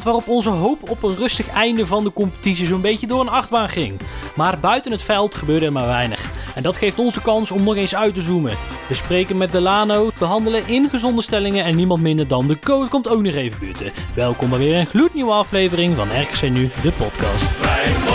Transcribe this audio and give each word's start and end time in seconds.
Waarop 0.00 0.28
onze 0.28 0.50
hoop 0.50 0.90
op 0.90 1.02
een 1.02 1.16
rustig 1.16 1.48
einde 1.48 1.86
van 1.86 2.04
de 2.04 2.12
competitie 2.12 2.66
zo'n 2.66 2.80
beetje 2.80 3.06
door 3.06 3.20
een 3.20 3.28
achtbaan 3.28 3.68
ging. 3.68 4.00
Maar 4.36 4.58
buiten 4.58 4.92
het 4.92 5.02
veld 5.02 5.34
gebeurde 5.34 5.66
er 5.66 5.72
maar 5.72 5.86
weinig. 5.86 6.30
En 6.54 6.62
dat 6.62 6.76
geeft 6.76 6.98
ons 6.98 7.14
de 7.14 7.22
kans 7.22 7.50
om 7.50 7.62
nog 7.62 7.76
eens 7.76 7.94
uit 7.94 8.14
te 8.14 8.20
zoomen. 8.20 8.56
We 8.88 8.94
spreken 8.94 9.36
met 9.36 9.52
Delano, 9.52 10.10
behandelen 10.18 10.68
ingezonde 10.68 11.22
stellingen 11.22 11.64
en 11.64 11.76
niemand 11.76 12.02
minder 12.02 12.28
dan 12.28 12.46
de 12.46 12.58
code 12.58 12.88
komt 12.88 13.08
ook 13.08 13.22
nog 13.22 13.34
even 13.34 13.58
buurten. 13.60 13.92
Welkom 14.14 14.50
bij 14.50 14.58
weer 14.58 14.76
een 14.76 14.86
gloednieuwe 14.86 15.32
aflevering 15.32 15.96
van 15.96 16.08
RKC 16.08 16.50
Nu, 16.50 16.70
de 16.82 16.92
podcast. 16.92 18.11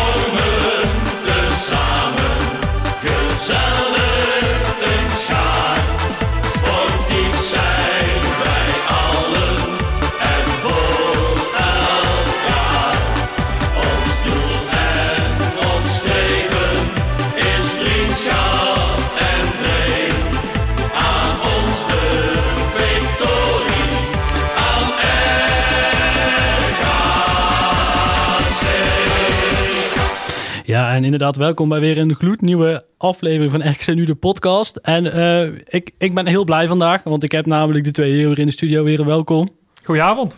En 30.98 31.04
inderdaad, 31.04 31.36
welkom 31.36 31.70
bij 31.70 31.80
weer 31.80 31.98
een 31.98 32.16
gloednieuwe 32.16 32.84
aflevering 32.98 33.52
van 33.52 33.70
RKC 33.70 33.88
Nu, 33.96 34.06
de 34.06 34.16
podcast. 34.16 34.76
En 34.76 35.12
eh, 35.12 35.44
ik, 35.68 35.92
ik 35.98 36.14
ben 36.14 36.28
heel 36.28 36.44
blij 36.44 36.68
vandaag, 36.68 37.04
want 37.04 37.24
ik 37.24 37.32
heb 37.32 37.46
namelijk 37.46 37.84
de 37.84 37.92
twee 37.92 38.12
heren 38.12 38.28
hier 38.28 38.40
in 38.40 38.46
de 38.46 38.52
studio 38.52 38.84
weer 38.84 39.06
welkom. 39.06 39.50
Goedenavond. 39.84 40.38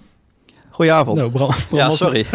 Goedenavond. 0.70 1.18
Nou, 1.18 1.32
Bram, 1.32 1.48
Bram 1.70 1.80
ja, 1.80 1.88
was- 1.88 1.98
sorry. 1.98 2.26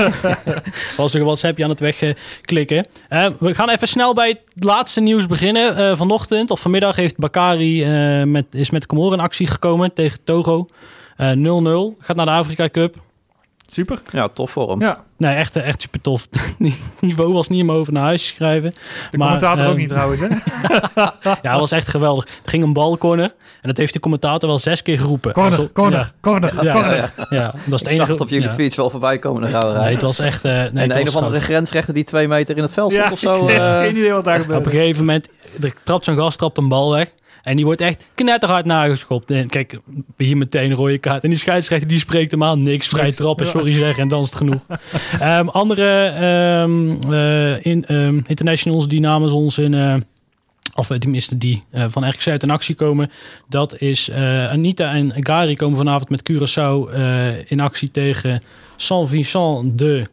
was 0.97 1.13
nog 1.13 1.15
een 1.15 1.25
WhatsAppje 1.25 1.65
aan 1.65 1.71
het 1.71 1.81
wegklikken. 1.81 2.87
Eh 3.09 3.27
we 3.39 3.55
gaan 3.55 3.69
even 3.69 3.89
snel 3.89 4.15
bij 4.15 4.29
het 4.29 4.65
laatste 4.65 5.01
nieuws 5.01 5.27
beginnen. 5.27 5.77
Eh, 5.77 5.97
vanochtend 5.97 6.51
of 6.51 6.61
vanmiddag 6.61 6.97
heeft 6.97 7.19
Bakari 7.19 7.83
eh, 7.83 8.23
met, 8.23 8.47
is 8.51 8.71
met 8.71 8.87
Comoren 8.87 9.19
in 9.19 9.25
actie 9.25 9.47
gekomen 9.47 9.95
tegen 9.95 10.19
Togo. 10.25 10.67
Eh, 11.17 11.33
0-0. 11.33 11.97
Gaat 11.99 12.17
naar 12.17 12.27
de 12.27 12.33
Afrika 12.33 12.69
Cup. 12.69 12.97
Super. 13.75 13.99
Ja, 14.13 14.29
tof 14.29 14.51
voor 14.51 14.71
hem. 14.71 14.81
Ja, 14.81 15.03
Nee, 15.17 15.35
echt, 15.37 15.57
echt 15.57 15.81
super 15.83 16.01
tof. 16.01 16.27
Die 16.59 16.77
niveau 17.01 17.33
was 17.33 17.49
niet 17.49 17.63
om 17.63 17.71
over 17.71 17.93
naar 17.93 18.03
huis 18.03 18.23
te 18.29 18.35
schrijven. 18.35 18.71
de 19.11 19.19
Maar, 19.19 19.27
commentator 19.29 19.63
ook 19.65 19.71
ehm, 19.71 19.79
niet 19.79 19.89
trouwens. 19.89 20.21
Hè? 20.21 20.27
Ja, 21.43 21.51
het 21.51 21.61
was 21.61 21.71
echt 21.73 21.89
geweldig. 21.89 22.25
Er 22.25 22.51
ging 22.51 22.63
een 22.65 22.73
balcorner. 22.73 23.35
En 23.63 23.69
dat 23.69 23.77
heeft 23.77 23.93
de 23.93 24.01
commentator 24.01 24.49
wel 24.49 24.59
zes 24.59 24.83
keer 24.83 24.99
geroepen. 24.99 25.33
Corner, 25.33 25.53
Alsof- 25.59 25.73
corner, 25.73 26.13
corner, 26.21 26.65
Ja, 26.65 26.73
corner. 26.73 26.97
ja, 26.97 27.13
ja, 27.31 27.47
dat 27.51 27.55
is 27.55 27.63
het 27.65 27.81
Ik 27.81 27.87
enige. 27.87 27.97
zag 27.97 28.09
het 28.09 28.21
op 28.21 28.29
jullie 28.29 28.47
ja. 28.47 28.53
tweets 28.53 28.77
wel 28.77 28.91
voorbij 28.91 29.19
komen. 29.19 29.51
Rauwe 29.51 29.79
Nee, 29.79 29.93
het 29.93 30.03
was 30.03 30.19
echt... 30.19 30.45
eh 30.45 30.53
nee, 30.53 30.61
en 30.61 30.65
het 30.79 30.93
de 30.93 30.99
een 30.99 31.05
was 31.05 31.15
of 31.17 31.23
andere 31.23 31.43
grensrechter 31.43 31.95
die 31.95 32.05
twee 32.05 32.29
meter 32.29 32.57
in 32.57 32.63
het 32.63 32.73
veld 32.73 32.93
stond 32.93 33.07
Ja, 33.07 33.13
of 33.13 33.19
zo. 33.19 33.45
ik 33.45 33.51
heb 33.51 33.61
eh, 33.61 33.79
geen 33.79 33.97
idee 33.97 34.13
wat 34.13 34.25
daar 34.25 34.41
Op 34.41 34.49
een 34.67 34.71
gegeven 34.73 34.99
moment, 35.05 35.29
er 35.63 35.73
trapt 35.85 36.05
zo'n 36.05 36.17
gast 36.17 36.39
trapt 36.39 36.59
een 36.59 36.69
bal 36.69 36.93
weg. 36.93 37.11
En 37.45 37.57
die 37.57 37.65
wordt 37.65 37.81
echt 37.81 38.07
knetterhard 38.15 38.65
nageschopt. 38.65 39.31
En 39.31 39.49
kijk, 39.49 39.79
hier 40.17 40.37
meteen 40.37 40.71
een 40.71 40.77
rode 40.77 40.99
kaart. 40.99 41.23
En 41.23 41.29
die 41.31 41.39
scheidsrechter 41.39 41.89
die 41.89 41.99
spreekt 41.99 42.31
hem 42.31 42.45
aan. 42.45 42.63
Niks, 42.63 42.89
vrij 42.89 43.13
trappen, 43.13 43.47
sorry 43.47 43.75
zeggen. 43.75 44.03
En 44.03 44.09
dan 44.09 44.23
is 44.23 44.29
het 44.29 44.37
genoeg. 44.37 44.61
Ehm, 45.21 45.49
andere 45.49 46.07
ehm, 46.07 47.13
eh, 47.13 47.65
in, 47.65 47.85
ehm, 47.85 48.21
internationals 48.27 48.89
die 48.89 49.01
namens 49.01 49.33
ons 49.33 49.59
in... 49.59 49.75
eh, 49.75 49.95
of 50.75 50.91
eh, 50.91 50.99
tenminste 50.99 51.39
die 51.39 51.63
eh, 51.71 51.85
van 51.89 52.09
RKC 52.09 52.27
uit 52.27 52.43
in 52.43 52.51
actie 52.51 52.75
komen. 52.75 53.11
Dat 53.49 53.81
is 53.81 54.11
Anita 54.51 54.93
en 54.93 55.13
Gary 55.17 55.55
komen 55.55 55.77
vanavond 55.77 56.11
met 56.11 56.33
Curaçao 56.33 56.95
in 57.47 57.61
actie 57.61 57.91
tegen 57.91 58.43
Saint-Vincent 58.77 59.79
de 59.79 60.07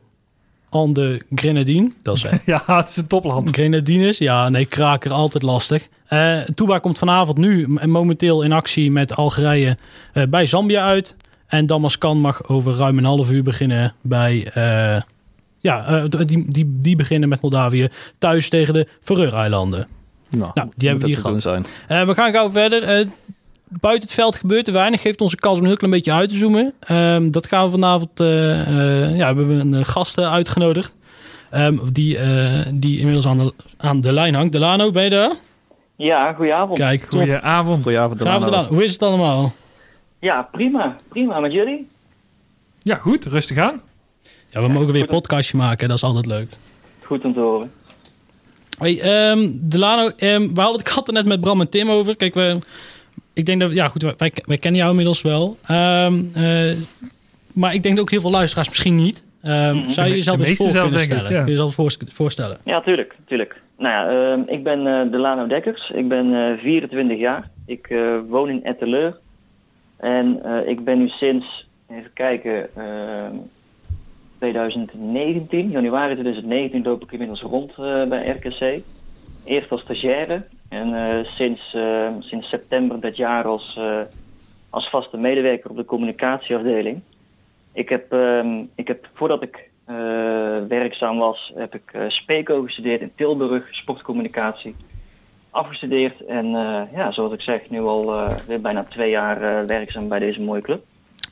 en 0.72 0.94
de 0.94 1.22
Grenadine. 1.36 1.92
Dat 2.04 2.16
is 2.16 2.26
Ja, 2.46 2.64
het 2.66 2.90
is 2.90 2.98
een 2.98 3.08
topland. 3.08 3.50
Grenadines, 3.56 4.18
ja, 4.18 4.50
nee, 4.50 4.66
kraker, 4.66 5.12
altijd 5.12 5.44
lastig. 5.44 5.88
Eh 6.08 6.40
Touba 6.56 6.80
komt 6.80 6.98
vanavond 6.98 7.38
nu 7.38 7.68
momenteel 7.86 8.42
in 8.42 8.52
actie 8.52 8.92
met 8.92 9.16
Algerije 9.16 9.78
eh, 10.14 10.24
bij 10.30 10.46
Zambia 10.46 10.86
uit. 10.86 11.16
En 11.48 11.66
Damascan 11.66 12.18
mag 12.18 12.48
over 12.50 12.74
ruim 12.76 12.98
een 12.98 13.06
half 13.06 13.32
uur 13.32 13.44
beginnen 13.44 13.94
bij... 14.02 14.52
eh, 14.54 15.02
ja, 15.60 15.86
eh, 15.86 16.04
die, 16.26 16.52
die, 16.52 16.66
die 16.82 16.96
beginnen 16.96 17.30
met 17.30 17.42
Moldavië 17.42 17.90
thuis 18.18 18.50
tegen 18.50 18.74
de 18.74 18.88
Faroe-eilanden. 19.02 19.88
nou, 20.30 20.52
Nou, 20.54 20.70
die 20.76 20.90
hebben 20.90 21.08
we 21.08 21.14
hier 21.14 21.24
doen 21.24 21.42
zijn. 21.42 21.66
Eh, 21.88 22.06
we 22.06 22.14
gaan 22.14 22.34
gauw 22.34 22.52
verder. 22.52 23.08
Buiten 23.80 24.08
het 24.08 24.18
veld 24.18 24.36
gebeurt 24.36 24.68
er 24.68 24.74
weinig. 24.74 25.02
Geeft 25.02 25.22
ons 25.22 25.32
een 25.32 25.40
kans 25.40 25.56
om 25.56 25.62
een 25.62 25.68
heel 25.68 25.78
klein 25.78 25.94
beetje 25.94 26.14
uit 26.14 26.30
te 26.30 26.38
zoomen. 26.38 26.74
Ehm, 26.80 27.30
dat 27.30 27.48
gaan 27.48 27.66
we 27.66 27.72
vanavond... 27.72 28.20
eh, 28.20 28.62
eh, 28.62 29.18
ja, 29.18 29.26
hebben 29.26 29.48
we 29.48 29.54
een 29.54 29.74
eh, 29.74 29.84
gast 29.84 30.18
uitgenodigd. 30.18 30.96
Ehm, 31.50 31.78
die, 31.92 32.18
eh, 32.18 32.66
die 32.74 32.98
inmiddels 33.00 33.28
aan 33.28 33.38
de, 33.38 33.54
aan 33.78 34.02
de 34.02 34.12
lijn 34.12 34.34
hangt. 34.34 34.52
Delano, 34.52 34.92
ben 34.92 35.04
je 35.04 35.10
daar? 35.10 35.32
Ja, 35.96 36.34
goedenavond. 36.34 36.78
Kijk. 36.78 37.06
Goedenavond. 37.10 37.84
Goedenavond. 37.84 38.20
Graaf 38.22 38.34
Delano. 38.34 38.46
Delano, 38.46 38.68
hoe 38.68 38.84
is 38.84 38.92
het 38.92 39.04
allemaal? 39.04 39.54
Ja, 40.20 40.48
prima. 40.52 40.98
Prima 41.10 41.40
met 41.40 41.52
jullie. 41.52 41.88
Ja, 42.80 42.96
goed. 42.96 43.26
Rustig 43.26 43.58
aan. 43.58 43.82
Ja, 44.50 44.62
we 44.62 44.68
mogen 44.68 44.92
weer 44.92 45.02
een 45.02 45.08
podcastje 45.08 45.58
maken. 45.58 45.88
Dat 45.88 45.98
is 45.98 46.04
altijd 46.04 46.26
leuk. 46.26 46.52
Goed 47.04 47.24
om 47.24 47.34
te 47.34 47.40
horen. 47.40 47.72
Hey, 48.78 49.02
ehm, 49.02 49.50
Delano, 49.54 50.08
ehm, 50.18 50.54
we 50.54 50.62
hadden 50.62 50.82
het 50.84 51.08
er 51.08 51.14
net 51.14 51.26
met 51.26 51.42
Bram 51.42 51.62
en 51.62 51.70
Tim 51.70 51.90
over. 51.90 52.16
Kijk, 52.16 52.34
we, 52.34 52.60
ik 53.34 53.46
denk 53.46 53.60
dat, 53.62 53.72
ja 53.74 53.88
goed, 53.88 54.02
wij, 54.18 54.32
wij, 54.46 54.58
kennen 54.58 54.80
jou 54.80 54.90
inmiddels 54.90 55.22
wel. 55.22 55.58
Ehm, 55.66 56.20
eh, 56.34 56.72
maar 57.54 57.74
ik 57.74 57.84
denk 57.84 57.96
dat 57.96 58.04
ook 58.04 58.12
heel 58.12 58.22
veel 58.22 58.32
luisteraars 58.32 58.70
misschien 58.70 58.96
niet. 58.96 59.24
Ehm. 59.42 59.90
Zou 59.90 60.08
je 60.08 60.12
De 60.12 60.18
jezelf 60.18 60.44
eens 60.46 60.58
voor 60.58 60.68
kunnen 60.72 60.94
ik, 60.94 61.00
stellen? 61.00 61.22
ja. 61.22 61.28
Kun 61.38 61.46
je 61.46 61.50
jezelf 61.52 61.74
voor- 61.74 61.94
voorstellen? 62.12 62.58
Ja, 62.66 62.82
tuurlijk. 62.82 63.16
tuurlijk. 63.26 63.62
Nou 63.78 63.94
ja, 63.94 64.32
ehm, 64.32 64.42
ik 64.48 64.64
ben 64.64 64.88
eh 64.88 65.12
Delano 65.12 65.48
Dekkers. 65.48 65.90
Ik 65.90 66.08
ben 66.08 66.34
eh 66.34 66.60
24 66.62 67.18
jaar. 67.20 67.50
Ik 67.66 67.88
eh, 67.90 68.18
woon 68.28 68.50
in 68.50 68.64
Etteleur. 68.64 69.18
En 69.98 70.40
eh, 70.44 70.68
ik 70.70 70.84
ben 70.84 70.98
nu 70.98 71.08
sinds, 71.08 71.68
even 71.90 72.12
kijken, 72.14 72.76
ehm 72.76 73.36
2019, 74.40 75.70
januari 75.70 76.14
2019 76.14 76.84
loop 76.84 77.04
ik 77.04 77.12
inmiddels 77.12 77.42
rond 77.42 77.72
eh, 77.72 78.04
bij 78.04 78.30
RKC. 78.30 78.82
Eerst 79.52 79.72
als 79.72 79.82
stagiaire 79.82 80.44
en 80.70 80.94
eh, 80.94 81.26
sinds, 81.26 81.74
eh, 81.74 82.08
sinds 82.20 82.50
september 82.50 83.00
dit 83.00 83.18
jaar 83.18 83.44
als, 83.44 83.76
eh, 83.78 84.00
als 84.70 84.90
vaste 84.90 85.18
medewerker 85.18 85.70
op 85.70 85.76
de 85.76 85.86
communicatieafdeling. 85.86 87.02
Ik 87.74 87.90
heb, 87.90 88.14
ehm, 88.14 88.64
ik 88.76 88.88
heb 88.88 89.08
voordat 89.14 89.42
ik 89.42 89.70
werkzaam 90.68 91.18
was, 91.18 91.52
heb 91.56 91.76
ik 91.76 91.96
SPECO 92.08 92.62
gestudeerd 92.62 93.02
in 93.02 93.12
Tilburg, 93.16 93.68
sportcommunicatie. 93.72 94.76
Afgestudeerd 95.50 96.26
en 96.26 96.46
ja, 96.94 97.12
zoals 97.12 97.34
ik 97.34 97.42
zeg, 97.42 97.70
nu 97.70 97.82
al 97.82 98.30
weer 98.48 98.62
bijna 98.62 98.84
twee 98.84 99.10
jaar 99.10 99.66
werkzaam 99.66 100.08
bij 100.08 100.20
deze 100.20 100.42
mooie 100.42 100.62
club. 100.62 100.84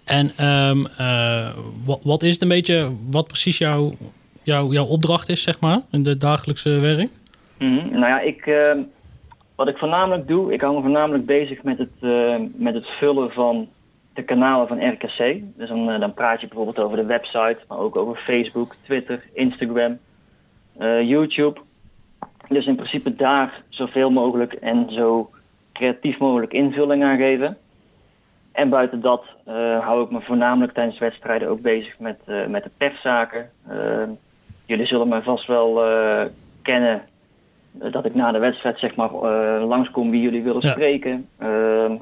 En 0.10 0.32
ehm, 0.36 0.86
eh, 0.98 1.50
wat, 1.86 2.00
wat 2.04 2.24
is 2.24 2.34
het 2.34 2.42
een 2.42 2.48
beetje, 2.48 2.92
wat 3.10 3.28
precies 3.28 3.58
jouw, 3.58 3.96
jouw, 4.44 4.72
jouw 4.72 4.86
opdracht 4.86 5.30
is, 5.30 5.42
zeg 5.42 5.60
maar, 5.60 5.80
in 5.92 6.06
het 6.06 6.22
dagelijkse 6.22 6.70
werk? 6.70 7.10
Mhm. 7.60 7.90
Nou 7.90 8.06
ja, 8.06 8.20
ik, 8.20 8.48
eh, 8.48 8.78
wat 9.56 9.68
ik 9.68 9.78
voornamelijk 9.78 10.28
doe, 10.28 10.54
ik 10.54 10.62
hou 10.62 10.76
me 10.76 10.82
voornamelijk 10.82 11.26
bezig 11.26 11.64
met 11.64 11.78
het, 11.78 11.94
eh, 12.00 12.36
met 12.54 12.74
het 12.74 12.88
vullen 12.88 13.32
van 13.32 13.68
de 14.14 14.24
kanalen 14.24 14.68
van 14.68 14.90
RKC. 14.90 15.42
Dus 15.58 15.70
dan, 15.70 15.90
eh, 15.92 16.00
dan 16.00 16.14
praat 16.14 16.42
je 16.42 16.48
bijvoorbeeld 16.48 16.80
over 16.80 16.98
de 16.98 17.06
website, 17.06 17.58
maar 17.68 17.78
ook 17.78 17.96
over 17.96 18.16
Facebook, 18.16 18.76
Twitter, 18.84 19.24
Instagram, 19.34 20.00
eh, 20.78 21.02
YouTube. 21.02 21.60
Dus 22.48 22.66
in 22.66 22.76
principe 22.76 23.16
daar 23.16 23.64
zoveel 23.70 24.12
mogelijk 24.12 24.54
en 24.54 24.92
zo 24.92 25.30
creatief 25.74 26.18
mogelijk 26.18 26.54
invulling 26.54 27.04
aan 27.04 27.18
geven. 27.18 27.58
En 28.52 28.70
buiten 28.70 29.02
dat 29.02 29.26
eh, 29.46 29.80
hou 29.80 30.04
ik 30.04 30.12
me 30.12 30.22
voornamelijk 30.22 30.74
tijdens 30.74 31.00
wedstrijden 31.00 31.50
ook 31.50 31.62
bezig 31.62 32.00
met, 32.00 32.20
met 32.48 32.64
de 32.64 32.72
perszaken. 32.78 33.50
Eh, 33.68 34.04
jullie 34.66 34.86
zullen 34.86 35.08
me 35.08 35.22
vast 35.22 35.48
wel 35.48 35.84
kennen 36.62 37.02
dat 37.72 38.06
ik 38.06 38.16
na 38.16 38.32
de 38.32 38.40
wedstrijd 38.40 38.80
zeg 38.80 38.96
maar 38.96 39.10
eh, 39.14 39.68
langskom 39.68 40.12
wie 40.12 40.22
jullie 40.22 40.44
willen 40.44 40.62
Ja. 40.66 40.72
spreken. 40.72 41.28
Ehm, 41.38 41.96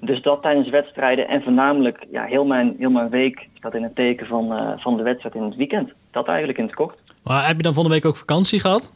dus 0.00 0.22
dat 0.22 0.42
tijdens 0.42 0.68
wedstrijden 0.68 1.28
en 1.28 1.42
voornamelijk 1.42 2.06
ja, 2.10 2.24
heel, 2.24 2.44
mijn, 2.44 2.74
heel 2.78 2.90
mijn 2.90 3.08
week 3.10 3.48
staat 3.54 3.74
in 3.74 3.82
het 3.82 3.94
teken 3.94 4.26
van, 4.26 4.52
eh, 4.52 4.72
van 4.76 4.96
de 4.96 5.02
wedstrijd 5.02 5.34
in 5.34 5.42
het 5.42 5.56
weekend. 5.56 5.92
Dat 6.10 6.26
eigenlijk 6.28 6.58
in 6.58 6.64
het 6.64 6.74
kort. 6.74 6.98
Maar 7.22 7.46
heb 7.46 7.56
je 7.56 7.62
dan 7.62 7.74
van 7.74 7.84
de 7.84 7.90
week 7.90 8.04
ook 8.04 8.16
vakantie 8.16 8.60
gehad? 8.60 8.92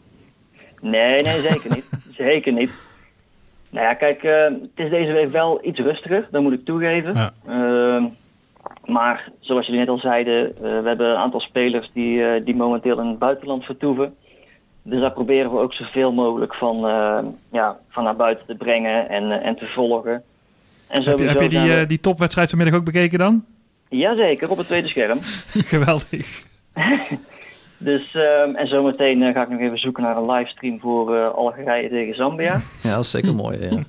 Nee, 0.80 1.22
nee, 1.22 1.40
zeker 1.40 1.70
niet. 1.74 1.90
zeker 2.16 2.52
niet. 2.52 2.86
Nou 3.70 3.86
ja, 3.86 3.94
kijk, 3.94 4.22
eh, 4.22 4.42
het 4.44 4.70
is 4.74 4.90
deze 4.90 5.12
week 5.12 5.28
wel 5.28 5.58
iets 5.62 5.78
rustiger, 5.80 6.28
dat 6.30 6.42
moet 6.42 6.52
ik 6.52 6.64
toegeven. 6.64 7.14
Ja. 7.14 7.32
Ehm, 7.46 8.04
maar 8.84 9.30
zoals 9.40 9.64
jullie 9.66 9.80
net 9.80 9.88
al 9.88 9.98
zeiden, 9.98 10.56
eh, 10.56 10.62
we 10.62 10.88
hebben 10.88 11.10
een 11.10 11.16
aantal 11.16 11.40
spelers 11.40 11.90
die, 11.92 12.24
eh, 12.24 12.44
die 12.44 12.54
momenteel 12.56 13.00
in 13.00 13.06
het 13.06 13.18
buitenland 13.18 13.64
vertoeven. 13.64 14.14
Dus 14.86 15.00
daar 15.00 15.12
proberen 15.12 15.50
we 15.50 15.58
ook 15.58 15.72
zoveel 15.74 16.12
mogelijk 16.12 16.54
van, 16.54 16.76
eh, 16.88 17.18
ja, 17.52 17.78
van 17.90 18.04
naar 18.04 18.16
buiten 18.16 18.46
te 18.46 18.54
brengen 18.54 19.08
en, 19.08 19.30
eh, 19.40 19.46
en 19.46 19.56
te 19.56 19.66
volgen. 19.66 20.22
En 20.88 21.02
Heb 21.02 21.18
je, 21.18 21.24
heb 21.24 21.40
je 21.40 21.48
die, 21.48 21.60
we- 21.60 21.80
eh, 21.80 21.88
die 21.88 22.00
topwedstrijd 22.00 22.48
vanmiddag 22.48 22.76
ook 22.78 22.84
bekeken 22.84 23.18
dan? 23.18 23.44
Jazeker, 23.88 24.50
op 24.50 24.56
het 24.56 24.66
tweede 24.66 24.88
scherm. 24.88 25.18
Geweldig. 25.74 26.44
Dus, 27.78 28.14
ehm, 28.14 28.54
en 28.54 28.66
zometeen 28.66 29.32
ga 29.32 29.42
ik 29.42 29.48
nog 29.48 29.60
even 29.60 29.78
zoeken 29.78 30.02
naar 30.02 30.16
een 30.16 30.30
livestream 30.30 30.80
voor 30.80 31.16
eh, 31.16 31.28
Algerije 31.34 31.88
tegen 31.88 32.14
Zambia. 32.14 32.60
Ja, 32.82 32.94
dat 32.94 33.04
is 33.04 33.10
zeker 33.10 33.34
mooi. 33.34 33.58
Ja. 33.60 33.82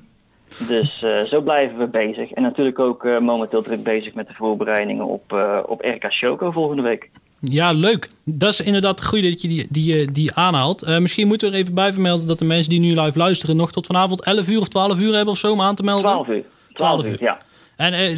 Dus 0.68 1.04
eh, 1.04 1.22
zo 1.22 1.42
blijven 1.42 1.78
we 1.78 1.88
bezig. 1.88 2.32
En 2.32 2.42
natuurlijk 2.42 2.80
ook 2.80 3.04
momenteel 3.20 3.62
druk 3.62 3.84
bezig 3.84 4.14
met 4.14 4.28
de 4.28 4.34
voorbereidingen 4.34 5.06
op, 5.06 5.34
eh, 5.34 5.60
op 5.66 5.82
RK 5.82 6.12
Shoko 6.12 6.52
volgende 6.52 6.82
week. 6.82 7.10
Ja, 7.40 7.72
leuk. 7.72 8.10
Dat 8.24 8.52
is 8.52 8.62
inderdaad 8.62 9.06
goed 9.06 9.24
dat 9.24 9.42
je 9.42 9.48
die, 9.48 9.68
die, 9.70 10.12
die 10.12 10.34
aanhaalt. 10.34 10.82
Eh, 10.82 10.98
misschien 10.98 11.28
moeten 11.28 11.48
we 11.50 11.56
er 11.56 11.62
even 11.62 11.74
bij 11.74 11.92
vermelden 11.94 12.28
dat 12.28 12.40
de 12.40 12.46
mensen 12.46 12.70
die 12.70 12.80
nu 12.80 13.00
live 13.02 13.18
luisteren 13.18 13.56
nog 13.56 13.72
tot 13.72 13.86
vanavond 13.86 14.24
11 14.24 14.48
uur 14.48 14.60
of 14.60 14.68
12 14.68 15.00
uur 15.00 15.14
hebben 15.14 15.34
of 15.34 15.40
zo 15.40 15.52
om 15.52 15.62
aan 15.62 15.76
te 15.76 15.84
melden. 15.84 16.04
12 16.12 16.28
uur. 16.28 16.44
12 16.74 17.02
12 17.02 17.06
uur, 17.06 17.24
ja. 17.24 17.38
En 17.76 17.94
eh, 17.94 18.18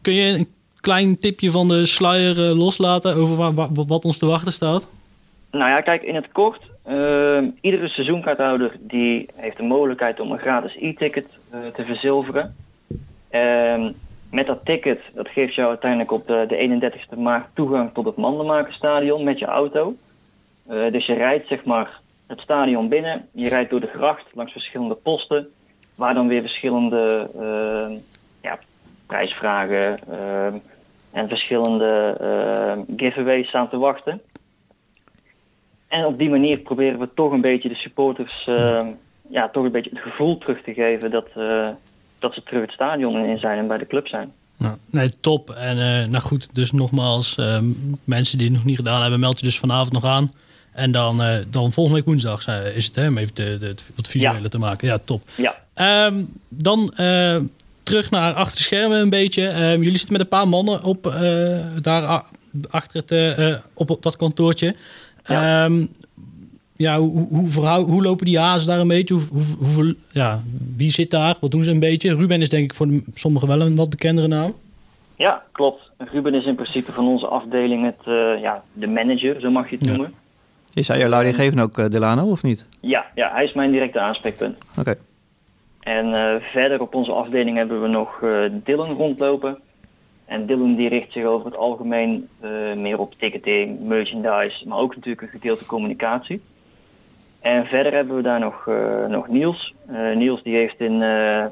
kun 0.00 0.14
je 0.14 0.32
een 0.38 0.48
klein 0.80 1.18
tipje 1.18 1.50
van 1.50 1.68
de 1.68 1.86
sluier 1.86 2.44
eh, 2.48 2.56
loslaten 2.58 3.14
over 3.16 3.36
wa- 3.36 3.54
wa- 3.54 3.68
wat 3.86 4.04
ons 4.04 4.18
te 4.18 4.26
wachten 4.26 4.52
staat? 4.52 4.88
Nou 5.50 5.70
ja, 5.70 5.80
kijk, 5.80 6.02
in 6.02 6.14
het 6.14 6.28
kort. 6.32 6.60
ehm, 6.86 7.44
iedere 7.60 7.88
seizoenkaarthouder 7.88 8.76
die 8.80 9.26
heeft 9.34 9.56
de 9.56 9.62
mogelijkheid 9.62 10.20
om 10.20 10.32
een 10.32 10.38
gratis 10.38 10.76
e-ticket 10.80 11.26
eh, 11.50 11.58
te 11.74 11.84
verzilveren. 11.84 12.54
Ehm, 13.30 13.92
met 14.34 14.46
dat 14.46 14.64
ticket, 14.64 15.00
dat 15.14 15.28
geeft 15.28 15.54
jou 15.54 15.68
uiteindelijk 15.68 16.12
op 16.12 16.26
de, 16.26 16.44
de 16.48 16.90
31ste 16.90 17.18
maart 17.18 17.46
toegang 17.54 17.90
tot 17.92 18.04
het 18.04 18.16
Mandenmakerstadion 18.16 19.24
met 19.24 19.38
je 19.38 19.44
auto. 19.44 19.94
Eh, 20.66 20.92
dus 20.92 21.06
je 21.06 21.14
rijdt 21.14 21.48
zeg 21.48 21.64
maar 21.64 22.00
het 22.26 22.40
stadion 22.40 22.88
binnen, 22.88 23.28
je 23.32 23.48
rijdt 23.48 23.70
door 23.70 23.80
de 23.80 23.86
gracht 23.86 24.24
langs 24.32 24.52
verschillende 24.52 24.94
posten, 24.94 25.48
waar 25.94 26.14
dan 26.14 26.28
weer 26.28 26.40
verschillende 26.40 27.30
ehm, 27.38 27.92
ja, 28.42 28.58
prijsvragen 29.06 29.98
ehm, 30.10 30.54
en 31.12 31.28
verschillende 31.28 32.16
ehm, 32.20 32.80
giveaways 32.96 33.48
staan 33.48 33.68
te 33.68 33.78
wachten. 33.78 34.20
En 35.88 36.04
op 36.04 36.18
die 36.18 36.30
manier 36.30 36.58
proberen 36.58 36.98
we 36.98 37.08
toch 37.14 37.32
een 37.32 37.40
beetje 37.40 37.68
de 37.68 37.74
supporters 37.74 38.48
ja, 39.28 39.48
toch 39.48 39.64
een 39.64 39.70
beetje 39.70 39.90
het 39.90 40.02
gevoel 40.02 40.38
terug 40.38 40.62
te 40.62 40.74
geven 40.74 41.10
dat, 41.10 41.28
eh, 41.34 41.68
dat 42.24 42.34
ze 42.34 42.42
terug 42.42 42.62
het 42.62 42.70
stadion 42.70 43.24
in 43.24 43.38
zijn 43.38 43.58
en 43.58 43.66
bij 43.66 43.78
de 43.78 43.86
club 43.86 44.08
zijn. 44.08 44.32
Nou, 44.58 44.76
nee, 44.90 45.10
top. 45.20 45.50
En 45.50 45.78
eh, 45.78 46.08
nou 46.08 46.22
goed, 46.22 46.48
dus 46.54 46.72
nogmaals, 46.72 47.36
ehm, 47.36 47.64
mensen 48.04 48.38
die 48.38 48.46
het 48.46 48.56
nog 48.56 48.64
niet 48.64 48.76
gedaan 48.76 49.00
hebben, 49.02 49.20
meld 49.20 49.38
je 49.38 49.44
dus 49.44 49.58
vanavond 49.58 49.92
nog 49.92 50.04
aan. 50.04 50.30
En 50.72 50.90
dan, 50.90 51.22
eh, 51.22 51.36
dan 51.50 51.72
volgende 51.72 51.98
week 51.98 52.08
woensdag 52.08 52.46
eh, 52.46 52.76
is 52.76 52.86
het, 52.86 52.94
hè, 52.94 53.06
om 53.08 53.18
even 53.18 53.34
de, 53.34 53.58
de, 53.58 53.66
het 53.66 53.90
wat 53.94 54.08
visuele 54.08 54.42
Ja. 54.42 54.48
te 54.48 54.58
maken. 54.58 54.88
Ja, 54.88 54.98
top. 55.04 55.22
Ja, 55.36 55.54
Ehm, 55.74 56.22
dan 56.48 56.92
terug 57.82 58.10
naar 58.10 58.32
achter 58.34 58.56
de 58.56 58.62
schermen 58.62 58.98
een 59.00 59.08
beetje. 59.08 59.46
Ehm, 59.48 59.78
jullie 59.82 59.96
zitten 59.96 60.12
met 60.12 60.20
een 60.20 60.28
paar 60.28 60.48
mannen 60.48 60.82
op, 60.82 61.02
daar 61.82 62.22
achter 62.70 63.00
het, 63.00 63.10
eh, 63.12 63.54
op 63.74 63.96
dat 64.00 64.16
kantoortje. 64.16 64.74
Ja. 65.24 65.70
Ja 66.76 66.98
hoe, 66.98 67.26
hoe, 67.28 67.68
hoe 67.84 68.02
lopen 68.02 68.24
die 68.26 68.38
hazen 68.38 68.66
daar 68.68 68.78
een 68.80 68.88
beetje? 68.88 69.14
Hoe, 69.14 69.22
hoe, 69.32 69.42
hoeveel- 69.58 69.94
ja, 70.10 70.42
wie 70.76 70.90
zit 70.90 71.10
daar? 71.10 71.36
Wat 71.40 71.50
doen 71.50 71.62
ze 71.62 71.70
een 71.70 71.80
beetje? 71.80 72.16
Ruben 72.16 72.40
is 72.42 72.48
denk 72.48 72.64
ik 72.64 72.74
voor 72.74 72.88
sommigen 73.14 73.48
wel 73.48 73.60
een 73.60 73.76
wat 73.76 73.90
bekendere 73.90 74.28
naam. 74.28 74.54
ja 75.16 75.42
klopt. 75.52 75.90
Ruben 75.98 76.34
is 76.34 76.44
in 76.44 76.54
principe 76.54 76.92
van 76.92 77.06
onze 77.06 77.26
afdeling 77.26 77.84
het, 77.84 78.06
eh, 78.06 78.40
ja, 78.40 78.62
de 78.72 78.86
manager, 78.86 79.40
zo 79.40 79.50
mag 79.50 79.70
je 79.70 79.76
het 79.76 79.84
Ja. 79.84 79.90
noemen. 79.92 80.12
Is 80.74 80.88
hij 80.88 80.98
jouw 80.98 81.08
leidinggever 81.08 81.62
ook, 81.62 81.78
eh, 81.78 81.88
Delano, 81.90 82.30
of 82.30 82.42
niet? 82.42 82.64
Ja, 82.80 83.04
ja, 83.14 83.30
hij 83.32 83.44
is 83.44 83.52
mijn 83.52 83.70
directe 83.70 84.00
aanspreekpunt. 84.00 84.56
Oké. 84.78 84.94
En 85.80 86.12
eh, 86.14 86.42
verder 86.52 86.80
op 86.80 86.94
onze 86.94 87.12
afdeling 87.12 87.56
hebben 87.56 87.82
we 87.82 87.88
nog 87.88 88.22
eh 88.22 88.38
Dylan 88.64 88.90
rondlopen. 88.92 89.58
En 90.24 90.46
Dylan 90.46 90.74
die 90.74 90.88
richt 90.88 91.12
zich 91.12 91.24
over 91.24 91.46
het 91.46 91.56
algemeen 91.56 92.28
eh, 92.40 92.50
meer 92.76 92.98
op 92.98 93.14
ticketing, 93.18 93.80
merchandise, 93.80 94.68
maar 94.68 94.78
ook 94.78 94.94
natuurlijk 94.94 95.22
een 95.22 95.28
gedeelte 95.40 95.66
communicatie. 95.66 96.40
En 97.44 97.66
verder 97.66 97.92
hebben 97.92 98.16
we 98.16 98.22
daar 98.22 98.40
nog, 98.40 98.68
eh, 98.68 99.06
nog 99.06 99.28
Niels. 99.28 99.74
Eh, 99.86 100.16
Niels 100.16 100.42
die 100.42 100.54
heeft 100.54 100.80
in 100.80 101.02
eh, 101.02 101.46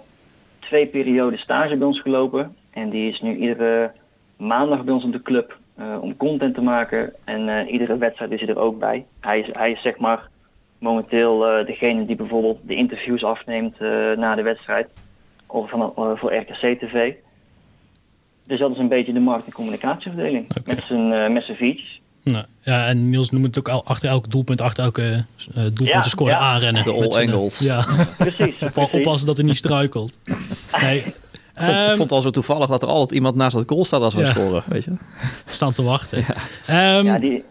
twee 0.59 0.87
perioden 0.87 1.39
stage 1.39 1.77
bij 1.77 1.87
ons 1.87 2.01
gelopen. 2.01 2.57
En 2.71 2.91
die 2.91 3.11
is 3.11 3.21
nu 3.21 3.37
iedere 3.37 3.93
maandag 4.37 4.85
bij 4.85 4.95
ons 4.95 5.05
op 5.05 5.13
de 5.13 5.23
club 5.23 5.61
om 6.01 6.17
content 6.17 6.55
te 6.55 6.63
maken. 6.63 7.13
En 7.25 7.69
iedere 7.69 7.97
wedstrijd 7.97 8.31
is 8.31 8.41
hij 8.41 8.49
er 8.49 8.59
ook 8.59 8.79
bij. 8.79 9.05
Hij 9.21 9.41
is, 9.41 9.49
hij 9.53 9.71
is 9.71 9.83
zeg 9.83 9.99
maar 9.99 10.29
momenteel 10.79 11.39
degene 11.39 12.05
die 12.05 12.17
bijvoorbeeld 12.17 12.59
de 12.63 12.75
interviews 12.75 13.25
afneemt 13.25 13.79
na 14.17 14.35
de 14.35 14.43
wedstrijd. 14.43 14.89
Of 15.47 15.71
van, 15.71 15.93
voor 15.95 16.35
RKC 16.35 16.79
TV. 16.79 17.15
Dus 18.45 18.59
dat 18.59 18.71
is 18.71 18.79
een 18.79 18.89
beetje 18.89 19.13
de 19.13 19.21
markt- 19.21 19.47
en 19.47 19.53
communicatieafdeling. 19.53 20.51
Oké. 20.51 20.63
Met 20.67 20.85
zijn 20.85 21.13
uh, 21.13 21.29
met 21.29 21.45
zijn 21.45 21.57
features. 21.57 22.02
Nou, 22.25 22.45
ja, 22.61 22.87
en 22.87 23.11
Niels 23.11 23.31
noemt 23.31 23.45
het 23.47 23.59
ook 23.59 23.69
al, 23.69 23.85
achter 23.85 24.09
elk 24.09 24.31
doelpunt, 24.31 24.61
achter 24.61 24.85
elke 24.85 25.03
eh 25.03 25.55
doelpunt 25.55 25.89
Ja, 25.89 26.01
te 26.01 26.09
scoren 26.09 26.33
ja. 26.33 26.39
aanrennen. 26.39 26.85
De 26.85 26.93
all 26.93 27.09
angles. 27.27 27.59
Ja, 27.59 27.85
Precies. 28.19 28.55
Oppa- 28.55 28.71
precies. 28.71 28.93
oppassen 28.93 29.27
dat 29.27 29.37
hij 29.37 29.45
niet 29.47 29.57
struikelt. 29.57 30.19
Nee. 30.81 30.99
Ik 30.99 31.15
Ehm, 31.55 31.87
vond 31.89 31.99
het 31.99 32.11
al 32.13 32.21
zo 32.21 32.31
toevallig 32.31 32.67
dat 32.69 32.83
er 32.83 32.89
altijd 32.89 33.11
iemand 33.11 33.35
naast 33.35 33.57
dat 33.57 33.65
goal 33.69 33.85
staat 33.85 34.01
als 34.03 34.15
we 34.15 34.21
Ja. 34.21 34.31
scoren, 34.31 34.63
weet 34.69 34.85
je. 34.85 34.91
staan 35.47 35.73
te 35.73 35.83
wachten. 35.83 36.25
Ehm, 36.67 37.05
Ja, 37.05 37.19
die, 37.19 37.45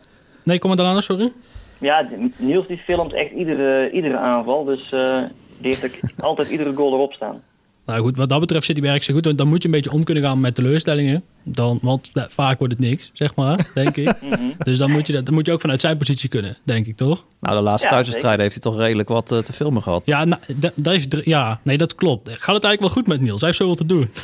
Nee, 0.44 0.60
kom 0.60 0.68
maar 0.76 0.86
dan 0.86 1.02
sorry. 1.02 1.32
ja, 1.78 2.08
Niels 2.38 2.68
die 2.68 2.78
filmt 2.78 3.14
echt 3.14 3.32
iedere, 3.32 3.92
iedere 3.92 4.18
aanval. 4.18 4.64
Dus 4.64 4.92
eh, 4.92 5.18
die 5.58 5.76
heeft 5.76 5.86
ook 5.86 6.00
altijd 6.20 6.50
iedere 6.50 6.74
goal 6.74 6.94
erop 6.94 7.14
staan. 7.14 7.42
Nou 7.86 8.02
goed, 8.02 8.18
wat 8.18 8.30
dat 8.30 8.40
betreft 8.40 8.66
zit 8.66 8.76
die 8.76 8.84
werk 8.84 9.04
zo 9.04 9.14
goed. 9.14 9.26
want 9.26 9.38
Dan 9.38 9.48
moet 9.48 9.62
je 9.62 9.68
een 9.68 9.74
beetje 9.74 9.92
om 9.92 10.04
kunnen 10.04 10.24
gaan 10.24 10.40
met 10.40 10.56
teleurstellingen. 10.56 11.24
Dan, 11.44 11.80
want 11.82 12.10
eh, 12.14 12.24
vaak 12.30 12.60
wordt 12.60 12.74
het 12.74 12.84
niks, 12.84 13.10
zeg 13.14 13.36
maar, 13.36 13.68
denk 13.74 13.98
ik. 13.98 14.22
Mhm. 14.22 14.42
Dus 14.58 14.78
dan 14.78 14.92
moet, 14.92 15.08
je 15.08 15.14
dat, 15.14 15.26
dan 15.26 15.34
moet 15.34 15.46
je 15.46 15.52
ook 15.52 15.62
vanuit 15.62 15.82
zijn 15.82 15.98
positie 15.98 16.30
kunnen, 16.30 16.58
denk 16.64 16.86
ik, 16.88 16.98
toch? 16.98 17.26
Nou, 17.40 17.56
de 17.56 17.62
laatste 17.62 17.88
Ja, 17.88 17.94
thuiswedstrijden 17.94 18.42
heeft 18.42 18.54
hij 18.54 18.72
toch 18.72 18.80
redelijk 18.82 19.10
wat 19.10 19.32
eh, 19.32 19.38
te 19.38 19.54
filmen 19.54 19.82
gehad. 19.82 20.06
Ja, 20.06 20.26
nou, 20.26 20.42
dat, 20.76 21.10
dr- 21.10 21.30
ja, 21.30 21.60
nee, 21.64 21.78
dat 21.78 21.96
klopt. 21.96 22.28
Gaat 22.30 22.56
het 22.56 22.64
eigenlijk 22.64 22.80
wel 22.80 22.90
goed 22.90 23.08
met 23.08 23.22
Niels? 23.22 23.40
Hij 23.40 23.50
heeft 23.50 23.62
zoveel 23.62 23.76
te 23.76 23.86
doen. 23.86 24.10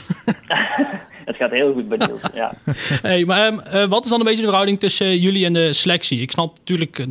Het 1.25 1.35
gaat 1.35 1.51
heel 1.51 1.73
goed 1.73 1.87
bij 1.89 1.97
Niels. 1.97 2.21
Ja. 2.33 2.53
Hey, 3.01 3.25
maar 3.25 3.47
ehm, 3.47 3.59
eh, 3.59 3.85
wat 3.89 4.03
is 4.03 4.09
dan 4.09 4.19
een 4.19 4.25
beetje 4.25 4.39
de 4.41 4.47
verhouding 4.47 4.79
tussen 4.79 5.19
jullie 5.19 5.45
en 5.45 5.53
de 5.53 5.73
selectie? 5.73 6.21
Ik 6.21 6.31
snap 6.31 6.57
natuurlijk, 6.57 7.05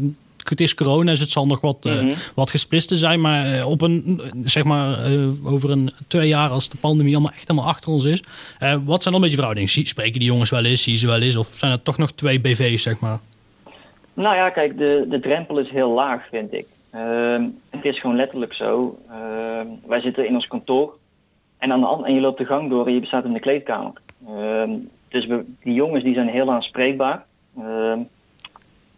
het 0.48 0.60
is 0.60 0.74
corona, 0.74 1.10
dus 1.10 1.20
het 1.20 1.30
zal 1.30 1.46
nog 1.46 1.60
wat, 1.60 1.86
eh, 1.86 1.94
Mhm. 2.02 2.14
wat 2.34 2.66
zijn. 2.86 3.20
Maar 3.20 3.44
eh, 3.52 3.70
op 3.70 3.80
een, 3.80 4.20
zeg 4.44 4.64
maar, 4.64 5.04
eh, 5.04 5.52
over 5.52 5.70
een 5.70 5.90
twee 6.08 6.28
jaar 6.28 6.50
als 6.50 6.68
de 6.68 6.76
pandemie 6.80 7.14
allemaal 7.14 7.32
echt 7.32 7.48
helemaal 7.48 7.70
achter 7.70 7.90
ons 7.90 8.04
is. 8.04 8.22
wat 8.84 9.02
zijn 9.02 9.14
dan 9.14 9.14
een 9.14 9.20
beetje 9.20 9.36
verhoudingen? 9.36 9.68
Spreken 9.68 10.18
die 10.20 10.28
jongens 10.28 10.50
wel 10.50 10.64
eens, 10.64 10.82
zien 10.82 10.98
ze 10.98 11.06
wel 11.06 11.20
eens? 11.20 11.36
Of 11.36 11.46
zijn 11.46 11.72
er 11.72 11.82
toch 11.82 11.98
nog 11.98 12.12
twee 12.12 12.40
BV's, 12.40 12.82
zeg 12.82 12.98
maar? 13.00 13.18
Nou 14.14 14.36
ja, 14.36 14.50
kijk, 14.50 14.78
de, 14.78 15.06
de 15.08 15.20
drempel 15.20 15.58
is 15.58 15.70
heel 15.70 15.90
laag, 15.90 16.22
vind 16.30 16.52
ik. 16.52 16.66
Ehm, 16.90 17.44
het 17.70 17.84
is 17.84 18.00
gewoon 18.00 18.16
letterlijk 18.16 18.54
zo. 18.54 18.98
Ehm, 19.10 19.66
wij 19.86 20.00
zitten 20.00 20.26
in 20.26 20.34
ons 20.34 20.46
kantoor 20.46 20.96
en, 21.58 21.72
aan 21.72 21.80
de 21.80 22.02
en 22.04 22.14
je 22.14 22.20
loopt 22.20 22.38
de 22.38 22.44
gang 22.44 22.70
door 22.70 22.86
en 22.86 22.94
je 22.94 23.06
staat 23.06 23.24
in 23.24 23.32
de 23.32 23.40
kleedkamer. 23.40 23.92
Ehm, 24.28 24.70
dus 25.08 25.26
we, 25.26 25.44
die 25.62 25.74
jongens 25.74 26.04
die 26.04 26.14
zijn 26.14 26.28
heel 26.28 26.50
aanspreekbaar. 26.50 27.24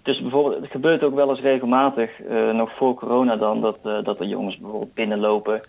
Dus 0.09 0.21
bijvoorbeeld, 0.21 0.63
het 0.63 0.71
gebeurt 0.71 1.03
ook 1.03 1.15
wel 1.15 1.31
eens 1.31 1.41
regelmatig, 1.41 2.23
eh, 2.23 2.51
nog 2.51 2.71
voor 2.77 2.95
corona 2.95 3.37
dan, 3.37 3.61
dat, 3.61 3.79
eh, 3.85 4.05
dat 4.05 4.21
er 4.21 4.27
jongens 4.27 4.59
bijvoorbeeld 4.59 4.95
binnenlopen. 4.95 5.61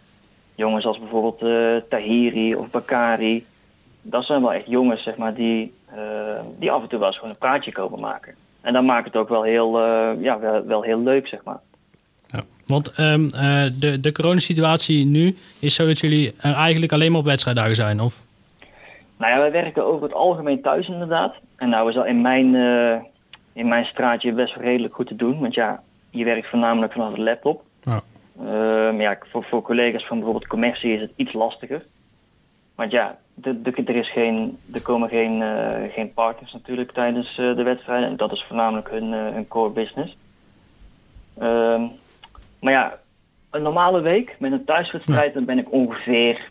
Jongens 0.55 0.85
als 0.85 0.99
bijvoorbeeld 0.99 1.41
eh, 1.41 1.89
Tahiri 1.89 2.55
of 2.55 2.69
Bakari. 2.69 3.45
Dat 4.01 4.25
zijn 4.25 4.41
wel 4.41 4.53
echt 4.53 4.65
jongens, 4.67 5.03
zeg 5.03 5.17
maar, 5.17 5.33
die, 5.33 5.73
die 6.59 6.71
af 6.71 6.81
en 6.81 6.87
toe 6.87 6.99
wel 6.99 7.07
eens 7.07 7.17
gewoon 7.17 7.31
een 7.31 7.39
praatje 7.39 7.71
komen 7.71 7.99
maken. 7.99 8.35
En 8.61 8.73
dan 8.73 8.85
maakt 8.85 9.05
het 9.05 9.15
ook 9.15 9.29
wel 9.29 9.43
heel, 9.43 9.79
ja, 10.19 10.39
wel, 10.39 10.65
wel 10.65 10.81
heel 10.81 10.99
leuk, 10.99 11.27
zeg 11.27 11.43
maar. 11.43 11.59
Ja. 12.27 12.43
Want 12.65 12.89
eh, 12.89 13.15
de, 13.79 13.99
de 13.99 14.11
coronasituatie 14.11 15.05
nu 15.05 15.37
is 15.59 15.75
zo 15.75 15.85
dat 15.85 15.99
jullie 15.99 16.33
er 16.37 16.53
eigenlijk 16.53 16.91
alleen 16.91 17.11
maar 17.11 17.19
op 17.19 17.25
wedstrijddagen 17.25 17.75
zijn, 17.75 17.99
of? 17.99 18.15
Nou 19.17 19.33
ja, 19.33 19.39
wij 19.39 19.51
werken 19.51 19.85
over 19.85 20.03
het 20.03 20.13
algemeen 20.13 20.61
thuis 20.61 20.87
inderdaad. 20.87 21.33
En 21.55 21.69
nou 21.69 21.89
is 21.89 21.95
dat 21.95 22.05
in 22.05 22.21
mijn, 22.21 22.55
in 23.53 23.67
mijn 23.67 23.85
straatje 23.85 24.33
best 24.33 24.55
wel 24.55 24.63
redelijk 24.63 24.93
goed 24.93 25.07
te 25.07 25.15
doen. 25.15 25.39
Want 25.39 25.53
ja, 25.53 25.83
je 26.09 26.23
werkt 26.23 26.49
voornamelijk 26.49 26.93
vanaf 26.93 27.13
de 27.13 27.21
laptop. 27.21 27.63
Ja. 27.81 28.01
Ehm, 28.39 29.01
ja, 29.01 29.17
voor, 29.31 29.43
voor 29.43 29.61
collega's 29.61 30.05
van 30.05 30.17
bijvoorbeeld 30.17 30.47
commercie 30.47 30.93
is 30.93 31.01
het 31.01 31.11
iets 31.15 31.33
lastiger. 31.33 31.85
Want 32.75 32.91
ja, 32.91 33.17
de, 33.33 33.61
de, 33.61 33.83
er, 33.85 33.95
is 33.95 34.11
geen, 34.11 34.57
er 34.73 34.81
komen 34.81 35.09
geen, 35.09 35.41
eh, 35.41 35.93
geen 35.93 36.13
partners 36.13 36.53
natuurlijk 36.53 36.91
tijdens 36.91 37.37
eh, 37.37 37.55
de 37.55 37.63
wedstrijden. 37.63 38.09
En 38.09 38.17
dat 38.17 38.31
is 38.31 38.43
voornamelijk 38.47 38.89
hun, 38.89 39.13
eh, 39.13 39.33
hun 39.33 39.47
core 39.47 39.69
business. 39.69 40.17
Ehm, 41.37 41.81
maar 42.59 42.73
ja, 42.73 42.99
een 43.49 43.61
normale 43.61 44.01
week 44.01 44.35
met 44.39 44.51
een 44.51 44.65
thuiswedstrijd, 44.65 45.33
dan 45.33 45.45
ben 45.45 45.59
ik 45.59 45.71
ongeveer 45.71 46.49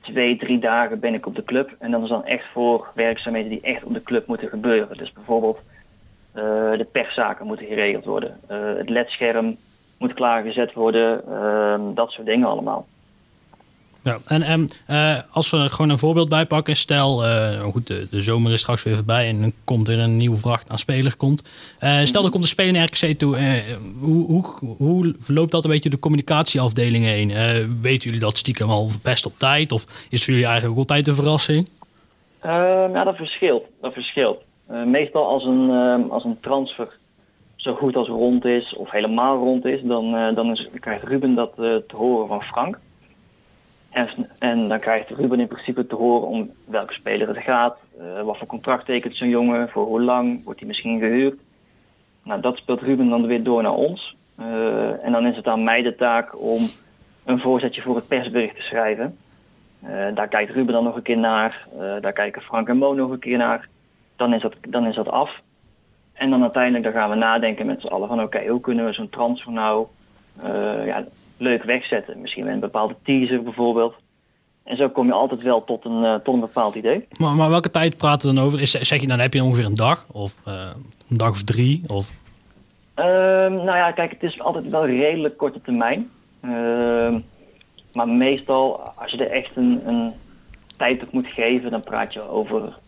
twee, 0.00 0.36
drie 0.36 0.58
dagen 0.58 1.00
ben 1.00 1.14
ik 1.14 1.26
op 1.26 1.34
de 1.34 1.44
club. 1.44 1.74
En 1.78 1.90
dat 1.90 2.02
is 2.02 2.08
dan 2.08 2.24
echt 2.24 2.44
voor 2.52 2.90
werkzaamheden 2.94 3.50
die 3.50 3.60
echt 3.60 3.84
op 3.84 3.94
de 3.94 4.02
club 4.02 4.26
moeten 4.26 4.48
gebeuren. 4.48 4.96
Dus 4.96 5.12
bijvoorbeeld 5.12 5.58
de 6.32 6.86
perszaken 6.92 7.46
moeten 7.46 7.66
geregeld 7.66 8.04
worden. 8.04 8.40
Eh, 8.46 8.56
het 8.76 8.88
ledscherm 8.88 9.56
moet 9.98 10.14
klaargezet 10.14 10.72
worden. 10.72 11.22
ehm, 11.28 11.94
dat 11.94 12.10
soort 12.10 12.26
dingen 12.26 12.48
allemaal. 12.48 12.86
Ja, 14.04 14.18
en, 14.26 14.42
en 14.42 14.68
eh, 14.86 15.18
als 15.32 15.50
we 15.50 15.56
er 15.56 15.70
gewoon 15.70 15.90
een 15.90 15.98
voorbeeld 15.98 16.28
bij 16.28 16.46
pakken, 16.46 16.76
stel, 16.76 17.26
eh, 17.26 17.60
goed, 17.60 17.86
de, 17.86 18.06
de 18.10 18.22
zomer 18.22 18.52
is 18.52 18.60
straks 18.60 18.82
weer 18.82 18.94
voorbij 18.94 19.26
en 19.26 19.40
dan 19.40 19.52
komt 19.64 19.88
er 19.88 19.98
een 19.98 20.16
nieuwe 20.16 20.36
vracht 20.36 20.70
aan 20.70 20.78
spelers 20.78 21.16
komt. 21.16 21.48
Eh, 21.78 22.00
stel, 22.04 22.24
er 22.24 22.30
komt 22.30 22.42
een 22.42 22.48
speler 22.48 22.72
naar 22.72 22.84
RKC 22.92 23.18
toe. 23.18 23.36
eh, 23.36 23.76
hoe, 24.00 24.26
hoe, 24.26 24.76
hoe 24.76 25.14
loopt 25.26 25.50
dat 25.50 25.64
een 25.64 25.70
beetje 25.70 25.90
de 25.90 25.98
communicatieafdeling 25.98 27.04
heen? 27.04 27.30
Eh, 27.30 27.66
weten 27.80 28.04
jullie 28.04 28.20
dat 28.20 28.38
stiekem 28.38 28.70
al 28.70 28.90
best 29.02 29.26
op 29.26 29.32
tijd? 29.38 29.72
Of 29.72 29.82
is 29.84 29.88
het 30.10 30.22
voor 30.22 30.32
jullie 30.32 30.48
eigenlijk 30.48 30.74
ook 30.74 30.80
altijd 30.88 31.06
een 31.08 31.14
verrassing? 31.14 31.68
Ja, 32.42 33.04
dat 33.04 33.16
verschilt. 33.16 33.64
Dat 33.80 33.92
verschilt. 33.92 34.42
Eh, 34.70 34.84
meestal 34.84 35.26
als 35.26 35.44
een, 35.44 35.70
ehm, 35.70 36.02
als 36.10 36.24
een 36.24 36.40
transfer 36.40 36.98
zo 37.56 37.74
goed 37.74 37.96
als 37.96 38.08
rond 38.08 38.44
is 38.44 38.74
of 38.74 38.90
helemaal 38.90 39.38
rond 39.38 39.64
is, 39.64 39.82
dan, 39.82 40.16
eh, 40.16 40.34
dan, 40.34 40.50
is, 40.50 40.70
krijgt 40.80 41.04
Ruben 41.04 41.34
dat 41.34 41.50
eh, 41.50 41.76
te 41.76 41.96
horen 41.96 42.28
van 42.28 42.42
Frank. 42.42 42.78
En, 43.90 44.08
en 44.38 44.68
dan 44.68 44.78
krijgt 44.78 45.10
Ruben 45.10 45.40
in 45.40 45.46
principe 45.46 45.86
te 45.86 45.94
horen 45.94 46.28
om 46.28 46.50
welke 46.64 46.92
speler 46.92 47.28
het 47.28 47.38
gaat, 47.38 47.76
wat 48.24 48.38
voor 48.38 48.46
contract 48.46 48.84
tekent 48.84 49.16
zo'n 49.16 49.28
jongen, 49.28 49.68
voor 49.68 49.86
hoe 49.86 50.00
lang, 50.00 50.44
wordt 50.44 50.58
hij 50.58 50.68
misschien 50.68 50.98
gehuurd. 50.98 51.40
Nou, 52.24 52.40
dat 52.40 52.56
speelt 52.56 52.80
Ruben 52.80 53.08
dan 53.08 53.26
weer 53.26 53.42
door 53.42 53.62
naar 53.62 53.74
ons. 53.74 54.16
En 55.02 55.12
dan 55.12 55.26
is 55.26 55.36
het 55.36 55.46
aan 55.46 55.64
mij 55.64 55.82
de 55.82 55.94
taak 55.94 56.40
om 56.40 56.68
een 57.24 57.40
voorzetje 57.40 57.82
voor 57.82 57.96
het 57.96 58.08
persbericht 58.08 58.56
te 58.56 58.62
schrijven. 58.62 59.18
Daar 60.14 60.28
kijkt 60.28 60.52
Ruben 60.52 60.72
dan 60.72 60.84
nog 60.84 60.96
een 60.96 61.02
keer 61.02 61.18
naar. 61.18 61.66
Daar 62.00 62.12
kijken 62.12 62.42
Frank 62.42 62.68
en 62.68 62.76
Mo 62.76 62.94
nog 62.94 63.10
een 63.10 63.18
keer 63.18 63.38
naar. 63.38 63.68
Dan 64.20 64.34
is 64.34 64.42
dat, 64.42 64.54
dan 64.68 64.86
is 64.86 64.94
dat 64.94 65.08
af. 65.08 65.40
En 66.12 66.30
dan 66.30 66.42
uiteindelijk 66.42 66.84
dan 66.84 66.92
gaan 66.92 67.10
we 67.10 67.16
nadenken 67.16 67.66
met 67.66 67.80
z'n 67.80 67.86
allen 67.86 68.08
van 68.08 68.22
oké, 68.22 68.46
hoe 68.48 68.60
kunnen 68.60 68.84
we 68.84 68.92
zo'n 68.92 69.08
transfer 69.08 69.52
nou 69.52 69.86
eh, 70.42 70.86
ja, 70.86 71.04
leuk 71.36 71.62
wegzetten. 71.62 72.20
Misschien 72.20 72.44
met 72.44 72.52
een 72.52 72.60
bepaalde 72.60 72.96
teaser 73.02 73.42
bijvoorbeeld. 73.42 73.94
En 74.64 74.76
zo 74.76 74.88
kom 74.88 75.06
je 75.06 75.12
altijd 75.12 75.42
wel 75.42 75.64
tot 75.64 75.84
een, 75.84 76.04
eh, 76.04 76.14
tot 76.14 76.34
een 76.34 76.40
bepaald 76.40 76.74
idee. 76.74 77.06
Maar, 77.18 77.34
maar 77.34 77.50
welke 77.50 77.70
tijd 77.70 77.96
praten 77.96 78.28
we 78.28 78.34
dan 78.34 78.44
over? 78.44 78.60
Is, 78.60 78.70
zeg 78.70 79.00
je 79.00 79.06
dan 79.06 79.18
heb 79.18 79.34
je 79.34 79.42
ongeveer 79.42 79.64
een 79.64 79.74
dag? 79.74 80.06
Of 80.12 80.36
eh, 80.44 80.70
een 81.10 81.16
dag 81.16 81.30
of 81.30 81.42
drie? 81.42 81.82
Of... 81.86 82.08
Ehm, 82.94 83.54
nou 83.54 83.76
ja, 83.76 83.92
kijk, 83.92 84.10
het 84.10 84.22
is 84.22 84.40
altijd 84.40 84.68
wel 84.68 84.86
redelijk 84.86 85.36
korte 85.36 85.60
termijn. 85.60 86.10
Ehm, 86.40 87.18
maar 87.92 88.08
meestal, 88.08 88.80
als 88.80 89.10
je 89.10 89.24
er 89.24 89.30
echt 89.30 89.56
een, 89.56 89.80
een 89.86 90.12
tijd 90.76 91.02
op 91.02 91.12
moet 91.12 91.28
geven, 91.28 91.70
dan 91.70 91.80
praat 91.80 92.12
je 92.12 92.28
over 92.28 92.78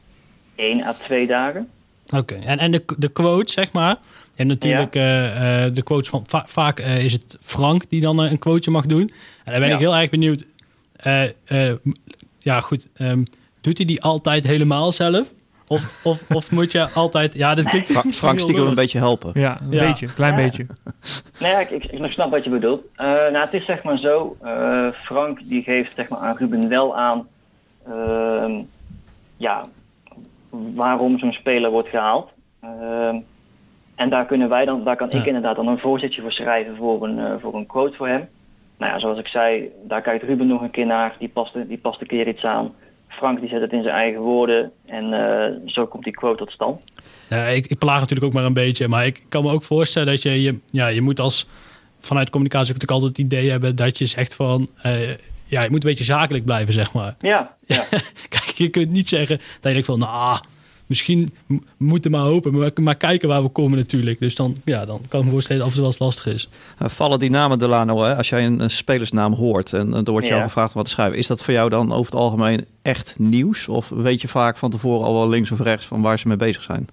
één 0.55 0.83
à 0.87 0.93
twee 0.93 1.27
dagen. 1.27 1.69
Oké, 2.17 2.35
en, 2.35 2.59
en 2.59 2.71
de, 2.71 2.85
de 2.99 3.09
quote, 3.09 3.53
zeg 3.53 3.73
maar. 3.73 3.97
En 4.37 4.47
natuurlijk 4.47 4.95
eh, 4.97 5.65
eh, 5.67 5.75
de 5.75 5.83
quotes 5.83 6.09
van... 6.09 6.25
va- 6.27 6.45
vaak 6.47 6.79
eh, 6.81 7.05
is 7.05 7.13
het 7.13 7.37
Frank 7.41 7.91
die 7.91 8.01
dan 8.01 8.19
een 8.19 8.39
quoteje 8.39 8.71
mag 8.71 8.87
doen. 8.87 9.11
En 9.45 9.53
dan 9.53 9.61
ben 9.61 9.69
Ja. 9.69 9.75
ik 9.75 9.81
heel 9.81 9.97
erg 9.97 10.11
benieuwd. 10.11 10.45
Eh, 10.97 11.23
eh, 11.45 11.75
ja, 12.39 12.61
goed. 12.61 12.89
ehm, 12.97 13.23
doet 13.61 13.77
hij 13.77 13.87
die 13.87 14.03
altijd 14.03 14.45
helemaal 14.45 14.93
zelf? 14.93 15.33
Of, 15.67 16.01
of, 16.05 16.31
of 16.31 16.51
moet 16.51 16.73
je 16.73 16.91
altijd... 16.91 17.35
Ja, 17.35 17.55
dit 17.55 17.69
klinkt 17.69 17.91
Fra- 17.93 18.03
Frank 18.11 18.39
stiekem 18.41 18.67
een 18.67 18.75
beetje 18.75 18.99
helpen. 18.99 19.31
Ja, 19.35 19.61
een 19.61 19.71
Ja. 19.71 19.87
beetje, 19.87 20.07
een 20.07 20.15
klein 20.15 20.37
Ja. 20.39 20.43
beetje. 20.45 20.67
Nou 21.39 21.53
ja, 21.53 21.61
ik, 21.61 21.71
ik, 21.71 21.85
ik 21.85 22.13
snap 22.13 22.31
wat 22.31 22.45
je 22.45 22.51
bedoelt. 22.51 22.81
Eh, 22.97 23.07
nou, 23.07 23.37
het 23.39 23.53
is 23.53 23.65
zeg 23.65 23.83
maar 23.83 23.99
zo, 23.99 24.37
eh, 24.43 24.87
Frank 25.05 25.39
die 25.49 25.63
geeft 25.63 25.91
zeg 25.97 26.09
maar 26.09 26.19
aan 26.19 26.37
Ruben 26.37 26.69
wel 26.69 26.97
aan 26.97 27.27
ehm, 27.87 28.53
ja, 29.37 29.65
waarom 30.75 31.19
zo'n 31.19 31.33
speler 31.33 31.71
wordt 31.71 31.89
gehaald. 31.89 32.31
Ehm, 32.61 33.19
en 33.95 34.11
daar 34.11 34.27
kunnen 34.27 34.49
wij 34.49 34.65
dan, 34.65 34.85
daar 34.85 34.97
kan 34.97 35.11
ik 35.11 35.27
inderdaad 35.27 35.57
dan 35.57 35.67
een 35.67 35.79
voorzetje 35.79 36.21
voor 36.21 36.33
schrijven 36.33 36.77
voor 36.77 37.05
een, 37.05 37.19
eh, 37.19 37.35
voor 37.41 37.55
een 37.55 37.67
quote 37.67 37.97
voor 37.97 38.09
hem. 38.09 38.29
Nou 38.79 38.93
ja, 38.93 38.99
zoals 38.99 39.19
ik 39.19 39.27
zei, 39.27 39.69
daar 39.85 40.03
kijkt 40.03 40.25
Ruben 40.25 40.47
nog 40.47 40.63
een 40.63 40.71
keer 40.71 40.87
naar, 40.87 41.17
die 41.19 41.29
past, 41.29 41.55
die 41.69 41.79
past 41.79 42.01
een 42.01 42.07
keer 42.07 42.29
iets 42.29 42.45
aan. 42.45 42.75
Frank 43.09 43.41
die 43.41 43.49
zet 43.49 43.61
het 43.61 43.73
in 43.73 43.83
zijn 43.83 43.95
eigen 43.95 44.21
woorden 44.21 44.73
en 44.87 45.13
eh, 45.13 45.57
zo 45.67 45.87
komt 45.87 46.05
die 46.05 46.13
quote 46.13 46.39
tot 46.39 46.53
stand. 46.53 46.85
Ja, 47.29 47.45
ik, 47.45 47.67
ik 47.67 47.79
plaag 47.79 48.01
natuurlijk 48.01 48.27
ook 48.27 48.33
maar 48.33 48.45
een 48.45 48.53
beetje. 48.53 48.89
Maar 48.89 49.07
ik 49.07 49.23
kan 49.29 49.43
me 49.43 49.51
ook 49.51 49.63
voorstellen 49.63 50.09
dat 50.09 50.23
je... 50.23 50.43
je 50.43 50.59
ja, 50.71 50.89
je 50.89 51.03
moet 51.03 51.21
als... 51.21 51.49
Vanuit 52.01 52.31
communicatie 52.31 52.75
ook 52.75 52.81
natuurlijk 52.81 53.03
altijd 53.03 53.17
het 53.31 53.33
idee 53.33 53.51
hebben 53.51 53.77
dat 53.77 53.99
je 53.99 54.07
zegt 54.07 54.35
van... 54.35 54.69
eh, 54.83 55.11
ja, 55.53 55.63
je 55.63 55.71
moet 55.71 55.85
een 55.85 55.89
beetje 55.89 56.05
zakelijk 56.05 56.45
blijven, 56.45 56.73
zeg 56.73 56.93
maar. 56.93 57.15
Ja, 57.19 57.57
ja. 57.67 57.85
Kijk, 58.35 58.52
je 58.65 58.69
kunt 58.69 58.91
niet 58.91 59.09
zeggen 59.09 59.37
dat 59.37 59.47
je 59.63 59.71
denkt 59.73 59.87
van, 59.87 59.99
nou, 59.99 60.39
misschien 60.87 61.29
m- 61.47 61.57
moeten 61.77 62.11
maar 62.11 62.21
hopen, 62.21 62.59
maar, 62.59 62.71
maar 62.75 62.95
kijken 62.97 63.29
waar 63.29 63.43
we 63.43 63.49
komen 63.49 63.79
natuurlijk. 63.79 64.19
Dus 64.19 64.35
dan, 64.35 64.57
ja, 64.65 64.85
dan 64.85 65.01
kan 65.09 65.19
ik 65.21 65.25
me 65.27 65.33
voorstellen 65.33 65.63
dat 65.63 65.73
het 65.73 65.81
af 65.83 65.87
en 65.87 65.93
toe 65.97 66.01
wel 66.01 66.09
eens 66.11 66.25
lastig 66.27 66.33
is. 66.35 66.49
Uh, 66.83 66.89
vallen 66.89 67.19
die 67.19 67.31
namen 67.31 67.59
Delano, 67.59 68.03
hè? 68.03 68.17
als 68.17 68.29
jij 68.29 68.45
een, 68.47 68.61
een 68.61 68.71
spelersnaam 68.71 69.33
hoort 69.33 69.73
en 69.73 69.95
er 69.95 70.11
wordt 70.11 70.27
jou 70.27 70.39
Ja. 70.41 70.47
gevraagd 70.47 70.69
om 70.71 70.77
wat 70.77 70.85
te 70.85 70.91
schrijven, 70.91 71.19
is 71.19 71.27
dat 71.27 71.43
voor 71.43 71.55
jou 71.55 71.69
dan 71.69 71.93
over 71.93 72.13
het 72.13 72.21
algemeen 72.21 72.67
echt 72.83 73.19
nieuws? 73.19 73.69
Of 73.69 73.89
weet 73.89 74.21
je 74.21 74.29
vaak 74.29 74.57
van 74.57 74.71
tevoren 74.71 75.07
al 75.07 75.15
wel 75.15 75.29
links 75.29 75.51
of 75.51 75.61
rechts 75.61 75.87
van 75.87 76.03
waar 76.03 76.19
ze 76.19 76.29
mee 76.29 76.37
bezig 76.37 76.63
zijn? 76.63 76.87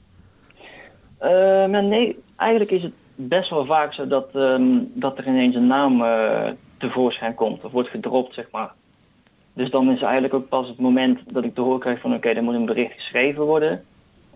Eh, 1.18 1.30
maar 1.72 1.84
nee, 1.84 2.18
eigenlijk 2.36 2.72
is 2.72 2.84
het 2.84 2.92
best 3.16 3.50
wel 3.50 3.66
vaak 3.66 3.94
zo 3.94 4.08
dat, 4.08 4.30
ehm, 4.34 4.64
dat 4.94 5.18
er 5.18 5.28
ineens 5.28 5.56
een 5.56 5.68
naam 5.68 6.02
eh, 6.04 6.50
tevoorschijn 6.78 7.34
komt 7.36 7.64
of 7.64 7.72
wordt 7.72 7.90
gedropt, 7.90 8.34
zeg 8.34 8.46
maar. 8.52 8.72
Dus 9.60 9.70
dan 9.70 9.92
is 9.92 10.02
eigenlijk 10.02 10.34
ook 10.34 10.50
pas 10.50 10.68
het 10.68 10.80
moment 10.80 11.20
dat 11.28 11.44
ik 11.44 11.56
te 11.56 11.62
horen 11.62 11.80
krijg 11.80 12.00
van 12.00 12.14
oké, 12.14 12.30
er 12.30 12.44
moet 12.44 12.54
een 12.54 12.66
bericht 12.66 12.94
geschreven 12.94 13.44
worden. 13.44 13.84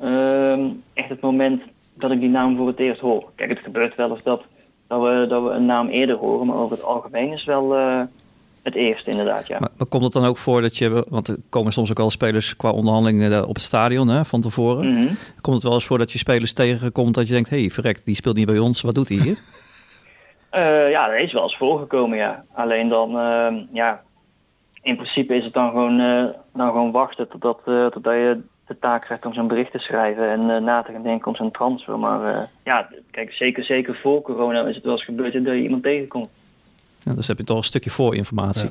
Ehm, 0.01 0.61
echt 0.93 1.09
het 1.09 1.21
moment 1.21 1.61
dat 1.93 2.11
ik 2.11 2.19
die 2.19 2.29
naam 2.29 2.57
voor 2.57 2.67
het 2.67 2.79
eerst 2.79 3.01
hoor. 3.01 3.31
Kijk, 3.35 3.49
het 3.49 3.59
gebeurt 3.59 3.95
wel 3.95 4.09
eens 4.09 4.23
dat, 4.23 4.41
dat, 4.87 5.01
we, 5.01 5.25
dat 5.29 5.43
we 5.43 5.49
een 5.49 5.65
naam 5.65 5.87
eerder 5.87 6.15
horen, 6.15 6.47
maar 6.47 6.55
over 6.55 6.75
het 6.75 6.85
algemeen 6.85 7.31
is 7.31 7.45
wel 7.45 7.75
eh, 7.75 8.01
het 8.61 8.75
eerste 8.75 9.11
inderdaad, 9.11 9.47
ja. 9.47 9.59
Maar, 9.59 9.69
maar 9.77 9.87
komt 9.87 10.03
het 10.03 10.13
dan 10.13 10.25
ook 10.25 10.37
voor 10.37 10.61
dat 10.61 10.77
je, 10.77 11.05
want 11.09 11.27
er 11.27 11.37
komen 11.49 11.73
soms 11.73 11.89
ook 11.89 11.97
wel 11.97 12.11
spelers 12.11 12.55
qua 12.55 12.71
onderhandelingen 12.71 13.33
eh, 13.33 13.47
op 13.47 13.55
het 13.55 13.63
stadion 13.63 14.07
hè, 14.07 14.25
van 14.25 14.41
tevoren. 14.41 14.93
Mhm. 14.93 15.13
Komt 15.41 15.55
het 15.55 15.63
wel 15.63 15.73
eens 15.73 15.85
voor 15.85 15.97
dat 15.97 16.11
je 16.11 16.17
spelers 16.17 16.53
tegenkomt 16.53 17.13
dat 17.13 17.27
je 17.27 17.33
denkt, 17.33 17.49
hé 17.49 17.59
hey, 17.59 17.69
verrek, 17.69 18.03
die 18.03 18.15
speelt 18.15 18.35
niet 18.35 18.45
bij 18.45 18.59
ons, 18.59 18.81
wat 18.81 18.95
doet 18.95 19.09
hij 19.09 19.17
hier? 19.17 19.37
Eh, 20.49 20.89
ja, 20.89 21.07
dat 21.07 21.19
is 21.19 21.33
wel 21.33 21.43
eens 21.43 21.57
voorgekomen, 21.57 22.17
ja. 22.17 22.43
Alleen 22.53 22.89
dan, 22.89 23.17
ehm, 23.17 23.55
ja, 23.71 24.01
in 24.83 24.95
principe 24.95 25.35
is 25.35 25.43
het 25.43 25.53
dan 25.53 25.69
gewoon, 25.69 25.99
eh, 25.99 26.25
dan 26.53 26.67
gewoon 26.67 26.91
wachten 26.91 27.27
totdat, 27.27 27.59
eh, 27.65 27.85
totdat 27.85 28.13
je 28.13 28.41
de 28.67 28.79
taak 28.79 29.01
krijgt 29.01 29.25
om 29.25 29.33
zo'n 29.33 29.47
bericht 29.47 29.71
te 29.71 29.79
schrijven 29.79 30.29
en 30.29 30.49
eh, 30.49 30.61
na 30.61 30.81
te 30.81 30.91
gaan 30.91 31.03
denken 31.03 31.27
om 31.27 31.35
zo'n 31.35 31.51
transfer. 31.51 31.99
Maar 31.99 32.35
eh, 32.35 32.41
ja, 32.63 32.89
kijk, 33.11 33.33
zeker, 33.33 33.63
zeker 33.63 33.99
voor 34.01 34.21
corona 34.21 34.67
is 34.67 34.75
het 34.75 34.83
wel 34.83 34.93
eens 34.93 35.05
gebeurd 35.05 35.33
dat 35.33 35.43
je 35.43 35.61
iemand 35.61 35.83
tegenkomt. 35.83 36.29
Ja, 37.03 37.13
dus 37.13 37.27
heb 37.27 37.37
je 37.37 37.43
toch 37.43 37.57
een 37.57 37.63
stukje 37.63 37.89
voorinformatie. 37.89 38.69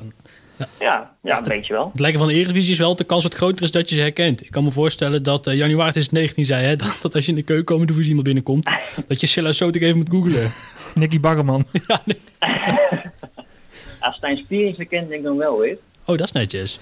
Ja, 0.79 1.15
ja, 1.21 1.37
een 1.37 1.43
beetje 1.43 1.73
wel. 1.73 1.89
Het 1.91 1.99
lijken 1.99 2.19
van 2.19 2.27
de 2.27 2.33
Eredivisie 2.33 2.71
is 2.71 2.77
wel 2.77 2.87
dat 2.87 2.97
de 2.97 3.03
kans 3.03 3.23
wat 3.23 3.33
groter 3.33 3.63
is 3.63 3.71
dat 3.71 3.89
je 3.89 3.95
ze 3.95 4.01
herkent. 4.01 4.41
Ik 4.41 4.51
kan 4.51 4.63
me 4.63 4.71
voorstellen 4.71 5.23
dat 5.23 5.47
eh 5.47 5.55
januari 5.55 5.91
2019 5.91 6.45
zei, 6.45 6.65
hè, 6.65 6.75
dat, 6.85 6.99
dat 7.01 7.15
als 7.15 7.25
je 7.25 7.31
in 7.31 7.37
de 7.37 7.43
keukenkamer 7.43 7.87
de 7.87 8.03
iemand 8.03 8.23
binnenkomt, 8.23 8.69
dat 9.07 9.21
je 9.21 9.27
Silla 9.27 9.51
Sotik 9.51 9.81
even 9.81 9.97
moet 9.97 10.09
googlen. 10.09 10.51
Nicky 10.93 11.19
Baggerman. 11.19 11.65
Ja, 13.99 14.11
Stijn 14.11 14.37
Spiering 14.37 14.77
herkent 14.77 15.07
denk 15.07 15.19
ik 15.19 15.25
dan 15.25 15.37
wel 15.37 15.59
weer. 15.59 15.77
Oh, 16.05 16.17
dat 16.17 16.21
is 16.21 16.31
netjes. 16.31 16.79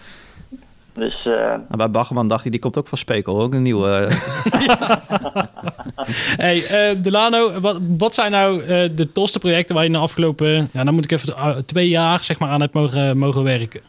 Dus 0.94 1.25
eh, 1.25 1.34
Nou, 1.34 1.78
bij 1.78 1.92
Baggerman 1.92 2.28
dacht 2.28 2.42
hij, 2.42 2.51
die 2.51 2.60
komt 2.60 2.78
ook 2.78 2.88
van 2.88 2.98
Spekel, 2.98 3.42
ook 3.42 3.54
een 3.54 3.62
nieuwe. 3.62 4.08
eh, 4.51 5.44
Hey, 6.38 6.66
eh, 6.66 7.04
Delano, 7.04 7.60
wat, 7.60 7.80
wat 7.98 8.13
zijn 8.13 8.32
nou 8.32 8.62
eh, 8.62 8.90
de 8.96 9.12
tofste 9.12 9.40
projecten 9.40 9.75
waar 9.75 9.84
je 9.84 9.90
de 9.90 9.98
afgelopen, 9.98 10.70
ja, 10.74 10.84
dan 10.84 10.94
moet 10.94 11.04
ik 11.04 11.12
even 11.12 11.34
uh, 11.38 11.50
twee 11.58 11.88
jaar 11.90 12.24
zeg 12.24 12.40
maar 12.40 12.50
aan 12.50 12.62
hebt 12.62 12.74
mogen, 12.74 13.18
mogen 13.18 13.44
werken? 13.44 13.82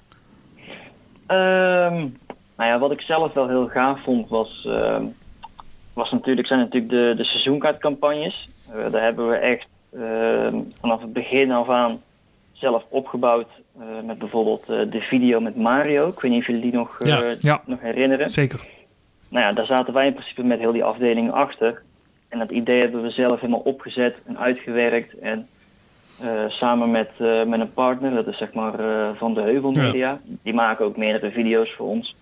Ehm, 1.26 1.94
nou 2.56 2.70
ja, 2.70 2.78
wat 2.78 2.92
ik 2.92 3.00
zelf 3.00 3.32
wel 3.32 3.48
heel 3.48 3.68
gaaf 3.68 4.02
vond 4.02 4.28
was, 4.28 4.66
ehm, 4.68 5.04
was 5.92 6.10
natuurlijk, 6.10 6.46
zijn 6.46 6.58
natuurlijk 6.60 6.92
de, 6.92 7.14
de 7.16 7.24
seizoenkaartcampagnes. 7.24 8.48
Daar 8.90 9.02
hebben 9.02 9.28
we 9.28 9.36
echt 9.36 9.66
ehm, 9.94 10.56
vanaf 10.80 11.00
het 11.00 11.12
begin 11.12 11.50
af 11.52 11.68
aan 11.68 12.00
zelf 12.52 12.84
opgebouwd. 12.88 13.48
Eh, 13.82 14.06
met 14.06 14.18
bijvoorbeeld 14.18 14.68
eh, 14.68 14.80
de 14.90 15.00
video 15.00 15.40
met 15.40 15.56
Mario. 15.56 16.08
Ik 16.08 16.20
weet 16.20 16.30
niet 16.30 16.40
of 16.40 16.46
jullie 16.46 16.62
die 16.62 16.72
nog, 16.72 17.00
eh, 17.00 17.08
Ja. 17.08 17.34
Ja. 17.40 17.62
nog 17.66 17.80
herinneren. 17.80 18.30
Zeker. 18.30 18.60
Nou 19.28 19.44
ja, 19.44 19.52
daar 19.52 19.66
zaten 19.66 19.94
wij 19.94 20.06
in 20.06 20.12
principe 20.12 20.42
met 20.42 20.58
heel 20.58 20.72
die 20.72 20.84
afdeling 20.84 21.30
achter. 21.32 21.82
En 22.28 22.38
dat 22.38 22.50
idee 22.50 22.80
hebben 22.80 23.02
we 23.02 23.10
zelf 23.10 23.40
helemaal 23.40 23.60
opgezet 23.60 24.16
en 24.26 24.38
uitgewerkt. 24.38 25.18
En 25.18 25.48
samen 26.48 26.90
met, 26.90 27.08
met 27.46 27.60
een 27.60 27.72
partner, 27.72 28.14
dat 28.14 28.26
is 28.26 28.38
zeg 28.38 28.52
maar 28.52 28.74
van 29.16 29.34
de 29.34 29.40
Heuvel 29.40 29.70
Media. 29.70 30.20
Die 30.42 30.54
maken 30.54 30.84
ook 30.84 30.96
meerdere 30.96 31.30
video's 31.30 31.72
voor 31.72 31.86
ons. 31.86 32.16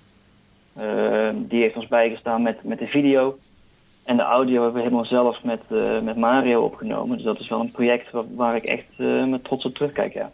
Die 1.35 1.61
heeft 1.63 1.77
ons 1.77 1.87
bijgestaan 1.89 2.43
met, 2.43 2.65
met 2.65 2.79
de 2.79 2.87
video. 2.87 3.39
En 4.05 4.17
de 4.17 4.23
audio 4.23 4.55
hebben 4.55 4.73
we 4.73 4.81
helemaal 4.81 5.05
zelf 5.05 5.43
met, 5.43 5.63
met 6.03 6.17
Mario 6.17 6.63
opgenomen. 6.63 7.17
Dus 7.17 7.27
dat 7.27 7.41
is 7.41 7.49
wel 7.49 7.61
een 7.61 7.71
project 7.71 8.11
waar, 8.11 8.35
waar 8.35 8.57
ik 8.57 8.65
echt 8.65 8.99
met 9.27 9.45
trots 9.45 9.65
op 9.65 9.75
terugkijk, 9.75 10.13
ja. 10.13 10.31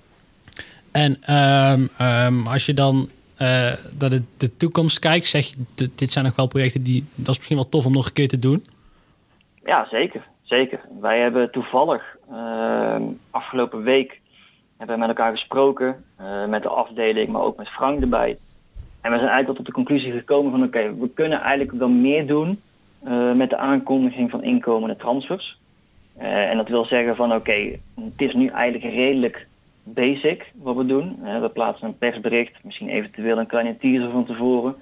En 0.97 1.17
ehm, 1.21 1.87
ehm, 1.99 2.47
als 2.47 2.67
je 2.67 2.75
dan 2.75 3.09
eh 3.37 3.73
naar 3.99 4.11
de, 4.11 4.23
de 4.37 4.57
toekomst 4.57 4.99
kijkt, 4.99 5.27
zeg 5.27 5.47
je, 5.47 5.57
dit- 5.95 6.13
zijn 6.13 6.25
nog 6.25 6.37
wel 6.37 6.47
projecten 6.47 6.83
die, 6.83 7.05
dat 7.15 7.29
is 7.29 7.37
misschien 7.37 7.57
wel 7.57 7.69
tof 7.69 7.87
om 7.87 7.93
nog 7.93 8.07
een 8.07 8.13
keer 8.13 8.29
te 8.29 8.39
doen. 8.39 8.67
Ja, 9.65 9.87
zeker. 9.91 10.27
Zeker. 10.43 10.81
Wij 11.01 11.21
hebben 11.21 11.51
toevallig 11.51 12.17
ehm, 12.31 13.03
afgelopen 13.31 13.83
week 13.83 14.21
hebben 14.77 14.99
met 14.99 15.09
elkaar 15.09 15.31
gesproken, 15.31 16.05
eh, 16.17 16.47
met 16.47 16.63
de 16.63 16.69
afdeling, 16.69 17.29
maar 17.29 17.43
ook 17.43 17.57
met 17.57 17.69
Frank 17.69 18.01
erbij. 18.01 18.39
En 19.01 19.11
we 19.11 19.17
zijn 19.19 19.31
eigenlijk 19.31 19.57
tot 19.57 19.67
de 19.67 19.73
conclusie 19.73 20.13
gekomen 20.13 20.51
van 20.51 20.63
oké, 20.63 20.95
we 20.99 21.11
kunnen 21.15 21.41
eigenlijk 21.41 21.79
wel 21.79 21.89
meer 21.89 22.27
doen 22.27 22.61
eh, 23.05 23.33
met 23.33 23.51
de 23.51 23.57
aankondiging 23.57 24.31
van 24.31 24.43
inkomende 24.43 24.97
transfers. 24.97 25.59
Eh, 26.17 26.51
en 26.51 26.57
dat 26.57 26.69
wil 26.69 26.85
zeggen 26.85 27.17
van 27.17 27.35
oké, 27.35 27.79
het 27.95 28.13
is 28.17 28.35
nu 28.35 28.47
eigenlijk 28.49 28.95
redelijk 28.95 29.47
basic 29.87 30.53
wat 30.55 30.77
we 30.77 30.87
doen. 30.87 31.19
We 31.41 31.51
plaatsen 31.53 31.87
een 31.87 31.99
persbericht, 31.99 32.53
misschien 32.63 32.89
eventueel 32.89 33.39
een 33.39 33.47
kleine 33.47 33.77
teaser 33.77 34.11
van 34.11 34.25
tevoren. 34.25 34.75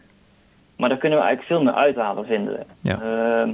Maar 0.76 0.88
daar 0.88 0.98
kunnen 0.98 1.18
we 1.18 1.24
eigenlijk 1.24 1.54
veel 1.54 1.64
meer 1.64 1.82
uithalen 1.82 2.26
vinden 2.26 2.54
we. 2.54 2.64
Ja. 2.80 3.00
Ehm, 3.00 3.52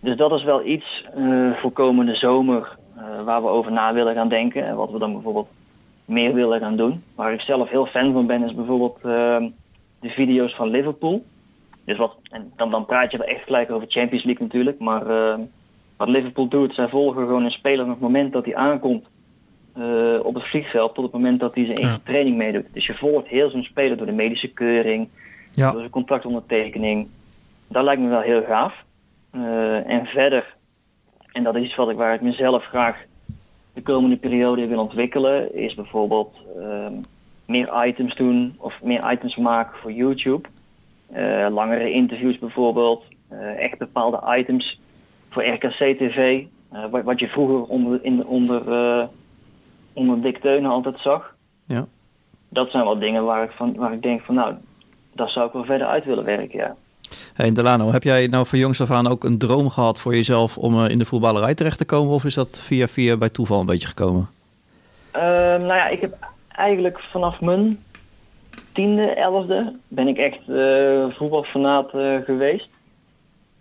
dus 0.00 0.16
dat 0.16 0.32
is 0.32 0.44
wel 0.44 0.64
iets 0.64 1.06
eh, 1.14 1.52
voor 1.52 1.70
komende 1.72 2.14
zomer 2.14 2.76
eh, 2.96 3.24
waar 3.24 3.42
we 3.42 3.48
over 3.48 3.72
na 3.72 3.92
willen 3.92 4.14
gaan 4.14 4.28
denken. 4.28 4.66
En 4.66 4.76
wat 4.76 4.90
we 4.90 4.98
dan 4.98 5.12
bijvoorbeeld 5.12 5.48
meer 6.04 6.34
willen 6.34 6.60
gaan 6.60 6.76
doen. 6.76 7.02
Waar 7.14 7.32
ik 7.32 7.40
zelf 7.40 7.68
heel 7.68 7.86
fan 7.86 8.12
van 8.12 8.26
ben 8.26 8.44
is 8.44 8.54
bijvoorbeeld 8.54 8.98
ehm, 9.02 9.48
de 10.00 10.08
video's 10.08 10.54
van 10.54 10.68
Liverpool. 10.68 11.24
Dus 11.84 11.96
wat, 11.96 12.16
en 12.30 12.52
dan, 12.56 12.70
dan 12.70 12.86
praat 12.86 13.10
je 13.10 13.18
wel 13.18 13.26
echt 13.26 13.44
gelijk 13.44 13.70
over 13.70 13.90
Champions 13.90 14.24
League 14.24 14.46
natuurlijk. 14.46 14.78
Maar 14.78 15.06
ehm, 15.06 15.40
wat 15.96 16.08
Liverpool 16.08 16.48
doet, 16.48 16.74
zij 16.74 16.88
volgen 16.88 17.26
gewoon 17.26 17.44
een 17.44 17.50
speler 17.50 17.84
van 17.84 17.90
het 17.90 18.00
moment 18.00 18.32
dat 18.32 18.44
hij 18.44 18.56
aankomt 18.56 19.06
eh, 19.74 20.18
op 20.22 20.34
het 20.34 20.44
vliegveld 20.48 20.94
tot 20.94 21.04
het 21.04 21.12
moment 21.12 21.40
dat 21.40 21.54
hij 21.54 21.66
zijn 21.66 21.78
eerste 21.78 21.92
Ja. 21.94 22.00
training 22.12 22.36
meedoet. 22.36 22.66
Dus 22.72 22.86
je 22.86 22.94
volgt 22.94 23.26
heel 23.26 23.50
zo'n 23.50 23.62
speler 23.62 23.96
door 23.96 24.06
de 24.06 24.12
medische 24.12 24.48
keuring, 24.48 25.08
Ja. 25.52 25.70
door 25.70 25.78
zijn 25.80 25.90
contractondertekening. 25.92 27.08
Dat 27.68 27.84
lijkt 27.84 28.00
me 28.02 28.08
wel 28.08 28.20
heel 28.20 28.42
gaaf. 28.42 28.84
Eh, 29.30 29.90
en 29.90 30.06
verder, 30.06 30.54
en 31.32 31.42
dat 31.42 31.56
is 31.56 31.62
iets 31.64 31.74
wat 31.74 31.90
ik, 31.90 31.96
waar 31.96 32.14
ik 32.14 32.20
mezelf 32.20 32.64
graag 32.64 32.96
de 33.74 33.82
komende 33.82 34.16
periode 34.16 34.66
wil 34.66 34.80
ontwikkelen, 34.80 35.54
is 35.54 35.74
bijvoorbeeld 35.74 36.34
ehm, 36.60 36.94
meer 37.46 37.86
items 37.86 38.14
doen 38.14 38.54
of 38.58 38.82
meer 38.82 39.12
items 39.12 39.36
maken 39.36 39.78
voor 39.78 39.92
YouTube. 39.92 40.48
Eh, 41.12 41.46
langere 41.50 41.90
interviews 41.92 42.38
bijvoorbeeld, 42.38 43.04
echt 43.58 43.78
bepaalde 43.78 44.36
items 44.38 44.80
voor 45.30 45.44
RKC 45.44 45.96
TV, 45.98 46.42
wat, 46.90 47.02
wat 47.04 47.20
je 47.20 47.28
vroeger 47.28 47.62
onder, 47.64 47.98
in, 48.02 48.16
de- 48.16 48.26
onder, 48.26 48.62
onder 49.92 50.22
Dick 50.22 50.38
Teunen 50.38 50.70
altijd 50.70 50.98
zag. 50.98 51.34
Ja. 51.66 51.86
Dat 52.48 52.70
zijn 52.70 52.84
wel 52.84 52.98
dingen 52.98 53.24
waar 53.24 53.44
ik, 53.44 53.50
van, 53.50 53.74
waar 53.76 53.92
ik 53.92 54.02
denk 54.02 54.22
van 54.22 54.34
nou, 54.34 54.54
daar 55.12 55.30
zou 55.30 55.46
ik 55.46 55.52
wel 55.52 55.64
verder 55.64 55.86
uit 55.86 56.04
willen 56.04 56.24
werken, 56.24 56.58
ja. 56.58 56.76
Hey 57.34 57.52
Delano, 57.52 57.92
heb 57.92 58.02
jij 58.02 58.26
nou 58.26 58.46
van 58.46 58.58
jongs 58.58 58.80
af 58.80 58.90
aan 58.90 59.06
ook 59.06 59.24
een 59.24 59.38
droom 59.38 59.70
gehad 59.70 60.00
voor 60.00 60.14
jezelf 60.14 60.58
om 60.58 60.84
eh, 60.84 60.90
in 60.90 60.98
de 60.98 61.04
voetballerij 61.04 61.54
terecht 61.54 61.78
te 61.78 61.84
komen? 61.84 62.14
Of 62.14 62.24
is 62.24 62.34
dat 62.34 62.60
via 62.60 62.86
via 62.86 63.16
bij 63.16 63.28
toeval 63.28 63.60
een 63.60 63.66
beetje 63.66 63.88
gekomen? 63.88 64.28
Ehm, 65.10 65.60
nou 65.60 65.74
ja, 65.74 65.88
ik 65.88 66.00
heb 66.00 66.14
eigenlijk 66.48 67.00
vanaf 67.00 67.40
mijn 67.40 67.84
tiende, 68.72 69.10
elfde 69.10 69.76
ben 69.88 70.08
ik 70.08 70.16
echt 70.16 70.48
eh 70.48 71.04
voetbalfanaat 71.10 71.94
eh, 71.94 72.16
geweest. 72.24 72.68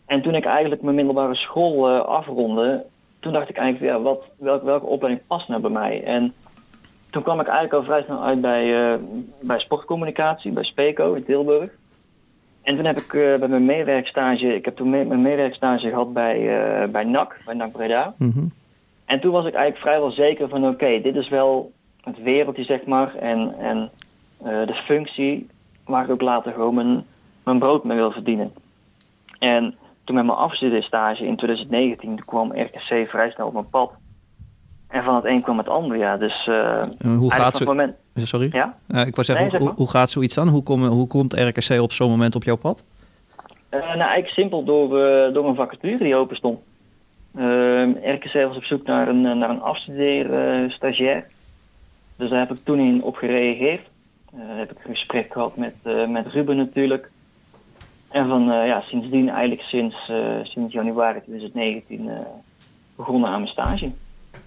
En 0.06 0.22
toen 0.22 0.36
ik 0.36 0.46
eigenlijk 0.46 0.82
mijn 0.82 0.96
middelbare 0.96 1.36
school 1.36 1.90
afronde, 1.98 2.86
toen 3.22 3.34
dacht 3.34 3.50
ik 3.50 3.58
eigenlijk, 3.58 3.94
ja, 3.94 4.02
wat, 4.02 4.24
welk, 4.38 4.64
welke 4.64 4.86
opleiding 4.86 5.28
past 5.28 5.48
nou 5.48 5.62
bij 5.62 5.72
mij? 5.72 6.04
En 6.04 6.34
toen 7.10 7.24
kwam 7.24 7.40
ik 7.40 7.48
eigenlijk 7.48 7.74
al 7.74 7.84
vrij 7.84 8.04
snel 8.04 8.24
uit 8.24 8.42
bij, 8.42 8.92
eh, 8.92 9.00
bij 9.42 9.60
sportcommunicatie, 9.60 10.52
bij 10.52 10.64
Speco 10.64 11.14
in 11.14 11.26
Tilburg. 11.26 11.70
En 12.62 12.76
toen 12.76 12.86
heb 12.86 12.98
ik 12.98 13.14
eh, 13.14 13.40
bij 13.40 13.48
mijn 13.48 13.66
meewerkstage, 13.66 14.56
ik 14.56 14.66
heb 14.66 14.76
toen 14.76 14.90
mee- 14.90 15.06
mijn 15.06 15.22
meewerkstage 15.22 15.90
gehad 15.90 16.14
bij, 16.14 16.36
eh, 16.36 16.90
bij 16.90 17.04
NAC, 17.04 17.38
bij 17.46 17.54
NAC 17.54 17.72
Breda. 17.72 18.14
Mhm. 18.18 18.44
En 19.06 19.20
toen 19.20 19.32
was 19.32 19.46
ik 19.46 19.54
eigenlijk 19.54 19.84
vrijwel 19.84 20.12
zeker 20.12 20.50
van 20.50 20.68
oké, 20.68 21.02
dit 21.02 21.16
is 21.16 21.30
wel 21.30 21.72
het 22.02 22.22
wereldje 22.22 22.64
zeg 22.64 22.86
maar 22.86 23.16
en, 23.16 23.56
en 23.60 23.92
de 24.44 24.82
functie 24.86 25.48
waar 25.86 26.04
ik 26.04 26.10
ook 26.10 26.22
later 26.22 26.54
gewoon 26.54 26.74
mijn, 26.74 27.06
mijn 27.44 27.60
brood 27.60 27.84
mee 27.84 27.98
wil 27.98 28.12
verdienen. 28.12 28.54
En 29.40 29.76
toen 30.04 30.16
met 30.16 30.26
mijn 30.26 30.38
afstudeerstage 30.38 31.26
in 31.26 31.36
2019 31.36 32.16
toen 32.16 32.26
kwam 32.26 32.52
RKC 32.52 33.10
vrij 33.10 33.32
snel 33.32 33.48
op 33.48 33.54
mijn 33.54 33.70
pad. 33.70 33.92
En 34.88 35.04
van 35.04 35.16
het 35.16 35.26
een 35.26 35.42
kwam 35.42 35.58
het 35.58 35.70
ander, 35.70 35.98
ja. 35.98 36.18
Dus 36.18 36.48
En 36.98 37.16
hoe 37.16 37.34
gaat 37.34 37.56
zo... 37.56 37.66
moment, 37.66 37.96
Sorry? 38.16 38.50
ja. 38.52 38.76
Ik 38.88 39.16
wou 39.16 39.24
zeggen, 39.24 39.36
Nee, 39.36 39.50
zeg 39.50 39.60
hoe, 39.60 39.68
maar. 39.68 39.78
hoe 39.78 39.90
gaat 39.90 40.10
zoiets 40.10 40.36
dan? 40.36 40.48
Hoe, 40.48 40.64
kom, 40.64 40.84
hoe 40.86 41.08
komt 41.08 41.34
RKC 41.34 41.82
op 41.82 41.92
zo'n 41.92 42.10
moment 42.10 42.36
op 42.36 42.44
jouw 42.44 42.56
pad? 42.58 42.84
Eh, 43.70 43.80
nou, 43.80 43.98
eigenlijk 44.00 44.28
simpel 44.28 44.64
door, 44.64 45.00
eh, 45.06 45.34
door 45.34 45.48
een 45.48 45.56
vacature 45.56 45.98
die 46.04 46.16
open 46.16 46.36
stond. 46.36 46.60
RKC 48.04 48.34
was 48.48 48.56
op 48.58 48.64
zoek 48.64 48.86
naar 48.86 49.08
een, 49.08 49.22
naar 49.22 49.50
een 49.50 49.62
afstudeer-stagiair. 49.62 51.26
dus 52.16 52.30
daar 52.30 52.40
heb 52.40 52.52
ik 52.52 52.64
toen 52.64 52.80
in 52.80 53.04
op 53.04 53.16
gereageerd. 53.16 53.82
Heb 54.36 54.72
ik 54.72 54.78
een 54.84 54.96
gesprek 54.96 55.32
gehad 55.34 55.58
met, 55.58 55.76
met 56.08 56.28
Ruben 56.28 56.58
natuurlijk. 56.58 57.10
En 58.12 58.28
van 58.28 58.52
eh, 58.52 58.68
ja, 58.68 58.82
sindsdien, 58.82 59.30
eigenlijk 59.30 59.62
sinds, 59.62 59.96
eh, 60.10 60.20
sinds 60.44 60.74
januari 60.74 61.20
2019, 61.22 62.10
eh, 62.10 62.20
begonnen 62.96 63.30
aan 63.30 63.40
mijn 63.42 63.52
stage. 63.52 63.92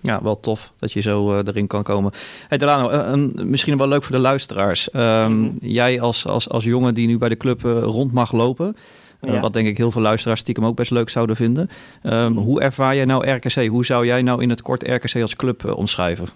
Ja, 0.00 0.22
wel 0.22 0.40
tof 0.40 0.72
dat 0.78 0.92
je 0.92 1.00
zo 1.00 1.38
erin 1.38 1.66
kan 1.66 1.82
komen. 1.82 2.12
Hey 2.48 2.58
Delano, 2.58 2.90
een, 2.90 3.32
misschien 3.44 3.76
wel 3.78 3.88
leuk 3.88 4.02
voor 4.02 4.16
de 4.16 4.22
luisteraars. 4.22 4.90
Ehm, 4.90 5.40
Mhm. 5.40 5.50
Jij 5.60 6.00
als, 6.00 6.26
als, 6.26 6.48
als 6.48 6.64
jongen 6.64 6.94
die 6.94 7.06
nu 7.06 7.18
bij 7.18 7.28
de 7.28 7.36
club 7.36 7.60
rond 7.82 8.12
mag 8.12 8.32
lopen... 8.32 8.76
Ja. 9.20 9.40
wat 9.40 9.52
denk 9.52 9.66
ik 9.66 9.76
heel 9.76 9.90
veel 9.90 10.02
luisteraars 10.02 10.40
stiekem 10.40 10.64
ook 10.64 10.76
best 10.76 10.90
leuk 10.90 11.08
zouden 11.08 11.36
vinden. 11.36 11.70
Ehm, 12.02 12.32
Mhm. 12.32 12.40
Hoe 12.42 12.60
ervaar 12.60 12.94
jij 12.94 13.04
nou 13.04 13.30
RKC? 13.30 13.66
Hoe 13.66 13.84
zou 13.84 14.06
jij 14.06 14.22
nou 14.22 14.42
in 14.42 14.50
het 14.50 14.62
kort 14.62 14.82
RKC 14.88 15.20
als 15.22 15.36
club 15.36 15.74
omschrijven? 15.76 16.26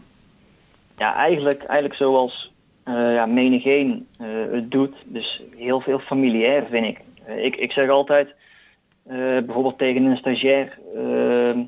Ja, 0.98 1.14
eigenlijk, 1.14 1.62
eigenlijk 1.62 1.94
zoals 1.94 2.50
ja, 2.84 3.26
menigeen 3.26 4.06
het 4.52 4.70
doet. 4.70 4.94
Dus 5.04 5.42
heel 5.56 5.80
veel 5.80 5.98
familiair 5.98 6.66
vind 6.70 6.86
ik. 6.86 6.98
Eh, 7.28 7.44
ik. 7.44 7.56
Ik 7.56 7.72
zeg 7.72 7.88
altijd, 7.88 8.34
eh, 9.06 9.16
bijvoorbeeld 9.16 9.78
tegen 9.78 10.04
een 10.04 10.16
stagiair, 10.16 10.78
eh, 10.94 11.58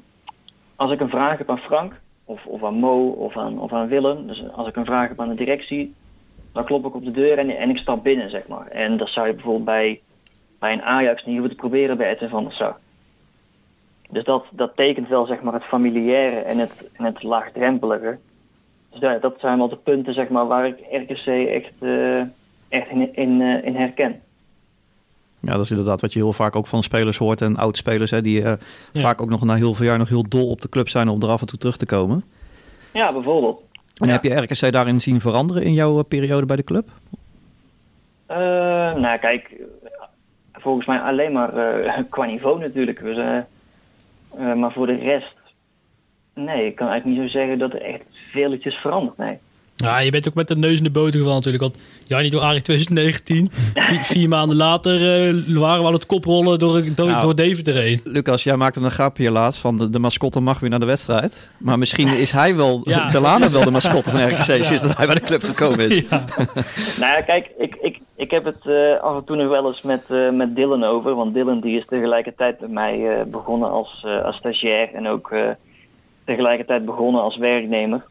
als 0.77 0.93
ik 0.93 1.01
een 1.01 1.09
vraag 1.09 1.39
heb 1.39 1.51
aan 1.51 1.59
Frank, 1.59 2.01
of, 2.25 2.47
of 2.47 2.65
aan 2.65 2.75
Mo, 2.75 3.09
of 3.09 3.37
aan, 3.37 3.61
of 3.61 3.73
aan 3.73 3.89
Willem, 3.89 4.27
dus 4.27 4.43
als 4.53 4.69
ik 4.69 4.77
een 4.77 4.85
vraag 4.85 5.09
heb 5.09 5.21
aan 5.21 5.29
de 5.29 5.35
directie, 5.35 5.95
dan 6.53 6.65
klop 6.65 6.87
ik 6.87 6.95
op 6.95 7.05
de 7.05 7.11
deur 7.11 7.39
en, 7.39 7.51
en 7.57 7.71
ik 7.71 7.77
stap 7.77 8.03
binnen, 8.03 8.31
zeg 8.31 8.47
maar. 8.47 8.67
En 8.67 8.97
dat 8.97 9.09
zou 9.09 9.27
je 9.27 9.33
bijvoorbeeld 9.33 9.65
bij, 9.65 10.01
bij 10.59 10.73
een 10.73 10.83
Ajax 10.83 11.25
niet 11.25 11.39
hoeven 11.39 11.57
te 11.57 11.61
proberen 11.61 11.97
bij 11.97 12.11
Edwin 12.11 12.29
van 12.29 12.45
der 12.45 12.53
Sar. 12.53 12.77
Dus 14.11 14.25
dat, 14.25 14.47
dat 14.51 14.77
tekent 14.77 15.09
wel 15.09 15.27
zeg 15.27 15.41
maar 15.43 15.53
het 15.53 15.65
familiaire 15.65 16.37
en 16.37 16.59
het, 16.59 16.91
en 16.93 17.05
het 17.05 17.23
laagdrempelige. 17.23 18.19
Dus 18.91 19.21
dat 19.21 19.35
zijn 19.41 19.59
wel 19.59 19.69
de 19.69 19.77
punten 19.77 20.15
zeg 20.15 20.29
maar, 20.29 20.47
waar 20.47 20.67
ik 20.67 20.79
RKC 20.91 21.27
echt, 21.27 21.73
echt 22.69 22.89
in, 22.89 23.15
in, 23.15 23.41
in 23.41 23.77
herken. 23.77 24.23
Ja, 25.41 25.53
dat 25.53 25.61
is 25.65 25.71
inderdaad 25.71 26.01
wat 26.01 26.13
je 26.13 26.19
heel 26.19 26.33
vaak 26.33 26.57
ook 26.57 26.67
van 26.67 26.83
spelers 26.83 27.17
hoort 27.17 27.41
en 27.41 27.57
oud-spelers... 27.57 28.11
Hè, 28.11 28.23
die 28.23 28.43
eh, 28.43 28.53
Ja. 28.93 29.01
vaak 29.01 29.23
ook 29.23 29.29
nog 29.31 29.45
na 29.45 29.55
heel 29.55 29.75
veel 29.75 29.87
jaar 29.87 29.99
nog 29.99 30.09
heel 30.09 30.29
dol 30.29 30.51
op 30.51 30.61
de 30.61 30.69
club 30.69 30.89
zijn 30.89 31.09
om 31.09 31.23
er 31.23 31.29
af 31.29 31.41
en 31.41 31.47
toe 31.47 31.59
terug 31.59 31.77
te 31.77 31.87
komen. 31.87 32.25
Ja, 32.93 33.13
bijvoorbeeld. 33.13 33.63
En 33.97 34.07
Ja. 34.07 34.13
heb 34.13 34.23
je 34.23 34.35
RKC 34.35 34.73
daarin 34.73 35.01
zien 35.01 35.21
veranderen 35.21 35.63
in 35.63 35.73
jouw 35.73 35.99
eh, 35.99 36.05
periode 36.09 36.47
bij 36.47 36.57
de 36.57 36.65
club? 36.65 36.89
Eh, 38.27 38.37
nou 38.95 39.19
kijk, 39.19 39.51
volgens 40.53 40.87
mij 40.87 40.99
alleen 41.01 41.33
maar 41.33 41.55
eh, 41.55 41.99
qua 42.11 42.25
niveau 42.25 42.59
natuurlijk. 42.61 43.01
Dus, 43.03 43.17
maar 44.57 44.73
voor 44.73 44.87
de 44.87 44.95
rest, 44.97 45.35
nee, 46.35 46.67
ik 46.67 46.75
kan 46.77 46.89
eigenlijk 46.89 47.19
niet 47.21 47.31
zo 47.31 47.39
zeggen 47.39 47.59
dat 47.59 47.73
er 47.73 47.83
echt 47.83 48.03
veel 48.33 48.53
is 48.53 48.75
veranderd, 48.75 49.17
nee. 49.17 49.39
Ja, 49.85 49.99
je 49.99 50.11
bent 50.11 50.29
ook 50.29 50.35
met 50.35 50.49
de 50.49 50.57
neus 50.57 50.79
in 50.79 50.85
de 50.85 50.91
boter 50.91 51.13
gevallen 51.13 51.35
natuurlijk. 51.35 51.63
Want 51.63 51.77
ja, 52.05 52.21
niet 52.21 52.33
door 52.33 52.41
Arie 52.41 52.63
2019. 52.63 53.51
vier, 53.75 54.05
vier 54.05 54.29
maanden 54.29 54.57
later 54.57 54.95
eh, 54.95 55.35
waren 55.59 55.81
we 55.81 55.87
aan 55.87 55.93
het 55.93 56.07
koprollen 56.07 56.59
door, 56.59 56.83
door, 56.95 57.07
Nou. 57.07 57.21
door 57.21 57.35
Deventer 57.35 57.75
heen. 57.75 58.01
Lucas, 58.05 58.43
jij 58.43 58.57
maakte 58.57 58.81
een 58.81 58.91
grapje 58.91 59.31
laatst 59.31 59.61
van 59.61 59.77
de, 59.77 59.91
de 59.91 59.99
mascotte 59.99 60.41
mag 60.41 60.59
weer 60.59 60.71
naar 60.71 60.81
de 60.81 60.87
wedstrijd. 60.87 61.49
Maar 61.59 61.79
misschien 61.79 62.09
is 62.09 62.31
hij 62.31 62.57
wel, 62.57 62.81
Ja. 62.85 63.09
Delano 63.09 63.51
wel 63.51 63.65
de 63.65 63.71
mascotte 63.71 64.11
van 64.11 64.27
RKC 64.29 64.65
sinds 64.65 64.83
dat 64.83 64.97
hij 64.97 65.07
bij 65.07 65.15
de 65.15 65.21
club 65.21 65.43
gekomen 65.43 65.89
is. 65.91 65.99
Ja. 66.11 66.25
Nou 67.01 67.13
ja, 67.13 67.21
kijk, 67.21 67.51
ik, 67.59 67.77
ik, 67.81 67.99
ik 68.17 68.31
heb 68.31 68.45
het 68.45 68.67
eh, 68.67 69.01
af 69.03 69.17
en 69.17 69.25
toe 69.25 69.37
nog 69.37 69.49
wel 69.49 69.67
eens 69.67 69.83
met, 69.83 70.03
eh, 70.09 70.31
met 70.31 70.57
Dylan 70.57 70.85
over. 70.85 71.15
Want 71.15 71.35
Dylan 71.35 71.61
die 71.61 71.79
is 71.79 71.85
tegelijkertijd 71.89 72.61
met 72.61 72.71
mij 72.71 73.19
eh, 73.19 73.25
begonnen 73.25 73.71
als, 73.71 74.03
eh, 74.07 74.25
als 74.25 74.37
stagiair 74.37 74.95
en 74.95 75.09
ook 75.09 75.31
eh, 75.31 75.49
tegelijkertijd 76.25 76.85
begonnen 76.85 77.23
als 77.23 77.37
werknemer. 77.37 78.03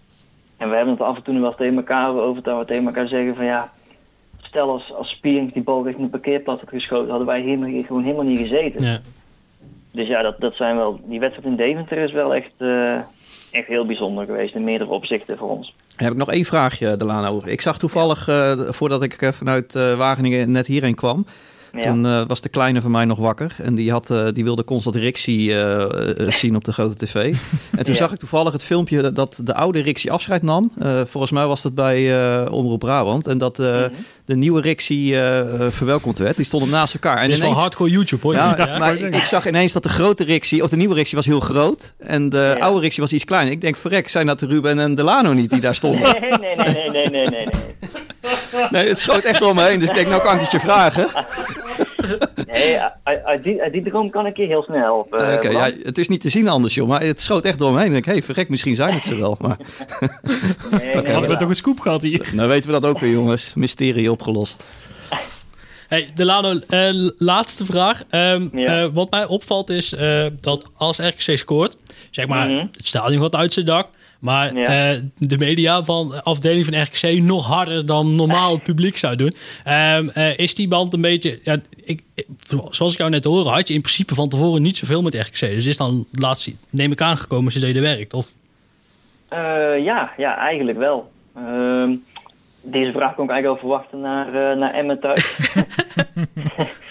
En 0.60 0.70
we 0.70 0.76
hebben 0.76 0.94
het 0.94 1.04
af 1.04 1.16
en 1.16 1.24
toe 1.24 1.34
nog 1.34 1.44
wel 1.44 1.56
tegen 1.56 1.76
elkaar 1.76 2.10
over 2.10 2.44
dat 2.44 2.60
we 2.60 2.66
tegen 2.66 2.86
elkaar 2.86 3.08
zeggen 3.08 3.36
van 3.36 3.46
ja, 3.46 3.72
stel 4.42 4.70
als, 4.70 4.94
als 4.94 5.10
Spiering 5.10 5.54
die 5.54 5.64
bal 5.64 5.84
richting 5.84 6.06
de 6.06 6.12
parkeerplaats 6.12 6.60
had 6.60 6.70
geschoten, 6.70 7.10
hadden 7.10 7.28
wij 7.28 7.42
hier 7.42 7.86
gewoon 7.86 8.04
helemaal 8.04 8.26
niet 8.26 8.40
gezeten. 8.40 8.82
Ja. 8.82 9.00
Dus 9.92 10.08
ja, 10.08 10.22
dat, 10.22 10.40
dat 10.40 10.56
zijn 10.56 10.76
wel, 10.76 11.00
die 11.04 11.20
wedstrijd 11.20 11.48
in 11.48 11.56
Deventer 11.56 11.98
is 11.98 12.12
wel 12.12 12.36
echt, 12.36 12.54
eh, 12.58 12.94
echt 13.52 13.68
heel 13.68 13.86
bijzonder 13.86 14.26
geweest 14.26 14.56
in 14.56 14.64
meerdere 14.64 14.90
opzichten 14.90 15.38
voor 15.38 15.50
ons. 15.50 15.74
Heb 15.96 16.12
ik 16.12 16.18
nog 16.18 16.32
één 16.32 16.46
vraagje, 16.46 16.98
Delano. 16.98 17.42
Ik 17.46 17.62
zag 17.62 17.78
toevallig, 17.78 18.28
eh, 18.28 18.60
voordat 18.60 19.02
ik 19.02 19.22
eh, 19.22 19.32
vanuit 19.32 19.76
eh, 19.76 19.98
Wageningen 19.98 20.52
net 20.52 20.68
hierheen 20.68 20.96
kwam, 20.96 21.26
Ja. 21.74 21.80
Toen 21.80 22.06
eh, 22.06 22.22
was 22.28 22.42
de 22.42 22.50
kleine 22.50 22.82
van 22.82 22.92
mij 22.92 23.06
nog 23.06 23.18
wakker 23.18 23.56
en 23.64 23.76
die, 23.76 23.92
had, 23.92 24.10
eh, 24.10 24.28
die 24.34 24.44
wilde 24.44 24.64
constant 24.64 24.96
Rixie 24.96 25.54
eh, 25.54 26.28
eh, 26.28 26.32
zien 26.42 26.56
op 26.56 26.64
de 26.64 26.74
grote 26.74 26.96
tv. 27.06 27.16
En 27.16 27.84
toen 27.84 27.94
Ja. 27.94 28.00
zag 28.00 28.12
ik 28.12 28.20
toevallig 28.20 28.52
het 28.54 28.64
filmpje 28.64 29.12
dat 29.12 29.40
de 29.44 29.54
oude 29.54 29.82
Rixie 29.82 30.12
afscheid 30.12 30.42
nam. 30.42 30.72
Eh, 30.80 31.02
volgens 31.06 31.32
mij 31.32 31.46
was 31.46 31.62
dat 31.62 31.76
bij 31.76 32.20
eh, 32.44 32.52
Omroep 32.52 32.80
Brabant. 32.80 33.28
En 33.28 33.38
dat 33.38 33.60
eh, 33.60 33.66
Mhm. 33.76 33.90
de 34.26 34.36
nieuwe 34.36 34.62
Rixie 34.62 35.14
verwelkomd 35.70 36.18
werd. 36.18 36.36
Die 36.36 36.46
stonden 36.46 36.70
naast 36.70 36.94
elkaar. 36.94 37.18
En 37.18 37.22
Het 37.24 37.32
is 37.32 37.38
wel 37.38 37.48
ineens- 37.48 37.62
hardcore 37.62 37.90
YouTube 37.90 38.22
hoor. 38.22 38.34
Ja, 38.34 38.54
Ja, 38.58 38.78
maar 38.78 38.94
ik, 38.94 39.16
ik 39.16 39.24
zag 39.26 39.48
ineens 39.48 39.74
dat 39.74 39.84
de 39.84 39.90
grote 39.90 40.24
Rixie, 40.24 40.64
of 40.64 40.70
de 40.70 40.76
nieuwe 40.76 40.94
Rixie 40.96 41.16
was 41.18 41.26
heel 41.26 41.40
groot. 41.40 41.94
En 41.98 42.30
de 42.30 42.38
Ja. 42.58 42.64
oude 42.66 42.80
Rixie 42.82 43.04
was 43.04 43.14
iets 43.14 43.26
kleiner. 43.26 43.52
Ik 43.54 43.62
denk, 43.62 43.76
verrek, 43.76 44.10
zijn 44.10 44.26
dat 44.26 44.40
de 44.40 44.46
Ruben 44.46 44.80
en 44.80 44.96
Delano 44.96 45.34
niet 45.34 45.50
die 45.50 45.60
daar 45.62 45.76
stonden? 45.76 46.02
Nee, 46.22 46.56
nee, 46.56 46.56
nee, 46.56 46.90
nee, 46.90 47.10
nee, 47.10 47.10
nee, 47.10 47.30
nee. 47.30 47.48
Nee. 48.72 48.88
Het 48.88 49.00
schoot 49.00 49.24
echt 49.24 49.40
door 49.40 49.56
me 49.56 49.64
heen. 49.64 49.80
Dus 49.80 49.90
ik 49.90 49.96
denk, 49.96 50.08
nou 50.08 50.22
kan 50.22 50.34
ik 50.36 50.40
het 50.42 50.52
je 50.52 50.60
vragen. 50.60 51.08
Nee, 52.52 52.78
uit, 53.04 53.44
die, 53.44 53.62
uit 53.62 53.72
die 53.74 53.84
droom 53.84 54.10
kan 54.10 54.26
ik 54.26 54.38
je 54.38 54.46
heel 54.46 54.64
snel 54.64 54.78
helpen. 54.82 55.20
Oké, 55.20 55.48
eh, 55.48 55.52
ja, 55.52 55.70
het 55.84 55.98
is 55.98 56.08
niet 56.08 56.22
te 56.22 56.30
zien 56.30 56.48
anders, 56.48 56.74
joh. 56.76 56.88
Maar 56.88 57.02
het 57.02 57.22
schoot 57.22 57.44
echt 57.46 57.60
door 57.60 57.72
me 57.72 57.78
heen. 57.78 57.86
Ik 57.88 57.92
denk, 57.94 58.06
hé, 58.06 58.12
hey, 58.12 58.24
verrek, 58.24 58.50
misschien 58.50 58.76
zijn 58.76 58.94
het 58.94 59.04
ze 59.04 59.16
wel. 59.16 59.38
Maar 59.42 59.58
Nee, 60.72 60.80
nee, 60.96 61.12
Hadden 61.12 61.30
we 61.30 61.36
toch 61.36 61.50
een 61.50 61.56
scoop 61.56 61.80
gehad 61.80 62.02
hier? 62.02 62.30
nou 62.34 62.48
weten 62.50 62.72
we 62.72 62.80
dat 62.80 62.90
ook 62.92 63.00
weer, 63.00 63.12
jongens. 63.12 63.52
Mysterie 63.56 64.12
opgelost. 64.12 64.64
Hey, 65.88 66.10
Delano, 66.16 66.60
eh, 66.70 66.90
laatste 67.18 67.66
vraag. 67.66 68.04
Ehm, 68.10 68.48
Ja. 68.52 68.82
eh, 68.82 68.88
wat 68.94 69.12
mij 69.12 69.26
opvalt 69.26 69.70
is 69.70 69.94
eh, 69.94 70.26
dat 70.42 70.66
als 70.78 70.98
RKC 70.98 71.38
scoort, 71.38 71.76
zeg 72.12 72.28
maar, 72.28 72.48
Mhm. 72.48 72.66
het 72.78 72.88
stadion 72.88 73.22
gaat 73.22 73.36
uit 73.36 73.54
zijn 73.54 73.66
dak. 73.66 73.88
Maar 74.20 74.56
Ja. 74.56 74.92
eh, 74.94 75.00
de 75.18 75.38
media 75.38 75.84
van 75.84 76.10
de 76.10 76.24
afdeling 76.24 76.66
van 76.66 76.82
RKC 76.82 77.22
nog 77.22 77.46
harder 77.46 77.86
dan 77.86 78.16
normaal 78.16 78.54
het 78.54 78.64
publiek 78.64 78.98
zou 78.98 79.16
doen. 79.16 79.36
Ehm, 79.64 80.08
eh, 80.10 80.38
is 80.38 80.56
die 80.56 80.68
band 80.68 80.94
een 80.94 81.02
beetje... 81.02 81.40
Ja, 81.44 81.58
ik, 81.84 82.04
zoals 82.70 82.92
ik 82.94 82.98
jou 82.98 83.10
net 83.10 83.24
hoorde, 83.24 83.50
had 83.50 83.68
je 83.68 83.74
in 83.74 83.82
principe 83.82 84.16
van 84.16 84.30
tevoren 84.30 84.62
niet 84.62 84.78
zoveel 84.78 85.02
met 85.02 85.16
RKC. 85.16 85.40
Dus 85.40 85.66
is 85.66 85.78
dan 85.78 86.06
laatst, 86.12 86.52
neem 86.70 86.92
ik 86.92 87.02
aangekomen, 87.02 87.52
ze 87.52 87.60
deden 87.60 87.82
werkt. 87.82 88.14
Of, 88.14 88.34
Eh, 89.28 89.40
ja, 89.84 90.12
ja, 90.18 90.38
eigenlijk 90.38 90.78
wel. 90.78 91.12
Ehm, 91.36 91.92
deze 92.62 92.92
vraag 92.92 93.16
kon 93.16 93.26
ik 93.26 93.32
eigenlijk 93.32 93.48
al 93.62 93.68
verwachten 93.70 94.00
naar, 94.00 94.58
naar 94.58 94.74
Emmen 94.74 95.00
thuis. 95.00 95.36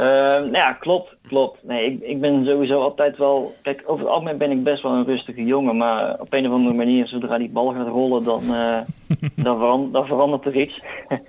Ehm, 0.00 0.40
nou 0.42 0.52
ja, 0.52 0.72
klopt, 0.72 1.16
klopt. 1.28 1.58
Nee, 1.62 1.84
ik, 1.92 2.02
ik 2.02 2.20
ben 2.20 2.44
sowieso 2.44 2.80
altijd 2.80 3.16
wel... 3.16 3.54
Kijk, 3.62 3.82
over 3.86 4.04
het 4.04 4.12
algemeen 4.14 4.36
ben 4.38 4.50
ik 4.50 4.62
best 4.62 4.82
wel 4.82 4.92
een 4.92 5.04
rustige 5.04 5.44
jongen, 5.44 5.76
maar 5.76 6.20
op 6.20 6.32
een 6.32 6.46
of 6.46 6.52
andere 6.56 6.74
manier, 6.74 7.06
zodra 7.06 7.38
die 7.38 7.48
bal 7.50 7.72
gaat 7.72 7.86
rollen, 7.88 8.24
dan, 8.24 8.42
eh, 8.54 8.78
dan, 9.44 9.58
veran- 9.58 9.92
dan 9.92 10.06
verandert 10.06 10.44
er 10.44 10.56
iets. 10.60 10.80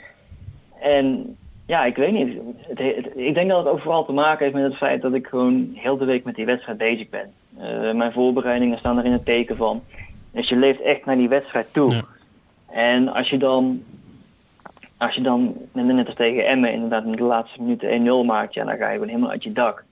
en 0.79 1.37
ja, 1.65 1.83
ik 1.85 1.95
weet 1.95 2.11
niet. 2.11 2.37
Het, 2.57 2.79
het- 2.95 3.11
ik 3.15 3.33
denk 3.33 3.49
dat 3.49 3.63
het 3.63 3.73
ook 3.73 3.79
vooral 3.81 4.05
te 4.05 4.11
maken 4.11 4.43
heeft 4.43 4.55
met 4.55 4.63
het 4.63 4.77
feit 4.77 5.01
dat 5.01 5.13
ik 5.13 5.27
gewoon 5.27 5.71
heel 5.73 5.97
de 5.97 6.05
week 6.05 6.23
met 6.23 6.35
die 6.35 6.45
wedstrijd 6.45 6.77
bezig 6.77 7.09
ben. 7.09 7.31
Eh, 7.57 7.91
mijn 7.93 8.11
voorbereidingen 8.11 8.77
staan 8.77 8.97
er 8.97 9.05
in 9.05 9.11
het 9.11 9.25
teken 9.25 9.57
van. 9.57 9.81
Dus 10.31 10.49
je 10.49 10.55
leeft 10.55 10.81
echt 10.81 11.05
naar 11.05 11.17
die 11.17 11.29
wedstrijd 11.29 11.73
toe. 11.73 11.91
Ja. 11.93 12.01
En 12.73 13.07
als 13.13 13.29
je 13.29 13.37
dan, 13.37 13.83
als 15.01 15.15
je 15.15 15.21
dan 15.21 15.55
net 15.73 16.05
als 16.05 16.15
tegen 16.15 16.47
Emmen 16.47 16.71
inderdaad 16.73 17.03
in 17.05 17.11
de 17.11 17.23
laatste 17.23 17.61
minuten 17.61 17.99
1-0 18.23 18.25
maakt, 18.25 18.53
ja, 18.53 18.65
dan 18.65 18.77
ga 18.77 18.87
je 18.87 18.93
gewoon 18.93 19.07
helemaal 19.07 19.29
uit 19.29 19.43
je 19.43 19.51
dak. 19.51 19.83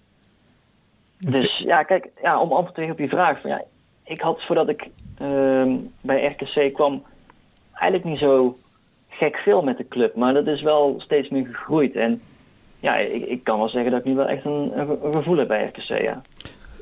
Dus 1.18 1.58
ja, 1.58 1.84
kijk, 1.84 2.08
ja, 2.22 2.40
om 2.42 2.52
antwoord 2.52 2.74
te 2.74 2.80
geven 2.80 2.96
op 2.96 3.00
je 3.00 3.08
vraag. 3.10 3.42
Van, 3.42 3.50
ja, 3.50 3.62
ik 4.04 4.22
had 4.22 4.42
voordat 4.46 4.70
ik 4.70 4.88
ehm, 5.18 5.76
bij 6.02 6.26
RKC 6.38 6.74
kwam 6.74 7.04
eigenlijk 7.74 8.10
niet 8.10 8.20
zo 8.20 8.58
gek 9.10 9.36
veel 9.38 9.62
met 9.64 9.78
de 9.78 9.88
club, 9.88 10.16
maar 10.16 10.34
dat 10.34 10.48
is 10.48 10.62
wel 10.62 10.96
steeds 10.98 11.30
meer 11.30 11.46
gegroeid. 11.46 11.96
En 11.96 12.22
ja, 12.80 12.96
ik, 12.96 13.26
ik 13.26 13.44
kan 13.44 13.58
wel 13.60 13.70
zeggen 13.70 13.92
dat 13.92 14.00
ik 14.00 14.06
nu 14.06 14.16
wel 14.16 14.28
echt 14.28 14.46
een, 14.46 14.80
een, 14.80 14.88
ge- 14.88 15.00
een 15.04 15.14
gevoel 15.14 15.38
heb 15.38 15.48
bij 15.48 15.66
RKC, 15.66 16.02
ja. 16.02 16.22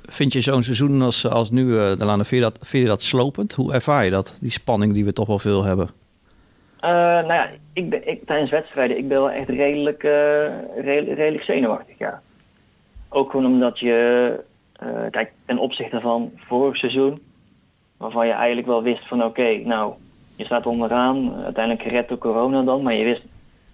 Vind 0.06 0.34
je 0.34 0.42
zo'n 0.42 0.63
seizoen 0.63 1.02
als, 1.02 1.28
als 1.30 1.52
nu, 1.52 1.78
eh 1.78 1.98
Delano, 1.98 2.24
vind 2.24 2.30
je, 2.44 2.50
dat, 2.52 2.58
vind 2.62 2.84
je 2.84 2.90
dat 2.90 3.02
slopend? 3.02 3.54
Hoe 3.54 3.74
ervaar 3.74 4.06
je 4.06 4.12
dat? 4.12 4.38
Die 4.42 4.52
spanning 4.52 4.94
die 4.94 5.06
we 5.06 5.13
toch 5.13 5.28
wel 5.28 5.40
veel 5.40 5.63
hebben. 5.63 5.90
Eh, 6.80 6.90
nou 6.90 7.34
ja, 7.34 7.50
ik 7.74 7.90
ben, 7.90 8.02
tijdens 8.26 8.52
wedstrijden, 8.52 8.98
ik 8.98 9.08
ben 9.08 9.18
wel 9.18 9.32
echt 9.32 9.50
redelijk, 9.50 10.04
eh, 10.04 10.46
redelijk, 10.76 11.18
redelijk 11.18 11.44
zenuwachtig, 11.44 11.98
ja. 11.98 12.22
Ook 13.10 13.32
gewoon 13.32 13.46
omdat 13.46 13.80
je, 13.80 14.40
eh, 14.74 14.90
kijk, 15.10 15.32
ten 15.46 15.58
opzichte 15.58 16.02
van 16.02 16.32
vorig 16.36 16.78
seizoen, 16.78 17.18
waarvan 17.98 18.28
je 18.28 18.34
eigenlijk 18.34 18.68
wel 18.68 18.84
wist 18.84 19.08
van 19.08 19.24
oké, 19.24 19.58
nou, 19.58 19.94
je 20.36 20.46
staat 20.46 20.66
onderaan, 20.66 21.34
uiteindelijk 21.44 21.88
gered 21.88 22.08
door 22.08 22.18
corona 22.18 22.62
dan, 22.62 22.82
maar 22.82 22.94
je 22.94 23.04
wist 23.04 23.24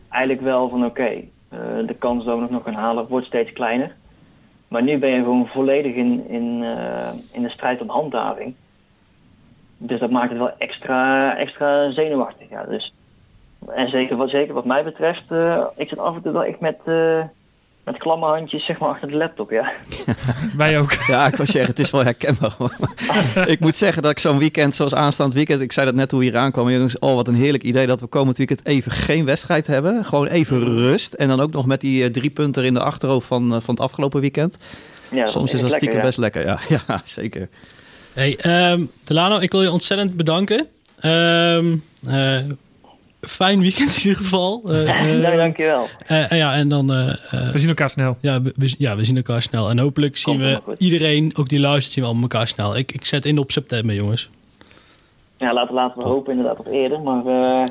eigenlijk 0.09 0.43
wel 0.43 0.69
van 0.69 0.85
oké, 0.85 1.23
de 1.85 1.95
kans 1.99 2.25
dat 2.25 2.39
we 2.39 2.45
nog 2.49 2.63
gaan 2.63 2.73
halen 2.73 3.07
wordt 3.07 3.27
steeds 3.27 3.53
kleiner. 3.53 3.95
Maar 4.67 4.83
nu 4.83 4.97
ben 4.97 5.09
je 5.09 5.17
gewoon 5.17 5.47
volledig 5.47 5.95
in, 5.95 6.27
in, 6.27 6.63
in 7.31 7.41
de 7.41 7.49
strijd 7.49 7.81
om 7.81 7.89
handhaving. 7.89 8.55
Dus 9.77 9.99
dat 9.99 10.09
maakt 10.09 10.29
het 10.29 10.37
wel 10.37 10.57
extra, 10.57 11.35
extra 11.37 11.91
zenuwachtig. 11.91 12.49
Ja. 12.49 12.63
Dus, 12.63 12.93
en 13.75 13.89
zeker 13.89 14.15
wat, 14.15 14.29
zeker 14.29 14.53
wat 14.53 14.65
mij 14.65 14.83
betreft, 14.83 15.31
eh, 15.31 15.65
ik 15.75 15.89
zit 15.89 15.99
af 15.99 16.15
en 16.15 16.21
toe 16.21 16.31
wel 16.31 16.43
echt 16.43 16.59
met, 16.59 16.77
eh, 16.85 17.23
met 17.83 17.97
klamme 17.97 18.25
handjes 18.25 18.65
zeg 18.65 18.79
maar, 18.79 18.89
achter 18.89 19.07
de 19.07 19.15
laptop. 19.15 19.49
Ja. 19.49 19.71
Wij 20.57 20.79
ook. 20.79 20.91
Ja, 20.91 21.27
ik 21.27 21.35
wou 21.35 21.49
zeggen, 21.49 21.71
het 21.71 21.79
is 21.79 21.91
wel 21.91 22.03
herkenbaar. 22.03 22.55
hoor. 22.57 22.75
ik 23.45 23.59
moet 23.59 23.75
zeggen 23.75 24.01
dat 24.01 24.11
ik 24.11 24.19
zo'n 24.19 24.37
weekend, 24.37 24.75
zoals 24.75 24.95
aanstaand 24.95 25.33
weekend, 25.33 25.61
ik 25.61 25.71
zei 25.71 25.85
dat 25.85 25.95
net 25.95 26.11
hoe 26.11 26.19
we 26.19 26.25
hier 26.25 26.37
aankwamen, 26.37 26.73
jongens, 26.73 26.99
oh 26.99 27.15
wat 27.15 27.27
een 27.27 27.35
heerlijk 27.35 27.63
idee 27.63 27.87
dat 27.87 27.99
we 27.99 28.07
komend 28.07 28.37
weekend 28.37 28.65
even 28.65 28.91
geen 28.91 29.25
wedstrijd 29.25 29.67
hebben. 29.67 30.05
Gewoon 30.05 30.27
even 30.27 30.59
rust. 30.63 31.13
En 31.13 31.27
dan 31.27 31.39
ook 31.39 31.51
nog 31.51 31.65
met 31.65 31.81
die 31.81 32.03
eh, 32.03 32.11
drie 32.11 32.29
punten 32.29 32.63
in 32.63 32.73
de 32.73 32.83
achterhoofd 32.83 33.27
van, 33.27 33.61
van 33.61 33.73
het 33.73 33.83
afgelopen 33.83 34.21
weekend. 34.21 34.57
Ja, 35.11 35.25
Soms 35.25 35.53
is 35.53 35.61
dat 35.61 35.69
lekker, 35.69 35.77
stiekem 35.77 35.97
ja. 35.97 36.05
best 36.05 36.17
lekker, 36.17 36.45
ja. 36.45 36.59
Ja, 36.87 37.01
zeker. 37.05 37.49
Hey, 38.13 38.37
ehm, 38.37 38.85
Delano, 39.03 39.39
ik 39.39 39.51
wil 39.51 39.61
je 39.61 39.71
ontzettend 39.71 40.15
bedanken. 40.15 40.67
Ehm, 40.99 41.75
eh, 42.07 42.37
fijn 43.21 43.59
weekend 43.61 43.89
in 43.95 44.01
ieder 44.03 44.15
geval. 44.17 44.61
Eh, 44.67 45.15
eh, 45.15 45.21
Dank, 45.21 45.35
dankjewel. 45.35 45.87
eh, 46.07 46.29
ja, 46.29 46.53
en 46.53 46.69
dan... 46.69 46.87
We 46.87 47.51
zien 47.53 47.69
elkaar 47.69 47.89
snel. 47.89 48.17
ja, 48.21 48.41
we, 48.41 48.73
ja, 48.77 48.95
we 48.95 49.05
zien 49.05 49.15
elkaar 49.15 49.41
snel. 49.41 49.69
En 49.69 49.79
hopelijk 49.79 50.17
zien 50.17 50.39
Komt 50.41 50.65
we 50.65 50.75
iedereen, 50.77 51.31
ook 51.35 51.49
die 51.49 51.59
luistert, 51.59 51.93
zien 51.93 52.03
we 52.03 52.09
allemaal 52.09 52.29
elkaar 52.29 52.47
snel. 52.47 52.77
Ik, 52.77 52.91
ik 52.91 53.05
zet 53.05 53.25
in 53.25 53.37
op 53.37 53.51
september, 53.51 53.95
jongens. 53.95 54.29
Ja, 55.37 55.53
laten, 55.53 55.73
laten 55.75 56.01
we 56.01 56.07
hopen 56.07 56.31
inderdaad 56.31 56.59
op 56.59 56.67
eerder, 56.67 57.01
maar 57.01 57.25
eh, 57.25 57.63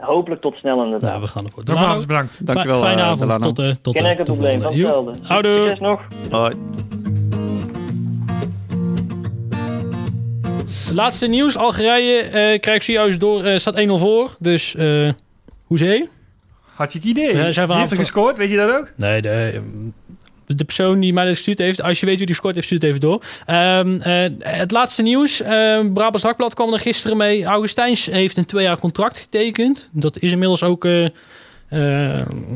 hopelijk 0.00 0.40
tot 0.40 0.54
snel 0.56 0.76
Ja, 0.78 0.84
inderdaad. 0.84 1.20
we 1.20 1.26
gaan 1.26 1.44
ervoor. 1.46 1.62
Nogmaals 1.64 2.06
bedankt. 2.06 2.46
Dankjewel, 2.46 2.80
Fijne 2.82 3.02
avond. 3.02 3.20
Delano. 3.20 3.44
Tot, 3.46 3.56
de 3.56 3.76
tot 3.82 3.94
enkel 3.96 4.16
tot 4.16 4.26
de 4.26 4.32
probleem, 4.32 4.60
van 4.60 4.72
hetzelfde. 4.72 5.12
Houdoe. 5.22 5.58
Succes 5.58 5.78
nog. 5.80 6.00
Hoi. 6.30 6.54
Laatste 10.94 11.26
nieuws. 11.26 11.56
Algerije 11.56 12.20
eh 12.20 12.60
krijgt 12.60 12.84
zojuist 12.84 13.20
door. 13.20 13.44
eh 13.44 13.58
staat 13.58 13.80
1-0 13.80 13.86
voor. 13.86 14.36
Dus, 14.38 14.74
eh 14.74 15.08
hoezee? 15.64 16.08
Had 16.74 16.92
je 16.92 16.98
het 16.98 17.08
idee? 17.08 17.36
Ja, 17.36 17.52
zijn 17.52 17.66
Wie 17.66 17.76
heeft 17.76 17.90
er 17.90 17.96
gescoord? 17.96 18.38
Weet 18.38 18.50
je 18.50 18.56
dat 18.56 18.70
ook? 18.70 18.92
Nee, 18.96 19.22
de, 19.22 19.62
de 20.46 20.64
persoon 20.64 21.00
die 21.00 21.12
mij 21.12 21.24
dat 21.24 21.34
gestuurd 21.34 21.58
heeft, 21.58 21.82
als 21.82 22.00
je 22.00 22.06
weet 22.06 22.16
wie 22.16 22.26
die 22.26 22.34
scoort 22.34 22.54
heeft, 22.54 22.66
stuur 22.66 22.78
het 22.78 22.88
even 22.88 23.00
door. 23.00 23.22
Ehm, 23.46 24.00
eh, 24.00 24.30
het 24.38 24.70
laatste 24.70 25.02
nieuws. 25.02 25.40
Ehm 25.42 25.92
Brabants 25.92 26.22
Dagblad 26.22 26.54
kwam 26.54 26.72
er 26.72 26.78
gisteren 26.80 27.16
mee. 27.16 27.44
Augustijns 27.44 28.06
heeft 28.06 28.36
een 28.36 28.46
twee 28.46 28.64
jaar 28.64 28.78
contract 28.78 29.18
getekend. 29.18 29.88
Dat 29.92 30.18
is 30.18 30.32
inmiddels 30.32 30.62
ook, 30.62 30.88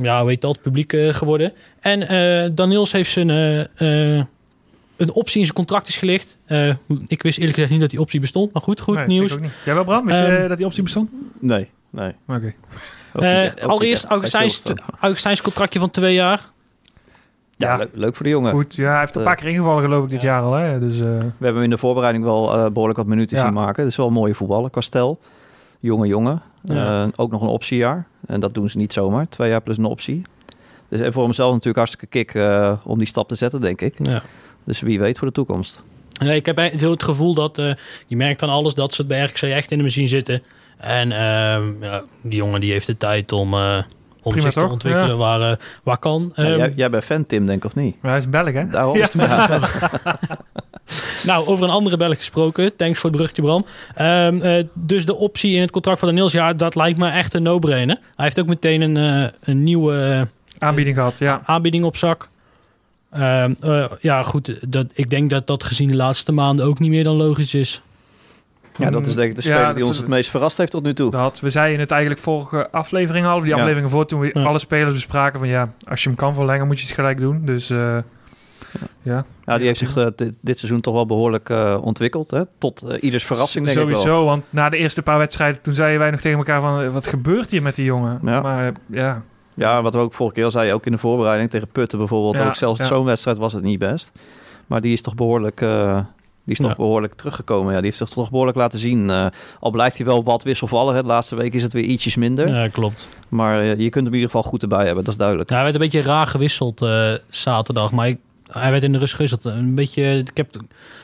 ja, 0.03 0.25
weet 0.25 0.41
dat, 0.41 0.63
publiek 0.63 0.95
geworden. 1.11 1.53
En 1.81 2.55
Daniels 2.55 2.93
heeft 2.93 3.11
zijn... 3.11 3.29
een 4.99 5.13
optie 5.13 5.39
in 5.39 5.45
zijn 5.45 5.57
contract 5.57 5.89
is 5.89 5.97
gelicht. 5.97 6.39
Eh, 6.45 6.69
ik 7.07 7.23
wist 7.23 7.37
eerlijk 7.39 7.55
gezegd 7.55 7.71
niet 7.73 7.81
dat 7.81 7.91
die 7.91 8.01
optie 8.01 8.21
bestond. 8.21 8.53
Maar 8.53 8.63
goed, 8.63 8.81
goed 8.81 8.97
Nee, 8.97 9.07
nieuws. 9.07 9.31
ik 9.31 9.37
ook 9.37 9.43
niet. 9.43 9.53
Jij 9.65 9.75
wel, 9.75 9.85
Bram? 9.85 10.05
Weet 10.07 10.17
je 10.17 10.23
Ehm, 10.23 10.43
eh, 10.43 10.49
dat 10.49 10.57
die 10.57 10.67
optie 10.67 10.83
bestond? 10.83 11.11
Nee, 11.41 11.71
nee. 11.91 12.13
Oké. 12.29 12.55
Eh, 13.13 13.51
allereerst 13.67 14.05
Augustijns, 15.01 15.43
contractje 15.43 15.79
van 15.79 15.91
twee 15.91 16.15
jaar. 16.15 16.51
Ja, 17.57 17.69
Ja. 17.73 17.77
leuk, 17.77 17.89
leuk 17.93 18.15
voor 18.17 18.25
de 18.25 18.31
jongen. 18.33 18.53
Goed, 18.53 18.75
ja, 18.75 18.91
hij 18.91 18.99
heeft 19.01 19.17
een 19.17 19.23
paar 19.23 19.37
keer 19.37 19.49
ingevallen 19.49 19.83
geloof 19.83 20.05
ik 20.05 20.11
dit 20.11 20.21
jaar 20.21 20.43
al. 20.43 20.53
Hè? 20.53 20.79
Dus, 20.79 20.99
eh, 21.01 21.05
We 21.05 21.09
hebben 21.39 21.55
hem 21.55 21.63
in 21.63 21.71
de 21.71 21.79
voorbereiding 21.79 22.25
wel 22.25 22.55
eh, 22.55 22.71
behoorlijk 22.71 22.99
wat 22.99 23.07
minuten 23.07 23.37
Ja. 23.37 23.45
zien 23.45 23.53
maken. 23.53 23.83
Dat 23.83 23.91
is 23.93 23.97
wel 23.97 24.07
een 24.07 24.13
mooie 24.13 24.35
voetballer, 24.35 24.71
Kastel. 24.71 25.21
Jonge 25.81 26.07
jongen. 26.07 26.43
Ja. 26.65 27.03
Eh, 27.03 27.09
ook 27.17 27.31
nog 27.31 27.43
een 27.43 27.49
optiejaar. 27.49 28.07
En 28.27 28.41
dat 28.41 28.55
doen 28.55 28.71
ze 28.71 28.79
niet 28.79 28.93
zomaar. 28.93 29.29
Twee 29.29 29.51
jaar 29.51 29.61
plus 29.61 29.77
een 29.79 29.85
optie. 29.85 30.23
Dus 30.89 31.01
en 31.01 31.13
voor 31.13 31.23
hemzelf 31.25 31.51
natuurlijk 31.51 31.77
hartstikke 31.77 32.07
kick 32.07 32.35
eh, 32.35 32.73
om 32.85 32.99
die 32.99 33.07
stap 33.07 33.29
te 33.29 33.35
zetten, 33.35 33.61
denk 33.61 33.81
ik. 33.81 33.95
Ja. 34.03 34.23
Dus 34.69 34.81
wie 34.81 34.99
weet 34.99 35.19
voor 35.19 35.27
de 35.27 35.33
toekomst. 35.33 35.83
Nee, 36.21 36.37
ik 36.37 36.47
heb 36.47 36.57
heel 36.57 36.91
het 36.91 37.03
gevoel 37.03 37.35
dat 37.35 37.59
eh, 37.59 37.75
je 38.07 38.17
merkt 38.17 38.43
aan 38.43 38.49
alles 38.49 38.75
dat 38.75 38.95
ze 38.95 39.01
het 39.01 39.11
bij 39.11 39.25
RKC 39.25 39.43
echt 39.43 39.71
in 39.71 39.77
de 39.79 39.85
machine 39.85 40.07
zitten. 40.07 40.43
En 40.79 41.13
ehm, 41.13 41.83
ja, 41.85 42.03
die 42.23 42.37
jongen 42.37 42.61
die 42.61 42.73
heeft 42.73 42.87
de 42.87 42.97
tijd 42.97 43.33
om, 43.33 43.55
eh, 43.55 43.77
om 44.23 44.33
Prima 44.33 44.51
zich 44.51 44.63
te 44.63 44.71
ontwikkelen 44.71 45.09
Ja. 45.09 45.17
waar, 45.17 45.51
eh, 45.51 45.57
waar 45.83 45.99
kan. 45.99 46.33
Ja, 46.35 46.45
Ehm, 46.45 46.59
jij, 46.59 46.73
jij 46.77 46.91
bent 46.91 47.05
fan, 47.05 47.27
Tim, 47.27 47.47
denk 47.47 47.59
ik, 47.59 47.65
of 47.65 47.75
niet? 47.75 47.97
maar 48.01 48.11
hij 48.11 48.21
is 48.21 48.29
Belg, 48.29 48.53
hè? 48.53 48.67
Daarom 48.67 48.97
is 48.97 49.13
het 49.13 49.23
ja. 49.23 49.59
Nou, 51.25 51.47
over 51.47 51.65
een 51.65 51.71
andere 51.71 51.97
Belg 51.97 52.17
gesproken. 52.17 52.77
Thanks 52.77 52.99
voor 52.99 53.11
het 53.11 53.19
bruggetje, 53.19 53.43
Bram. 53.43 53.67
Ehm, 53.95 54.41
eh, 54.41 54.65
dus 54.75 55.07
de 55.07 55.17
optie 55.17 55.55
in 55.55 55.61
het 55.61 55.71
contract 55.71 55.99
van 55.99 56.09
Daniels, 56.09 56.33
ja, 56.33 56.53
dat 56.53 56.75
lijkt 56.75 56.99
me 56.99 57.11
echt 57.11 57.35
een 57.35 57.43
no-brainer. 57.43 57.99
Hij 58.15 58.25
heeft 58.25 58.41
ook 58.41 58.47
meteen 58.47 58.81
een, 58.81 58.97
eh, 58.97 59.31
een 59.41 59.63
nieuwe 59.63 60.27
Aanbieding 60.59 60.97
gehad, 60.97 61.19
ja. 61.19 61.41
aanbieding 61.45 61.85
op 61.85 61.97
zak. 61.97 62.29
Ehm, 63.11 63.55
eh, 63.61 63.85
ja, 64.01 64.23
goed. 64.23 64.73
Dat, 64.73 64.87
ik 64.95 65.11
denk 65.11 65.31
dat 65.31 65.47
dat 65.47 65.65
gezien 65.65 65.89
de 65.89 65.97
laatste 65.97 66.33
maanden 66.33 66.67
ook 66.67 66.79
niet 66.79 66.91
meer 66.91 67.05
dan 67.05 67.17
logisch 67.17 67.55
is. 67.55 67.83
Ja, 68.77 68.91
dat 68.91 69.07
is 69.07 69.15
denk 69.15 69.31
ik 69.31 69.43
de 69.43 69.49
Ja, 69.49 69.57
speler 69.59 69.75
die 69.75 69.87
ons 69.87 69.97
het 69.99 70.09
meest 70.09 70.31
verrast 70.31 70.57
heeft 70.59 70.71
tot 70.71 70.83
nu 70.83 70.95
toe. 70.95 71.11
Dat, 71.11 71.41
we 71.41 71.51
zeiden 71.51 71.81
het 71.81 71.91
eigenlijk 71.91 72.21
vorige 72.21 72.71
aflevering 72.71 73.27
al, 73.27 73.41
die 73.41 73.49
Ja. 73.49 73.57
aflevering 73.57 73.91
voor 73.91 74.07
toen 74.07 74.21
we 74.21 74.31
Ja. 74.35 74.43
alle 74.43 74.59
spelers 74.59 74.93
bespraken 74.93 75.39
van 75.39 75.49
ja, 75.49 75.73
als 75.89 76.03
je 76.03 76.09
hem 76.09 76.19
kan 76.19 76.35
verlengen 76.35 76.67
moet 76.67 76.79
je 76.81 76.85
het 76.87 76.95
gelijk 76.95 77.19
doen. 77.21 77.45
Dus 77.45 77.71
eh, 77.71 77.99
ja, 79.03 79.25
Ja, 79.45 79.57
die 79.59 79.67
heeft 79.67 79.79
zich 79.79 79.97
eh, 79.97 80.07
dit, 80.17 80.37
dit 80.41 80.59
seizoen 80.59 80.81
toch 80.81 80.95
wel 80.95 81.07
behoorlijk 81.07 81.51
eh, 81.51 81.79
ontwikkeld. 81.83 82.31
Hè? 82.31 82.43
Tot 82.59 82.85
ieders 83.01 83.25
verrassing 83.25 83.67
denk 83.67 83.79
ik 83.79 83.85
wel. 83.87 83.95
sowieso. 83.97 84.25
Want 84.25 84.45
na 84.51 84.69
de 84.69 84.77
eerste 84.77 85.03
paar 85.03 85.19
wedstrijden 85.19 85.63
toen 85.63 85.75
zeiden 85.75 85.99
wij 86.01 86.11
nog 86.11 86.21
tegen 86.21 86.39
elkaar 86.39 86.61
van 86.61 86.93
wat 86.93 87.07
gebeurt 87.07 87.51
hier 87.51 87.63
met 87.63 87.75
die 87.75 87.85
jongen? 87.85 88.19
Ja. 88.25 88.41
Maar 88.41 88.73
ja, 88.87 89.23
Ja, 89.59 89.83
wat 89.83 89.95
we 89.95 90.01
ook 90.01 90.15
vorige 90.15 90.35
keer 90.35 90.45
al 90.45 90.51
zeiden, 90.51 90.75
ook 90.75 90.87
in 90.87 90.93
de 90.93 90.99
voorbereiding 90.99 91.51
tegen 91.51 91.69
Putten 91.69 91.99
bijvoorbeeld. 91.99 92.37
Ja, 92.37 92.47
ook 92.47 92.55
zelfs 92.57 92.81
ja. 92.81 92.87
zo'n 92.87 93.05
wedstrijd 93.05 93.39
was 93.39 93.53
het 93.53 93.63
niet 93.63 93.79
best. 93.79 94.11
Maar 94.67 94.81
die 94.81 94.93
is 94.93 95.03
toch 95.03 95.15
behoorlijk, 95.15 95.61
eh, 95.61 95.95
die 96.45 96.55
is 96.55 96.59
toch 96.59 96.71
Ja. 96.71 96.77
behoorlijk 96.77 97.15
teruggekomen. 97.15 97.69
Ja, 97.69 97.77
die 97.77 97.85
heeft 97.85 97.97
zich 97.97 98.09
toch 98.09 98.31
behoorlijk 98.31 98.57
laten 98.57 98.79
zien. 98.79 99.11
Eh, 99.11 99.27
al 99.61 99.71
blijft 99.71 99.97
hij 99.97 100.07
wel 100.07 100.25
wat 100.25 100.43
wisselvallig. 100.43 100.95
hè. 100.95 101.01
De 101.03 101.07
laatste 101.09 101.37
week 101.37 101.55
is 101.55 101.63
het 101.63 101.73
weer 101.73 101.85
ietsjes 101.85 102.17
minder. 102.17 102.53
Ja, 102.55 102.69
klopt. 102.69 103.09
Maar 103.29 103.61
eh, 103.61 103.69
je 103.69 103.89
kunt 103.89 104.05
hem 104.05 104.15
in 104.15 104.21
ieder 104.21 104.31
geval 104.31 104.43
goed 104.51 104.63
erbij 104.63 104.85
hebben, 104.87 105.05
dat 105.05 105.13
is 105.13 105.19
duidelijk. 105.19 105.49
Ja, 105.49 105.55
hij 105.55 105.65
werd 105.65 105.77
een 105.77 105.81
beetje 105.83 106.03
raar 106.03 106.27
gewisseld 106.27 106.87
zaterdag. 107.29 107.93
Maar 107.93 108.09
ik, 108.09 108.19
hij 108.51 108.71
werd 108.71 108.83
in 108.83 108.93
de 108.93 108.99
rust 108.99 109.15
gewisseld. 109.15 109.45
Een 109.45 109.75
beetje, 109.75 110.03
ik 110.19 110.37
heb, 110.37 110.49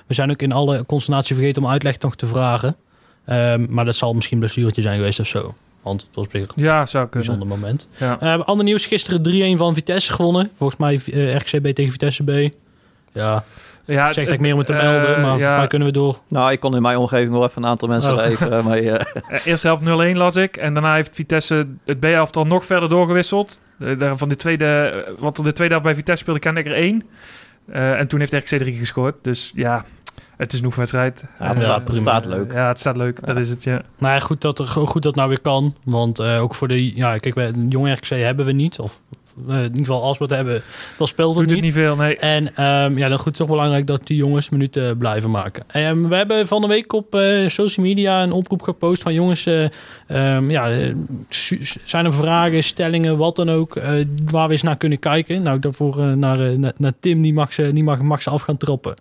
we 0.07 0.14
zijn 0.14 0.31
ook 0.31 0.43
in 0.43 0.53
alle 0.53 0.87
consternatie 0.87 1.35
vergeten 1.35 1.62
om 1.62 1.69
uitleg 1.71 1.99
nog 1.99 2.17
te 2.17 2.27
vragen. 2.27 2.77
Ehm, 3.25 3.67
maar 3.69 3.85
dat 3.85 3.97
zal 3.97 4.14
misschien 4.14 4.37
een 4.37 4.43
blessuretje 4.43 4.83
zijn 4.83 4.97
geweest 4.97 5.21
of 5.21 5.27
zo. 5.27 5.55
Want 5.85 6.01
het 6.01 6.14
was 6.14 6.27
een 6.33 6.49
ja 6.55 6.87
zou 6.87 7.09
kunnen. 7.09 7.29
bijzonder 7.29 7.59
moment. 7.59 7.88
Ja. 7.97 8.20
Eh, 8.20 8.40
ander 8.44 8.64
nieuws, 8.64 8.87
gisteren 8.87 9.23
3-1 9.55 9.59
van 9.59 9.75
Vitesse 9.75 10.12
gewonnen. 10.12 10.51
Volgens 10.59 10.79
mij 10.79 11.01
eh, 11.12 11.35
RKCB 11.37 11.66
tegen 11.75 11.90
Vitesse 11.90 12.23
B. 12.25 12.55
Ja, 13.12 13.44
Ja, 13.87 14.09
ik 14.09 14.14
zeg 14.14 14.25
dat 14.25 14.35
ik 14.35 14.40
meer 14.40 14.55
moet 14.55 14.66
te 14.66 14.73
eh, 14.73 14.83
melden, 14.83 15.11
maar 15.11 15.20
volgens 15.20 15.42
ja, 15.42 15.57
mij 15.57 15.66
kunnen 15.66 15.88
we 15.88 15.94
door. 15.94 16.18
Nou, 16.29 16.53
ik 16.53 16.61
kon 16.61 16.77
in 16.77 16.83
mijn 16.83 16.97
omgeving 16.99 17.33
wel 17.33 17.44
even 17.44 17.62
een 17.62 17.68
aantal 17.68 17.88
mensen 17.88 18.12
Oh. 18.12 18.27
leveren. 18.27 18.64
Maar 18.64 18.79
eh, 18.79 18.94
eh, 18.94 19.01
eerste 19.44 19.66
helft 19.66 19.83
0-1 20.14 20.16
las 20.16 20.37
ik. 20.37 20.57
En 20.57 20.75
daarna 20.75 20.94
heeft 20.94 21.11
Vitesse 21.14 21.66
het 21.85 22.01
B-elftal 22.01 22.44
nog 22.47 22.64
verder 22.64 22.88
doorgewisseld. 22.88 23.61
Eh, 23.79 23.99
daar 23.99 24.16
van 24.18 24.29
de 24.29 24.37
tweede, 24.37 24.64
eh, 25.07 25.12
wat 25.18 25.38
er 25.38 25.44
de 25.44 25.53
tweede 25.53 25.73
helft 25.75 25.88
bij 25.88 25.97
Vitesse 25.97 26.23
speelde, 26.23 26.40
kan 26.40 26.57
ik 26.57 26.66
er 26.66 26.75
één. 26.75 27.03
Eh, 27.73 27.99
en 28.01 28.07
toen 28.09 28.18
heeft 28.20 28.33
RKC 28.33 28.47
3 28.59 28.77
gescoord. 28.77 29.14
Dus 29.23 29.53
ja, 29.55 29.85
het 30.37 30.53
is 30.53 30.59
een 30.59 30.64
oefenwedstrijd. 30.64 31.24
ja, 31.38 31.48
het, 31.48 31.59
staat, 31.59 31.88
het 31.88 31.96
staat 31.96 32.24
leuk. 32.24 32.53
Ja, 32.53 32.68
het 32.68 32.79
staat 32.79 32.96
leuk. 32.96 33.27
Dat 33.27 33.37
is 33.37 33.48
het, 33.48 33.64
ja. 33.64 33.83
Maar 33.98 34.20
goed 34.20 34.40
dat, 34.40 34.59
er, 34.59 34.66
goed 34.66 34.92
dat 34.92 35.05
het 35.05 35.14
nou 35.14 35.29
weer 35.29 35.40
kan. 35.40 35.74
Want 35.85 36.18
eh, 36.18 36.42
ook 36.42 36.55
voor 36.55 36.68
de... 36.68 36.94
Ja, 36.96 37.18
kijk, 37.18 37.35
wij, 37.35 37.48
een 37.48 37.68
jong 37.68 37.92
RKC 37.92 38.09
hebben 38.09 38.46
we 38.46 38.53
niet. 38.53 38.79
Of 38.79 39.00
eh, 39.48 39.57
in 39.57 39.62
ieder 39.62 39.79
geval 39.79 40.03
als 40.03 40.18
we 40.18 40.24
het 40.24 40.33
hebben, 40.33 40.62
dan 40.98 41.07
speelt 41.07 41.37
het 41.37 41.48
Doet 41.48 41.55
niet. 41.55 41.64
het 41.64 41.74
niet 41.74 41.85
veel, 41.85 41.96
nee. 41.96 42.16
En 42.16 42.57
ehm, 42.57 42.98
ja, 42.98 43.09
dan 43.09 43.16
goed, 43.16 43.24
het 43.24 43.35
is 43.35 43.38
toch 43.38 43.48
belangrijk 43.48 43.87
dat 43.87 44.07
die 44.07 44.16
jongens 44.16 44.48
minuten 44.48 44.98
blijven 44.98 45.31
maken. 45.31 45.64
Ehm, 45.66 46.09
we 46.09 46.16
hebben 46.16 46.48
van 46.48 46.61
de 46.61 46.66
week 46.66 46.92
op 46.92 47.14
eh, 47.14 47.48
social 47.48 47.87
media 47.87 48.22
een 48.22 48.33
oproep 48.33 48.62
gepost 48.62 49.03
van 49.03 49.14
jongens, 49.14 49.46
eh, 49.46 49.64
ehm, 50.07 50.50
ja, 50.50 50.92
zijn 51.85 52.05
er 52.05 52.12
vragen, 52.12 52.64
stellingen, 52.64 53.16
wat 53.16 53.37
dan 53.37 53.50
ook, 53.50 53.77
eh, 53.77 54.05
waar 54.24 54.46
we 54.46 54.53
eens 54.53 54.62
naar 54.62 54.77
kunnen 54.77 54.98
kijken. 54.98 55.42
Nou, 55.42 55.59
daarvoor 55.59 56.16
naar, 56.16 56.59
naar, 56.59 56.72
naar 56.77 56.92
Tim, 57.00 57.22
die 57.22 57.35
mag, 57.35 57.53
ze, 57.53 57.72
die 57.72 57.85
mag, 57.85 58.03
mag 58.03 58.22
ze 58.22 58.31
af 58.31 58.42
gaan 58.42 58.57
trappen. 58.57 58.94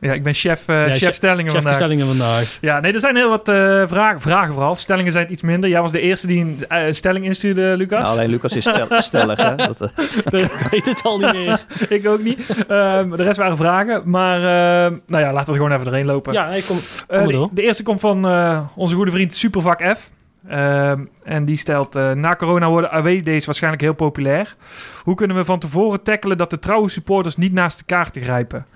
Ja, 0.00 0.12
ik 0.12 0.22
ben 0.22 0.34
chef, 0.34 0.68
eh, 0.68 0.76
Ja, 0.76 0.88
chef 0.92 0.98
chef- 0.98 1.14
stellingen 1.14 1.44
Chef 1.44 1.52
de 1.52 1.56
vandaag. 1.56 1.74
stellingen 1.74 2.06
vandaag. 2.06 2.58
Ja, 2.60 2.80
nee, 2.80 2.92
er 2.92 3.00
zijn 3.00 3.16
heel 3.16 3.28
wat 3.28 3.48
eh, 3.48 3.82
vragen. 3.86 4.20
Vragen 4.20 4.52
vooral. 4.52 4.76
Stellingen 4.76 5.12
zijn 5.12 5.24
het 5.24 5.32
iets 5.32 5.42
minder. 5.42 5.70
Jij 5.70 5.80
was 5.80 5.92
de 5.92 6.00
eerste 6.00 6.26
die 6.26 6.40
een 6.40 6.58
eh, 6.68 6.82
stelling 6.92 7.24
instuurde, 7.24 7.76
Lucas. 7.76 8.02
Nou, 8.02 8.16
alleen 8.18 8.30
Lucas 8.30 8.52
is 8.52 8.68
stel- 8.68 8.86
stellig. 9.02 9.38
Hè? 9.38 9.56
Dat, 9.56 9.80
eh, 9.80 10.40
Ik 10.42 10.66
weet 10.70 10.86
het 10.86 11.02
al 11.02 11.18
niet 11.18 11.32
meer. 11.32 11.60
ik 11.98 12.08
ook 12.08 12.22
niet. 12.22 12.64
Ehm, 12.68 13.10
de 13.10 13.22
rest 13.22 13.36
waren 13.38 13.56
vragen. 13.56 14.02
Maar 14.04 14.36
ehm, 14.36 14.96
nou 15.06 15.24
ja, 15.24 15.32
laten 15.32 15.46
we 15.46 15.52
er 15.52 15.56
gewoon 15.56 15.72
even 15.72 15.84
doorheen 15.84 16.06
lopen. 16.06 16.32
Ja, 16.32 16.46
ik 16.46 16.64
kom, 16.64 16.76
kom 17.06 17.18
maar 17.18 17.26
de, 17.26 17.32
door. 17.32 17.48
de 17.52 17.62
eerste 17.62 17.82
komt 17.82 18.00
van 18.00 18.26
eh, 18.28 18.60
onze 18.74 18.94
goede 18.94 19.10
vriend 19.10 19.34
Supervak 19.34 19.82
F. 19.96 20.10
Ehm, 20.48 21.00
en 21.24 21.44
die 21.44 21.56
stelt, 21.56 21.96
eh, 21.96 22.12
na 22.12 22.36
corona 22.36 22.68
worden 22.68 22.90
AW-days 22.92 23.44
waarschijnlijk 23.46 23.82
heel 23.82 23.92
populair. 23.94 24.56
Hoe 25.02 25.14
kunnen 25.14 25.36
we 25.36 25.44
van 25.44 25.58
tevoren 25.58 26.02
tackelen 26.02 26.36
dat 26.38 26.50
de 26.50 26.58
trouwe 26.58 26.88
supporters 26.88 27.36
niet 27.36 27.52
naast 27.52 27.78
de 27.78 27.84
kaarten 27.84 28.22
grijpen? 28.22 28.66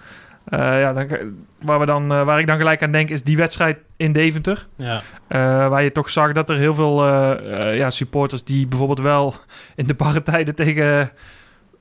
Eh, 0.44 0.80
ja, 0.80 0.92
dan, 0.92 1.08
waar, 1.64 1.78
we 1.78 1.86
dan, 1.86 2.12
eh, 2.12 2.24
waar 2.24 2.38
ik 2.40 2.46
dan 2.46 2.56
gelijk 2.56 2.82
aan 2.82 2.92
denk 2.92 3.10
is 3.10 3.22
die 3.22 3.36
wedstrijd 3.36 3.78
in 3.96 4.12
Deventer. 4.12 4.66
Ja. 4.76 5.02
Eh, 5.26 5.68
waar 5.68 5.82
je 5.82 5.92
toch 5.92 6.10
zag 6.10 6.32
dat 6.32 6.48
er 6.50 6.56
heel 6.56 6.74
veel 6.74 7.04
ja, 7.72 7.90
supporters 7.90 8.44
die 8.44 8.66
bijvoorbeeld 8.66 9.00
wel 9.00 9.34
in 9.76 9.86
de 9.86 9.94
barre 9.94 10.22
tijden 10.22 10.54
tegen 10.54 11.10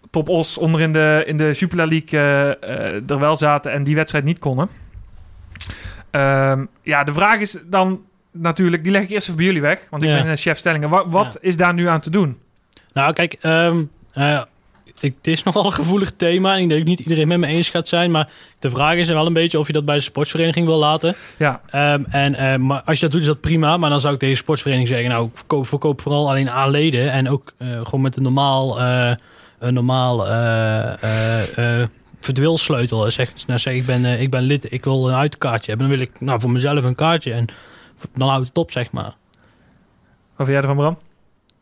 Top 0.10 0.30
Os 0.30 0.58
onder 0.58 0.82
in 0.82 0.94
de, 0.94 1.24
in 1.26 1.38
de 1.38 1.52
Jupiler 1.52 1.88
League 1.88 2.20
er 3.08 3.20
wel 3.20 3.36
zaten 3.36 3.72
en 3.72 3.84
die 3.84 3.96
wedstrijd 3.96 4.26
niet 4.26 4.40
konden. 4.40 4.70
Ehm, 6.12 6.66
ja, 6.82 7.04
de 7.04 7.14
vraag 7.14 7.40
is 7.40 7.58
dan 7.66 8.02
natuurlijk, 8.32 8.84
die 8.84 8.92
leg 8.92 9.02
ik 9.02 9.10
eerst 9.10 9.24
even 9.26 9.36
bij 9.38 9.46
jullie 9.46 9.62
weg, 9.62 9.88
want 9.90 10.04
ik 10.04 10.10
Ja. 10.10 10.16
ben 10.22 10.28
een 10.28 10.38
chef 10.38 10.58
stellingen. 10.58 10.90
Wat, 10.90 11.06
wat 11.08 11.38
is 11.42 11.58
daar 11.58 11.74
nu 11.74 11.88
aan 11.88 12.00
te 12.00 12.10
doen? 12.10 12.38
Nou, 12.94 13.14
kijk, 13.14 13.34
ehm, 13.42 13.84
eh, 14.14 14.42
ik, 15.04 15.14
het 15.18 15.28
is 15.28 15.44
nogal 15.54 15.66
een 15.66 15.72
gevoelig 15.72 16.12
thema. 16.12 16.56
En 16.56 16.62
ik 16.62 16.68
denk 16.68 16.80
dat 16.80 16.90
niet 16.90 17.00
iedereen 17.00 17.28
met 17.28 17.38
me 17.38 17.48
eens 17.48 17.70
gaat 17.70 17.88
zijn. 17.88 18.12
Maar 18.12 18.30
de 18.60 18.70
vraag 18.70 18.96
is 18.96 19.10
wel 19.10 19.26
een 19.26 19.34
beetje 19.34 19.60
of 19.60 19.68
je 19.68 19.74
dat 19.74 19.86
bij 19.86 19.96
de 19.96 20.02
sportsvereniging 20.02 20.66
wil 20.66 20.78
laten. 20.78 21.16
Ja, 21.38 21.62
Ehm, 21.70 22.04
en, 22.10 22.36
eh, 22.36 22.56
maar 22.56 22.82
als 22.86 22.96
je 22.96 23.04
dat 23.04 23.12
doet, 23.12 23.22
is 23.22 23.28
dat 23.28 23.42
prima. 23.42 23.78
Maar 23.78 23.90
dan 23.90 24.00
zou 24.00 24.14
ik 24.14 24.20
tegen 24.20 24.36
de 24.36 24.42
sportsvereniging 24.42 24.90
zeggen: 24.90 25.10
Nou, 25.10 25.30
verkoop, 25.34 25.68
verkoop 25.68 26.02
vooral 26.02 26.30
alleen 26.30 26.50
aan 26.52 26.70
leden. 26.70 27.12
En 27.12 27.30
ook 27.30 27.54
eh, 27.58 27.68
gewoon 27.84 28.02
met 28.02 28.16
een 28.16 28.24
normaal, 28.24 28.82
eh 28.82 29.12
een 29.60 29.74
normaal 29.74 30.28
eh 30.28 31.84
verdwilsleutel. 32.20 33.12
Zeg, 33.12 33.32
nou, 33.48 33.60
zeg 33.60 33.74
ik, 33.74 33.86
ben, 33.86 34.06
ik 34.06 34.30
ben 34.30 34.42
lid, 34.42 34.72
ik 34.72 34.84
wil 34.84 35.10
een 35.10 35.16
uitkaartje 35.16 35.70
hebben. 35.70 35.90
Dan 35.90 35.98
wil 35.98 36.06
ik 36.08 36.22
nou, 36.22 36.40
voor 36.40 36.52
mezelf 36.52 36.84
een 36.84 36.96
kaartje. 36.96 37.34
En 37.34 37.46
dan 38.16 38.30
houdt 38.30 38.48
het 38.48 38.58
op, 38.58 38.72
zeg 38.72 38.92
maar. 38.92 39.16
wat 40.36 40.48
vind 40.48 40.48
jij 40.48 40.58
ervan, 40.58 40.76
Bram? 40.76 40.98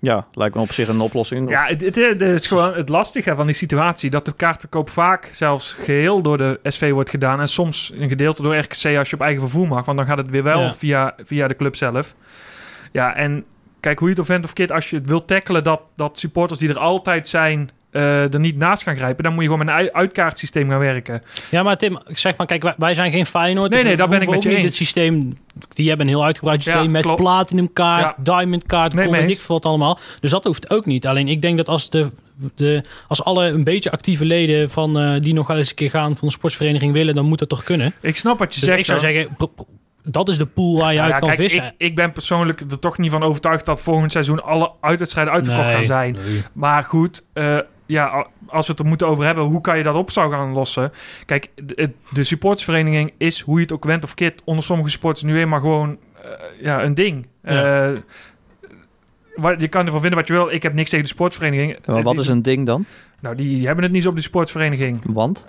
Ja, 0.01 0.25
lijkt 0.33 0.55
me 0.55 0.61
op 0.61 0.71
zich 0.71 0.87
een 0.87 0.99
oplossing. 0.99 1.49
Ja, 1.49 1.65
het, 1.65 1.81
het, 1.81 1.95
het 1.95 2.21
is 2.21 2.47
gewoon 2.47 2.73
het 2.73 2.89
lastige 2.89 3.35
van 3.35 3.45
die 3.45 3.55
situatie. 3.55 4.09
Dat 4.09 4.25
de 4.25 4.33
kaartverkoop 4.33 4.89
vaak 4.89 5.29
zelfs 5.33 5.73
geheel 5.73 6.21
door 6.21 6.37
de 6.37 6.59
SV 6.63 6.91
wordt 6.91 7.09
gedaan. 7.09 7.39
En 7.39 7.47
soms 7.47 7.91
een 7.95 8.09
gedeelte 8.09 8.41
door 8.41 8.57
RKC 8.57 8.97
als 8.97 9.09
je 9.09 9.15
op 9.15 9.21
eigen 9.21 9.39
vervoer 9.41 9.67
mag. 9.67 9.85
Want 9.85 9.97
dan 9.97 10.07
gaat 10.07 10.17
het 10.17 10.29
weer 10.29 10.43
wel 10.43 10.59
Ja. 10.61 10.73
via, 10.73 11.15
via 11.25 11.47
de 11.47 11.55
club 11.55 11.75
zelf. 11.75 12.15
Ja, 12.91 13.15
en 13.15 13.45
kijk 13.79 13.99
hoe 13.99 14.07
je 14.07 14.13
het 14.13 14.21
of 14.23 14.27
vent 14.29 14.45
of 14.45 14.53
keert. 14.53 14.71
Als 14.71 14.89
je 14.89 14.95
het 14.95 15.07
wilt 15.07 15.27
tackelen 15.27 15.63
dat, 15.63 15.81
dat 15.95 16.19
supporters 16.19 16.59
die 16.59 16.69
er 16.69 16.79
altijd 16.79 17.27
zijn... 17.27 17.69
eh, 17.91 18.33
er 18.33 18.39
niet 18.39 18.57
naast 18.57 18.83
gaan 18.83 18.95
grijpen. 18.95 19.23
Dan 19.23 19.33
moet 19.33 19.43
je 19.43 19.49
gewoon 19.49 19.65
met 19.65 19.73
een 19.75 19.81
ui- 19.81 19.89
uitkaartsysteem 19.91 20.69
gaan 20.69 20.79
werken. 20.79 21.23
Ja, 21.49 21.63
maar 21.63 21.77
Tim, 21.77 21.99
zeg 22.07 22.37
maar, 22.37 22.47
kijk, 22.47 22.63
wij, 22.63 22.73
wij 22.77 22.93
zijn 22.93 23.11
geen 23.11 23.25
Feyenoord. 23.25 23.69
Nee, 23.69 23.79
dus 23.79 23.87
nee, 23.87 23.97
daar 23.97 24.09
ben 24.09 24.21
ik 24.21 24.27
met 24.27 24.35
ook 24.37 24.43
je 24.43 24.47
niet 24.49 24.57
eens. 24.57 24.65
het 24.67 24.75
systeem, 24.75 25.37
die 25.73 25.87
hebben 25.87 26.07
een 26.07 26.13
heel 26.13 26.23
uitgebreid 26.25 26.61
systeem 26.63 26.83
Ja, 26.83 26.89
met 26.89 27.01
klopt. 27.01 27.21
platinum 27.21 27.73
kaart, 27.73 28.01
Ja. 28.01 28.15
diamond 28.23 28.65
kaart, 28.65 28.93
Nee, 28.93 29.13
eens. 29.15 29.31
ik 29.31 29.41
wat 29.41 29.65
allemaal. 29.65 29.99
Dus 30.19 30.31
dat 30.31 30.43
hoeft 30.43 30.69
ook 30.69 30.85
niet. 30.85 31.07
Alleen 31.07 31.27
ik 31.27 31.41
denk 31.41 31.57
dat 31.57 31.67
als, 31.69 31.89
de, 31.89 32.09
de, 32.55 32.83
als 33.07 33.23
alle 33.23 33.45
een 33.45 33.63
beetje 33.63 33.91
actieve 33.91 34.25
leden 34.25 34.69
van, 34.71 34.99
eh, 34.99 35.21
die 35.21 35.33
nog 35.33 35.47
wel 35.47 35.57
eens 35.57 35.69
een 35.69 35.75
keer 35.75 35.89
gaan 35.89 36.15
van 36.17 36.27
de 36.27 36.33
sportsvereniging 36.33 36.93
willen, 36.93 37.15
dan 37.15 37.25
moet 37.25 37.39
dat 37.39 37.49
toch 37.49 37.63
kunnen. 37.63 37.93
Ik 38.01 38.15
snap 38.15 38.39
wat 38.39 38.53
je 38.53 38.59
Dus 38.59 38.69
zegt. 38.69 38.79
ik 38.79 38.85
zou 38.85 38.99
zeggen, 38.99 39.29
dat 40.03 40.29
is 40.29 40.37
de 40.37 40.45
pool 40.45 40.77
waar 40.79 40.93
je 40.93 40.99
Nou 40.99 41.11
uit 41.11 41.13
ja, 41.13 41.19
kan 41.19 41.27
kijk, 41.27 41.41
vissen. 41.41 41.63
Ik, 41.65 41.73
ik 41.77 41.95
ben 41.95 42.11
persoonlijk 42.11 42.59
er 42.59 42.79
toch 42.79 42.97
niet 42.97 43.11
van 43.11 43.23
overtuigd 43.23 43.65
dat 43.65 43.81
volgend 43.81 44.11
seizoen 44.11 44.43
alle 44.43 44.71
uitwedstrijden 44.81 45.33
uitverkocht 45.33 45.65
Nee, 45.67 45.75
gaan 45.75 45.85
zijn. 45.85 46.13
nee. 46.13 46.41
Maar 46.53 46.83
goed, 46.83 47.23
eh, 47.33 47.57
ja, 47.91 48.27
als 48.47 48.65
we 48.65 48.71
het 48.71 48.81
er 48.81 48.87
moeten 48.87 49.07
over 49.07 49.25
hebben, 49.25 49.43
hoe 49.43 49.61
kan 49.61 49.77
je 49.77 49.83
dat 49.83 49.95
op 49.95 50.11
zou 50.11 50.31
gaan 50.31 50.51
lossen? 50.51 50.91
Kijk, 51.25 51.47
de, 51.55 51.91
de 52.11 52.23
supportersvereniging 52.23 53.13
is, 53.17 53.39
hoe 53.41 53.55
je 53.55 53.61
het 53.61 53.71
ook 53.73 53.85
went 53.85 54.03
of 54.03 54.13
keert, 54.13 54.41
onder 54.45 54.63
sommige 54.63 54.89
supporters 54.89 55.23
nu 55.23 55.39
eenmaal 55.39 55.59
gewoon 55.59 55.97
eh, 56.23 56.31
ja, 56.61 56.83
een 56.83 56.93
ding. 56.93 57.27
Ja. 57.43 57.87
Eh, 57.89 57.97
waar- 59.35 59.59
je 59.59 59.67
kan 59.67 59.85
ervan 59.85 59.99
vinden 60.01 60.19
wat 60.19 60.27
je 60.27 60.33
wil. 60.33 60.51
Ik 60.51 60.63
heb 60.63 60.73
niks 60.73 60.89
tegen 60.89 61.05
de 61.05 61.11
sportvereniging. 61.11 61.77
Maar 61.85 62.03
wat 62.03 62.17
is 62.17 62.27
een 62.27 62.41
ding 62.41 62.65
dan? 62.65 62.85
Nou, 63.19 63.35
die 63.35 63.65
hebben 63.65 63.83
het 63.83 63.93
niet 63.93 64.03
zo 64.03 64.09
op 64.09 64.15
de 64.15 64.21
sportvereniging. 64.21 65.01
Want? 65.05 65.45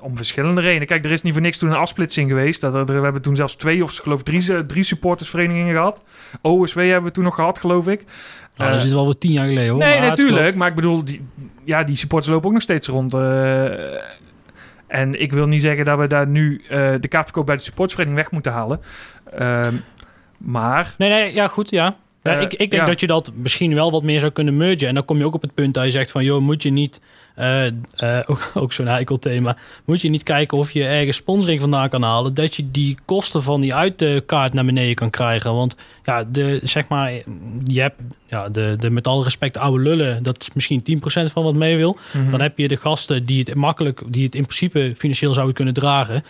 Om 0.00 0.16
verschillende 0.16 0.60
redenen. 0.60 0.86
Kijk, 0.86 1.04
er 1.04 1.10
is 1.10 1.22
niet 1.22 1.32
voor 1.32 1.42
niks 1.42 1.58
toen 1.58 1.70
een 1.70 1.76
afsplitsing 1.76 2.28
geweest. 2.28 2.60
Dat 2.60 2.74
er, 2.74 2.84
we 2.86 2.92
hebben 2.92 3.22
toen 3.22 3.36
zelfs 3.36 3.54
twee 3.54 3.82
of 3.82 3.96
geloof 3.96 4.18
ik 4.20 4.24
drie, 4.24 4.66
drie 4.66 4.82
supportersverenigingen 4.82 5.72
gehad. 5.74 6.04
OSW 6.42 6.78
hebben 6.78 7.02
we 7.02 7.10
toen 7.10 7.24
nog 7.24 7.34
gehad, 7.34 7.58
geloof 7.58 7.86
ik. 7.88 8.04
Nou, 8.56 8.70
Eh, 8.70 8.76
dat 8.76 8.86
is 8.86 8.92
wel 8.92 9.06
wat 9.06 9.20
tien 9.20 9.32
jaar 9.32 9.46
geleden 9.46 9.70
hoor. 9.70 9.78
Nee, 9.78 9.98
Maar 9.98 10.08
natuurlijk. 10.08 10.54
Maar 10.56 10.68
ik 10.68 10.74
bedoel, 10.74 11.04
die, 11.04 11.26
ja, 11.70 11.84
die 11.84 11.96
supporters 11.96 12.32
lopen 12.32 12.46
ook 12.46 12.52
nog 12.52 12.62
steeds 12.62 12.88
rond. 12.88 13.14
eh, 13.14 14.02
en 14.86 15.20
ik 15.20 15.32
wil 15.32 15.46
niet 15.46 15.60
zeggen 15.62 15.84
dat 15.84 15.98
we 15.98 16.06
daar 16.06 16.26
nu 16.26 16.62
eh, 16.68 16.94
de 17.00 17.08
kaartverkoop 17.08 17.46
bij 17.46 17.56
de 17.56 17.62
supportersvereniging 17.62 18.22
weg 18.24 18.32
moeten 18.32 18.52
halen. 18.52 18.80
Ehm, 19.32 19.74
maar. 20.38 20.94
Nee, 20.98 21.08
nee, 21.08 21.34
ja 21.34 21.48
goed, 21.48 21.70
ja. 21.70 21.96
Ja, 22.22 22.36
Eh, 22.36 22.42
ik, 22.42 22.52
ik 22.52 22.70
denk 22.70 22.82
ja. 22.82 22.88
dat 22.88 23.00
je 23.00 23.06
dat 23.06 23.30
misschien 23.34 23.74
wel 23.74 23.90
wat 23.90 24.02
meer 24.02 24.20
zou 24.20 24.32
kunnen 24.32 24.56
mergen. 24.56 24.88
En 24.88 24.94
dan 24.94 25.04
kom 25.04 25.18
je 25.18 25.24
ook 25.24 25.34
op 25.34 25.42
het 25.42 25.54
punt 25.54 25.74
dat 25.74 25.84
je 25.84 25.90
zegt 25.90 26.10
van... 26.10 26.24
joh, 26.24 26.40
moet 26.40 26.62
je 26.62 26.70
niet... 26.70 27.00
eh, 27.34 27.66
eh, 27.66 27.72
ook, 28.30 28.50
ook 28.54 28.72
zo'n 28.72 28.86
heikel 28.86 29.18
thema. 29.18 29.56
Moet 29.84 30.00
je 30.00 30.08
niet 30.10 30.22
kijken 30.22 30.58
of 30.58 30.70
je 30.70 30.84
ergens 30.86 31.16
sponsoring 31.16 31.60
vandaan 31.60 31.88
kan 31.88 32.02
halen... 32.02 32.34
dat 32.34 32.54
je 32.56 32.70
die 32.70 32.98
kosten 33.04 33.42
van 33.42 33.60
die 33.60 33.74
uitkaart 33.74 34.52
naar 34.52 34.64
beneden 34.64 34.94
kan 34.94 35.10
krijgen. 35.10 35.54
Want 35.54 35.74
ja, 36.04 36.24
de, 36.24 36.60
zeg 36.62 36.88
maar... 36.88 37.12
Je 37.64 37.80
hebt 37.80 38.00
ja, 38.26 38.48
de, 38.48 38.76
de 38.78 38.90
met 38.90 39.06
alle 39.06 39.22
respect 39.24 39.56
oude 39.56 39.82
lullen... 39.82 40.22
dat 40.22 40.40
is 40.40 40.48
misschien 40.54 40.82
10% 41.28 41.32
van 41.32 41.42
wat 41.42 41.54
mee 41.54 41.76
wil. 41.76 41.96
Mhm. 42.12 42.30
Dan 42.30 42.40
heb 42.40 42.58
je 42.58 42.68
de 42.68 42.76
gasten 42.76 43.26
die 43.26 43.38
het 43.38 43.54
makkelijk... 43.54 44.02
die 44.06 44.24
het 44.24 44.34
in 44.34 44.42
principe 44.42 44.92
financieel 44.96 45.34
zouden 45.34 45.54
kunnen 45.54 45.74
dragen. 45.74 46.24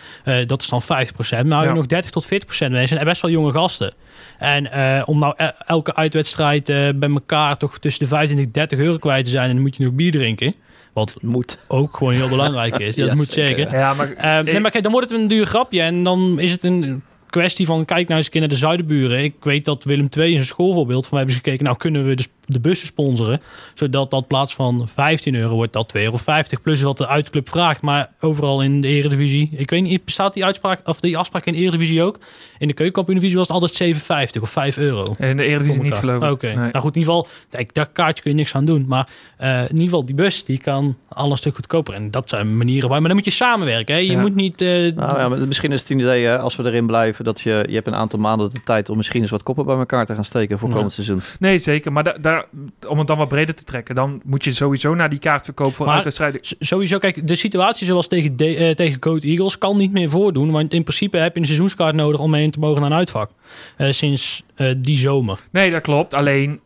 Dat 0.47 0.61
is 0.61 0.67
dan 0.69 0.81
50%. 0.83 0.85
Maar 0.87 1.61
je 1.61 1.67
Ja. 1.67 1.73
nog 1.73 1.85
30 1.85 2.11
tot 2.11 2.25
40% 2.25 2.27
mensen. 2.71 2.99
En 2.99 3.05
best 3.05 3.21
wel 3.21 3.31
jonge 3.31 3.51
gasten. 3.51 3.93
En 4.41 4.71
eh, 4.71 5.03
om 5.05 5.19
nou 5.19 5.33
e- 5.37 5.51
elke 5.65 5.95
uitwedstrijd 5.95 6.69
eh, 6.69 6.89
bij 6.95 7.09
elkaar 7.09 7.57
toch 7.57 7.77
tussen 7.79 8.03
de 8.03 8.09
25 8.09 8.45
en 8.45 8.51
30 8.51 8.79
euro 8.79 8.97
kwijt 8.97 9.23
te 9.23 9.29
zijn. 9.29 9.47
En 9.47 9.53
dan 9.53 9.61
moet 9.61 9.75
je 9.75 9.83
nog 9.83 9.93
bier 9.93 10.11
drinken. 10.11 10.53
Wat 10.93 11.13
Moet. 11.19 11.59
ook 11.67 11.97
gewoon 11.97 12.13
heel 12.13 12.29
belangrijk 12.29 12.79
is. 12.87 12.95
Dat 12.95 13.07
Ja, 13.07 13.15
moet 13.15 13.31
zeker, 13.31 13.55
zeker. 13.63 13.77
Ja, 13.79 13.93
maar 13.93 14.11
Eh, 14.13 14.39
nee, 14.39 14.59
maar 14.59 14.71
kijk, 14.71 14.83
dan 14.83 14.91
wordt 14.91 15.09
het 15.09 15.19
een 15.19 15.27
duur 15.27 15.45
grapje. 15.45 15.81
En 15.81 16.03
dan 16.03 16.39
is 16.39 16.51
het 16.51 16.63
een 16.63 17.03
kwestie 17.29 17.65
van 17.65 17.85
kijk 17.85 18.03
nou 18.07 18.15
eens 18.17 18.25
een 18.25 18.31
keer 18.31 18.41
naar 18.41 18.49
de 18.49 18.55
zuidenburen. 18.55 19.23
Ik 19.23 19.35
weet 19.41 19.65
dat 19.65 19.83
Willem 19.83 20.07
II 20.17 20.27
in 20.27 20.33
zijn 20.33 20.45
schoolvoorbeeld 20.45 21.01
van 21.07 21.09
mij 21.11 21.19
hebben 21.19 21.35
ze 21.37 21.41
gekeken. 21.43 21.65
Nou 21.65 21.77
kunnen 21.77 22.07
we 22.07 22.15
de, 22.15 22.25
de 22.45 22.59
bussen 22.59 22.87
sponsoren. 22.87 23.41
Zodat 23.73 24.11
dat 24.11 24.27
plaats 24.27 24.53
van 24.55 24.87
15 24.93 25.35
euro 25.35 25.55
wordt 25.55 25.73
dat 25.73 25.93
2,50 25.97 26.01
euro. 26.03 26.17
Plus 26.63 26.81
wat 26.81 26.97
de 26.97 27.07
uitclub 27.07 27.49
vraagt. 27.49 27.81
Maar 27.81 28.09
overal 28.19 28.61
in 28.61 28.81
de 28.81 28.87
eredivisie. 28.87 29.49
Ik 29.55 29.69
weet 29.69 29.81
niet, 29.83 30.05
bestaat 30.05 30.33
die 30.33 30.45
uitspraak 30.45 30.79
of 30.87 30.99
die 30.99 31.17
afspraak 31.17 31.45
in 31.45 31.53
de 31.53 31.59
eredivisie 31.59 32.03
ook? 32.03 32.19
In 32.59 32.67
de 32.67 32.73
keukenkampioen-divisie 32.73 33.37
was 33.37 33.47
het 33.47 33.55
altijd 33.79 34.35
7,50 34.37 34.41
of 34.41 34.49
5 34.49 34.77
euro. 34.77 35.15
in 35.17 35.37
de 35.37 35.43
Eredivisie 35.43 35.81
niet 35.81 35.93
geloof 35.93 36.23
ik. 36.23 36.31
Oké, 36.31 36.45
Nee. 36.47 36.55
nou 36.55 36.71
goed, 36.79 36.95
in 36.95 36.99
ieder 37.01 37.13
geval, 37.13 37.27
kijk, 37.49 37.73
daar 37.73 37.85
kaartje 37.89 38.21
kun 38.23 38.31
je 38.31 38.37
niks 38.37 38.55
aan 38.55 38.65
doen. 38.65 38.85
Maar 38.87 39.07
eh, 39.37 39.57
in 39.61 39.69
ieder 39.69 39.83
geval, 39.83 40.05
die 40.05 40.15
bus, 40.15 40.43
die 40.43 40.57
kan 40.57 40.97
al 41.07 41.31
een 41.31 41.37
stuk 41.37 41.55
goedkoper. 41.55 41.93
En 41.93 42.11
dat 42.11 42.29
zijn 42.29 42.57
manieren 42.57 42.89
waar, 42.89 42.99
maar 42.99 43.07
dan 43.07 43.17
moet 43.17 43.25
je 43.25 43.31
samenwerken. 43.31 43.95
Hè? 43.95 44.01
Je 44.01 44.11
Ja. 44.11 44.19
moet 44.21 44.35
niet... 44.35 44.61
eh, 44.61 44.67
Nou 44.95 45.17
ja, 45.19 45.29
maar 45.29 45.47
misschien 45.47 45.71
is 45.71 45.79
het 45.81 45.89
een 45.89 45.99
idee, 45.99 46.25
hè, 46.25 46.39
als 46.39 46.55
we 46.55 46.63
erin 46.65 46.85
blijven, 46.85 47.25
dat 47.25 47.41
je, 47.41 47.65
je 47.67 47.73
hebt 47.75 47.87
een 47.87 47.95
aantal 47.95 48.19
maanden 48.19 48.49
de 48.49 48.63
tijd 48.63 48.89
om 48.89 48.97
misschien 48.97 49.21
eens 49.21 49.31
wat 49.31 49.43
koppen 49.43 49.65
bij 49.65 49.75
elkaar 49.77 50.05
te 50.05 50.13
gaan 50.13 50.25
steken 50.25 50.59
voor 50.59 50.67
Ja. 50.69 50.75
komend 50.75 50.93
seizoen. 50.93 51.21
Nee, 51.39 51.59
zeker. 51.59 51.91
Maar 51.91 52.03
da- 52.03 52.15
daar, 52.21 52.40
om 52.87 52.97
het 52.97 53.07
dan 53.07 53.17
wat 53.17 53.27
breder 53.27 53.55
te 53.55 53.63
trekken, 53.63 53.95
dan 53.95 54.21
moet 54.25 54.43
je 54.43 54.53
sowieso 54.53 54.95
naar 54.95 55.09
die 55.09 55.19
kaartverkoop 55.19 55.73
voor 55.73 55.87
uitwedstrijden. 55.87 56.41
Sowieso, 56.59 56.97
kijk, 56.97 57.27
de 57.27 57.35
situatie 57.35 57.85
zoals 57.87 58.07
tegen, 58.07 58.37
de, 58.37 58.55
eh, 58.55 58.75
tegen 58.75 58.99
Code 58.99 59.27
Eagles 59.27 59.57
kan 59.57 59.77
niet 59.77 59.91
meer 59.91 60.09
voordoen. 60.09 60.51
Want 60.51 60.73
in 60.73 60.83
principe 60.83 61.17
heb 61.17 61.33
je 61.33 61.39
een 61.39 61.45
seizoenskaart 61.45 61.95
nodig 61.95 62.19
om 62.19 62.29
mee 62.29 62.49
te 62.49 62.59
mogen 62.59 62.81
naar 62.81 62.91
een 62.91 62.97
uitvak. 62.97 63.31
Eh, 63.77 63.91
sinds 63.91 64.43
eh, 64.55 64.73
die 64.77 64.97
zomer. 64.97 65.39
Nee, 65.51 65.71
dat 65.71 65.81
klopt. 65.81 66.13
Alleen 66.13 66.59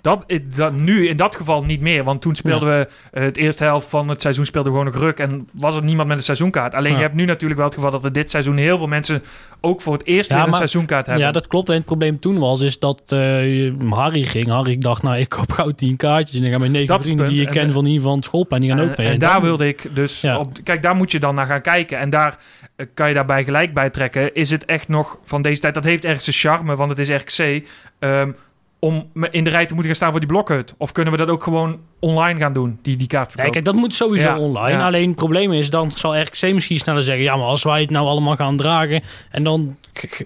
dat, 0.00 0.24
eh, 0.26 0.38
dat, 0.56 0.80
nu 0.80 1.08
in 1.08 1.16
dat 1.16 1.36
geval 1.36 1.64
niet 1.64 1.80
meer. 1.80 2.04
Want 2.04 2.20
toen 2.20 2.34
speelden 2.36 2.68
we 2.78 2.88
eh, 3.12 3.22
het 3.22 3.36
eerste 3.36 3.64
helft 3.64 3.88
van 3.88 4.08
het 4.08 4.22
seizoen 4.22 4.44
speelden 4.44 4.72
we 4.72 4.78
gewoon 4.78 4.92
nog 4.92 5.02
ruk. 5.02 5.18
En 5.18 5.48
was 5.52 5.76
er 5.76 5.82
niemand 5.82 6.08
met 6.08 6.16
een 6.16 6.22
seizoenkaart. 6.22 6.74
Alleen 6.74 6.90
Ja. 6.92 6.96
je 6.96 7.02
hebt 7.04 7.14
nu 7.14 7.24
natuurlijk 7.24 7.58
wel 7.60 7.68
het 7.68 7.74
geval 7.74 7.90
dat 7.90 8.04
er 8.04 8.12
dit 8.12 8.30
seizoen 8.30 8.56
heel 8.56 8.78
veel 8.78 8.86
mensen 8.86 9.22
ook 9.60 9.80
voor 9.80 9.92
het 9.92 10.06
eerst 10.06 10.28
Ja, 10.28 10.34
weer 10.34 10.44
een 10.44 10.50
maar- 10.50 10.58
seizoenkaart 10.58 11.06
hebben. 11.06 11.24
Ja, 11.24 11.32
dat 11.32 11.46
klopt. 11.46 11.68
En 11.68 11.74
het 11.74 11.84
probleem 11.84 12.18
toen 12.18 12.38
was 12.38 12.60
is 12.60 12.78
dat 12.78 13.02
eh, 13.06 13.18
Harry 13.90 14.22
ging. 14.22 14.46
Harry 14.48 14.78
dacht, 14.78 15.02
nou, 15.02 15.16
ik 15.16 15.28
koop 15.28 15.52
gauw 15.52 15.70
10 15.70 15.96
kaartjes. 15.96 16.36
En 16.36 16.42
dan 16.42 16.50
gaan 16.50 16.60
mijn 16.60 16.72
negen 16.72 16.86
Dat 16.88 17.02
vrienden 17.02 17.28
die 17.28 17.40
je 17.40 17.48
kent 17.48 17.72
van 17.72 17.84
hier 17.84 18.00
van 18.00 18.16
het 18.16 18.24
schoolplein, 18.24 18.60
die 18.62 18.70
gaan 18.70 18.80
En, 18.80 18.90
ook 18.90 18.96
mee. 18.96 19.06
en 19.06 19.12
En 19.12 19.18
daar 19.18 19.32
dan- 19.32 19.42
wilde 19.42 19.68
ik 19.68 19.88
dus 19.94 20.24
op. 20.24 20.52
Kijk, 20.64 20.82
daar 20.82 20.94
moet 20.94 21.12
je 21.12 21.18
dan 21.20 21.34
naar 21.34 21.46
gaan 21.46 21.62
kijken. 21.62 21.98
En 21.98 22.10
daar 22.10 22.38
kan 22.94 23.08
je 23.08 23.14
daarbij 23.14 23.44
gelijk 23.44 23.74
bij 23.74 23.90
trekken. 23.90 24.34
Is 24.34 24.50
het 24.50 24.64
echt 24.64 24.88
nog 24.88 25.18
van 25.24 25.42
deze 25.42 25.60
tijd? 25.60 25.74
Dat 25.74 25.84
heeft 25.84 26.04
ergens 26.04 26.24
zijn 26.24 26.36
charme, 26.56 26.76
want 26.76 26.90
het 26.90 26.98
is 26.98 27.08
RKC. 27.08 27.66
ehm, 27.98 28.30
om 28.78 29.10
in 29.30 29.44
de 29.44 29.50
rij 29.50 29.66
te 29.66 29.74
moeten 29.74 29.84
gaan 29.84 29.94
staan 29.94 30.10
voor 30.10 30.20
die 30.20 30.28
blokhut. 30.28 30.74
Of 30.78 30.92
kunnen 30.92 31.12
we 31.12 31.18
dat 31.18 31.28
ook 31.28 31.42
gewoon 31.42 31.78
online 32.00 32.38
gaan 32.40 32.52
doen, 32.52 32.78
die, 32.82 32.96
die 32.96 33.06
kaartverkoop? 33.06 33.42
Nee, 33.42 33.52
kijk, 33.52 33.64
dat 33.64 33.74
moet 33.74 33.94
sowieso 33.94 34.26
Ja, 34.26 34.38
online. 34.38 34.78
ja. 34.78 34.86
Alleen 34.86 35.06
het 35.06 35.16
probleem 35.16 35.52
is, 35.52 35.70
dan 35.70 35.90
zal 35.90 36.20
RKC 36.20 36.42
misschien 36.42 36.78
sneller 36.78 37.02
zeggen... 37.02 37.24
ja, 37.24 37.36
maar 37.36 37.46
als 37.46 37.62
wij 37.62 37.80
het 37.80 37.90
nou 37.90 38.06
allemaal 38.06 38.36
gaan 38.36 38.56
dragen... 38.56 39.02
en 39.30 39.44
dan, 39.44 39.76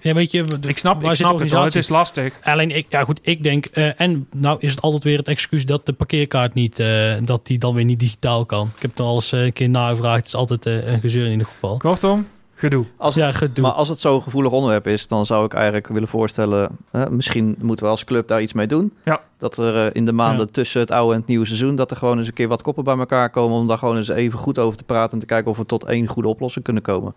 ja, 0.01 0.15
weet 0.15 0.31
je... 0.31 0.45
ik 0.67 0.79
snap, 0.79 1.03
ik 1.05 1.15
snap 1.15 1.39
het 1.39 1.51
wel. 1.51 1.65
Het 1.65 1.75
is 1.75 1.89
lastig. 1.89 2.35
Alleen, 2.43 2.71
ik, 2.71 2.87
ja 2.89 3.05
goed, 3.05 3.21
ik 3.23 3.43
denk... 3.43 3.67
eh, 3.67 4.01
en 4.01 4.27
nou 4.35 4.57
is 4.61 4.71
het 4.71 4.81
altijd 4.81 5.03
weer 5.03 5.19
het 5.19 5.29
excuus 5.29 5.67
dat 5.67 5.87
de 5.87 5.93
parkeerkaart 5.93 6.55
niet... 6.55 6.79
eh, 6.79 7.13
dat 7.23 7.47
die 7.47 7.59
dan 7.59 7.75
weer 7.75 7.85
niet 7.85 7.99
digitaal 7.99 8.45
kan. 8.47 8.71
Ik 8.77 8.83
heb 8.83 8.91
het 8.91 9.01
al 9.01 9.15
eens 9.15 9.33
eh, 9.33 9.45
een 9.45 9.53
keer 9.53 9.69
nagevraagd. 9.69 10.17
Het 10.17 10.27
is 10.27 10.35
altijd 10.35 10.67
een 10.67 11.01
gezeur 11.01 11.25
in 11.25 11.31
ieder 11.31 11.47
geval. 11.47 11.77
Kortom, 11.77 12.27
gedoe. 12.61 12.85
Als, 12.97 13.15
Ja, 13.15 13.33
gedoe. 13.33 13.65
Maar 13.65 13.73
als 13.73 13.89
het 13.89 14.01
zo'n 14.01 14.23
gevoelig 14.23 14.53
onderwerp 14.53 14.87
is, 14.87 15.07
dan 15.09 15.27
zou 15.27 15.45
ik 15.45 15.53
eigenlijk 15.55 15.87
willen 15.89 16.09
voorstellen, 16.09 16.71
hè, 16.91 17.11
misschien 17.11 17.57
moeten 17.61 17.85
we 17.85 17.91
als 17.91 18.05
club 18.05 18.29
daar 18.29 18.43
iets 18.43 18.53
mee 18.53 18.67
doen. 18.67 18.93
Ja. 19.05 19.21
Dat 19.39 19.57
er 19.57 19.87
eh, 19.87 19.91
in 19.93 20.05
de 20.05 20.13
maanden 20.13 20.47
Ja. 20.47 20.53
tussen 20.53 20.81
het 20.81 20.91
oude 20.91 21.13
en 21.15 21.19
het 21.19 21.29
nieuwe 21.29 21.47
seizoen, 21.47 21.77
dat 21.77 21.91
er 21.91 21.97
gewoon 21.97 22.19
eens 22.19 22.27
een 22.27 22.33
keer 22.33 22.49
wat 22.49 22.63
koppen 22.63 22.85
bij 22.85 22.97
elkaar 22.99 23.31
komen 23.31 23.57
om 23.59 23.67
daar 23.67 23.79
gewoon 23.79 23.97
eens 23.97 24.09
even 24.09 24.39
goed 24.39 24.59
over 24.59 24.79
te 24.79 24.85
praten 24.85 25.13
en 25.13 25.19
te 25.19 25.27
kijken 25.27 25.51
of 25.51 25.57
we 25.57 25.67
tot 25.67 25.85
één 25.85 26.07
goede 26.07 26.29
oplossing 26.29 26.65
kunnen 26.65 26.83
komen. 26.83 27.15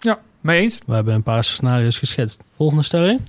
Ja, 0.00 0.18
mee 0.40 0.60
eens. 0.60 0.78
We 0.86 0.94
hebben 0.94 1.14
een 1.14 1.22
paar 1.22 1.44
scenario's 1.44 1.98
geschetst. 1.98 2.42
Volgende 2.56 2.82
stelling. 2.82 3.20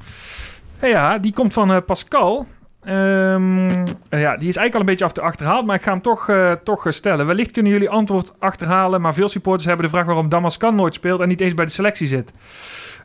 Ja, 0.82 1.18
die 1.18 1.34
komt 1.34 1.54
van 1.54 1.72
eh, 1.72 1.78
Pascal. 1.86 2.46
Ehm, 2.84 3.70
eh, 4.10 4.22
ja, 4.22 4.38
die 4.38 4.48
is 4.48 4.56
eigenlijk 4.56 4.74
al 4.74 4.80
een 4.80 4.86
beetje 4.86 5.06
af 5.06 5.12
te 5.12 5.22
achterhaald, 5.22 5.66
maar 5.66 5.76
ik 5.76 5.82
ga 5.82 5.92
hem 5.92 6.02
toch, 6.02 6.30
eh, 6.30 6.52
toch 6.52 6.86
eh, 6.86 6.92
stellen. 6.92 7.26
Wellicht 7.26 7.52
kunnen 7.52 7.72
jullie 7.72 7.90
antwoord 7.90 8.34
achterhalen, 8.40 9.02
maar 9.02 9.14
veel 9.14 9.30
supporters 9.30 9.66
hebben 9.66 9.86
de 9.86 9.92
vraag 9.92 10.06
waarom 10.06 10.30
Damascan 10.30 10.76
nooit 10.76 10.94
speelt 10.94 11.20
en 11.20 11.28
niet 11.28 11.42
eens 11.42 11.54
bij 11.54 11.66
de 11.66 11.72
selectie 11.72 12.08
zit. 12.08 12.34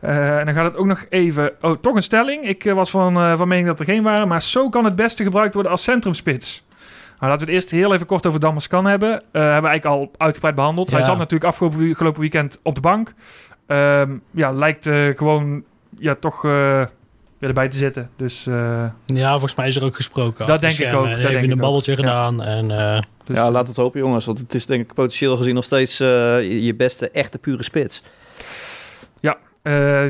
Eh, 0.00 0.38
en 0.38 0.44
dan 0.44 0.54
gaat 0.54 0.64
het 0.64 0.76
ook 0.76 0.86
nog 0.86 1.04
even... 1.08 1.52
Oh, 1.60 1.76
toch 1.80 1.96
een 1.96 2.02
stelling. 2.02 2.44
Ik 2.44 2.72
was 2.74 2.90
van, 2.90 3.36
van 3.36 3.48
mening 3.48 3.66
dat 3.66 3.78
er 3.78 3.84
geen 3.84 4.02
waren, 4.02 4.28
maar 4.28 4.42
zo 4.42 4.68
kan 4.68 4.84
het 4.84 4.96
beste 4.96 5.22
gebruikt 5.22 5.54
worden 5.54 5.72
als 5.72 5.82
centrumspits. 5.82 6.64
Nou, 7.18 7.30
laten 7.30 7.46
we 7.46 7.52
het 7.52 7.62
eerst 7.62 7.70
heel 7.70 7.94
even 7.94 8.06
kort 8.06 8.26
over 8.26 8.40
Damascan 8.40 8.86
hebben. 8.86 9.10
Hebben 9.10 9.62
we 9.62 9.68
eigenlijk 9.68 9.84
al 9.84 10.10
uitgebreid 10.16 10.54
behandeld. 10.54 10.90
Hij 10.90 11.02
zat 11.02 11.18
natuurlijk 11.18 11.50
afgelopen, 11.50 12.20
weekend 12.20 12.58
op 12.62 12.74
de 12.74 12.80
bank. 12.80 13.14
Ehm, 13.66 14.16
ja, 14.30 14.52
lijkt 14.52 14.88
gewoon 15.16 15.64
ja, 15.98 16.14
toch 16.14 16.42
weer 17.46 17.54
erbij 17.54 17.68
te 17.68 17.76
zitten. 17.76 18.10
Dus, 18.16 18.46
eh, 18.46 18.84
Ja, 19.06 19.30
volgens 19.30 19.54
mij 19.54 19.68
is 19.68 19.76
er 19.76 19.84
ook 19.84 19.96
gesproken. 19.96 20.46
Dat 20.46 20.60
denk 20.60 20.72
ik 20.72 20.78
schermen. 20.78 20.98
ook, 21.00 21.04
En 21.04 21.10
dat 21.10 21.18
Even 21.20 21.30
denk 21.32 21.42
een 21.44 21.48
ik 21.50 21.54
ook. 21.56 21.60
babbeltje 21.60 21.90
Ja. 21.90 21.96
gedaan. 21.96 22.42
En, 22.42 22.70
eh, 22.70 23.02
dus, 23.24 23.36
ja, 23.36 23.50
laat 23.50 23.68
het 23.68 23.76
hopen 23.76 24.00
jongens, 24.00 24.24
want 24.24 24.38
het 24.38 24.54
is 24.54 24.66
denk 24.66 24.82
ik 24.82 24.94
potentieel 24.94 25.36
gezien 25.36 25.54
nog 25.54 25.64
steeds 25.64 26.00
eh, 26.00 26.06
je 26.64 26.74
beste 26.76 27.10
echte 27.10 27.38
pure 27.38 27.62
spits. 27.62 28.02
eh, 29.62 30.06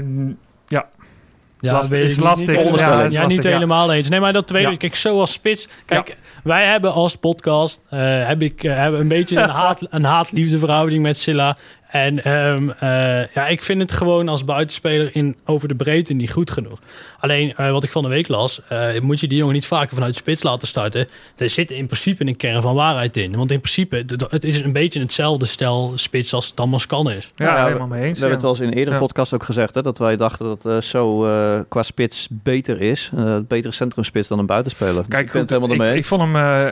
Ja, 1.60 1.72
Lastig- 1.72 1.90
weet 1.96 2.04
ik 2.04 2.10
is 2.10 2.18
lastig. 2.20 2.46
Niet, 2.48 2.56
Ja, 2.56 2.62
helemaal, 2.62 3.04
is 3.04 3.12
ja, 3.12 3.20
lastig, 3.20 3.26
niet 3.28 3.42
ja. 3.44 3.50
helemaal 3.50 3.92
eens. 3.92 4.08
Nee, 4.08 4.20
maar 4.20 4.32
dat 4.32 4.46
tweede, 4.46 4.70
Ja. 4.70 4.76
kijk, 4.76 4.94
zo 4.94 5.20
als 5.20 5.32
spits. 5.32 5.68
Kijk, 5.86 6.16
wij 6.42 6.66
hebben 6.66 6.92
als 6.92 7.16
podcast 7.16 7.80
eh, 7.90 8.26
heb 8.26 8.42
ik, 8.42 8.62
hebben 8.62 9.00
een 9.00 9.08
beetje 9.08 9.38
een, 9.42 9.48
haat, 9.48 9.78
een 9.90 10.04
haat-liefde 10.04 10.58
verhouding 10.58 11.02
met 11.02 11.18
Silla. 11.18 11.56
En 11.94 12.24
ehm, 12.24 12.68
eh, 12.78 13.26
ja, 13.34 13.46
ik 13.48 13.62
vind 13.62 13.80
het 13.80 13.92
gewoon 13.92 14.28
als 14.28 14.44
buitenspeler 14.44 15.10
in, 15.12 15.36
over 15.44 15.68
de 15.68 15.74
breedte 15.74 16.12
niet 16.12 16.30
goed 16.32 16.50
genoeg. 16.50 16.78
Alleen 17.18 17.54
eh, 17.56 17.70
wat 17.70 17.84
ik 17.84 17.90
van 17.90 18.02
de 18.02 18.08
week 18.08 18.28
las, 18.28 18.60
eh, 18.68 19.00
moet 19.00 19.20
je 19.20 19.28
die 19.28 19.38
jongen 19.38 19.54
niet 19.54 19.66
vaker 19.66 19.94
vanuit 19.94 20.12
de 20.12 20.18
spits 20.20 20.42
laten 20.42 20.68
starten. 20.68 21.08
Er 21.36 21.50
zit 21.50 21.70
in 21.70 21.86
principe 21.86 22.26
een 22.26 22.36
kern 22.36 22.62
van 22.62 22.74
waarheid 22.74 23.16
in. 23.16 23.36
Want 23.36 23.50
in 23.50 23.58
principe, 23.60 24.04
het 24.28 24.44
is 24.44 24.60
een 24.60 24.72
beetje 24.72 25.00
hetzelfde 25.00 25.46
stel 25.46 25.92
spits 25.94 26.32
als 26.32 26.54
Damas 26.54 26.86
kan 26.86 27.10
is. 27.10 27.30
ja, 27.32 27.56
Ja, 27.56 27.66
helemaal 27.66 27.86
mee 27.86 28.00
We 28.00 28.06
eens. 28.06 28.20
hebben 28.20 28.28
ja. 28.28 28.34
het 28.34 28.42
wel 28.42 28.50
eens 28.50 28.60
in 28.60 28.66
een 28.68 28.78
eerdere 28.78 28.96
Ja. 28.96 29.02
podcast 29.02 29.32
ook 29.34 29.42
gezegd, 29.42 29.74
hè, 29.74 29.82
dat 29.82 29.98
wij 29.98 30.16
dachten 30.16 30.46
dat 30.46 30.66
eh, 30.66 30.80
zo 30.80 31.26
eh, 31.26 31.60
qua 31.68 31.82
spits 31.82 32.28
beter 32.30 32.80
is. 32.80 33.10
een 33.14 33.46
betere 33.48 33.72
centrumspits 33.72 34.28
dan 34.28 34.38
een 34.38 34.46
buitenspeler. 34.46 34.94
Dus 34.94 35.08
Kijk, 35.08 35.26
ik 35.26 35.32
ben 35.32 35.40
goed, 35.40 35.40
het 35.40 35.50
helemaal 35.50 35.70
ik, 35.70 35.76
ermee 35.76 35.90
ik 35.90 35.96
eens. 35.98 36.06
vond 36.08 36.22
hem 36.22 36.36
eh, 36.36 36.66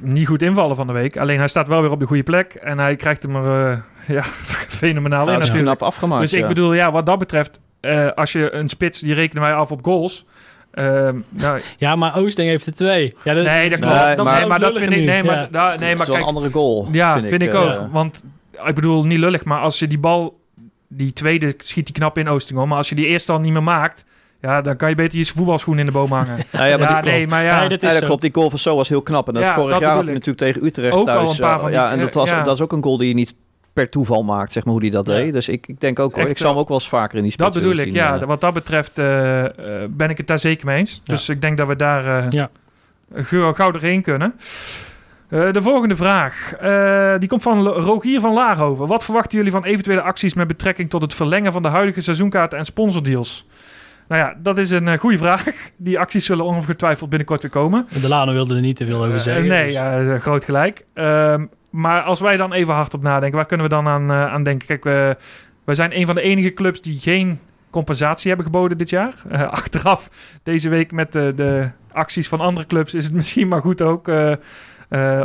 niet 0.00 0.26
goed 0.26 0.42
invallen 0.42 0.76
van 0.76 0.86
de 0.86 0.92
week. 0.92 1.16
Alleen 1.16 1.38
hij 1.38 1.48
staat 1.48 1.68
wel 1.68 1.80
weer 1.80 1.90
op 1.90 2.00
de 2.00 2.06
goede 2.06 2.22
plek. 2.22 2.54
En 2.54 2.78
hij 2.78 2.96
krijgt 2.96 3.22
hem 3.22 3.36
er 3.36 3.70
eh, 3.70 3.78
ja, 4.16 4.22
fenomenaal 4.68 5.26
Ja, 5.26 5.26
in 5.26 5.32
dat 5.32 5.42
is 5.42 5.48
natuurlijk. 5.48 5.76
knap 5.78 5.88
afgemaakt. 5.88 6.20
Dus 6.20 6.32
ik 6.32 6.46
bedoel, 6.46 6.72
ja, 6.74 6.92
wat 6.92 7.06
dat 7.06 7.18
betreft, 7.18 7.60
eh, 7.80 8.08
als 8.14 8.32
je 8.32 8.52
een 8.54 8.68
spits, 8.68 9.00
die 9.00 9.14
rekenen 9.14 9.42
wij 9.42 9.54
af 9.54 9.70
op 9.70 9.84
goals. 9.84 10.24
Ehm, 10.72 11.16
nou, 11.28 11.60
Ja, 11.76 11.96
maar 11.96 12.16
Oosting 12.16 12.48
heeft 12.48 12.66
er 12.66 12.74
twee. 12.74 13.14
Ja, 13.24 13.34
dat, 13.34 13.44
nee, 13.44 13.70
dat 13.70 13.78
Nee, 13.80 13.90
klopt. 13.90 14.16
maar- 14.30 14.36
nee, 14.38 14.46
maar 14.46 14.58
dat 14.60 14.78
vind 14.78 14.92
ik. 14.92 15.04
Nee, 15.04 15.22
maar, 15.24 15.36
Ja. 15.36 15.48
da- 15.50 15.76
nee, 15.78 15.96
maar 15.96 16.06
kijk, 16.06 16.18
een 16.18 16.24
andere 16.24 16.50
goal. 16.50 16.88
Ja, 16.92 17.20
vind, 17.22 17.42
ik, 17.42 17.52
eh, 17.52 17.60
ook. 17.60 17.66
ja. 17.68 17.88
Want 17.92 18.24
ik 18.66 18.74
bedoel, 18.74 19.04
niet 19.04 19.18
lullig, 19.18 19.44
maar 19.44 19.60
als 19.60 19.78
je 19.78 19.86
die 19.86 19.98
bal, 19.98 20.40
die 20.88 21.12
tweede 21.12 21.54
schiet 21.58 21.86
die 21.86 21.94
knap 21.94 22.18
in 22.18 22.28
Oostingom, 22.28 22.68
maar 22.68 22.78
als 22.78 22.88
je 22.88 22.94
die 22.94 23.06
eerste 23.06 23.32
al 23.32 23.40
niet 23.40 23.52
meer 23.52 23.62
maakt, 23.62 24.04
ja, 24.40 24.60
dan 24.60 24.76
kan 24.76 24.88
je 24.88 24.94
beter 24.94 25.18
je 25.18 25.24
voetbalschoen 25.26 25.78
in 25.78 25.86
de 25.86 25.92
boom 25.92 26.12
hangen. 26.12 26.36
Nou 26.52 26.66
ja, 26.68 26.76
maar 26.76 26.88
ja, 26.90 27.00
die, 27.00 27.10
nee, 27.12 27.26
maar 27.26 27.42
ja. 27.42 27.58
Nee, 27.60 27.68
dat 27.68 27.82
is 27.82 27.86
Ja, 27.88 27.92
dat 27.92 27.98
zo. 28.00 28.06
klopt. 28.06 28.22
Die 28.22 28.30
goal 28.34 28.50
van 28.50 28.58
Zo 28.58 28.76
was 28.76 28.88
heel 28.88 29.02
knap. 29.02 29.28
En 29.28 29.34
dat 29.34 29.42
Ja, 29.42 29.54
vorig 29.54 29.70
dat 29.70 29.80
jaar 29.80 29.94
had 29.94 30.04
hij 30.06 30.14
ik. 30.14 30.18
natuurlijk 30.26 30.38
tegen 30.38 30.66
Utrecht 30.66 30.92
Ook 30.92 31.08
al 31.08 31.14
thuis. 31.16 31.30
een 31.38 31.44
paar 31.44 31.54
eh, 31.54 31.60
van 31.60 31.70
die- 31.70 31.78
ja, 31.78 31.90
en 31.90 31.98
dat, 32.00 32.14
was, 32.14 32.28
ja. 32.28 32.42
dat 32.42 32.54
is 32.54 32.60
ook 32.60 32.72
een 32.72 32.82
goal 32.82 32.96
die 32.98 33.08
je 33.08 33.14
niet 33.14 33.34
per 33.72 33.88
toeval 33.90 34.22
maakt, 34.22 34.52
zeg 34.52 34.64
maar, 34.64 34.72
hoe 34.72 34.82
hij 34.82 34.90
dat 34.90 35.06
Ja. 35.06 35.12
deed. 35.14 35.32
Dus 35.32 35.48
ik, 35.48 35.66
ik 35.66 35.80
denk 35.80 35.98
ook, 35.98 36.14
hoor, 36.14 36.28
ik 36.28 36.38
zal 36.38 36.48
hem 36.50 36.58
ook 36.58 36.68
wel 36.68 36.78
eens 36.78 36.88
vaker 36.88 37.16
in 37.16 37.22
die 37.22 37.32
spits 37.32 37.50
Dat 37.52 37.62
bedoel 37.62 37.76
ik, 37.78 37.84
zien, 37.84 37.92
ja. 37.94 38.20
eh. 38.20 38.26
Wat 38.26 38.40
dat 38.40 38.54
betreft 38.54 38.98
eh, 38.98 39.44
eh, 39.44 39.88
ben 39.90 40.10
ik 40.10 40.16
het 40.16 40.26
daar 40.26 40.38
zeker 40.38 40.66
mee 40.66 40.78
eens. 40.78 40.92
Ja. 41.04 41.12
Dus 41.14 41.28
ik 41.28 41.40
denk 41.40 41.56
dat 41.56 41.68
we 41.68 41.76
daar 41.76 42.24
eh 42.24 42.30
Ja. 42.30 42.50
gauw, 43.14 43.52
gauw 43.52 43.70
doorheen 43.70 44.02
kunnen. 44.02 44.34
Eh, 45.28 45.52
de 45.52 45.62
volgende 45.62 45.96
vraag. 45.96 46.52
eh, 46.60 47.14
die 47.18 47.28
komt 47.28 47.42
van 47.42 47.66
Rogier 47.66 48.20
van 48.20 48.32
Laarhoven. 48.32 48.86
Wat 48.86 49.04
verwachten 49.04 49.36
jullie 49.38 49.52
van 49.52 49.64
eventuele 49.64 50.02
acties 50.02 50.34
met 50.34 50.46
betrekking 50.46 50.90
tot 50.90 51.02
het 51.02 51.14
verlengen 51.14 51.52
van 51.52 51.62
de 51.62 51.68
huidige 51.68 52.00
seizoenkaarten 52.00 52.58
en 52.58 52.64
sponsordeals? 52.64 53.46
Nou 54.08 54.22
ja, 54.22 54.34
dat 54.42 54.58
is 54.58 54.70
een 54.70 54.88
eh, 54.88 54.98
goede 54.98 55.18
vraag. 55.18 55.44
Die 55.76 55.98
acties 55.98 56.26
zullen 56.26 56.44
ongetwijfeld 56.44 57.08
binnenkort 57.10 57.42
weer 57.42 57.50
komen. 57.50 57.86
De 58.00 58.08
Lano 58.08 58.32
wilde 58.32 58.54
er 58.54 58.60
niet 58.60 58.76
te 58.76 58.84
veel 58.86 59.04
over 59.04 59.20
zeggen. 59.20 59.46
nee, 59.46 59.64
dus- 59.64 59.72
ja, 59.72 60.18
groot 60.18 60.44
gelijk. 60.44 60.84
Maar 61.72 62.02
als 62.02 62.20
wij 62.20 62.36
dan 62.36 62.52
even 62.52 62.74
hardop 62.74 63.02
nadenken, 63.02 63.36
waar 63.36 63.46
kunnen 63.46 63.66
we 63.66 63.74
dan 63.74 63.86
aan, 63.88 64.10
eh, 64.10 64.32
aan 64.32 64.42
denken? 64.42 64.66
Kijk, 64.66 64.84
we, 64.84 65.16
wij 65.64 65.74
zijn 65.74 65.98
een 65.98 66.06
van 66.06 66.14
de 66.14 66.20
enige 66.20 66.52
clubs 66.52 66.80
die 66.80 67.00
geen 67.00 67.40
compensatie 67.70 68.28
hebben 68.28 68.46
geboden 68.46 68.78
dit 68.78 68.90
jaar. 68.90 69.14
Eh, 69.30 69.42
achteraf 69.42 70.08
deze 70.42 70.68
week 70.68 70.92
met 70.92 71.12
de, 71.12 71.32
de 71.36 71.70
acties 71.92 72.28
van 72.28 72.40
andere 72.40 72.66
clubs 72.66 72.94
is 72.94 73.04
het 73.04 73.14
misschien 73.20 73.48
maar 73.48 73.60
goed 73.60 73.82
ook 73.82 74.08
eh, 74.08 74.34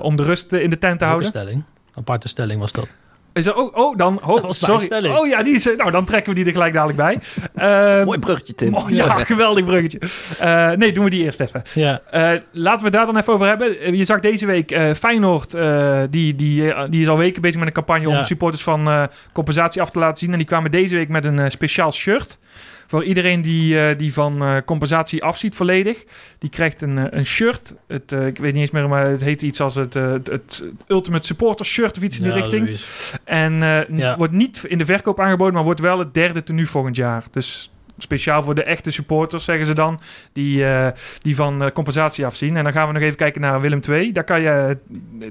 om 0.02 0.16
de 0.16 0.24
rust 0.24 0.54
in 0.54 0.70
de 0.70 0.78
tent 0.78 0.98
te 0.98 1.04
een 1.04 1.10
houden. 1.10 1.30
stelling. 1.30 1.64
Aparte 1.93 2.28
stelling 2.28 2.60
was 2.60 2.72
dat. 2.72 2.89
Is 3.38 3.45
er, 3.45 3.55
oh, 3.55 3.75
oh, 3.75 3.97
dan, 3.97 4.15
Dat 4.25 4.43
oh, 4.43 4.51
sorry. 4.51 5.07
Oh 5.09 5.27
ja, 5.27 5.43
die 5.43 5.55
is, 5.55 5.69
nou 5.77 5.91
dan 5.91 6.05
trekken 6.05 6.29
we 6.33 6.38
die 6.38 6.45
er 6.45 6.51
gelijk 6.51 6.73
dadelijk 6.73 6.97
bij. 6.97 7.19
Ehm, 7.55 8.05
Mooi 8.05 8.19
bruggetje, 8.19 8.55
Tim. 8.55 8.75
oh, 8.75 8.89
ja, 8.89 9.07
geweldig 9.33 9.65
bruggetje. 9.65 9.99
Eh, 10.39 10.71
nee, 10.71 10.91
doen 10.91 11.03
we 11.03 11.09
die 11.09 11.23
eerst 11.23 11.39
even. 11.39 11.61
Ja, 11.73 12.01
Eh, 12.11 12.21
laten 12.51 12.79
we 12.79 12.85
het 12.85 12.93
daar 12.93 13.05
dan 13.05 13.17
even 13.17 13.33
over 13.33 13.47
hebben. 13.47 13.79
Eh, 13.79 13.93
je 13.93 14.03
zag 14.05 14.19
deze 14.19 14.45
week 14.45 14.71
eh, 14.71 14.93
Feyenoord, 14.93 15.53
eh, 15.53 15.99
die, 16.09 16.35
die, 16.35 16.73
die 16.89 17.01
is 17.01 17.07
al 17.07 17.17
weken 17.17 17.41
bezig 17.41 17.57
met 17.59 17.67
een 17.67 17.73
campagne 17.73 18.09
Ja. 18.09 18.17
om 18.17 18.23
supporters 18.23 18.63
van 18.63 18.88
eh, 18.88 19.03
compensatie 19.33 19.81
af 19.81 19.89
te 19.89 19.99
laten 19.99 20.17
zien. 20.17 20.31
En 20.31 20.38
die 20.38 20.47
kwamen 20.47 20.71
deze 20.71 20.95
week 20.95 21.09
met 21.09 21.25
een 21.25 21.39
eh, 21.39 21.49
speciaal 21.49 21.91
shirt. 21.91 22.38
Voor 22.88 23.03
iedereen 23.03 23.41
die, 23.41 23.79
eh, 23.79 23.97
die 23.97 24.13
van 24.13 24.43
eh, 24.43 24.55
compensatie 24.65 25.23
afziet 25.23 25.55
volledig. 25.55 26.03
Die 26.39 26.49
krijgt 26.49 26.81
een, 26.81 26.97
eh, 26.97 27.05
een 27.09 27.25
shirt. 27.25 27.73
Het, 27.88 28.11
ik 28.11 28.38
weet 28.38 28.53
niet 28.53 28.61
eens 28.61 28.71
meer, 28.71 28.89
maar 28.89 29.05
het 29.05 29.21
heet 29.21 29.41
iets 29.41 29.61
als 29.61 29.75
het, 29.75 29.93
het, 29.93 30.27
het 30.27 30.63
Ultimate 30.88 31.25
Supporter 31.25 31.65
shirt 31.65 31.97
of 31.97 32.03
iets 32.03 32.17
in 32.17 32.23
die 32.23 32.33
Ja, 32.33 32.38
richting. 32.39 32.79
En 33.23 33.53
Ja. 33.93 34.17
wordt 34.17 34.33
niet 34.33 34.63
in 34.63 34.77
de 34.77 34.85
verkoop 34.85 35.19
aangeboden, 35.19 35.53
maar 35.53 35.63
wordt 35.63 35.79
wel 35.79 35.99
het 35.99 36.13
derde 36.13 36.43
tenue 36.43 36.67
volgend 36.67 36.95
jaar. 36.95 37.23
Dus 37.31 37.71
speciaal 37.97 38.43
voor 38.43 38.55
de 38.55 38.63
echte 38.63 38.91
supporters, 38.91 39.43
zeggen 39.43 39.65
ze 39.65 39.73
dan, 39.73 39.99
die, 40.33 40.65
die 41.17 41.35
van 41.35 41.71
compensatie 41.73 42.25
afzien. 42.25 42.57
En 42.57 42.63
dan 42.63 42.73
gaan 42.73 42.88
we 42.88 42.93
nog 42.93 43.01
even 43.01 43.17
kijken 43.17 43.41
naar 43.41 43.61
Willem 43.61 43.79
II. 43.89 44.11
Daar 44.11 44.23
kan 44.23 44.41
je, 44.41 44.77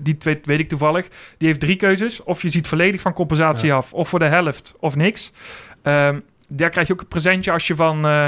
die 0.02 0.18
twee 0.18 0.38
weet 0.42 0.60
ik 0.60 0.68
toevallig, 0.68 1.06
die 1.38 1.48
heeft 1.48 1.60
drie 1.60 1.76
keuzes. 1.76 2.22
Of 2.22 2.42
je 2.42 2.48
ziet 2.48 2.68
volledig 2.68 3.00
van 3.00 3.12
compensatie 3.12 3.72
af, 3.72 3.92
of 3.92 4.08
voor 4.08 4.18
de 4.18 4.24
helft, 4.24 4.74
of 4.78 4.96
niks. 4.96 5.32
Ehm, 5.82 6.18
daar 6.48 6.70
krijg 6.70 6.86
je 6.86 6.92
ook 6.92 7.00
een 7.00 7.06
presentje 7.08 7.52
als 7.52 7.66
je 7.66 7.76
van 7.76 8.04
eh 8.06 8.26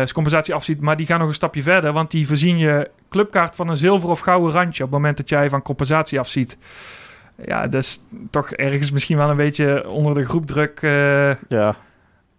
eh, 0.00 0.06
compensatie 0.06 0.54
afziet. 0.54 0.80
Maar 0.80 0.96
die 0.96 1.06
gaan 1.06 1.18
nog 1.18 1.28
een 1.28 1.34
stapje 1.34 1.62
verder, 1.62 1.92
want 1.92 2.10
die 2.10 2.26
voorzien 2.26 2.58
je 2.58 2.90
clubkaart 3.10 3.56
van 3.56 3.68
een 3.68 3.76
zilver 3.76 4.08
of 4.08 4.20
gouden 4.20 4.52
randje 4.52 4.84
op 4.84 4.90
het 4.90 4.98
moment 4.98 5.16
dat 5.16 5.28
jij 5.28 5.48
van 5.48 5.62
compensatie 5.62 6.18
afziet. 6.18 6.56
Ja, 7.42 7.66
dat 7.66 7.82
is 7.82 8.00
toch 8.30 8.50
ergens 8.50 8.90
misschien 8.90 9.16
wel 9.16 9.30
een 9.30 9.36
beetje 9.36 9.88
onder 9.88 10.14
de 10.14 10.24
groepdruk. 10.24 10.78
eh, 10.82 11.34
Ja. 11.48 11.76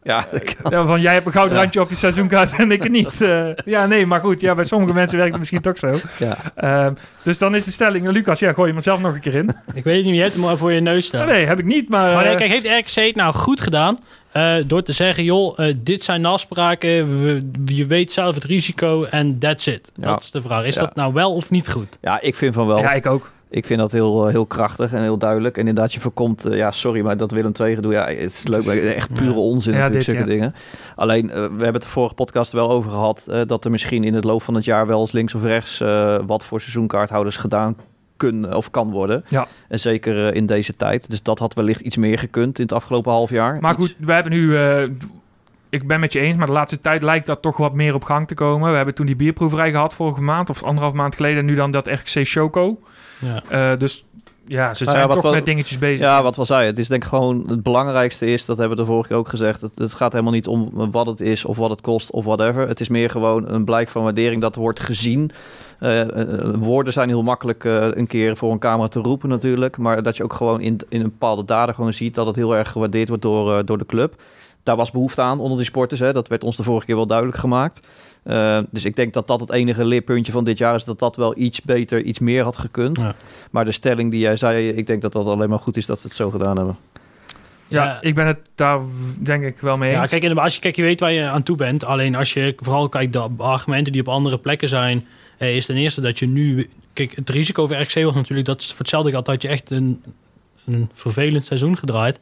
Ja, 0.03 0.25
van 0.69 1.01
jij 1.01 1.13
hebt 1.13 1.25
een 1.25 1.31
gouden 1.31 1.55
Ja. 1.55 1.61
randje 1.61 1.81
op 1.81 1.89
je 1.89 1.95
seizoenkaart 1.95 2.51
en 2.57 2.71
ik 2.71 2.89
niet. 2.89 3.17
Ja, 3.65 3.85
nee, 3.85 4.05
maar 4.05 4.19
goed. 4.19 4.41
Ja, 4.41 4.55
bij 4.55 4.63
sommige 4.63 4.93
mensen 4.93 5.17
werkt 5.17 5.31
het 5.31 5.39
misschien 5.39 5.61
toch 5.61 5.77
zo. 5.77 5.99
ja. 6.19 6.37
Ehm, 6.55 6.93
dus 7.23 7.37
dan 7.37 7.55
is 7.55 7.65
de 7.65 7.71
stelling, 7.71 8.09
Lucas, 8.11 8.39
ja, 8.39 8.53
gooi 8.53 8.67
je 8.67 8.73
mezelf 8.73 8.99
nog 8.99 9.13
een 9.13 9.19
keer 9.19 9.35
in. 9.35 9.55
Ik 9.73 9.83
weet 9.83 9.95
het 9.95 10.05
niet, 10.05 10.15
je 10.15 10.21
hebt 10.21 10.33
hem 10.33 10.45
al 10.45 10.57
voor 10.57 10.71
je 10.71 10.79
neus 10.79 11.05
staan. 11.05 11.27
nee, 11.27 11.45
heb 11.45 11.59
ik 11.59 11.65
niet, 11.65 11.89
maar... 11.89 12.13
Maar 12.13 12.23
nee, 12.23 12.35
kijk, 12.35 12.51
heeft 12.51 12.65
RKC 12.95 13.05
het 13.05 13.15
nou 13.15 13.33
goed 13.33 13.61
gedaan 13.61 13.99
eh, 14.37 14.63
door 14.67 14.83
te 14.83 14.91
zeggen, 14.91 15.23
joh, 15.23 15.59
eh, 15.59 15.75
dit 15.83 16.03
zijn 16.03 16.21
de 16.21 16.27
afspraken, 16.27 17.21
we, 17.23 17.49
je 17.65 17.85
weet 17.85 18.11
zelf 18.11 18.35
het 18.35 18.43
risico 18.43 19.03
en 19.03 19.37
that's 19.39 19.67
it. 19.67 19.91
Ja. 19.95 20.05
Dat 20.05 20.21
is 20.23 20.31
de 20.31 20.41
vraag. 20.41 20.63
Is 20.65 20.75
Ja. 20.75 20.81
dat 20.81 20.95
nou 20.95 21.13
wel 21.13 21.33
of 21.35 21.49
niet 21.49 21.69
goed? 21.71 21.97
ja, 22.01 22.21
ik 22.21 22.35
vind 22.35 22.53
van 22.53 22.67
wel. 22.67 22.77
ja, 22.77 22.91
ik 22.93 23.05
ook. 23.05 23.31
Ik 23.49 23.65
vind 23.65 23.79
dat 23.79 23.91
heel, 23.91 24.25
eh, 24.25 24.31
heel 24.31 24.45
krachtig 24.45 24.93
en 24.93 25.01
heel 25.01 25.17
duidelijk. 25.17 25.55
En 25.57 25.67
inderdaad, 25.67 25.93
je 25.93 25.99
voorkomt, 25.99 26.45
ja, 26.49 26.71
sorry, 26.71 27.01
maar 27.01 27.17
dat 27.17 27.31
Willem 27.31 27.51
II 27.61 27.75
gedoe, 27.75 27.91
ja, 27.91 28.05
het 28.07 28.17
is 28.33 28.47
leuk, 28.47 28.65
maar 28.65 28.77
echt 28.77 29.13
pure 29.13 29.29
Ja. 29.29 29.35
onzin 29.37 29.73
Ja, 29.73 29.77
natuurlijk, 29.79 30.05
dit, 30.05 30.15
zulke 30.15 30.29
ja. 30.29 30.35
dingen. 30.35 30.55
Alleen, 30.95 31.27
we 31.27 31.33
hebben 31.39 31.73
het 31.73 31.81
de 31.81 31.87
vorige 31.87 32.13
podcast 32.15 32.51
wel 32.51 32.69
over 32.69 32.91
gehad, 32.91 33.27
eh, 33.29 33.41
dat 33.45 33.65
er 33.65 33.71
misschien 33.71 34.03
in 34.03 34.13
het 34.13 34.23
loop 34.23 34.41
van 34.41 34.53
het 34.55 34.65
jaar 34.65 34.87
wel 34.87 34.99
eens 34.99 35.11
links 35.11 35.33
of 35.35 35.43
rechts 35.43 35.81
eh, 35.81 36.17
wat 36.25 36.45
voor 36.45 36.59
seizoenkaarthouders 36.61 37.37
gedaan 37.37 37.75
kunnen 38.17 38.53
of 38.55 38.71
kan 38.71 38.91
worden. 38.91 39.23
Ja. 39.27 39.47
En 39.67 39.79
zeker 39.79 40.27
eh, 40.27 40.35
in 40.35 40.45
deze 40.45 40.75
tijd. 40.75 41.09
Dus 41.09 41.23
dat 41.23 41.39
had 41.39 41.53
wellicht 41.53 41.79
iets 41.79 41.97
meer 41.97 42.19
gekund 42.19 42.57
in 42.57 42.63
het 42.63 42.73
afgelopen 42.73 43.11
half 43.11 43.29
jaar. 43.29 43.57
Maar 43.61 43.71
Iets- 43.73 43.79
goed, 43.81 43.95
we 43.99 44.13
hebben 44.13 44.31
nu... 44.31 44.57
eh, 44.57 44.83
ik 45.69 45.87
ben 45.87 45.99
met 45.99 46.13
je 46.13 46.19
eens, 46.19 46.35
maar 46.37 46.45
de 46.47 46.51
laatste 46.51 46.81
tijd 46.81 47.01
lijkt 47.01 47.25
dat 47.25 47.41
toch 47.41 47.57
wat 47.57 47.73
meer 47.73 47.93
op 47.93 48.03
gang 48.03 48.27
te 48.27 48.33
komen. 48.33 48.69
We 48.69 48.75
hebben 48.75 48.95
toen 48.95 49.05
die 49.05 49.15
bierproeverij 49.15 49.71
gehad 49.71 49.93
vorige 49.93 50.21
maand, 50.21 50.49
of 50.49 50.63
anderhalf 50.63 50.93
maand 50.93 51.15
geleden. 51.15 51.37
En 51.39 51.45
nu 51.45 51.55
dan 51.55 51.71
dat 51.71 51.87
RKC 51.87 52.09
Choco. 52.27 52.79
Ja. 53.19 53.43
Eh, 53.49 53.79
dus 53.79 54.05
ja, 54.47 54.73
ze 54.73 54.83
Nou 54.83 54.95
ja, 54.95 54.97
zijn 54.97 55.07
wat 55.07 55.15
toch 55.15 55.21
wel- 55.25 55.33
met 55.33 55.45
dingetjes 55.45 55.77
bezig. 55.77 55.99
Ja, 55.99 56.23
wat 56.23 56.35
wel 56.35 56.45
zei. 56.45 56.65
Het 56.65 56.77
is 56.77 56.87
denk 56.87 57.03
ik 57.03 57.09
gewoon 57.09 57.43
het 57.47 57.63
belangrijkste 57.63 58.25
is, 58.25 58.45
dat 58.45 58.57
hebben 58.57 58.77
we 58.77 58.83
de 58.83 58.89
vorige 58.89 59.07
keer 59.07 59.17
ook 59.17 59.29
gezegd. 59.29 59.61
Het, 59.61 59.77
het 59.77 59.93
gaat 59.93 60.11
helemaal 60.11 60.33
niet 60.33 60.47
om 60.47 60.71
wat 60.91 61.05
het 61.05 61.21
is 61.21 61.45
of 61.45 61.57
wat 61.57 61.69
het 61.69 61.81
kost 61.81 62.11
of 62.11 62.25
whatever. 62.25 62.67
Het 62.67 62.79
is 62.79 62.89
meer 62.89 63.09
gewoon 63.09 63.49
een 63.49 63.65
blijk 63.65 63.87
van 63.89 64.03
waardering 64.03 64.41
dat 64.41 64.55
wordt 64.55 64.79
gezien. 64.79 65.31
Eh, 65.79 66.01
eh, 66.01 66.33
eh, 66.33 66.53
woorden 66.59 66.93
zijn 66.93 67.07
heel 67.09 67.23
makkelijk 67.23 67.63
een 67.63 68.07
keer 68.07 68.37
voor 68.37 68.51
een 68.51 68.59
camera 68.59 68.87
te 68.87 68.99
roepen 68.99 69.29
natuurlijk. 69.29 69.77
Maar 69.77 70.03
dat 70.03 70.17
je 70.17 70.23
ook 70.23 70.33
gewoon 70.33 70.61
in, 70.61 70.79
in 70.89 70.99
een 71.01 71.09
bepaalde 71.09 71.45
daden 71.45 71.75
gewoon 71.75 71.93
ziet 71.93 72.15
dat 72.15 72.25
het 72.27 72.35
heel 72.35 72.55
erg 72.55 72.71
gewaardeerd 72.71 73.07
wordt 73.07 73.23
door, 73.23 73.65
door 73.65 73.77
de 73.77 73.85
club. 73.85 74.21
Daar 74.63 74.75
was 74.75 74.91
behoefte 74.91 75.21
aan 75.21 75.39
onder 75.39 75.57
die 75.57 75.65
sporters. 75.65 75.99
Hè. 75.99 76.13
Dat 76.13 76.27
werd 76.27 76.43
ons 76.43 76.57
de 76.57 76.63
vorige 76.63 76.85
keer 76.85 76.95
wel 76.95 77.07
duidelijk 77.07 77.37
gemaakt. 77.37 77.79
Eh, 78.27 78.59
dus 78.69 78.85
ik 78.85 78.95
denk 78.95 79.13
dat 79.13 79.27
dat 79.27 79.39
het 79.39 79.51
enige 79.51 79.85
leerpuntje 79.85 80.31
van 80.31 80.43
dit 80.43 80.57
jaar 80.57 80.75
is. 80.75 80.83
Dat 80.83 80.99
dat 80.99 81.15
wel 81.15 81.37
iets 81.37 81.61
beter, 81.61 82.01
iets 82.01 82.19
meer 82.19 82.43
had 82.43 82.57
gekund. 82.57 82.99
Ja. 82.99 83.15
Maar 83.51 83.65
de 83.65 83.71
stelling 83.71 84.11
die 84.11 84.19
jij 84.19 84.35
zei, 84.35 84.69
ik 84.69 84.87
denk 84.87 85.01
dat 85.01 85.11
dat 85.13 85.25
alleen 85.25 85.49
maar 85.49 85.59
goed 85.59 85.77
is 85.77 85.85
dat 85.85 85.99
ze 85.99 86.07
het 86.07 86.15
zo 86.15 86.29
gedaan 86.29 86.57
hebben. 86.57 86.77
Ja, 87.67 87.83
Ja. 87.83 87.97
ik 88.01 88.15
ben 88.15 88.27
het 88.27 88.39
daar 88.55 88.79
denk 89.19 89.43
ik 89.43 89.59
wel 89.59 89.77
mee 89.77 89.89
eens. 89.89 89.99
Ja, 89.99 90.05
kijk, 90.05 90.23
in 90.23 90.35
de, 90.35 90.41
als 90.41 90.55
je, 90.55 90.59
kijk, 90.59 90.75
je 90.75 90.81
weet 90.81 90.99
waar 90.99 91.11
je 91.11 91.27
aan 91.27 91.43
toe 91.43 91.55
bent. 91.55 91.85
Alleen 91.85 92.15
als 92.15 92.33
je 92.33 92.53
vooral 92.57 92.89
kijkt 92.89 93.13
de 93.13 93.29
argumenten 93.37 93.91
die 93.91 94.01
op 94.01 94.07
andere 94.07 94.37
plekken 94.37 94.67
zijn, 94.67 95.05
eh, 95.37 95.55
is 95.55 95.65
ten 95.65 95.75
eerste 95.75 96.01
dat 96.01 96.19
je 96.19 96.27
nu. 96.27 96.69
Kijk, 96.93 97.15
het 97.15 97.29
risico 97.29 97.67
voor 97.67 97.75
RKC 97.77 98.03
was 98.03 98.13
natuurlijk 98.15 98.47
dat 98.47 98.65
voor 98.65 98.77
hetzelfde 98.77 99.11
geld 99.11 99.27
had 99.27 99.41
je 99.41 99.47
echt 99.47 99.71
een, 99.71 100.03
een 100.65 100.89
vervelend 100.93 101.45
seizoen 101.45 101.77
gedraaid. 101.77 102.19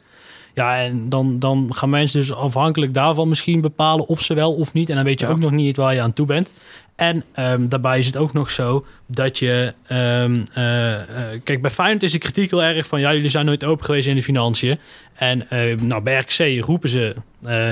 Ja, 0.56 0.78
en 0.78 1.10
dan, 1.10 1.39
dan 1.39 1.70
gaan 1.74 1.89
mensen 1.89 2.20
dus 2.20 2.34
afhankelijk 2.34 2.93
daarvan 2.93 3.30
misschien 3.30 3.62
bepalen 3.62 4.08
of 4.08 4.22
ze 4.22 4.34
wel 4.34 4.53
of 4.53 4.74
niet. 4.74 4.89
En 4.89 4.95
dan 4.95 5.03
weet 5.03 5.20
je 5.20 5.26
Ja. 5.26 5.32
ook 5.32 5.39
nog 5.39 5.51
niet 5.51 5.78
waar 5.78 5.93
je 5.93 6.01
aan 6.01 6.14
toe 6.14 6.26
bent. 6.26 6.51
En 6.95 7.24
ehm, 7.34 7.68
daarbij 7.68 7.99
is 7.99 8.06
het 8.06 8.18
ook 8.18 8.34
nog 8.34 8.49
zo 8.49 8.86
dat 9.06 9.39
je... 9.39 9.74
ehm, 9.88 10.41
eh, 10.53 10.93
eh, 10.93 11.41
kijk, 11.43 11.62
bij 11.62 11.72
Feyenoord 11.72 12.03
is 12.03 12.12
de 12.12 12.18
kritiek 12.18 12.49
heel 12.51 12.64
erg 12.64 12.88
van... 12.88 12.99
ja, 12.99 13.14
jullie 13.14 13.30
zijn 13.30 13.45
nooit 13.45 13.64
open 13.64 13.86
geweest 13.86 14.08
in 14.08 14.16
de 14.16 14.24
financiën. 14.24 14.80
En 15.16 15.49
eh, 15.49 15.78
nou, 15.78 16.01
bij 16.01 16.18
RKC 16.20 16.64
roepen 16.66 16.89
ze... 16.89 17.16
eh, 17.43 17.72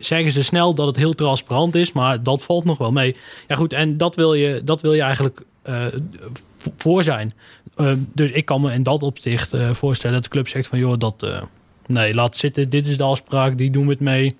zeggen 0.00 0.32
ze 0.32 0.42
snel 0.42 0.74
dat 0.74 0.86
het 0.86 0.96
heel 0.96 1.12
transparant 1.14 1.74
is, 1.74 1.92
maar 1.92 2.22
dat 2.22 2.44
valt 2.44 2.64
nog 2.64 2.78
wel 2.78 2.92
mee. 2.92 3.16
Ja 3.48 3.54
goed, 3.56 3.72
en 3.72 3.96
dat 3.96 4.16
wil 4.16 4.34
je, 4.34 4.60
dat 4.64 4.80
wil 4.80 4.92
je 4.94 5.02
eigenlijk 5.02 5.42
voor 6.76 7.02
zijn. 7.02 7.32
Dus 8.12 8.30
ik 8.30 8.44
kan 8.44 8.60
me 8.60 8.72
in 8.72 8.82
dat 8.82 9.02
opzicht 9.02 9.54
voorstellen 9.70 10.14
dat 10.14 10.24
de 10.24 10.30
club 10.30 10.48
zegt 10.48 10.66
van... 10.66 10.78
joh, 10.78 10.98
dat... 10.98 11.26
nee, 11.86 12.14
laat 12.14 12.36
zitten, 12.36 12.70
dit 12.70 12.86
is 12.86 12.96
de 12.96 13.02
afspraak, 13.02 13.58
die 13.58 13.70
doen 13.70 13.84
we 13.84 13.90
het 13.90 14.00
mee. 14.00 14.36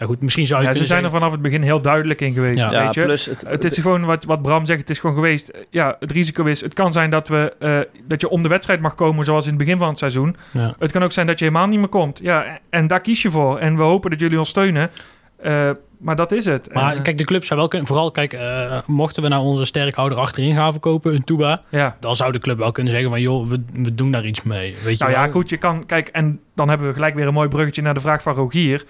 Ja 0.00 0.06
goed, 0.06 0.20
misschien 0.20 0.46
zou 0.46 0.62
je 0.62 0.68
Ja, 0.68 0.74
ze 0.74 0.84
zijn 0.84 1.04
er 1.04 1.10
vanaf 1.10 1.32
het 1.32 1.42
begin 1.42 1.62
heel 1.62 1.82
duidelijk 1.82 2.20
in 2.20 2.34
geweest. 2.34 2.70
Ja. 2.70 2.84
weet 2.84 2.94
je? 2.94 3.02
plus 3.02 3.24
het, 3.24 3.44
Het 3.48 3.64
is 3.64 3.78
gewoon 3.78 4.04
wat, 4.04 4.24
wat 4.24 4.42
Bram 4.42 4.64
zegt, 4.64 4.80
het 4.80 4.90
is 4.90 4.98
gewoon 4.98 5.16
geweest. 5.16 5.50
Ja, 5.70 5.96
het 5.98 6.12
risico 6.12 6.44
is, 6.44 6.60
het 6.60 6.74
kan 6.74 6.92
zijn 6.92 7.10
dat, 7.10 7.28
we, 7.28 7.54
eh, 7.58 7.78
dat 8.04 8.20
je 8.20 8.28
om 8.28 8.42
de 8.42 8.48
wedstrijd 8.48 8.80
mag 8.80 8.94
komen 8.94 9.24
zoals 9.24 9.44
in 9.44 9.50
het 9.50 9.58
begin 9.58 9.78
van 9.78 9.88
het 9.88 9.98
seizoen. 9.98 10.36
Ja. 10.50 10.74
Het 10.78 10.92
kan 10.92 11.02
ook 11.02 11.12
zijn 11.12 11.26
dat 11.26 11.38
je 11.38 11.44
helemaal 11.44 11.66
niet 11.66 11.78
meer 11.78 11.88
komt. 11.88 12.20
Ja, 12.22 12.58
en 12.70 12.86
daar 12.86 13.00
kies 13.00 13.22
je 13.22 13.30
voor. 13.30 13.58
En 13.58 13.76
we 13.76 13.82
hopen 13.82 14.10
dat 14.10 14.20
jullie 14.20 14.38
ons 14.38 14.48
steunen. 14.48 14.90
Eh, 15.36 15.70
maar 16.00 16.16
dat 16.16 16.32
is 16.32 16.44
het. 16.44 16.74
Maar 16.74 16.90
En, 16.90 16.96
eh, 16.96 17.02
kijk, 17.02 17.18
de 17.18 17.24
club 17.24 17.44
zou 17.44 17.58
wel 17.58 17.68
kunnen... 17.68 17.86
Vooral, 17.88 18.10
kijk, 18.10 18.32
eh, 18.32 18.78
mochten 18.86 19.22
we 19.22 19.28
nou 19.28 19.44
onze 19.44 19.64
sterkhouder 19.64 20.18
achterin 20.18 20.54
gaan 20.54 20.72
verkopen, 20.72 21.14
een 21.14 21.24
Tuba... 21.24 21.62
ja. 21.68 21.96
dan 22.00 22.16
zou 22.16 22.32
de 22.32 22.38
club 22.38 22.58
wel 22.58 22.72
kunnen 22.72 22.92
zeggen 22.92 23.10
van... 23.10 23.20
joh, 23.20 23.48
we, 23.48 23.62
we 23.72 23.94
doen 23.94 24.10
daar 24.10 24.26
iets 24.26 24.42
mee. 24.42 24.74
Weet 24.84 24.98
je 24.98 25.04
Nou 25.04 25.16
ja, 25.16 25.22
wel? 25.22 25.32
goed, 25.32 25.48
je 25.48 25.56
kan, 25.56 25.86
kijk, 25.86 26.08
en 26.08 26.40
dan 26.54 26.68
hebben 26.68 26.86
we 26.88 26.94
gelijk 26.94 27.14
weer 27.14 27.26
een 27.26 27.34
mooi 27.34 27.48
bruggetje 27.48 27.82
naar 27.82 27.94
de 27.94 28.00
vraag 28.00 28.22
van 28.22 28.34
Rogier. 28.34 28.84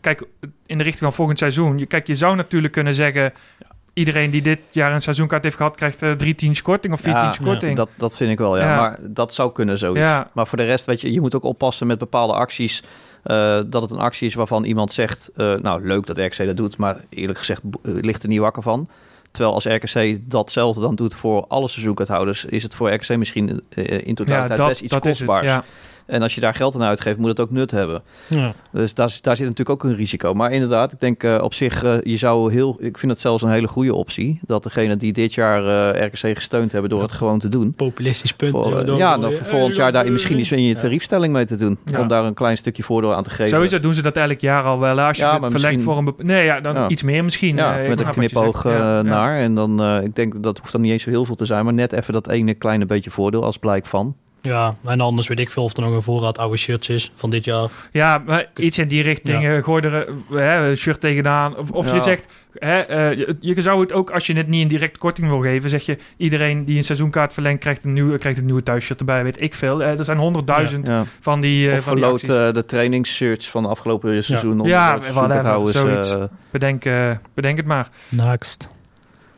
Kijk, 0.00 0.22
in 0.66 0.78
de 0.78 0.84
richting 0.84 1.04
van 1.04 1.12
volgend 1.12 1.38
seizoen. 1.38 1.78
Je, 1.78 1.86
kijk, 1.86 2.06
je 2.06 2.14
zou 2.14 2.36
natuurlijk 2.36 2.72
kunnen 2.72 2.94
zeggen, 2.94 3.32
iedereen 3.92 4.30
die 4.30 4.42
dit 4.42 4.60
jaar 4.70 4.92
een 4.92 5.02
seizoenkaart 5.02 5.42
heeft 5.42 5.56
gehad, 5.56 5.76
krijgt 5.76 6.02
eh, 6.02 6.12
drie 6.12 6.34
tientjes 6.34 6.62
korting 6.62 6.92
of 6.92 7.00
vier 7.00 7.12
Ja, 7.12 7.20
tientjes 7.20 7.46
korting. 7.46 7.76
dat, 7.76 7.88
dat 7.96 8.16
vind 8.16 8.30
ik 8.30 8.38
wel, 8.38 8.58
ja. 8.58 8.64
Ja. 8.64 8.76
Maar 8.76 8.98
dat 9.02 9.34
zou 9.34 9.52
kunnen 9.52 9.78
zoiets. 9.78 10.00
Ja. 10.00 10.30
Maar 10.32 10.46
voor 10.46 10.58
de 10.58 10.64
rest, 10.64 10.86
weet 10.86 11.00
je, 11.00 11.12
je 11.12 11.20
moet 11.20 11.34
ook 11.34 11.44
oppassen 11.44 11.86
met 11.86 11.98
bepaalde 11.98 12.32
acties. 12.32 12.82
Eh, 13.22 13.60
dat 13.66 13.82
het 13.82 13.90
een 13.90 13.98
actie 13.98 14.26
is 14.28 14.34
waarvan 14.34 14.64
iemand 14.64 14.92
zegt, 14.92 15.30
eh, 15.36 15.54
nou 15.54 15.86
leuk 15.86 16.06
dat 16.06 16.18
RKC 16.18 16.36
dat 16.46 16.56
doet, 16.56 16.76
maar 16.76 16.96
eerlijk 17.08 17.38
gezegd 17.38 17.60
eh, 17.62 17.92
ligt 17.94 18.22
er 18.22 18.28
niet 18.28 18.38
wakker 18.40 18.62
van. 18.62 18.88
Terwijl 19.30 19.54
als 19.54 19.64
RKC 19.64 20.18
datzelfde 20.30 20.80
dan 20.80 20.94
doet 20.94 21.14
voor 21.14 21.44
alle 21.48 21.68
seizoenkaarthouders, 21.68 22.44
is 22.44 22.62
het 22.62 22.74
voor 22.74 22.92
RKC 22.92 23.16
misschien 23.16 23.62
in 23.74 24.14
totaliteit 24.14 24.58
dat- 24.58 24.68
best 24.68 24.80
iets 24.80 24.92
dat 24.92 25.06
is 25.06 25.18
het, 25.18 25.28
kostbaars. 25.28 25.52
ja. 25.52 25.64
En 26.12 26.22
als 26.22 26.34
je 26.34 26.40
daar 26.40 26.54
geld 26.54 26.74
aan 26.74 26.82
uitgeeft, 26.82 27.18
moet 27.18 27.28
het 27.28 27.40
ook 27.40 27.50
nut 27.50 27.70
hebben. 27.70 28.02
Ja. 28.26 28.52
Dus 28.72 28.94
daar, 28.94 29.18
daar 29.20 29.36
zit 29.36 29.46
natuurlijk 29.48 29.70
ook 29.84 29.90
een 29.90 29.96
risico. 29.96 30.34
Maar 30.34 30.52
inderdaad, 30.52 30.92
ik 30.92 31.00
denk 31.00 31.22
eh, 31.22 31.38
op 31.42 31.54
zich, 31.54 31.82
eh, 31.84 31.94
je 32.02 32.16
zou 32.16 32.52
heel, 32.52 32.76
ik 32.80 32.98
vind 32.98 33.12
het 33.12 33.20
zelfs 33.20 33.42
een 33.42 33.50
hele 33.50 33.68
goede 33.68 33.94
optie. 33.94 34.40
Dat 34.46 34.62
degene 34.62 34.96
die 34.96 35.12
dit 35.12 35.34
jaar 35.34 35.92
eh, 35.94 36.04
RKC 36.06 36.36
gesteund 36.36 36.72
hebben 36.72 36.90
door 36.90 37.02
het 37.02 37.12
gewoon 37.12 37.38
te 37.38 37.48
doen. 37.48 37.72
Populistisch 37.74 38.32
punt. 38.32 38.50
Voor, 38.50 38.78
ja, 38.78 38.82
door- 38.84 38.98
dan 38.98 39.32
voor 39.32 39.46
volgend 39.46 39.76
jaar 39.76 39.92
daar 39.92 40.12
misschien 40.12 40.38
eens 40.38 40.52
in 40.52 40.62
je 40.62 40.74
Ja. 40.74 40.80
tariefstelling 40.80 41.32
mee 41.32 41.44
te 41.46 41.56
doen. 41.56 41.78
Ja. 41.84 42.00
Om 42.00 42.08
daar 42.08 42.24
een 42.24 42.34
klein 42.34 42.56
stukje 42.56 42.82
voordeel 42.82 43.14
aan 43.14 43.22
te 43.22 43.30
geven. 43.30 43.48
Sowieso 43.48 43.80
doen 43.80 43.94
ze 43.94 44.02
dat 44.02 44.16
elk 44.16 44.40
jaar 44.40 44.64
al 44.64 44.78
wel. 44.78 45.00
Als 45.00 45.16
je 45.16 45.22
Ja, 45.22 45.40
het 45.40 45.50
verlengt 45.50 45.82
voor 45.82 45.98
een... 45.98 46.04
bep- 46.04 46.22
Nee, 46.22 46.44
ja, 46.44 46.60
dan 46.60 46.74
Ja. 46.74 46.88
iets 46.88 47.02
meer 47.02 47.24
misschien. 47.24 47.56
Ja, 47.56 47.76
met 47.88 48.00
een 48.04 48.10
knipoog. 48.10 48.62
Ja, 48.64 48.70
ja. 48.96 49.02
naar. 49.02 49.38
En 49.38 49.54
dan, 49.54 49.84
ik 50.02 50.14
denk 50.14 50.42
dat 50.42 50.58
hoeft 50.58 50.72
dan 50.72 50.80
niet 50.80 50.92
eens 50.92 51.02
zo 51.02 51.10
heel 51.10 51.24
veel 51.24 51.34
te 51.34 51.46
zijn. 51.46 51.64
Maar 51.64 51.74
net 51.74 51.92
even 51.92 52.12
dat 52.12 52.28
ene 52.28 52.54
kleine 52.54 52.86
beetje 52.86 53.10
voordeel 53.10 53.44
als 53.44 53.56
blijk 53.58 53.86
van. 53.86 54.16
Ja, 54.42 54.74
en 54.84 55.00
anders 55.00 55.28
weet 55.28 55.38
ik 55.38 55.50
veel 55.50 55.62
of 55.64 55.76
er 55.76 55.82
nog 55.82 55.92
een 55.92 56.02
voorraad 56.02 56.38
oude 56.38 56.56
shirts 56.56 56.88
is 56.88 57.12
van 57.14 57.30
dit 57.30 57.44
jaar. 57.44 57.68
Ja, 57.92 58.22
maar 58.26 58.46
iets 58.56 58.78
in 58.78 58.88
die 58.88 59.02
richting. 59.02 59.46
eh, 59.46 59.62
gooi 59.64 59.82
er 59.82 59.94
eh, 60.08 60.14
hè, 60.30 60.68
een 60.70 60.76
shirt 60.76 61.00
tegenaan. 61.00 61.56
Of, 61.56 61.70
of 61.70 61.88
je 61.90 61.94
Ja. 61.96 62.02
zegt, 62.02 62.26
hè, 62.58 62.78
eh, 62.80 63.18
je, 63.18 63.36
je 63.40 63.62
zou 63.62 63.80
het 63.80 63.92
ook, 63.92 64.10
als 64.10 64.26
je 64.26 64.32
het 64.36 64.48
niet 64.48 64.60
in 64.62 64.68
direct 64.68 64.98
korting 64.98 65.28
wil 65.28 65.40
geven, 65.40 65.70
zeg 65.70 65.82
je, 65.86 65.98
iedereen 66.16 66.64
die 66.64 66.76
een 66.76 66.84
seizoenkaart 66.84 67.32
verlengt, 67.32 67.60
krijgt 67.60 67.84
een 67.84 67.92
nieuwe, 67.92 68.18
krijgt 68.18 68.38
een 68.38 68.44
nieuwe 68.44 68.62
thuisshirt 68.62 68.98
erbij. 68.98 69.22
Weet 69.22 69.40
ik 69.40 69.54
veel. 69.54 69.82
Er 69.82 70.04
zijn 70.04 70.18
honderdduizend 70.18 70.86
Ja. 70.88 71.04
van 71.20 71.40
die, 71.40 71.70
eh 71.70 71.76
of 71.76 71.84
van 71.84 71.94
die 71.94 72.04
verloot 72.04 72.54
de 72.54 72.64
trainingsshirts 72.66 73.50
van 73.50 73.62
de 73.62 73.68
afgelopen 73.68 74.24
seizoen. 74.24 74.62
Ja, 74.62 74.98
te 74.98 75.12
whatever, 75.12 75.72
zoiets. 75.72 76.14
Bedenk, 76.50 76.84
eh, 76.84 77.10
bedenk 77.34 77.56
het 77.56 77.66
maar. 77.66 77.88
Next. 78.08 78.68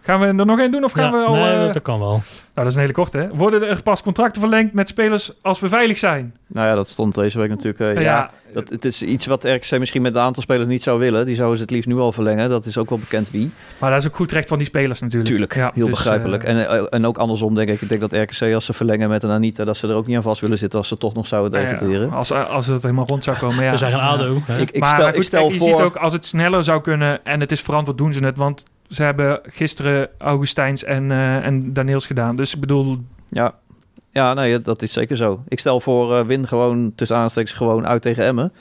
Gaan 0.04 0.20
we 0.20 0.26
er 0.26 0.34
nog 0.46 0.58
één 0.60 0.70
doen 0.70 0.84
of 0.84 0.92
gaan 0.92 1.04
Ja, 1.04 1.10
we 1.10 1.24
al... 1.24 1.34
nee, 1.34 1.66
eh, 1.66 1.72
dat, 1.72 1.82
kan 1.82 1.98
wel. 1.98 2.08
Nou, 2.10 2.22
dat 2.54 2.66
is 2.66 2.74
een 2.74 2.80
hele 2.80 2.92
korte. 2.92 3.18
Hè? 3.18 3.28
Worden 3.28 3.68
er 3.68 3.82
pas 3.82 4.02
contracten 4.02 4.40
verlengd 4.40 4.72
met 4.72 4.88
spelers 4.88 5.32
als 5.42 5.60
we 5.60 5.68
veilig 5.68 5.98
zijn? 5.98 6.34
nou 6.46 6.68
ja, 6.68 6.74
dat 6.74 6.88
stond 6.88 7.14
deze 7.14 7.38
week 7.38 7.48
natuurlijk. 7.48 7.78
eh, 7.78 7.94
Ja, 7.94 8.00
ja, 8.00 8.30
dat, 8.54 8.68
het 8.68 8.84
is 8.84 9.02
iets 9.02 9.26
wat 9.26 9.44
RKC 9.44 9.78
misschien 9.78 10.02
met 10.02 10.14
een 10.14 10.20
aantal 10.20 10.42
spelers 10.42 10.68
niet 10.68 10.82
zou 10.82 10.98
willen. 10.98 11.26
Die 11.26 11.34
zouden 11.34 11.56
ze 11.56 11.62
het 11.62 11.72
liefst 11.72 11.88
nu 11.88 11.96
al 11.98 12.12
verlengen. 12.12 12.50
Dat 12.50 12.66
is 12.66 12.78
ook 12.78 12.88
wel 12.88 12.98
bekend 12.98 13.30
wie. 13.30 13.50
maar 13.78 13.90
dat 13.90 14.00
is 14.00 14.06
ook 14.06 14.16
goed 14.16 14.32
recht 14.32 14.48
van 14.48 14.58
die 14.58 14.66
spelers 14.66 15.00
natuurlijk. 15.00 15.30
Tuurlijk, 15.30 15.54
Ja, 15.54 15.70
heel 15.74 15.86
dus, 15.86 15.94
begrijpelijk. 15.94 16.44
eh, 16.44 16.72
en, 16.72 16.88
en 16.88 17.06
ook 17.06 17.18
andersom 17.18 17.54
denk 17.54 17.68
ik. 17.68 17.80
Ik 17.80 17.88
denk 17.88 18.00
dat 18.00 18.12
RKC 18.12 18.54
als 18.54 18.64
ze 18.64 18.72
verlengen 18.72 19.08
met 19.08 19.22
een 19.22 19.30
Anita... 19.30 19.64
dat 19.64 19.76
ze 19.76 19.88
er 19.88 19.94
ook 19.94 20.06
niet 20.06 20.16
aan 20.16 20.22
vast 20.22 20.40
willen 20.40 20.58
zitten 20.58 20.78
als 20.78 20.88
ze 20.88 20.98
toch 20.98 21.14
nog 21.14 21.26
zouden 21.26 21.60
ja, 21.60 21.70
degraderen. 21.70 22.12
als, 22.12 22.32
als 22.32 22.66
het 22.66 22.82
helemaal 22.82 23.06
rond 23.06 23.24
zou 23.24 23.36
komen, 23.36 23.64
ja. 23.64 23.70
We 23.74 23.76
zijn 23.78 23.90
geen 23.92 24.00
Ja. 24.00 24.06
ADO. 24.08 24.36
Ik, 24.58 24.70
ik 24.70 24.80
maar 24.80 24.94
stel, 24.94 25.06
goed, 25.06 25.16
ik 25.16 25.22
stel 25.22 25.40
kijk, 25.40 25.52
je 25.52 25.58
voor... 25.58 25.68
ziet 25.68 25.80
ook 25.80 25.96
als 25.96 26.12
het 26.12 26.24
sneller 26.24 26.62
zou 26.62 26.80
kunnen 26.80 27.24
en 27.24 27.40
het 27.40 27.52
is 27.52 27.60
verantwoord, 27.60 27.98
doen 27.98 28.12
ze 28.12 28.24
het. 28.24 28.36
Want 28.36 28.64
ze 28.94 29.02
hebben 29.02 29.40
gisteren 29.42 30.08
Augustijns 30.18 30.84
en, 30.84 31.10
eh 31.10 31.46
en 31.46 31.72
Daniels 31.72 32.06
gedaan. 32.06 32.36
Dus 32.36 32.54
ik 32.54 32.60
bedoel, 32.60 32.98
Ja, 33.28 33.54
ja 34.10 34.34
nee, 34.34 34.62
dat 34.62 34.82
is 34.82 34.92
zeker 34.92 35.16
zo. 35.16 35.42
Ik 35.48 35.58
stel 35.58 35.80
voor 35.80 36.18
eh, 36.18 36.26
win 36.26 36.48
gewoon 36.48 36.92
tussen 36.94 37.16
aanstekens 37.16 37.52
gewoon 37.52 37.86
uit 37.86 38.02
tegen 38.02 38.24
Emmen. 38.24 38.52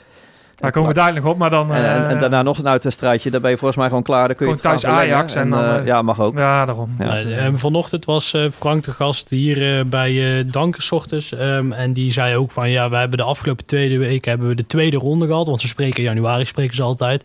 daar 0.56 0.70
komen 0.70 0.88
we 0.88 0.94
dadelijk 0.94 1.24
nog 1.24 1.32
op. 1.32 1.38
Maar 1.38 1.50
dan... 1.50 1.72
En, 1.72 1.84
en, 1.84 2.08
en 2.08 2.14
eh, 2.14 2.20
daarna 2.20 2.42
nog 2.42 2.58
een 2.58 2.68
uitwedstrijdje. 2.68 3.30
Daar 3.30 3.40
ben 3.40 3.50
je 3.50 3.56
volgens 3.56 3.78
mij 3.78 3.88
gewoon 3.88 4.02
klaar. 4.02 4.26
Dan 4.26 4.36
kun 4.36 4.46
je 4.46 4.52
het 4.52 4.62
thuis. 4.62 4.86
Ajax 4.86 5.34
en 5.34 5.50
dan, 5.50 5.84
ja, 5.84 6.02
mag 6.02 6.20
ook. 6.20 6.38
Ja, 6.38 6.64
daarom. 6.64 6.94
Ja. 6.98 7.04
Dus, 7.04 7.22
Nou, 7.24 7.34
eh, 7.34 7.46
eh, 7.46 7.52
vanochtend 7.56 8.04
was 8.04 8.32
eh, 8.34 8.50
Frank 8.50 8.84
de 8.84 8.90
gast 8.90 9.28
hier 9.28 9.78
eh, 9.78 9.84
bij 9.84 10.12
uh, 10.12 10.52
Dankers 10.52 10.92
ochtends. 10.92 11.32
Ehm, 11.34 11.72
en 11.72 11.92
die 11.92 12.12
zei 12.12 12.36
ook 12.36 12.50
van 12.50 12.70
ja, 12.70 12.90
we 12.90 12.96
hebben 12.96 13.18
de 13.18 13.24
afgelopen 13.24 13.64
tweede 13.66 13.98
week 13.98 14.24
hebben 14.24 14.48
we 14.48 14.54
de 14.54 14.66
tweede 14.66 14.96
ronde 14.96 15.26
gehad. 15.26 15.46
Want 15.46 15.60
ze 15.60 15.68
spreken 15.68 15.96
in 15.96 16.02
januari, 16.02 16.44
spreken 16.44 16.76
ze 16.76 16.82
altijd. 16.82 17.24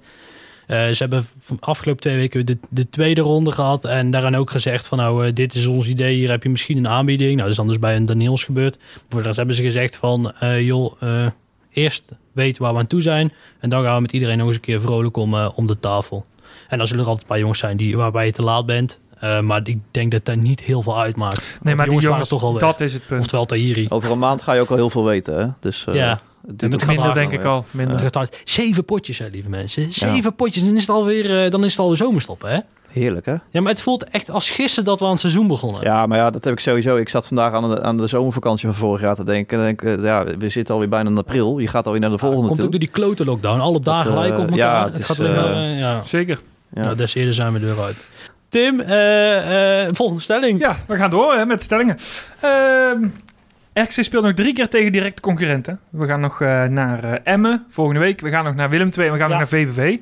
Eh, 0.69 0.87
ze 0.89 0.95
hebben 0.97 1.27
afgelopen 1.59 2.01
twee 2.01 2.15
weken 2.17 2.45
de, 2.45 2.57
de 2.69 2.89
tweede 2.89 3.21
ronde 3.21 3.51
gehad. 3.51 3.85
En 3.85 4.11
daarin 4.11 4.35
ook 4.35 4.51
gezegd 4.51 4.87
van 4.87 4.97
nou, 4.97 5.25
eh, 5.27 5.33
dit 5.33 5.53
is 5.53 5.65
ons 5.65 5.87
idee. 5.87 6.15
Hier 6.15 6.29
heb 6.29 6.43
je 6.43 6.49
misschien 6.49 6.77
een 6.77 6.87
aanbieding. 6.87 7.29
Nou, 7.29 7.41
dat 7.41 7.49
is 7.49 7.55
dan 7.55 7.67
dus 7.67 7.79
bij 7.79 7.95
een 7.95 8.05
Daniels 8.05 8.43
gebeurd. 8.43 8.77
Voor 9.09 9.21
rest 9.21 9.37
hebben 9.37 9.55
ze 9.55 9.63
gezegd 9.63 9.95
van 9.95 10.31
eh, 10.39 10.61
joh, 10.61 10.93
eh, 10.99 11.25
eerst 11.71 12.03
weten 12.31 12.61
waar 12.63 12.73
we 12.73 12.79
aan 12.79 12.87
toe 12.87 13.01
zijn. 13.01 13.31
En 13.59 13.69
dan 13.69 13.83
gaan 13.83 13.95
we 13.95 14.01
met 14.01 14.11
iedereen 14.11 14.37
nog 14.37 14.47
eens 14.47 14.55
een 14.55 14.61
keer 14.61 14.81
vrolijk 14.81 15.17
om, 15.17 15.33
eh, 15.33 15.49
om 15.55 15.67
de 15.67 15.79
tafel. 15.79 16.25
En 16.67 16.77
dan 16.77 16.87
zullen 16.87 17.03
er 17.03 17.09
altijd 17.09 17.27
een 17.27 17.33
paar 17.33 17.41
jongens 17.41 17.59
zijn 17.59 17.77
die, 17.77 17.97
waarbij 17.97 18.25
je 18.25 18.31
te 18.31 18.41
laat 18.41 18.65
bent. 18.65 18.99
Eh, 19.19 19.39
maar 19.39 19.61
ik 19.63 19.77
denk 19.91 20.11
dat 20.11 20.25
dat 20.25 20.35
niet 20.35 20.59
heel 20.59 20.81
veel 20.81 20.99
uitmaakt. 21.01 21.59
nee, 21.61 21.75
maar 21.75 21.85
die 21.85 21.93
waren 21.95 22.09
jongens, 22.09 22.29
toch 22.29 22.43
al 22.43 22.51
weg. 22.53 22.61
dat 22.61 22.81
is 22.81 22.93
het 22.93 23.05
punt. 23.07 23.21
Oftewel 23.21 23.45
Tahiri. 23.45 23.85
Over 23.89 24.11
een 24.11 24.19
maand 24.19 24.41
ga 24.41 24.53
je 24.53 24.61
ook 24.61 24.69
al 24.69 24.75
heel 24.75 24.89
veel 24.89 25.05
weten. 25.05 25.39
Hè? 25.39 25.47
Dus, 25.59 25.85
eh, 25.87 25.93
Ja. 25.95 26.19
Het 26.51 26.63
En 26.63 26.69
met 26.69 26.85
minder 26.87 27.03
hard. 27.05 27.15
Denk 27.15 27.31
ik 27.31 27.43
al. 27.43 27.65
Minder. 27.71 27.93
Het 27.93 28.03
gaat 28.03 28.13
hard. 28.15 28.41
Zeven 28.45 28.85
potjes, 28.85 29.17
hè, 29.17 29.27
lieve 29.27 29.49
mensen. 29.49 29.93
Zeven 29.93 30.35
potjes, 30.35 30.63
dan 30.63 30.75
is 30.75 30.81
het 30.81 30.89
alweer, 30.89 31.43
eh, 31.43 31.51
dan 31.51 31.63
is 31.63 31.71
het 31.71 31.79
alweer 31.79 31.97
zomerstoppen, 31.97 32.49
hè? 32.49 32.59
Heerlijk, 32.89 33.25
hè? 33.25 33.35
Ja, 33.49 33.61
maar 33.61 33.71
het 33.71 33.81
voelt 33.81 34.03
echt 34.03 34.29
als 34.31 34.49
gisteren 34.49 34.85
dat 34.85 34.99
we 34.99 35.05
aan 35.05 35.11
het 35.11 35.19
seizoen 35.19 35.47
begonnen. 35.47 35.81
Ja, 35.81 36.05
maar 36.05 36.17
ja, 36.17 36.29
dat 36.29 36.43
heb 36.43 36.53
ik 36.53 36.59
sowieso. 36.59 36.95
Ik 36.95 37.09
zat 37.09 37.27
vandaag 37.27 37.53
aan 37.53 37.69
de, 37.69 37.81
aan 37.81 37.97
de 37.97 38.07
zomervakantie 38.07 38.67
van 38.67 38.75
vorig 38.77 39.01
jaar 39.01 39.15
te 39.15 39.23
denken. 39.23 39.57
En 39.59 39.63
denk, 39.63 39.81
eh, 39.81 40.03
ja, 40.03 40.23
we 40.37 40.49
zitten 40.49 40.73
alweer 40.73 40.89
bijna 40.89 41.09
in 41.09 41.17
april. 41.17 41.59
Je 41.59 41.67
gaat 41.67 41.85
alweer 41.85 42.01
naar 42.01 42.09
de 42.09 42.15
Ja, 42.15 42.21
volgende 42.21 42.45
komt 42.47 42.55
toe. 42.57 42.65
ook 42.65 42.71
door 42.71 42.79
die 42.79 42.89
klote 42.89 43.25
lockdown. 43.25 43.59
Alle 43.59 43.79
dagen 43.79 44.11
eh, 44.11 44.17
gelijk 44.17 44.33
op 44.39 44.49
elkaar. 44.49 44.57
ja, 44.57 44.83
het 44.83 44.93
het 44.93 45.03
gaat 45.03 45.17
maar... 45.17 45.53
eh, 45.53 45.79
ja. 45.79 46.01
Zeker. 46.03 46.39
Ja. 46.73 46.81
Nou, 46.81 46.95
des 46.95 47.13
eerder 47.15 47.33
zijn 47.33 47.53
we 47.53 47.59
er 47.59 47.65
weer 47.65 47.83
uit. 47.83 48.11
Tim, 48.49 48.79
eh, 48.79 49.83
eh, 49.85 49.89
volgende 49.93 50.21
stelling. 50.21 50.59
Ja, 50.59 50.77
we 50.87 50.95
gaan 50.95 51.09
door 51.09 51.33
hè, 51.33 51.45
met 51.45 51.63
stellingen. 51.63 51.97
RKC 53.81 53.91
speelt 54.03 54.23
nog 54.23 54.33
drie 54.33 54.53
keer 54.53 54.69
tegen 54.69 54.91
directe 54.91 55.21
concurrenten. 55.21 55.79
We 55.89 56.05
gaan 56.07 56.19
nog 56.19 56.41
eh, 56.41 56.63
naar 56.63 57.03
eh, 57.03 57.33
Emmen 57.33 57.65
volgende 57.69 57.99
week. 57.99 58.21
We 58.21 58.29
gaan 58.29 58.43
nog 58.43 58.55
naar 58.55 58.69
Willem 58.69 58.89
II 58.97 59.07
en 59.07 59.13
we 59.13 59.19
gaan 59.19 59.29
Ja. 59.29 59.39
nog 59.39 59.49
naar 59.51 59.59
VVV. 59.59 59.97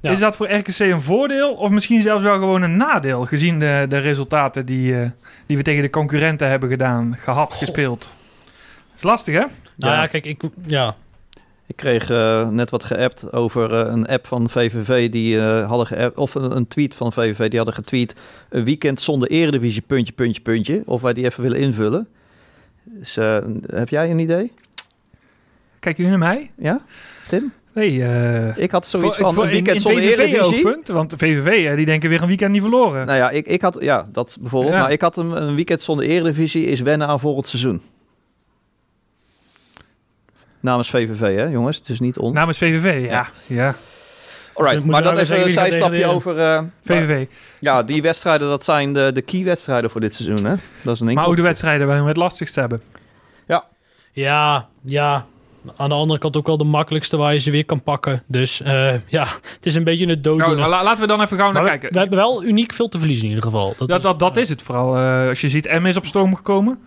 Ja. 0.00 0.10
Is 0.10 0.18
dat 0.18 0.36
voor 0.36 0.50
RKC 0.52 0.78
een 0.78 1.00
voordeel 1.02 1.52
of 1.54 1.70
misschien 1.70 2.00
zelfs 2.00 2.22
wel 2.22 2.34
gewoon 2.34 2.62
een 2.62 2.76
nadeel... 2.76 3.24
gezien 3.24 3.58
de, 3.58 3.86
de 3.88 3.98
resultaten 3.98 4.66
die, 4.66 5.00
eh, 5.00 5.10
die 5.46 5.56
we 5.56 5.62
tegen 5.62 5.82
de 5.82 5.90
concurrenten 5.90 6.48
hebben 6.48 6.68
gedaan, 6.68 7.16
gehad, 7.20 7.54
gespeeld? 7.54 8.00
Dat 8.00 8.96
is 8.96 9.02
lastig, 9.02 9.34
hè? 9.34 9.40
Nou 9.76 9.94
ja, 9.94 10.00
Ja. 10.00 10.06
kijk, 10.06 10.26
ik... 10.26 10.42
Ja, 10.66 10.94
Ik 11.66 11.76
kreeg 11.76 12.08
net 12.50 12.70
wat 12.70 12.84
geappt 12.84 13.32
over 13.32 13.74
eh, 13.86 13.92
een 13.92 14.06
app 14.06 14.26
van 14.26 14.50
VVV 14.50 15.10
die 15.10 15.38
eh, 15.40 15.68
hadden 15.68 15.86
geappt, 15.86 16.18
of 16.18 16.34
een, 16.34 16.56
een 16.56 16.68
tweet 16.68 16.94
van 16.94 17.12
VVV 17.12 17.48
die 17.48 17.56
hadden 17.56 17.74
getweet 17.74 18.14
een 18.48 18.64
weekend 18.64 19.00
zonder 19.00 19.30
eredivisie 19.30 19.82
puntje 19.86 20.12
puntje 20.12 20.42
puntje 20.42 20.82
of 20.86 21.00
wij 21.02 21.12
die 21.12 21.24
even 21.24 21.42
willen 21.42 21.58
invullen. 21.58 22.08
Dus 22.90 23.16
eh, 23.16 23.38
heb 23.66 23.88
jij 23.88 24.10
een 24.10 24.18
idee? 24.18 24.52
Kijken 25.80 26.04
jullie 26.04 26.18
naar 26.18 26.28
mij? 26.28 26.50
Ja, 26.56 26.80
Tim? 27.28 27.50
Nee, 27.72 28.02
eh, 28.04 28.56
Ik 28.56 28.70
had 28.70 28.86
zoiets 28.86 29.16
voor- 29.16 29.24
van 29.24 29.34
voor- 29.34 29.44
een 29.44 29.50
weekend 29.50 29.74
in, 29.76 29.80
zonder 29.80 30.02
VVV 30.02 30.18
eredivisie. 30.18 30.92
want 30.92 31.10
de 31.10 31.18
VVV 31.18 31.66
eh, 31.66 31.76
die 31.76 31.86
denken 31.86 32.08
weer 32.08 32.22
een 32.22 32.28
weekend 32.28 32.52
niet 32.52 32.60
verloren. 32.62 33.06
Nou 33.06 33.18
ja, 33.18 33.30
ik, 33.30 33.46
ik 33.46 33.62
had 33.62 33.76
ja 33.80 34.08
dat 34.12 34.36
bijvoorbeeld, 34.40 34.74
Ja. 34.74 34.80
maar 34.80 34.92
ik 34.92 35.00
had 35.00 35.16
een, 35.16 35.42
een 35.42 35.54
weekend 35.54 35.82
zonder 35.82 36.04
eredivisie 36.06 36.64
is 36.64 36.80
wennen 36.80 37.06
aan 37.08 37.20
volgend 37.20 37.48
seizoen. 37.48 37.82
Namens 40.60 40.90
VVV, 40.90 41.36
hè, 41.36 41.44
jongens? 41.44 41.76
Het 41.76 41.88
is 41.88 42.00
niet 42.00 42.18
ons. 42.18 42.32
Namens 42.32 42.58
VVV, 42.58 43.08
ja. 43.08 43.28
ja. 43.46 43.74
Alright, 44.58 44.82
moet 44.84 44.92
maar 44.92 45.02
dat 45.02 45.12
nou 45.12 45.24
even 45.24 45.42
een 45.44 45.50
zijstapje 45.50 46.06
over. 46.06 46.38
eh, 46.40 46.62
VVV. 46.84 47.26
ja, 47.60 47.82
die 47.82 48.02
wedstrijden, 48.02 48.48
dat 48.48 48.64
zijn 48.64 48.92
de, 48.92 49.10
de 49.14 49.22
key-wedstrijden 49.22 49.90
voor 49.90 50.00
dit 50.00 50.14
seizoen, 50.14 50.46
hè? 50.46 50.54
Dat 50.82 50.94
is 50.94 51.00
een 51.00 51.14
Maar 51.14 51.26
ook 51.26 51.36
de 51.36 51.42
wedstrijden 51.42 51.86
waar 51.86 52.02
we 52.02 52.08
het 52.08 52.16
lastigst 52.16 52.54
hebben. 52.54 52.82
ja, 54.12 54.66
ja. 54.82 55.26
Aan 55.76 55.88
de 55.88 55.94
andere 55.94 56.18
kant 56.20 56.36
ook 56.36 56.46
wel 56.46 56.56
de 56.58 56.64
makkelijkste 56.64 57.16
waar 57.16 57.32
je 57.32 57.38
ze 57.38 57.50
weer 57.50 57.64
kan 57.64 57.82
pakken. 57.82 58.22
Dus 58.26 58.60
eh, 58.60 58.94
ja, 59.06 59.26
het 59.54 59.66
is 59.66 59.74
een 59.74 59.84
beetje 59.84 60.02
een 60.06 60.08
Nou, 60.08 60.20
dooddoener. 60.20 60.68
la- 60.68 60.82
laten 60.82 61.00
we 61.00 61.06
dan 61.06 61.20
even 61.20 61.36
gauw 61.38 61.52
naar 61.52 61.62
Maar 61.62 61.70
kijken. 61.70 61.92
we 61.92 61.98
hebben 61.98 62.18
wel 62.18 62.44
uniek 62.44 62.72
veel 62.72 62.88
te 62.88 62.98
verliezen 62.98 63.24
in 63.24 63.28
ieder 63.34 63.44
geval. 63.44 63.74
Dat 63.78 63.88
Dat, 63.88 63.96
is- 63.96 64.02
dat, 64.02 64.18
dat 64.18 64.36
is 64.36 64.48
het 64.48 64.62
vooral. 64.62 64.96
Eh, 64.96 65.28
als 65.28 65.40
je 65.40 65.48
ziet, 65.48 65.78
M 65.80 65.86
is 65.86 65.96
op 65.96 66.06
stoom 66.06 66.34
gekomen. 66.36 66.78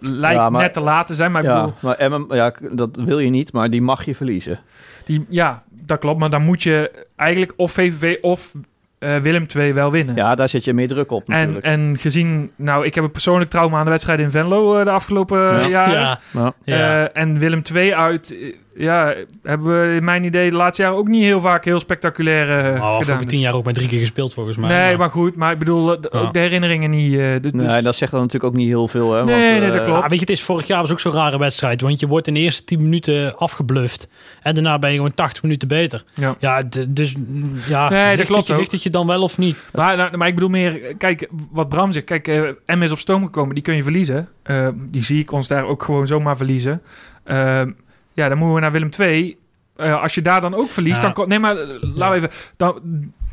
Lijkt 0.00 0.36
Ja, 0.36 0.50
maar- 0.50 0.62
net 0.62 0.72
te 0.72 0.80
laat 0.80 1.06
te 1.06 1.14
zijn, 1.14 1.32
maar 1.32 1.42
ik 1.42 1.48
ja, 1.48 1.54
bedoel, 1.64 2.26
maar 2.26 2.36
ja, 2.36 2.52
dat 2.72 2.96
wil 2.96 3.18
je 3.18 3.30
niet, 3.30 3.52
maar 3.52 3.70
die 3.70 3.82
mag 3.82 4.04
je 4.04 4.14
verliezen. 4.14 4.60
die, 5.04 5.26
ja, 5.28 5.62
dat 5.70 5.98
klopt. 5.98 6.18
Maar 6.18 6.30
dan 6.30 6.42
moet 6.42 6.62
je 6.62 7.04
eigenlijk 7.16 7.52
of 7.56 7.72
VVV 7.72 8.16
of 8.20 8.52
eh, 8.98 9.16
Willem 9.16 9.46
II 9.56 9.72
wel 9.72 9.90
winnen. 9.90 10.14
Ja, 10.16 10.34
daar 10.34 10.48
zet 10.48 10.64
je 10.64 10.74
meer 10.74 10.88
druk 10.88 11.10
op 11.12 11.28
en, 11.28 11.34
natuurlijk. 11.38 11.64
en 11.66 11.96
gezien, 11.98 12.50
nou, 12.56 12.84
ik 12.86 12.94
heb 12.94 13.04
een 13.04 13.10
persoonlijk 13.10 13.50
trauma 13.50 13.78
aan 13.78 13.84
de 13.84 13.90
wedstrijd 13.90 14.18
in 14.20 14.30
Venlo 14.30 14.78
eh, 14.78 14.84
de 14.84 14.90
afgelopen 14.90 15.38
Ja. 15.40 15.58
eh, 15.58 15.68
jaren. 15.68 15.92
ja, 16.00 16.18
Ja. 16.30 16.52
ja. 16.64 17.04
Eh, 17.04 17.22
en 17.22 17.38
Willem 17.38 17.62
II 17.74 17.94
uit, 17.94 18.34
ja, 18.76 19.14
hebben 19.42 19.80
we 19.90 19.94
in 19.96 20.04
mijn 20.04 20.24
idee 20.24 20.50
de 20.50 20.56
laatste 20.56 20.82
jaren 20.82 20.98
ook 20.98 21.08
niet 21.08 21.22
heel 21.22 21.40
vaak 21.40 21.64
heel 21.64 21.80
spectaculair 21.80 22.48
eh, 22.50 22.62
Maar 22.64 22.72
gedaan. 22.72 22.80
afgelopen 22.92 23.26
tien 23.26 23.40
jaar 23.40 23.54
ook 23.54 23.64
maar 23.64 23.72
drie 23.72 23.88
keer 23.88 23.98
gespeeld 24.00 24.34
volgens 24.34 24.56
mij. 24.56 24.68
nee, 24.68 24.88
Maar- 24.88 24.98
maar 24.98 25.10
goed. 25.10 25.36
Maar 25.36 25.52
ik 25.52 25.58
bedoel, 25.58 25.86
de- 25.86 26.08
Ja. 26.12 26.18
ook 26.18 26.32
de 26.32 26.38
herinneringen 26.38 26.90
niet. 26.90 27.12
eh, 27.12 27.18
de- 27.18 27.40
dus- 27.40 27.52
Nee, 27.52 27.82
dat 27.82 27.96
zegt 27.96 28.10
dan 28.12 28.20
natuurlijk 28.20 28.52
ook 28.52 28.58
niet 28.58 28.68
heel 28.68 28.88
veel, 28.88 29.12
hè? 29.12 29.24
Nee, 29.24 29.50
want, 29.50 29.60
nee, 29.60 29.70
dat 29.70 29.78
eh, 29.78 29.84
klopt. 29.84 30.02
Ja, 30.02 30.08
weet 30.08 30.12
je, 30.12 30.20
het 30.20 30.30
is 30.30 30.42
vorig 30.42 30.66
jaar 30.66 30.80
was 30.80 30.90
ook 30.92 31.00
zo'n 31.00 31.12
rare 31.12 31.38
wedstrijd. 31.38 31.80
Want 31.80 32.00
je 32.00 32.06
wordt 32.06 32.26
in 32.26 32.34
de 32.34 32.40
eerste 32.40 32.64
10 32.64 32.82
minuten 32.82 33.36
afgebluft. 33.36 34.08
En 34.42 34.54
daarna 34.54 34.78
ben 34.78 34.90
je 34.90 34.96
gewoon 34.96 35.14
80 35.14 35.42
minuten 35.42 35.68
beter. 35.68 36.04
Ja. 36.14 36.36
Ja, 36.38 36.62
dus 36.88 37.14
mm, 37.16 37.42
ja, 37.68 37.88
Nee, 37.88 38.16
dat 38.16 38.26
klopt 38.26 38.40
het 38.40 38.48
je, 38.50 38.56
ligt 38.56 38.72
het 38.72 38.82
je 38.82 38.90
dan 38.90 39.06
wel 39.06 39.22
of 39.22 39.38
niet? 39.38 39.68
Maar, 39.74 39.96
nou, 39.96 40.16
maar 40.16 40.28
ik 40.28 40.34
bedoel 40.34 40.50
meer, 40.50 40.80
kijk, 40.98 41.28
wat 41.50 41.68
Bram 41.68 41.92
zegt. 41.92 42.04
Kijk, 42.04 42.28
eh 42.28 42.76
M 42.76 42.82
is 42.82 42.92
op 42.92 42.98
stoom 42.98 43.24
gekomen, 43.24 43.54
die 43.54 43.64
kun 43.64 43.74
je 43.76 43.82
verliezen. 43.82 44.28
Eh, 44.42 44.68
die 44.76 45.04
zie 45.04 45.20
ik 45.20 45.32
ons 45.32 45.48
daar 45.48 45.64
ook 45.64 45.82
gewoon 45.82 46.06
zomaar 46.06 46.36
verliezen. 46.36 46.82
Eh, 47.24 47.62
ja, 48.14 48.28
dan 48.28 48.38
moeten 48.38 48.54
we 48.54 48.60
naar 48.60 48.72
Willem 48.72 48.88
II. 48.98 49.36
Eh, 49.76 50.02
als 50.02 50.14
je 50.14 50.22
daar 50.22 50.40
dan 50.40 50.54
ook 50.54 50.70
verliest, 50.70 51.02
Ja. 51.02 51.12
dan... 51.12 51.28
Nee, 51.28 51.38
maar 51.38 51.56
eh, 51.56 51.66
we 52.10 52.14
even... 52.14 52.30
Dan, 52.56 52.80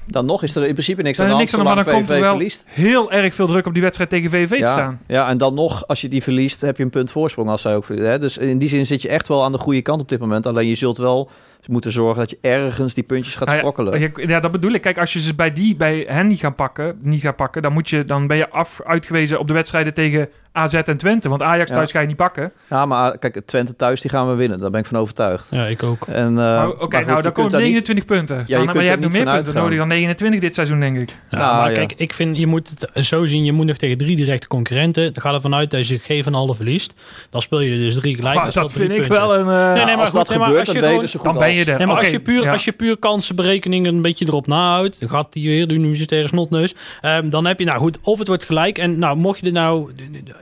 Dan 0.08 0.26
nog 0.26 0.44
is 0.44 0.56
er 0.56 0.66
in 0.66 0.72
principe 0.74 1.02
niks 1.02 1.18
Dan 1.18 1.26
aan 1.26 1.32
de 1.32 1.38
hand 1.38 1.52
niks 1.52 1.68
aan 1.68 1.76
maar 1.76 1.84
dan 1.86 1.94
komt 1.94 2.06
VV 2.06 2.16
er 2.16 2.22
wel 2.22 2.30
verliest. 2.36 2.64
heel 2.68 3.12
erg 3.12 3.34
veel 3.34 3.48
druk 3.48 3.66
op 3.66 3.74
die 3.74 3.82
wedstrijd 3.82 4.10
tegen 4.10 4.30
VVV 4.30 4.50
te 4.50 4.58
Ja, 4.58 4.66
staan. 4.72 5.00
ja, 5.08 5.30
en 5.30 5.38
dan 5.38 5.54
nog, 5.54 5.88
als 5.88 6.02
je 6.02 6.08
die 6.10 6.24
verliest, 6.24 6.62
heb 6.62 6.78
je 6.78 6.84
een 6.84 6.90
punt 6.90 7.12
voorsprong. 7.12 7.50
Als 7.50 7.62
zij 7.62 7.76
ook, 7.76 7.88
hè? 7.88 8.20
Dus 8.20 8.38
in 8.38 8.58
die 8.58 8.70
zin 8.70 8.86
zit 8.86 9.02
je 9.02 9.10
echt 9.10 9.28
wel 9.28 9.44
aan 9.44 9.52
de 9.52 9.58
goede 9.58 9.82
kant 9.82 10.02
op 10.02 10.10
dit 10.10 10.20
moment. 10.20 10.46
Alleen 10.46 10.68
je 10.68 10.76
zult 10.76 10.98
wel 10.98 11.30
moeten 11.68 11.92
zorgen 11.92 12.20
dat 12.20 12.30
je 12.30 12.38
ergens 12.42 12.94
die 12.94 13.04
puntjes 13.04 13.36
gaat 13.36 13.48
Nou 13.48 13.58
sprokkelen. 13.60 14.00
Ja, 14.00 14.10
ja, 14.16 14.40
dat 14.40 14.52
bedoel 14.52 14.72
ik. 14.72 14.82
Kijk, 14.82 14.98
als 14.98 15.14
je 15.14 15.22
ze 15.22 15.36
bij 15.36 15.54
die 15.54 15.76
bij 15.76 16.06
hen 16.08 16.28
niet 16.28 16.40
gaan 16.40 16.56
pakken, 16.56 16.98
niet 17.02 17.22
gaat 17.22 17.36
pakken, 17.36 17.62
dan 17.62 17.74
moet 17.74 17.90
je 17.90 18.04
dan 18.04 18.28
ben 18.28 18.38
je 18.38 18.50
af 18.50 18.82
uitgewezen 18.86 19.40
op 19.40 19.48
de 19.48 19.54
wedstrijden 19.54 19.94
tegen 19.94 20.30
AZ 20.54 20.74
en 20.74 20.98
Twente, 20.98 21.30
want 21.30 21.42
Ajax 21.42 21.70
Ja. 21.70 21.76
thuis 21.76 21.92
ga 21.92 22.00
je 22.00 22.08
niet 22.08 22.16
pakken. 22.16 22.52
Ja, 22.70 22.86
maar 22.86 23.18
kijk, 23.18 23.42
Twente 23.46 23.76
thuis, 23.76 24.02
die 24.02 24.12
gaan 24.12 24.30
we 24.30 24.36
winnen. 24.36 24.60
Daar 24.60 24.70
ben 24.72 24.80
ik 24.80 24.86
van 24.86 24.98
overtuigd. 25.00 25.48
Ja, 25.52 25.66
ik 25.66 25.84
ook. 25.84 26.08
En, 26.08 26.28
eh, 26.28 26.36
Maar 26.36 26.68
maar 26.68 26.70
Oké, 26.80 27.06
nou 27.06 27.22
dan 27.22 27.32
komen 27.32 27.52
daar 27.52 27.60
niet- 27.62 27.70
29 27.70 28.06
punten. 28.06 28.38
je 28.38 28.44
Dan- 28.54 28.62
kunt 28.62 28.74
maar 28.74 28.84
je 28.84 28.90
hebt 28.90 29.02
nog 29.02 29.12
meer 29.12 29.22
vanuit 29.24 29.44
punten 29.44 29.62
nodig 29.62 29.78
dan 29.78 29.88
29 29.88 30.40
dit 30.42 30.54
seizoen, 30.54 30.80
denk 30.80 31.02
ik. 31.02 31.10
Ja, 31.30 31.38
Nou, 31.38 31.56
maar 31.56 31.68
ja. 31.70 31.74
kijk, 31.76 31.94
ik 31.96 32.14
vind, 32.14 32.38
je 32.38 32.48
moet 32.48 32.70
het 32.92 33.06
zo 33.06 33.26
zien. 33.26 33.44
Je 33.46 33.52
moet 33.52 33.66
nog 33.66 33.78
tegen 33.78 33.98
drie 33.98 34.16
directe 34.16 34.48
concurrenten. 34.48 35.14
Dan 35.14 35.22
gaat 35.24 35.34
ervan 35.34 35.56
uit 35.56 35.72
dat 35.72 35.88
je 35.88 36.00
geen 36.00 36.24
van 36.24 36.34
alle 36.36 36.56
verliest. 36.56 36.94
Dan 37.30 37.42
speel 37.42 37.60
je 37.60 37.72
er 37.72 37.78
dus 37.78 37.94
drie 37.96 38.16
gelijk. 38.16 38.36
Maar 38.36 38.44
dan 38.44 38.54
dat 38.54 38.66
is 38.72 38.74
drie 38.78 38.90
vind 38.90 39.04
ik 39.06 39.12
wel 39.12 39.36
een... 39.36 39.48
eh, 39.50 39.74
Nee, 39.74 39.76
nee, 39.76 39.86
maar 39.86 39.96
als 39.96 40.10
goed, 40.10 40.20
dat 40.20 40.30
nee, 40.30 40.38
maar 40.38 40.48
gebeurt, 40.48 40.68
als 41.02 41.12
je 41.12 41.20
dan 41.24 41.38
ben 41.38 41.51
als. 41.58 41.66
je 41.66 41.72
er. 41.72 41.78
Nee, 41.78 41.88
maar 41.88 41.96
als, 41.98 42.06
Oké, 42.06 42.16
je 42.16 42.22
puur, 42.22 42.44
ja. 42.44 42.52
als 42.52 42.66
je 42.66 42.72
puur 42.72 42.98
kansenberekeningen 42.98 43.96
een 43.96 44.02
beetje 44.02 44.26
erop 44.28 44.48
nahoudt, 44.48 45.00
dan 45.00 45.10
gaat 45.10 45.34
die 45.34 45.48
weer 45.50 45.68
de 45.68 45.74
universitaire 45.74 46.28
snotneus. 46.28 46.74
Ehm, 47.02 47.30
dan 47.30 47.46
heb 47.46 47.60
je, 47.60 47.66
nou 47.66 47.80
goed, 47.80 47.98
of 48.02 48.20
het 48.20 48.28
wordt 48.28 48.46
gelijk. 48.46 48.78
En 48.78 49.00
nou, 49.00 49.18
mocht 49.18 49.40
je 49.40 49.46
er 49.46 49.52
nou, 49.52 49.92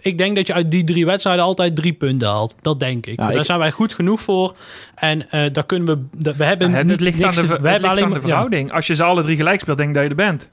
ik 0.01 0.17
denk 0.17 0.35
dat 0.35 0.47
je 0.47 0.53
uit 0.53 0.71
die 0.71 0.83
drie 0.83 1.05
wedstrijden 1.05 1.43
altijd 1.43 1.75
drie 1.75 1.93
punten 1.93 2.27
haalt. 2.27 2.55
Dat 2.61 2.79
denk 2.79 3.05
ik. 3.05 3.19
Ja, 3.19 3.27
Daar 3.27 3.35
ik- 3.35 3.45
zijn 3.45 3.59
wij 3.59 3.71
goed 3.71 3.93
genoeg 3.93 4.21
voor. 4.21 4.55
En 4.95 5.29
eh 5.31 5.53
daar 5.53 5.65
kunnen 5.65 6.09
we, 6.21 6.31
we 6.37 6.43
hebben 6.43 6.71
het, 6.73 6.87
niet 6.87 6.99
ligt 7.01 7.15
aan 7.15 7.21
niks 7.21 7.35
de, 7.35 7.41
te- 7.41 7.47
ver- 7.47 7.61
we 7.61 7.69
het 7.69 7.71
hebben 7.81 7.89
ligt 7.95 8.03
aan 8.03 8.09
de 8.09 8.15
maar- 8.15 8.21
ja. 8.21 8.27
verhouding. 8.27 8.71
Als 8.71 8.87
je 8.87 8.95
ze 8.95 9.03
alle 9.03 9.23
drie 9.23 9.35
gelijk 9.35 9.59
speelt, 9.59 9.77
denk 9.77 9.89
ik 9.89 9.95
dat 9.95 10.03
je 10.03 10.09
er 10.09 10.15
bent. 10.15 10.49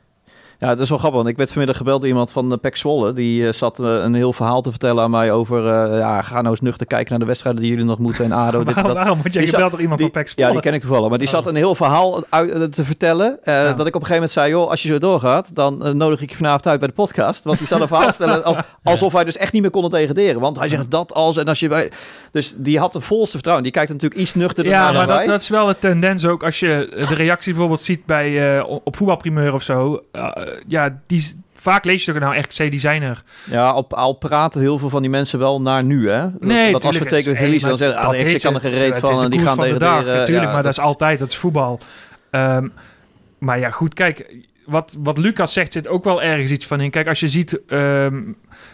Ja, 0.59 0.69
het 0.69 0.81
is 0.81 0.89
wel 0.89 0.99
grappig. 0.99 1.19
Want 1.19 1.31
ik 1.31 1.37
werd 1.37 1.49
vanmiddag 1.49 1.77
gebeld 1.77 2.01
door 2.01 2.09
iemand 2.09 2.31
van 2.31 2.53
uh, 2.53 2.59
Pek 2.61 2.77
Zwolle. 2.77 3.13
Die 3.13 3.47
eh, 3.47 3.53
zat 3.53 3.79
eh, 3.81 3.87
een 3.87 4.15
heel 4.15 4.33
verhaal 4.33 4.63
te 4.63 4.71
vertellen 4.71 5.03
aan 5.03 5.11
mij 5.11 5.33
over... 5.33 5.59
eh, 5.69 5.99
ja, 5.99 6.23
ga 6.23 6.35
nou 6.35 6.49
eens 6.51 6.61
nuchter 6.61 6.87
kijken 6.87 7.11
naar 7.11 7.19
de 7.19 7.25
wedstrijden 7.25 7.61
die 7.63 7.71
jullie 7.71 7.85
nog 7.85 7.99
moeten. 7.99 8.25
En 8.25 8.33
ADO, 8.33 8.59
dit 8.65 8.75
Waarom, 8.75 8.85
dat. 8.95 8.97
waarom 9.03 9.21
word 9.23 9.33
jij 9.35 9.47
gebeld 9.47 9.71
door 9.71 9.81
iemand 9.81 9.99
die- 10.01 10.11
van 10.13 10.23
Ja, 10.23 10.29
Zwolle? 10.29 10.53
die 10.53 10.61
ken 10.61 10.75
ik 10.75 10.81
toevallig. 10.81 11.09
Maar 11.09 11.19
die 11.19 11.29
zat 11.29 11.47
een 11.47 11.55
heel 11.57 11.75
verhaal 11.75 12.25
uit, 12.29 12.51
eh, 12.51 12.63
te 12.63 12.85
vertellen. 12.85 13.39
eh, 13.43 13.55
Ja. 13.55 13.73
Dat 13.73 13.87
ik 13.87 13.95
op 13.97 14.01
een 14.01 14.07
gegeven 14.07 14.15
moment 14.15 14.31
zei... 14.33 14.51
joh, 14.51 14.71
als 14.71 14.83
je 14.83 14.89
zo 14.89 14.99
doorgaat, 14.99 15.55
dan 15.55 15.85
eh, 15.85 15.93
nodig 15.93 16.21
ik 16.21 16.31
je 16.31 16.37
vanavond 16.37 16.67
uit 16.67 16.79
bij 16.79 16.89
de 16.89 16.95
podcast. 16.95 17.45
Want 17.45 17.59
die 17.59 17.67
zat 17.67 17.81
een 17.81 17.89
verhaal 17.89 18.07
te 18.07 18.15
vertellen 18.15 18.45
als- 18.45 18.57
alsof 18.83 19.13
hij 19.13 19.25
dus 19.25 19.37
echt 19.37 19.53
niet 19.53 19.63
meer 19.63 19.71
kon 19.71 19.83
het 19.83 19.93
degraderen. 19.93 20.41
Want 20.41 20.59
hij 20.59 20.69
zegt 20.69 20.91
dat 20.91 21.15
als... 21.15 21.37
En 21.37 21.49
als 21.49 21.61
je 21.61 21.69
bij... 21.69 21.91
Dus 22.31 22.55
die 22.57 22.79
had 22.79 22.93
de 22.93 23.01
volste 23.01 23.31
vertrouwen. 23.33 23.65
Die 23.65 23.73
kijkt 23.75 23.93
natuurlijk 23.93 24.21
iets 24.21 24.35
nuchterder 24.35 24.73
Ja, 24.73 24.85
naar 24.85 24.93
maar 24.95 25.07
dan 25.07 25.17
dat, 25.17 25.27
dat 25.27 25.41
is 25.41 25.49
wel 25.49 25.67
de 25.67 25.77
tendens 25.79 26.27
ook. 26.27 26.43
Als 26.45 26.61
je 26.61 26.89
de 27.09 27.15
reactie 27.15 27.51
bijvoorbeeld 27.53 27.81
ziet 27.81 28.07
bij, 28.07 28.57
eh, 28.59 28.65
op 28.85 28.97
voetbalprimeur 28.97 29.55
of 29.55 29.63
zo. 29.63 30.03
Eh, 30.47 30.53
ja, 30.67 30.99
die, 31.07 31.35
vaak 31.55 31.85
lees 31.85 32.05
je 32.05 32.13
toch 32.13 32.21
nou 32.21 32.35
echt 32.35 32.57
die 32.57 32.81
zijn 32.81 33.03
er. 33.03 33.23
Ja, 33.51 33.69
al, 33.69 33.87
al 33.89 34.13
praten 34.13 34.61
heel 34.61 34.79
veel 34.79 34.89
van 34.89 35.03
die 35.03 35.11
mensen 35.11 35.39
wel 35.39 35.61
naar 35.61 35.85
nu, 35.85 36.11
hè? 36.11 36.27
Nee, 36.39 36.73
dat 36.73 36.85
als 36.85 36.99
we 36.99 37.05
tegen 37.05 37.37
verliezen, 37.37 37.69
dan 37.69 37.79
zeggen 37.79 37.99
ah, 37.99 38.05
dat 38.05 38.15
ik 38.15 38.41
kan 38.41 38.55
er 38.55 38.61
gereed 38.61 38.97
van 38.97 39.23
en 39.23 39.31
die 39.31 39.41
gaan 39.41 39.57
degraderen. 39.57 40.05
dag, 40.05 40.17
Natuurlijk, 40.17 40.53
maar 40.53 40.63
dat 40.63 40.73
is 40.73 40.81
altijd, 40.81 41.19
dat 41.19 41.29
is 41.29 41.37
voetbal. 41.37 41.81
Ehm, 42.31 42.69
maar 43.39 43.59
ja, 43.59 43.71
goed, 43.71 43.95
kijk, 43.95 44.45
wat, 44.67 44.97
wat 44.99 45.19
Lucas 45.19 45.53
zegt 45.53 45.73
zit 45.73 45.89
ook 45.89 46.05
wel 46.05 46.23
ergens 46.23 46.51
iets 46.51 46.67
van 46.67 46.81
in. 46.81 46.91
Kijk, 46.91 47.09
als 47.09 47.21
je 47.21 47.29
ziet, 47.29 47.67
ehm, 47.67 48.23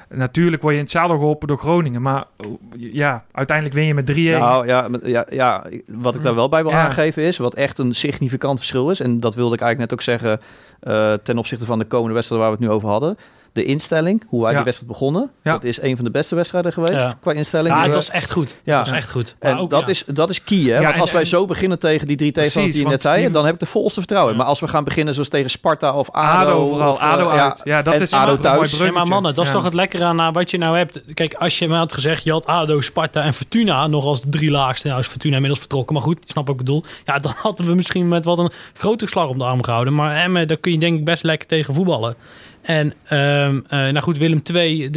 natuurlijk 0.08 0.62
word 0.62 0.74
je 0.74 0.78
in 0.80 0.84
het 0.86 0.94
zadel 0.94 1.16
geholpen 1.16 1.48
door 1.48 1.58
Groningen. 1.58 2.02
Maar 2.02 2.24
oh, 2.46 2.60
ja, 2.76 3.24
uiteindelijk 3.32 3.76
win 3.76 3.86
je 3.86 3.94
met 3.94 4.06
3-1. 4.06 4.14
Nou 4.14 4.66
ja, 4.66 4.88
ja, 5.02 5.26
ja, 5.30 5.64
wat 5.86 6.14
ik 6.14 6.22
daar 6.22 6.34
wel 6.34 6.48
bij 6.48 6.62
wil 6.62 6.72
Ja. 6.72 6.84
aangeven 6.84 7.22
is, 7.22 7.36
wat 7.36 7.54
echt 7.54 7.78
een 7.78 7.94
significant 7.94 8.58
verschil 8.58 8.90
is, 8.90 9.00
en 9.00 9.20
dat 9.20 9.34
wilde 9.34 9.54
ik 9.54 9.60
eigenlijk 9.60 9.90
net 9.90 9.98
ook 9.98 10.04
zeggen 10.04 10.40
eh, 10.80 11.12
ten 11.12 11.38
opzichte 11.38 11.64
van 11.66 11.78
de 11.78 11.84
komende 11.84 12.14
wedstrijden 12.14 12.48
waar 12.48 12.56
we 12.58 12.62
het 12.64 12.70
nu 12.72 12.76
over 12.76 12.88
hadden. 12.88 13.16
De 13.52 13.64
instelling, 13.64 14.22
hoe 14.28 14.40
wij 14.42 14.50
Ja. 14.50 14.56
die 14.56 14.64
wedstrijd 14.64 14.92
begonnen, 14.92 15.30
Ja. 15.42 15.52
dat 15.52 15.64
is 15.64 15.80
een 15.82 15.96
van 15.96 16.04
de 16.04 16.10
beste 16.10 16.34
wedstrijden 16.34 16.72
geweest 16.72 16.92
Ja. 16.92 17.14
qua 17.20 17.32
instelling. 17.32 17.74
Ja, 17.74 17.82
het 17.82 17.94
was 17.94 18.10
echt 18.10 18.30
goed. 18.30 18.56
Ja. 18.64 18.78
Het 18.78 18.88
was 18.88 18.96
echt 18.98 19.10
goed. 19.10 19.36
En 19.38 19.58
ook, 19.58 19.70
dat, 19.70 19.80
ja. 19.80 19.86
is, 19.86 20.04
dat 20.06 20.30
is 20.30 20.44
key, 20.44 20.58
hè? 20.58 20.64
Ja, 20.74 20.82
want 20.82 20.94
en- 20.94 21.00
als 21.00 21.12
wij 21.12 21.24
zo 21.24 21.46
beginnen 21.46 21.78
tegen 21.78 22.06
die 22.06 22.16
drie 22.16 22.32
tegenstanders 22.32 22.74
die 22.74 22.82
je 22.84 22.88
net 22.90 23.00
zei, 23.00 23.30
dan 23.30 23.44
heb 23.44 23.54
ik 23.54 23.60
de 23.60 23.66
volste 23.66 23.98
vertrouwen. 23.98 24.32
Ja. 24.32 24.38
Maar 24.38 24.48
als 24.48 24.60
we 24.60 24.68
gaan 24.68 24.84
beginnen 24.84 25.14
zoals 25.14 25.28
tegen 25.28 25.50
Sparta 25.50 25.94
of 25.96 26.10
ADO... 26.10 26.48
ADO 26.50 26.66
vooral, 26.66 26.92
of, 26.92 26.98
eh, 26.98 27.12
ADO 27.12 27.22
ja, 27.34 27.44
uit. 27.44 27.60
Ja, 27.64 27.82
dat 27.82 28.00
is 28.00 28.12
ADO 28.12 28.22
een 28.32 28.40
mooi 28.40 28.56
thuis. 28.56 28.78
Nee, 28.78 28.90
maar 28.92 29.06
mannen, 29.06 29.34
dat 29.34 29.44
is 29.44 29.50
Ja. 29.50 29.56
toch 29.56 29.64
het 29.64 29.74
lekkere 29.74 30.04
aan 30.04 30.32
wat 30.32 30.50
je 30.50 30.58
nou 30.58 30.76
hebt. 30.76 31.00
Kijk, 31.14 31.34
als 31.34 31.58
je 31.58 31.68
me 31.68 31.76
had 31.76 31.92
gezegd, 31.92 32.24
je 32.24 32.32
had 32.32 32.46
ADO, 32.46 32.80
Sparta 32.80 33.22
en 33.22 33.34
Fortuna 33.34 33.86
nog 33.86 34.04
als 34.04 34.20
de 34.20 34.28
drie 34.28 34.50
laagste. 34.50 34.88
Nou 34.88 35.00
is 35.00 35.06
Fortuna 35.06 35.32
inmiddels 35.34 35.60
vertrokken, 35.60 35.94
maar 35.94 36.02
goed, 36.04 36.16
ik 36.16 36.30
snap 36.30 36.46
wat 36.46 36.54
ik 36.60 36.64
bedoel. 36.64 36.82
Ja, 37.04 37.18
dan 37.18 37.32
hadden 37.36 37.66
we 37.66 37.74
misschien 37.74 38.08
met 38.08 38.24
wat 38.24 38.38
een 38.38 38.50
grotere 38.74 39.10
slag 39.10 39.28
om 39.28 39.38
de 39.38 39.44
arm 39.44 39.62
gehouden. 39.62 39.94
Maar 39.94 40.16
Emmen, 40.16 40.48
daar 40.48 40.56
kun 40.56 40.72
je 40.72 40.78
denk 40.78 40.98
ik 40.98 41.04
best 41.04 41.22
lekker 41.22 41.48
tegen 41.48 41.74
voetballen. 41.74 42.14
En 42.62 42.94
ehm, 43.04 43.60
eh, 43.68 43.78
nou 43.78 43.98
goed, 44.00 44.18
Willem 44.18 44.42
II, 44.54 44.90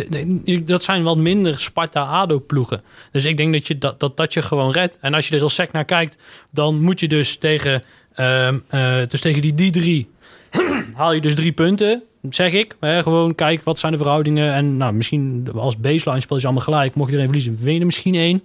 dat 0.65 0.83
zijn 0.83 1.03
wat 1.03 1.17
minder 1.17 1.59
Sparta-ADO-ploegen. 1.59 2.83
Dus 3.11 3.25
ik 3.25 3.37
denk 3.37 3.53
dat 3.53 3.67
je 3.67 3.77
dat, 3.77 3.99
dat, 3.99 4.17
dat 4.17 4.33
je 4.33 4.41
gewoon 4.41 4.71
redt. 4.71 4.97
En 5.01 5.13
als 5.13 5.27
je 5.27 5.33
er 5.33 5.39
heel 5.39 5.49
sec 5.49 5.71
naar 5.71 5.85
kijkt, 5.85 6.17
dan 6.51 6.81
moet 6.81 6.99
je 6.99 7.07
dus 7.07 7.37
tegen, 7.37 7.83
ehm, 8.13 8.59
eh, 8.67 8.97
dus 9.07 9.21
tegen 9.21 9.41
die, 9.41 9.53
die 9.53 9.71
drie 9.71 10.09
haal 10.93 11.13
je 11.13 11.21
dus 11.21 11.35
drie 11.35 11.51
punten, 11.51 12.03
zeg 12.29 12.51
ik. 12.51 12.75
Hè, 12.79 13.03
gewoon 13.03 13.35
kijk, 13.35 13.63
wat 13.63 13.79
zijn 13.79 13.91
de 13.91 13.97
verhoudingen. 13.97 14.53
En 14.53 14.77
nou, 14.77 14.93
misschien 14.93 15.47
als 15.55 15.77
baseline 15.77 16.21
speel 16.21 16.37
je 16.37 16.43
allemaal 16.43 16.63
gelijk. 16.63 16.95
Mocht 16.95 17.09
je 17.09 17.15
er 17.15 17.21
een 17.21 17.29
verliezen, 17.29 17.57
win 17.61 17.73
je 17.73 17.79
er 17.79 17.85
misschien 17.85 18.15
één. 18.15 18.41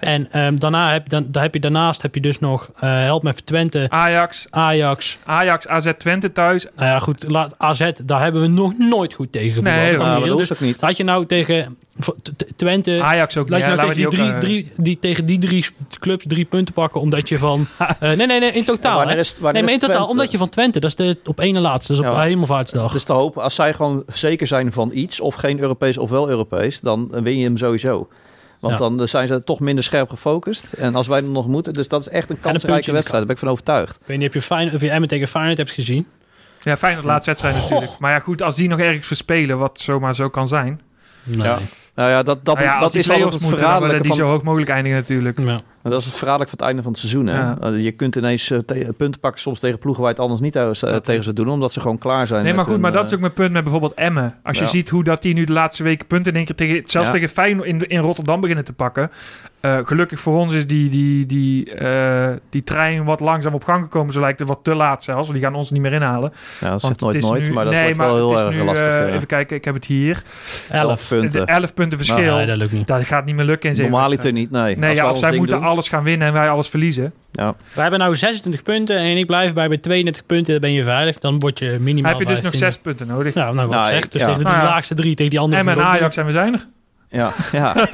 En 0.00 0.32
ehm, 0.32 0.56
daarna 0.56 0.92
heb, 0.92 1.08
dan, 1.08 1.26
dan 1.28 1.42
heb 1.42 1.54
je, 1.54 1.60
daarnaast 1.60 2.02
heb 2.02 2.14
je 2.14 2.20
dus 2.20 2.38
nog, 2.38 2.70
eh, 2.74 2.90
help 2.90 3.22
me 3.22 3.30
even, 3.30 3.44
Twente, 3.44 3.86
Ajax, 3.88 4.46
Ajax. 4.50 5.18
Ajax, 5.24 5.68
AZ 5.68 5.92
Twente 5.98 6.32
thuis. 6.32 6.66
Nou 6.76 6.88
ja, 6.88 6.98
goed, 6.98 7.24
laat, 7.28 7.54
AZ, 7.58 7.90
daar 8.04 8.22
hebben 8.22 8.42
we 8.42 8.48
nog 8.48 8.78
nooit 8.78 9.14
goed 9.14 9.32
tegen. 9.32 9.62
Nee, 9.62 9.90
Dat 9.90 10.00
maar 10.00 10.18
niet 10.18 10.48
dat. 10.48 10.58
Dus 10.58 10.80
laat 10.80 10.96
je 10.96 11.04
nou 11.04 11.26
tegen 11.26 11.76
Twente... 12.56 13.02
Ajax 13.02 13.36
ook 13.36 13.48
Laat 13.48 13.60
je 13.60 13.66
nou 13.66 13.78
tegen 13.80 13.94
die, 13.94 14.08
die 14.08 14.18
drie, 14.18 14.28
ook, 14.28 14.34
eh, 14.34 14.40
drie, 14.40 14.72
die, 14.76 14.98
tegen 14.98 15.26
die 15.26 15.38
drie 15.38 15.66
clubs 15.98 16.24
drie 16.28 16.44
punten 16.44 16.74
pakken, 16.74 17.00
omdat 17.00 17.28
je 17.28 17.38
van... 17.38 17.66
eh, 17.78 17.98
nee, 18.00 18.26
nee, 18.26 18.40
nee, 18.40 18.52
in 18.52 18.64
totaal. 18.64 19.10
is 19.10 19.34
nee, 19.40 19.62
maar 19.62 19.72
in 19.72 19.78
totaal, 19.78 20.06
omdat 20.06 20.30
je 20.30 20.38
van 20.38 20.48
Twente, 20.48 20.80
dat 20.80 20.90
is 20.90 20.96
de 20.96 21.18
op 21.24 21.38
ene 21.38 21.60
laatste, 21.60 21.92
dat 21.92 22.02
is 22.02 22.08
op 22.10 22.16
Ja. 22.16 22.22
hemelvaartsdag. 22.22 22.92
Dus 22.92 23.04
te 23.04 23.12
hopen, 23.12 23.42
als 23.42 23.54
zij 23.54 23.74
gewoon 23.74 24.02
zeker 24.12 24.46
zijn 24.46 24.72
van 24.72 24.90
iets, 24.94 25.20
of 25.20 25.34
geen 25.34 25.60
Europees 25.60 25.98
of 25.98 26.10
wel 26.10 26.28
Europees, 26.28 26.80
dan 26.80 27.08
win 27.22 27.38
je 27.38 27.44
hem 27.44 27.56
sowieso. 27.56 28.08
Want 28.60 28.78
Ja. 28.78 28.78
dan 28.78 29.08
zijn 29.08 29.28
ze 29.28 29.44
toch 29.44 29.60
minder 29.60 29.84
scherp 29.84 30.10
gefocust. 30.10 30.72
En 30.72 30.94
als 30.94 31.06
wij 31.06 31.20
dan 31.20 31.32
nog 31.32 31.46
moeten, 31.46 31.72
dus 31.72 31.88
dat 31.88 32.00
is 32.00 32.08
echt 32.08 32.30
een 32.30 32.40
kansrijke 32.40 32.84
de 32.86 32.92
wedstrijd. 32.92 33.26
Daar 33.26 33.26
ben 33.26 33.34
ik 33.34 33.38
van 33.38 33.48
overtuigd. 33.48 33.94
Ik 33.94 34.06
weet 34.06 34.18
niet 34.18 34.28
of 34.28 34.34
je, 34.34 34.42
Feyenoord, 34.42 34.74
of 34.74 34.80
je 34.80 34.90
Emmen 34.90 35.08
tegen 35.08 35.28
Feyenoord 35.28 35.58
hebt 35.58 35.70
gezien. 35.70 36.06
Ja, 36.60 36.76
fijn 36.76 36.94
dat 36.94 37.04
laatste 37.04 37.30
wedstrijd 37.30 37.56
natuurlijk. 37.56 37.98
Maar 37.98 38.12
ja, 38.12 38.18
goed, 38.18 38.42
als 38.42 38.56
die 38.56 38.68
nog 38.68 38.78
ergens 38.78 39.06
verspelen, 39.06 39.58
wat 39.58 39.80
zomaar 39.80 40.14
zo 40.14 40.28
kan 40.28 40.48
zijn. 40.48 40.80
Nee. 41.22 41.46
Ja. 41.46 41.58
Nou 41.94 42.10
ja, 42.10 42.22
dat, 42.22 42.44
dat, 42.44 42.54
Nou 42.54 42.68
ja, 42.68 42.80
dat 42.80 42.94
is 42.94 43.06
play-offs 43.06 43.36
het 43.92 44.02
die 44.02 44.12
van... 44.12 44.16
zo 44.16 44.26
hoog 44.26 44.42
mogelijk 44.42 44.70
eindigen 44.70 44.98
natuurlijk. 44.98 45.38
Ja. 45.38 45.60
Maar 45.82 45.92
dat 45.92 46.00
is 46.00 46.06
het 46.06 46.16
verraderlijk 46.16 46.50
van 46.50 46.58
het 46.58 46.68
einde 46.68 46.82
van 46.82 46.92
het 46.92 47.00
seizoen. 47.00 47.26
Hè? 47.26 47.38
Ja. 47.38 47.56
Eh, 47.60 47.78
je 47.84 47.92
kunt 47.92 48.16
ineens 48.16 48.50
eh, 48.50 48.58
te- 48.58 48.94
punten 48.96 49.20
pakken 49.20 49.40
soms 49.40 49.58
tegen 49.60 49.78
ploegen 49.78 50.02
waar 50.02 50.10
je 50.14 50.20
het 50.20 50.30
anders 50.30 50.40
niet 50.42 50.52
tegen, 51.04 51.24
ze 51.24 51.32
doen. 51.32 51.48
Omdat 51.48 51.72
ze 51.72 51.80
gewoon 51.80 51.98
klaar 51.98 52.26
zijn. 52.26 52.44
Nee, 52.44 52.54
maar 52.54 52.64
goed, 52.64 52.72
hun, 52.72 52.80
maar 52.82 52.92
dat 52.92 53.00
eh, 53.00 53.06
is 53.08 53.14
ook 53.14 53.20
mijn 53.20 53.32
punt 53.32 53.52
met 53.52 53.62
bijvoorbeeld 53.62 53.94
Emmen. 53.94 54.34
Als 54.42 54.58
je 54.58 54.64
Ja. 54.64 54.70
ziet 54.70 54.88
hoe 54.88 55.04
dat 55.04 55.22
die 55.22 55.34
nu 55.34 55.44
de 55.44 55.52
laatste 55.52 55.82
weken 55.82 56.06
punten 56.06 56.30
in 56.32 56.36
één 56.36 56.46
keer 56.46 56.54
tegen, 56.54 56.82
zelfs 56.84 57.06
Ja. 57.08 57.14
tegen 57.14 57.28
Feyenoord 57.28 57.66
in, 57.68 57.78
in 57.78 58.00
Rotterdam 58.00 58.40
beginnen 58.40 58.64
te 58.64 58.72
pakken. 58.72 59.10
Eh, 59.60 59.78
gelukkig 59.82 60.20
voor 60.20 60.36
ons 60.38 60.54
is 60.54 60.66
die, 60.66 60.90
die, 60.90 61.26
die, 61.26 61.74
eh, 61.74 62.28
die 62.50 62.64
trein 62.64 63.04
wat 63.04 63.20
langzaam 63.20 63.54
op 63.54 63.64
gang 63.64 63.82
gekomen. 63.82 64.12
Zo 64.12 64.20
lijkt 64.20 64.38
het 64.38 64.48
wat 64.48 64.60
te 64.62 64.74
laat 64.74 65.02
zelfs. 65.04 65.20
Want 65.26 65.32
die 65.38 65.42
gaan 65.48 65.54
ons 65.56 65.70
niet 65.70 65.80
meer 65.82 65.92
inhalen. 65.92 66.32
Ja, 66.60 66.70
dat 66.70 66.80
zegt 66.80 66.82
Want 66.82 67.00
nooit 67.00 67.14
het 67.14 67.24
is 67.24 67.30
nooit, 67.30 67.42
nu, 67.46 67.52
maar 67.52 67.64
dat 67.64 67.72
nee, 67.72 67.82
wordt 67.84 67.98
maar 67.98 68.12
wel 68.14 68.28
heel 68.28 68.38
erg 68.46 68.54
nu, 68.54 68.62
lastig. 68.64 68.86
eh, 68.86 68.92
ja. 68.98 69.06
even 69.06 69.26
kijken, 69.26 69.56
ik 69.56 69.64
heb 69.64 69.74
het 69.74 69.84
hier. 69.84 70.22
Elf. 70.70 71.08
punten. 71.08 71.46
De 71.46 71.52
11 71.52 71.74
punten 71.74 71.98
verschil. 71.98 72.36
Nee, 72.36 72.46
dat 72.46 72.56
lukt 72.56 72.72
niet. 72.72 72.86
Dat 72.86 73.02
gaat 73.02 73.24
niet 73.24 73.34
meer 73.34 73.44
lukken 73.44 73.70
in 73.70 74.34
niet, 74.34 74.50
nee. 74.50 74.76
Nee, 74.76 74.88
Als 74.90 74.98
ja, 74.98 75.10
of 75.10 75.18
zij 75.18 75.36
moeten 75.36 75.56
doen. 75.56 75.66
Alles 75.72 75.88
gaan 75.88 76.02
winnen 76.04 76.26
en 76.28 76.32
wij 76.32 76.50
alles 76.50 76.68
verliezen. 76.68 77.12
Ja. 77.32 77.54
Wij 77.72 77.82
hebben 77.82 78.00
nou 78.00 78.16
26 78.16 78.62
punten 78.62 78.96
en 78.96 79.16
ik 79.16 79.26
blijf 79.26 79.52
bij 79.52 79.68
bij 79.68 79.78
32 79.78 80.26
punten, 80.26 80.52
dan 80.52 80.60
ben 80.60 80.72
je 80.72 80.84
veilig. 80.84 81.18
Dan 81.18 81.38
word 81.38 81.58
je 81.58 81.76
minimaal 81.80 82.10
heb 82.10 82.20
je 82.20 82.26
dus 82.26 82.40
nog 82.40 82.50
15. 82.52 82.60
zes 82.72 82.78
punten 82.78 83.06
nodig. 83.06 83.34
Nou, 83.34 83.54
nou 83.54 83.68
wat 83.68 83.76
Nou, 83.76 83.92
zeg. 83.92 84.08
Dus 84.08 84.20
ja. 84.20 84.26
tegen 84.26 84.42
de 84.42 84.48
Nou 84.50 84.62
ja. 84.62 84.64
laagste 84.70 84.94
drie, 84.94 85.14
tegen 85.14 85.30
die 85.30 85.40
andere 85.40 85.62
en 85.62 85.78
ook 85.78 85.84
Ajax 85.84 86.14
zijn 86.14 86.26
we 86.26 86.38
er. 86.38 86.66
Ja, 87.08 87.32
ja. 87.52 87.88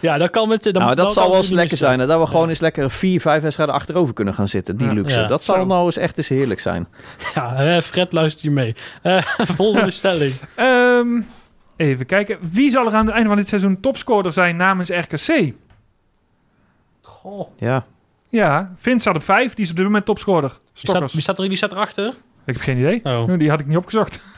Ja, 0.00 0.18
dan 0.18 0.30
kan 0.30 0.50
het... 0.50 0.62
Dan, 0.62 0.72
nou, 0.82 0.94
dat 0.94 1.12
zal 1.12 1.28
wel 1.30 1.38
eens 1.38 1.50
lekker 1.50 1.76
zijn. 1.76 1.98
Hè? 1.98 2.06
Dat 2.06 2.20
we 2.20 2.26
gewoon 2.26 2.48
eens 2.48 2.60
lekker 2.60 2.90
vier, 2.90 3.20
vijf 3.20 3.42
wedstrijden 3.42 3.74
achterover 3.74 4.14
kunnen 4.14 4.34
gaan 4.34 4.48
zitten. 4.48 4.76
Die 4.76 4.86
Ja. 4.86 4.92
luxe. 4.92 5.18
Ja. 5.20 5.26
Dat 5.26 5.42
zal 5.42 5.66
nou 5.66 5.86
eens 5.86 5.96
echt 5.96 6.18
eens 6.18 6.28
heerlijk 6.28 6.60
zijn. 6.60 6.86
Ja, 7.34 7.54
eh, 7.62 7.80
Fred 7.82 8.12
luistert 8.12 8.42
je 8.42 8.50
mee. 8.50 8.74
Eh, 9.02 9.18
volgende 9.56 9.90
stelling. 9.90 10.32
Ehm, 10.54 11.06
even 11.76 12.06
kijken. 12.06 12.38
Wie 12.52 12.70
zal 12.70 12.86
er 12.86 12.92
aan 12.94 13.04
het 13.06 13.14
einde 13.14 13.28
van 13.28 13.36
dit 13.36 13.48
seizoen 13.48 13.80
topscorer 13.80 14.32
zijn 14.32 14.56
namens 14.56 14.88
RKC? 14.90 15.52
Goh. 17.20 17.48
Ja. 17.56 17.84
Ja, 18.28 18.72
Vince 18.76 19.00
staat 19.00 19.14
op 19.14 19.22
5. 19.22 19.54
Die 19.54 19.64
is 19.64 19.70
op 19.70 19.76
dit 19.76 19.84
moment 19.84 20.04
topscorer. 20.04 20.50
Wie 20.50 20.58
staat, 20.72 21.12
wie 21.12 21.20
staat 21.22 21.38
er 21.38 21.48
wie 21.48 21.56
staat 21.56 21.72
erachter? 21.72 22.06
Ik 22.44 22.54
heb 22.54 22.60
geen 22.62 22.78
idee. 22.78 23.00
Oh. 23.04 23.38
Die 23.38 23.50
had 23.50 23.60
ik 23.60 23.66
niet 23.66 23.76
opgezocht. 23.76 24.20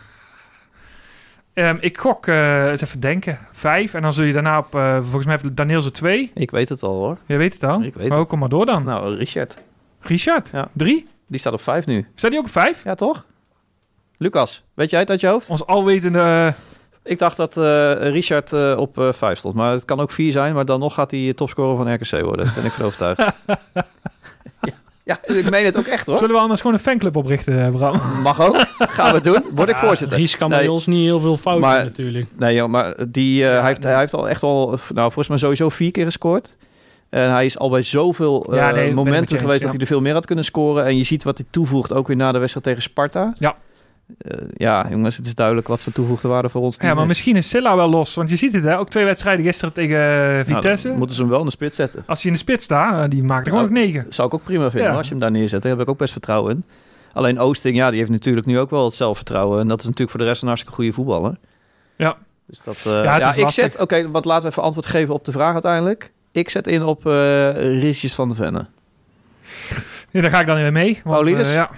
Ehm, 1.55 1.77
ik 1.81 1.99
gok, 1.99 2.27
eh, 2.27 2.69
eens 2.71 2.81
even 2.81 3.01
denken, 3.01 3.39
5. 3.53 3.95
En 3.95 4.03
dan 4.03 4.13
zul 4.13 4.25
je 4.25 4.33
daarna 4.33 4.59
op, 4.59 4.75
eh, 4.75 4.97
volgens 5.03 5.25
mij 5.27 5.39
heeft 5.41 5.57
Danielse 5.57 5.91
2. 5.91 6.31
Ik 6.35 6.51
weet 6.51 6.69
het 6.69 6.83
al 6.83 6.95
hoor. 6.95 7.19
Jij 7.27 7.37
weet 7.39 7.53
het 7.55 7.65
al. 7.65 7.83
Ik 7.83 7.95
weet 7.95 8.09
maar 8.09 8.19
het. 8.19 8.29
kom 8.29 8.39
maar 8.39 8.49
door 8.49 8.67
dan. 8.67 8.85
Nou, 8.85 9.17
Richard. 9.17 9.59
Richard, 10.01 10.51
Ja. 10.53 10.69
3. 10.73 11.07
Die 11.27 11.41
staat 11.41 11.53
op 11.53 11.63
5 11.63 11.87
nu. 11.87 12.07
Staat 12.15 12.31
die 12.31 12.41
ook 12.41 12.47
op 12.47 12.53
vijf? 12.53 12.85
Ja, 12.85 12.95
toch? 12.95 13.25
Lucas, 14.17 14.63
weet 14.75 14.91
jij 14.91 15.01
het 15.01 15.11
uit 15.11 15.21
je 15.21 15.27
hoofd? 15.27 15.51
Ons 15.51 15.67
alwetende... 15.67 16.19
eh, 16.19 16.53
Ik 17.05 17.19
dacht 17.19 17.37
dat 17.37 17.57
eh, 17.57 17.93
Richard 18.11 18.53
eh, 18.53 18.75
op 18.79 19.09
5 19.11 19.39
stond. 19.39 19.55
Maar 19.55 19.73
het 19.73 19.85
kan 19.85 20.01
ook 20.01 20.11
4 20.11 20.33
zijn. 20.33 20.55
Maar 20.55 20.65
dan 20.65 20.81
nog 20.81 20.95
gaat 20.95 21.11
hij 21.11 21.33
topscorer 21.35 21.77
van 21.77 21.95
RKC 21.95 22.25
worden. 22.25 22.45
Daar 22.45 22.55
ben 22.55 22.65
ik 22.65 22.71
van 22.71 22.85
overtuigd. 22.87 23.19
ja, 24.63 24.75
ja, 25.05 25.19
ik 25.23 25.51
meen 25.51 25.65
het 25.65 25.77
ook 25.77 25.87
echt 25.87 26.07
hoor. 26.07 26.19
Zullen 26.19 26.35
we 26.35 26.41
anders 26.41 26.61
gewoon 26.61 26.77
een 26.77 26.83
fanclub 26.83 27.17
oprichten, 27.17 27.65
eh, 27.65 27.71
Bram? 27.71 28.01
Mag 28.23 28.41
ook. 28.41 28.57
Gaan 28.79 29.15
we 29.15 29.21
doen. 29.21 29.43
Word 29.55 29.71
ik 29.71 29.77
voorzitter. 29.77 30.17
Ries 30.19 30.37
kan 30.37 30.49
bij 30.49 30.69
ons 30.69 30.87
niet 30.87 31.05
heel 31.05 31.21
veel 31.21 31.37
fouten 31.37 31.69
Maar- 31.69 31.85
natuurlijk. 31.85 32.27
Nee 32.37 32.55
joh, 32.55 32.69
maar 32.69 32.95
die, 33.09 33.45
eh, 33.47 33.59
hij, 33.59 33.67
heeft, 33.67 33.83
hij 33.83 33.99
heeft 33.99 34.15
al 34.15 34.29
echt 34.29 34.41
wel, 34.41 34.67
nou 34.69 34.79
volgens 34.95 35.29
mij 35.29 35.39
sowieso 35.39 35.69
vier 35.69 35.91
keer 35.91 36.05
gescoord. 36.05 36.57
En 37.09 37.31
hij 37.31 37.47
is 37.47 37.59
al 37.59 37.71
bij 37.71 37.83
zoveel 37.83 38.45
eh, 38.51 38.57
Ja, 38.57 38.71
nee, 38.71 38.95
momenten 38.95 39.33
eens, 39.35 39.41
geweest 39.43 39.59
ja. 39.59 39.63
dat 39.63 39.73
hij 39.73 39.81
er 39.81 39.87
veel 39.87 40.01
meer 40.01 40.13
had 40.13 40.27
kunnen 40.27 40.45
scoren. 40.45 40.85
En 40.85 40.97
je 40.97 41.05
ziet 41.05 41.23
wat 41.23 41.39
hij 41.39 41.47
toevoegt, 41.51 41.93
ook 41.93 42.07
weer 42.07 42.17
na 42.17 42.33
de 42.33 42.39
wedstrijd 42.39 42.67
tegen 42.67 42.83
Sparta. 42.83 43.33
Ja. 43.37 43.57
Eh, 44.19 44.39
ja, 44.55 44.87
jongens, 44.91 45.17
het 45.17 45.27
is 45.27 45.35
duidelijk 45.35 45.69
wat 45.69 45.81
ze 45.81 45.93
toegevoegde 45.93 46.29
waarde 46.29 46.49
voor 46.49 46.61
ons 46.63 46.77
team 46.77 46.89
Ja, 46.89 46.95
maar 46.95 47.03
is. 47.03 47.09
misschien 47.09 47.37
is 47.37 47.49
Silla 47.49 47.77
wel 47.77 47.91
los. 47.91 48.15
Want 48.15 48.31
je 48.31 48.37
ziet 48.37 48.53
het, 48.53 48.65
hè? 48.65 48.79
Ook 48.79 48.89
twee 48.89 49.05
wedstrijden 49.05 49.45
gisteren 49.45 49.75
tegen 49.75 49.97
eh, 49.97 50.29
Nou, 50.29 50.45
Vitesse. 50.45 50.89
moeten 50.91 51.17
ze 51.17 51.23
hem 51.23 51.31
wel 51.31 51.41
in 51.41 51.45
de 51.47 51.51
spits 51.51 51.77
zetten. 51.77 52.03
Als 52.07 52.19
hij 52.23 52.27
in 52.31 52.37
de 52.37 52.43
spits 52.43 52.65
staat, 52.65 53.05
eh, 53.05 53.11
die 53.11 53.23
maakt 53.23 53.47
er 53.47 53.53
gewoon 53.53 53.67
ook 53.67 53.73
negen. 53.75 54.07
Zou 54.09 54.29
ik 54.29 54.35
ook 54.35 54.45
prima 54.45 54.71
vinden 54.71 54.91
Ja. 54.91 54.97
als 54.97 55.07
je 55.07 55.13
hem 55.13 55.21
daar 55.21 55.31
neerzet. 55.31 55.63
Daar 55.63 55.73
heb 55.73 55.81
ik 55.81 55.89
ook 55.89 55.99
best 55.99 56.13
vertrouwen 56.13 56.55
in. 56.55 56.65
Alleen 57.13 57.39
Oosting, 57.39 57.77
ja, 57.77 57.89
die 57.91 57.99
heeft 57.99 58.11
natuurlijk 58.11 58.47
nu 58.47 58.59
ook 58.59 58.71
wel 58.71 58.85
het 58.85 58.95
zelfvertrouwen. 58.95 59.61
En 59.61 59.69
dat 59.69 59.79
is 59.79 59.85
natuurlijk 59.85 60.11
voor 60.11 60.21
de 60.21 60.27
rest 60.27 60.41
een 60.43 60.47
hartstikke 60.49 60.77
goede 60.77 60.93
voetballer. 60.93 61.37
Ja. 61.97 62.17
Dus 62.47 62.61
dat, 62.61 62.83
eh, 62.87 62.93
Ja, 62.93 63.03
ja, 63.19 63.27
het 63.27 63.37
is 63.37 63.43
ik 63.43 63.49
zet, 63.49 63.81
oké, 63.81 64.11
wat 64.11 64.25
laten 64.25 64.43
we 64.45 64.49
even 64.51 64.63
antwoord 64.63 64.87
geven 64.87 65.15
op 65.15 65.25
de 65.25 65.33
vraag 65.33 65.53
uiteindelijk. 65.53 66.13
Ik 66.33 66.51
zet 66.51 66.67
in 66.67 66.83
op 66.83 67.07
eh 67.07 67.51
Riesjes 67.81 68.15
van 68.15 68.29
de 68.29 68.35
Venne. 68.35 68.67
Ja, 70.11 70.21
daar 70.21 70.31
ga 70.31 70.41
ik 70.41 70.47
dan 70.47 70.57
weer 70.57 70.73
mee. 70.73 71.01
Want, 71.05 71.29
eh, 71.33 71.53
ja. 71.53 71.71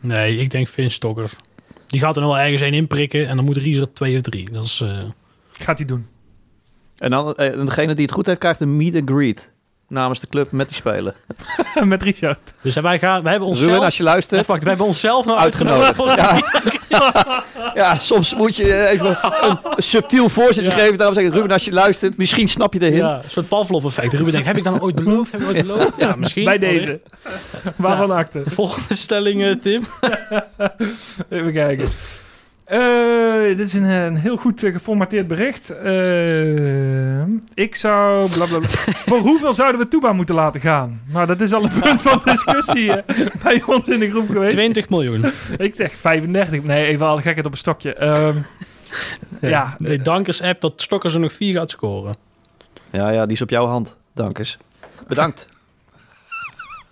Nee, 0.00 0.36
ik 0.38 0.50
denk 0.50 0.68
Vin 0.68 0.90
Stokkers. 0.90 1.32
Die 1.86 2.00
gaat 2.00 2.16
er 2.16 2.22
nog 2.22 2.30
wel 2.34 2.40
ergens 2.42 2.62
een 2.62 2.74
inprikken 2.74 3.28
en 3.28 3.36
dan 3.36 3.44
moet 3.44 3.56
Ries 3.56 3.78
er 3.78 3.92
twee 3.92 4.16
of 4.16 4.22
drie. 4.22 4.50
Dat 4.50 4.64
is... 4.64 4.80
eh, 4.80 4.98
Gaat 5.52 5.78
hij 5.78 5.86
doen. 5.86 6.06
En 6.98 7.10
dan 7.10 7.34
eh, 7.34 7.64
degene 7.64 7.94
die 7.94 8.04
het 8.04 8.14
goed 8.14 8.26
heeft, 8.26 8.38
krijgt 8.38 8.60
een 8.60 8.76
meet 8.76 8.94
and 8.94 9.10
greet. 9.10 9.50
Namens 9.88 10.20
de 10.20 10.26
club 10.26 10.50
met 10.50 10.68
die 10.68 10.76
spelen. 10.76 11.14
Met 11.84 12.02
Richard. 12.02 12.38
Dus 12.62 12.74
wij, 12.74 12.98
gaan, 12.98 13.22
wij 13.22 13.30
hebben 13.30 13.48
onszelf... 13.48 13.70
Ruben, 13.70 13.84
als 13.84 13.96
je 13.96 14.02
luistert, 14.02 14.46
wachten, 14.46 14.60
wij 14.60 14.68
hebben 14.68 14.86
onszelf 14.86 15.24
nou 15.24 15.38
uitgenodigd. 15.38 15.96
Ja. 16.16 16.42
ja, 17.74 17.98
soms 17.98 18.34
moet 18.34 18.56
je 18.56 18.74
eh, 18.74 18.90
even 18.90 19.18
een 19.40 19.58
subtiel 19.76 20.28
voorzetje 20.28 20.70
Ja. 20.70 20.76
geven. 20.76 20.96
Daarom 20.96 21.14
zeg 21.14 21.24
ik, 21.24 21.32
Ruben, 21.32 21.50
als 21.50 21.64
je 21.64 21.72
luistert, 21.72 22.16
misschien 22.16 22.48
snap 22.48 22.72
je 22.72 22.78
de 22.78 22.86
hint. 22.86 22.96
Ja, 22.98 23.14
een 23.24 23.30
soort 23.30 23.48
Pavlov-effect. 23.48 24.12
Ruben 24.12 24.32
denkt, 24.32 24.46
heb 24.46 24.56
ik 24.56 24.64
dan 24.64 24.80
ooit 24.80 24.94
beloofd? 24.94 25.32
Heb 25.32 25.40
ik 25.40 25.46
ooit 25.46 25.66
beloofd? 25.66 25.92
Ja, 25.96 26.14
misschien. 26.16 26.44
Bij 26.44 26.58
deze. 26.58 27.00
Waarvan 27.76 28.10
akte? 28.10 28.42
Volgende 28.46 28.94
stelling, 28.94 29.44
eh, 29.44 29.54
Tim. 29.60 29.86
Even 31.28 31.52
kijken. 31.52 31.88
Eh, 32.66 33.56
dit 33.56 33.60
is 33.60 33.74
een, 33.74 33.84
een 33.84 34.16
heel 34.16 34.36
goed 34.36 34.62
eh, 34.62 34.72
geformateerd 34.72 35.28
bericht. 35.28 35.70
Eh, 35.70 37.22
ik 37.54 37.74
zou... 37.74 38.30
Blablabla. 38.30 38.68
Voor 39.08 39.18
hoeveel 39.18 39.52
zouden 39.52 39.80
we 39.80 39.88
Toeba 39.88 40.12
moeten 40.12 40.34
laten 40.34 40.60
gaan? 40.60 41.00
Nou, 41.06 41.26
dat 41.26 41.40
is 41.40 41.52
al 41.52 41.64
een 41.64 41.80
punt 41.82 42.02
van 42.02 42.20
discussie 42.24 42.92
eh, 42.92 43.26
bij 43.42 43.62
ons 43.66 43.88
in 43.88 43.98
de 43.98 44.10
groep 44.10 44.30
geweest. 44.30 44.56
20 44.56 44.88
miljoen. 44.88 45.24
Ik 45.56 45.74
zeg 45.74 45.98
35. 45.98 46.62
Nee, 46.62 46.86
even 46.86 47.06
al 47.06 47.16
gekheid 47.16 47.46
op 47.46 47.52
een 47.52 47.58
stokje. 47.58 47.94
Ehm, 47.94 48.36
ja, 49.40 49.74
Nee, 49.78 49.98
Dankers 50.02 50.42
app 50.42 50.60
dat 50.60 50.72
Stokkers 50.76 51.14
er 51.14 51.20
nog 51.20 51.32
vier 51.32 51.54
gaat 51.54 51.70
scoren. 51.70 52.16
Ja, 52.90 53.08
ja, 53.08 53.24
die 53.26 53.34
is 53.34 53.42
op 53.42 53.50
jouw 53.50 53.66
hand. 53.66 53.96
Dank 54.14 54.38
eens. 54.38 54.58
Bedankt. 55.08 55.46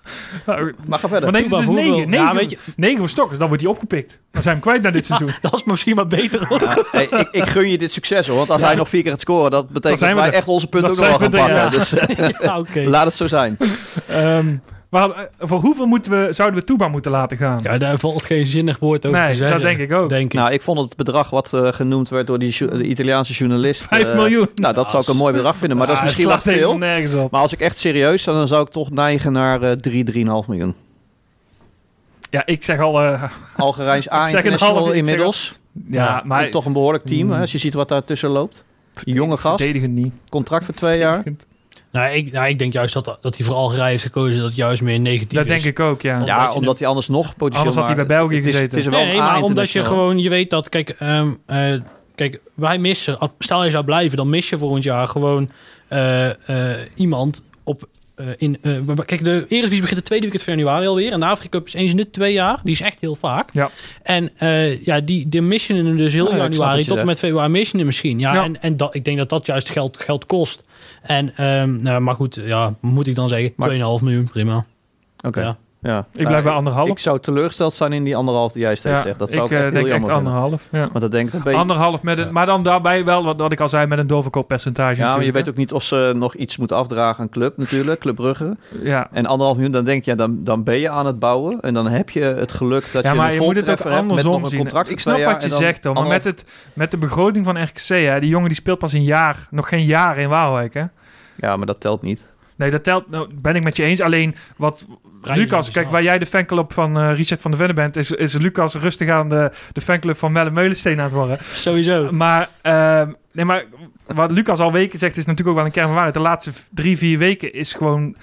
nou, 0.47 0.73
Maar 0.87 0.99
ga 0.99 1.09
verder. 1.09 1.31
maar 1.31 1.33
nee, 1.33 1.41
Toeba 1.43 1.57
dus 1.57 1.67
voor 1.67 1.75
9. 1.75 1.91
hoeveel? 1.93 2.09
9, 2.11 2.27
Ja, 2.27 2.35
weet 2.35 2.51
je- 2.51 2.59
9 2.77 2.99
voor 2.99 3.09
Stokkers, 3.09 3.39
dan 3.39 3.49
wordt 3.49 3.63
hij 3.63 3.73
opgepikt. 3.73 4.19
Dan 4.31 4.43
zijn 4.43 4.61
we 4.61 4.61
hem 4.71 4.71
kwijt 4.81 4.83
na 4.83 4.99
dit 4.99 5.07
seizoen. 5.17 5.31
Dat 5.41 5.55
is 5.55 5.65
misschien 5.65 5.97
maar 5.97 6.07
beter 6.07 6.47
ook. 6.51 6.61
Ja, 6.61 6.77
hey, 6.91 7.05
ik, 7.11 7.29
ik 7.31 7.45
gun 7.47 7.71
je 7.71 7.79
dit 7.79 7.93
succes 7.93 8.27
hoor. 8.27 8.37
Want 8.37 8.51
als 8.51 8.61
hij 8.61 8.75
nog 8.75 8.89
vier 8.89 9.03
keer 9.03 9.11
gaat 9.11 9.21
scoren, 9.21 9.51
dat 9.51 9.69
betekent 9.69 10.01
dat 10.01 10.15
wij 10.15 10.27
er. 10.27 10.33
echt 10.33 10.47
onze 10.47 10.67
punten 10.67 10.91
ook 10.91 10.97
nog 10.99 11.07
wel 11.09 11.19
gaan 11.19 11.31
pakken. 11.31 11.71
Dus 11.71 11.95
laat 12.95 13.05
het 13.05 13.15
zo 13.15 13.27
zijn. 13.29 13.57
Ehm, 14.09 14.47
maar 14.95 15.11
eh, 15.11 15.25
voor 15.39 15.61
hoeveel 15.61 15.87
moeten 15.87 16.13
we, 16.27 16.33
zouden 16.33 16.61
we 16.61 16.67
Toeba 16.67 16.89
moeten 16.89 17.11
laten 17.11 17.37
gaan? 17.37 17.61
Ja, 17.63 17.79
daar 17.79 17.99
valt 17.99 18.23
geen 18.23 18.47
zinnig 18.47 18.79
woord 18.79 19.07
over 19.07 19.19
te 19.21 19.25
nee, 19.27 19.35
zeggen. 19.35 19.61
dat 19.61 19.69
denk 19.69 19.91
ik 19.91 19.97
ook. 19.97 20.09
Denk 20.09 20.33
ik. 20.33 20.39
Nou, 20.39 20.53
ik 20.53 20.63
vond 20.63 20.79
het 20.79 20.97
bedrag 20.97 21.31
wat 21.31 21.53
eh, 21.53 21.73
genoemd 21.73 22.09
werd 22.09 22.27
door 22.27 22.39
die 22.39 22.57
de 22.69 22.85
Italiaanse 22.85 23.33
journalist. 23.33 23.83
5 23.87 24.05
eh, 24.05 24.15
miljoen. 24.15 24.49
Nou, 24.55 24.75
dat 24.75 24.91
zou 24.91 25.03
ik 25.03 25.09
een 25.09 25.17
mooi 25.17 25.33
bedrag 25.33 25.57
vinden. 25.57 25.77
Maar 25.77 25.87
dat 25.87 25.97
is 25.97 26.03
misschien 26.03 26.27
wat 26.29 26.43
veel. 26.43 26.77
nergens 26.79 27.15
op. 27.15 27.31
Maar 27.31 27.41
als 27.41 27.53
ik 27.53 27.61
echt 27.61 27.79
serieus 27.79 28.23
zou, 28.23 28.37
dan 28.37 28.49
zou 28.49 28.63
ik 28.67 28.71
toch 28.73 28.91
neigen 28.91 29.33
naar 29.33 29.63
eh 29.63 29.73
3, 29.73 30.05
3,5 30.13 30.21
miljoen. 30.47 30.75
Ja, 32.31 32.47
ik 32.47 32.65
zeg 32.65 32.79
al... 32.81 33.01
eh, 33.03 33.23
Algerijns 33.57 34.11
A 34.11 34.23
Ik 34.23 34.29
zeg 34.29 34.39
een 34.45 34.45
international 34.53 34.93
inmiddels. 34.93 35.61
ja, 35.91 36.23
maar... 36.27 36.51
Toch 36.51 36.65
een 36.65 36.73
behoorlijk 36.73 37.05
team, 37.05 37.27
Mm. 37.27 37.33
hè, 37.33 37.41
als 37.41 37.53
je 37.53 37.59
ziet 37.59 37.75
wat 37.75 37.89
daar 37.89 38.05
tussen 38.05 38.31
loopt. 38.31 38.65
Jonge 39.05 39.37
gast, 39.37 39.57
Verdedigen 39.57 39.95
niet. 39.95 40.15
contract 40.29 40.65
voor 40.65 40.75
twee 40.75 40.99
jaar. 40.99 41.23
Nou, 41.95 42.13
ik, 42.15 42.33
nou, 42.33 42.49
ik 42.49 42.59
denk 42.59 42.73
juist 42.73 42.95
dat, 42.95 43.19
dat 43.21 43.37
hij 43.37 43.47
voor 43.47 43.55
Algerije 43.55 43.89
heeft 43.91 44.03
gekozen 44.03 44.37
dat 44.39 44.47
het 44.47 44.57
juist 44.57 44.83
meer 44.83 45.01
negatief 45.01 45.39
Dat 45.39 45.45
is. 45.47 45.63
denk 45.63 45.79
ik 45.79 45.81
ook, 45.81 46.03
ja. 46.03 46.13
Omdat 46.13 46.29
Ja, 46.29 46.43
je 46.49 46.53
omdat 46.55 46.79
hij 46.79 46.89
anders 46.89 47.09
nog 47.09 47.27
potentieel... 47.37 47.59
Anders 47.59 47.77
had 47.77 47.87
hij 47.87 48.07
bij 48.07 48.17
België 48.17 48.37
het 48.37 48.45
is- 48.45 48.51
gezeten. 48.53 48.77
Het 48.79 48.87
is, 48.87 48.93
wel 48.93 49.05
Nee, 49.05 49.17
maar 49.19 49.43
omdat 49.43 49.71
je 49.71 49.85
gewoon, 49.85 50.19
je 50.19 50.29
weet 50.29 50.51
dat, 50.51 50.69
kijk, 50.69 50.89
ehm, 50.91 51.33
eh, 51.47 51.75
kijk, 52.15 52.41
wij 52.55 52.79
missen, 52.79 53.19
stel 53.39 53.65
je 53.65 53.71
zou 53.71 53.85
blijven, 53.85 54.17
dan 54.17 54.29
mis 54.29 54.49
je 54.49 54.59
volgend 54.59 54.85
jaar 54.85 55.09
gewoon 55.09 55.51
eh, 55.89 56.73
eh, 56.73 56.81
iemand 56.95 57.43
op, 57.65 57.89
eh, 58.15 58.27
in, 58.37 58.59
eh, 58.63 58.79
kijk, 59.07 59.25
de 59.25 59.45
Eredivisie 59.49 59.81
begint 59.81 59.99
de 60.01 60.07
tweede 60.07 60.25
weekend 60.25 60.43
van 60.45 60.55
januari 60.59 60.87
alweer 60.87 61.13
en 61.13 61.21
de 61.21 61.27
Afrika 61.27 61.59
Cup 61.59 61.67
is 61.67 61.75
eens 61.75 61.91
in 61.91 61.97
de 61.97 62.11
twee 62.11 62.33
jaar, 62.33 62.61
die 62.63 62.73
is 62.73 62.81
echt 62.81 63.01
heel 63.01 63.15
vaak. 63.15 63.53
Ja. 63.53 63.71
En 64.03 64.31
eh, 64.39 64.85
ja, 64.85 65.01
die, 65.01 65.29
de 65.29 65.41
missen 65.41 65.77
hem 65.77 65.97
dus 65.97 66.13
heel 66.13 66.37
januari 66.37 66.85
tot 66.85 66.99
en 66.99 67.07
met 67.07 67.19
februari 67.19 67.49
missen 67.51 67.77
hem 67.79 67.87
misschien. 67.87 68.19
Ja, 68.19 68.35
Ja. 68.35 68.45
en, 68.45 68.63
en 68.63 68.77
dat, 68.77 68.95
ik 68.95 69.05
denk 69.05 69.19
dat 69.19 69.29
dat 69.29 69.47
juist 69.47 69.69
geld, 69.71 70.03
geld 70.03 70.27
kost. 70.27 70.63
En, 71.03 71.37
ehm, 71.37 71.83
nou, 71.83 72.01
maar 72.01 72.15
goed, 72.15 72.39
ja, 72.45 72.75
moet 72.81 73.07
ik 73.07 73.15
dan 73.15 73.29
zeggen, 73.29 73.53
Maar- 73.57 73.69
2,5 73.69 74.03
miljoen, 74.03 74.29
prima. 74.31 74.65
Oké, 75.21 75.41
Ja. 75.41 75.57
Ja. 75.85 75.99
Ik 75.99 76.07
blijf 76.13 76.29
Nou, 76.31 76.43
bij 76.43 76.53
anderhalf. 76.53 76.89
Ik 76.89 76.99
zou 76.99 77.21
teleurgesteld 77.21 77.75
zijn 77.75 77.93
in 77.93 78.05
die 78.05 78.17
anderhalf 78.17 78.53
die 78.53 78.63
jij 78.63 78.77
steeds 78.77 78.97
Ja, 78.97 79.03
zegt. 79.03 79.19
Dat 79.19 79.29
ik 79.29 79.35
zou 79.35 79.47
ik, 79.47 79.53
eh, 79.53 79.65
echt 79.65 79.73
denk 79.73 79.87
echt 79.87 80.09
anderhalf. 80.09 80.69
Ja. 80.71 80.81
Want 80.81 81.01
dat 81.01 81.11
denk 81.11 81.29
ik 81.29 81.35
een 81.35 81.43
beetje... 81.43 81.59
Anderhalf 81.59 82.03
met 82.03 82.19
een, 82.19 82.25
Ja. 82.25 82.31
maar 82.33 82.47
dan 82.47 82.63
daarbij 82.63 83.05
wel 83.05 83.25
wat, 83.25 83.41
wat 83.41 83.53
ik 83.53 83.61
al 83.61 83.69
zei 83.69 83.87
met 83.87 83.99
een 83.99 84.07
doorverkooppercentage. 84.07 85.03
Ja, 85.03 85.11
maar 85.11 85.25
je 85.25 85.33
weet 85.33 85.49
ook 85.49 85.57
niet 85.57 85.73
of 85.73 85.83
ze 85.83 86.13
nog 86.17 86.35
iets 86.35 86.57
moeten 86.57 86.77
afdragen 86.77 87.21
aan 87.23 87.29
club 87.29 87.57
natuurlijk, 87.57 88.01
Club 88.01 88.15
Brugge. 88.15 88.57
Ja. 88.83 89.09
En 89.13 89.27
anderhalf 89.27 89.57
miljoen, 89.57 89.73
dan 89.75 89.85
denk 89.85 90.05
je, 90.05 90.15
dan, 90.15 90.45
dan 90.45 90.65
ben 90.65 90.79
je 90.79 90.91
aan 90.91 91.07
het 91.07 91.19
bouwen. 91.19 91.61
En 91.61 91.75
dan 91.75 91.87
heb 91.87 92.11
je 92.11 92.21
het 92.21 92.53
geluk 92.53 92.93
dat 92.93 93.05
ja, 93.05 93.11
je 93.11 93.17
maar 93.17 93.29
een 93.29 93.35
je 93.35 93.41
moet 93.41 93.57
het 93.57 93.71
ook 93.71 93.81
andersom 93.81 94.43
een 94.43 94.51
zien. 94.51 94.59
contract 94.59 94.91
Ik 94.91 95.01
snap 95.01 95.25
wat 95.25 95.43
je 95.43 95.49
dan 95.49 95.59
zegt, 95.59 95.85
hoor, 95.85 95.95
maar 95.95 96.07
met, 96.07 96.25
het, 96.25 96.45
met 96.73 96.91
de 96.91 96.97
begroting 96.97 97.45
van 97.45 97.63
RKC, 97.63 97.89
hè, 97.89 98.21
die 98.21 98.29
jongen 98.29 98.49
die 98.49 98.57
speelt 98.57 98.79
pas 98.79 98.93
een 98.93 99.05
jaar, 99.05 99.47
nog 99.51 99.69
geen 99.69 99.85
jaar 99.85 100.19
in 100.19 100.29
Waalwijk. 100.29 100.75
Hè? 100.75 100.85
Ja, 101.37 101.57
maar 101.57 101.67
dat 101.67 101.81
telt 101.81 102.03
niet. 102.03 102.33
Nee, 102.57 102.71
dat 102.71 102.85
telt, 102.85 103.11
nou, 103.11 103.29
ben 103.41 103.57
ik 103.57 103.63
met 103.65 103.77
je 103.77 103.83
eens. 103.83 104.01
Alleen 104.01 104.35
wat 104.57 104.87
Lucas, 105.25 105.71
kijk, 105.71 105.91
waar 105.91 106.03
jij 106.03 106.19
de 106.19 106.27
fanclub 106.27 106.73
van 106.73 106.99
eh, 106.99 107.15
Richard 107.17 107.41
van 107.43 107.51
der 107.51 107.61
Venne 107.61 107.75
bent, 107.75 107.97
is, 107.97 108.11
is 108.11 108.37
Lucas 108.39 108.75
rustig 108.75 109.09
aan 109.09 109.29
de, 109.29 109.51
de 109.73 109.81
fanclub 109.81 110.19
van 110.19 110.33
Melle 110.33 110.51
Meulensteen 110.51 110.99
aan 110.99 111.05
het 111.05 111.13
worden. 111.13 111.39
Sowieso. 111.67 112.09
Maar, 112.13 112.49
ehm, 112.63 113.13
nee, 113.33 113.45
maar 113.45 113.65
wat 114.07 114.31
Lucas 114.31 114.59
al 114.59 114.73
weken 114.73 114.99
zegt, 114.99 115.17
is 115.17 115.27
natuurlijk 115.27 115.49
ook 115.49 115.57
wel 115.57 115.65
een 115.65 115.71
kern 115.73 115.85
van 115.87 115.95
waarheid. 115.95 116.15
De 116.15 116.21
laatste 116.23 116.51
drie, 116.71 116.99
vier 116.99 117.19
weken 117.19 117.53
is 117.53 117.73
gewoon, 117.73 118.17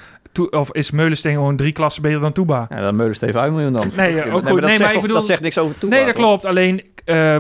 of 0.50 0.72
is 0.72 0.92
Meulensteen 0.92 1.34
gewoon 1.34 1.56
drie 1.56 1.72
klassen 1.72 2.02
beter 2.02 2.20
dan 2.20 2.32
Toeba. 2.32 2.66
Ja, 2.70 2.82
dan 2.82 2.96
Meulens 2.96 3.22
even 3.22 3.34
5 3.42 3.52
miljoen 3.52 3.74
dan. 3.74 3.92
Nee, 3.96 4.10
ook 4.10 4.24
maar 4.24 4.32
goed. 4.34 4.44
dat, 4.44 4.60
Nee, 4.60 4.68
zegt 4.68 4.80
maar 4.80 4.88
ik 4.88 4.94
toch- 4.94 5.02
bedoel- 5.02 5.18
dat 5.18 5.26
zegt 5.26 5.42
niks 5.42 5.58
over 5.58 5.78
toe. 5.78 5.90
Nee, 5.90 6.06
dat 6.06 6.14
klopt. 6.14 6.46
Alleen, 6.46 6.82
eh, 7.06 7.36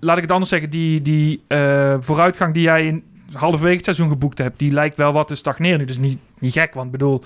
laat 0.00 0.16
ik 0.16 0.22
het 0.22 0.32
anders 0.32 0.50
zeggen. 0.50 0.70
Die, 0.70 1.02
die 1.02 1.42
eh, 1.48 1.94
vooruitgang 2.00 2.54
die 2.54 2.62
jij 2.62 2.86
in 2.86 3.04
halverwege 3.32 3.74
het 3.76 3.84
seizoen 3.84 4.08
geboekt 4.08 4.38
hebt, 4.38 4.58
die 4.58 4.72
lijkt 4.72 4.96
wel 4.96 5.12
wat 5.12 5.26
te 5.28 5.34
stagneren 5.34 5.78
nu. 5.78 5.84
Dus 5.84 5.98
niet, 5.98 6.18
niet 6.38 6.52
gek, 6.52 6.74
want 6.74 6.86
ik 6.86 6.92
bedoel, 6.92 7.22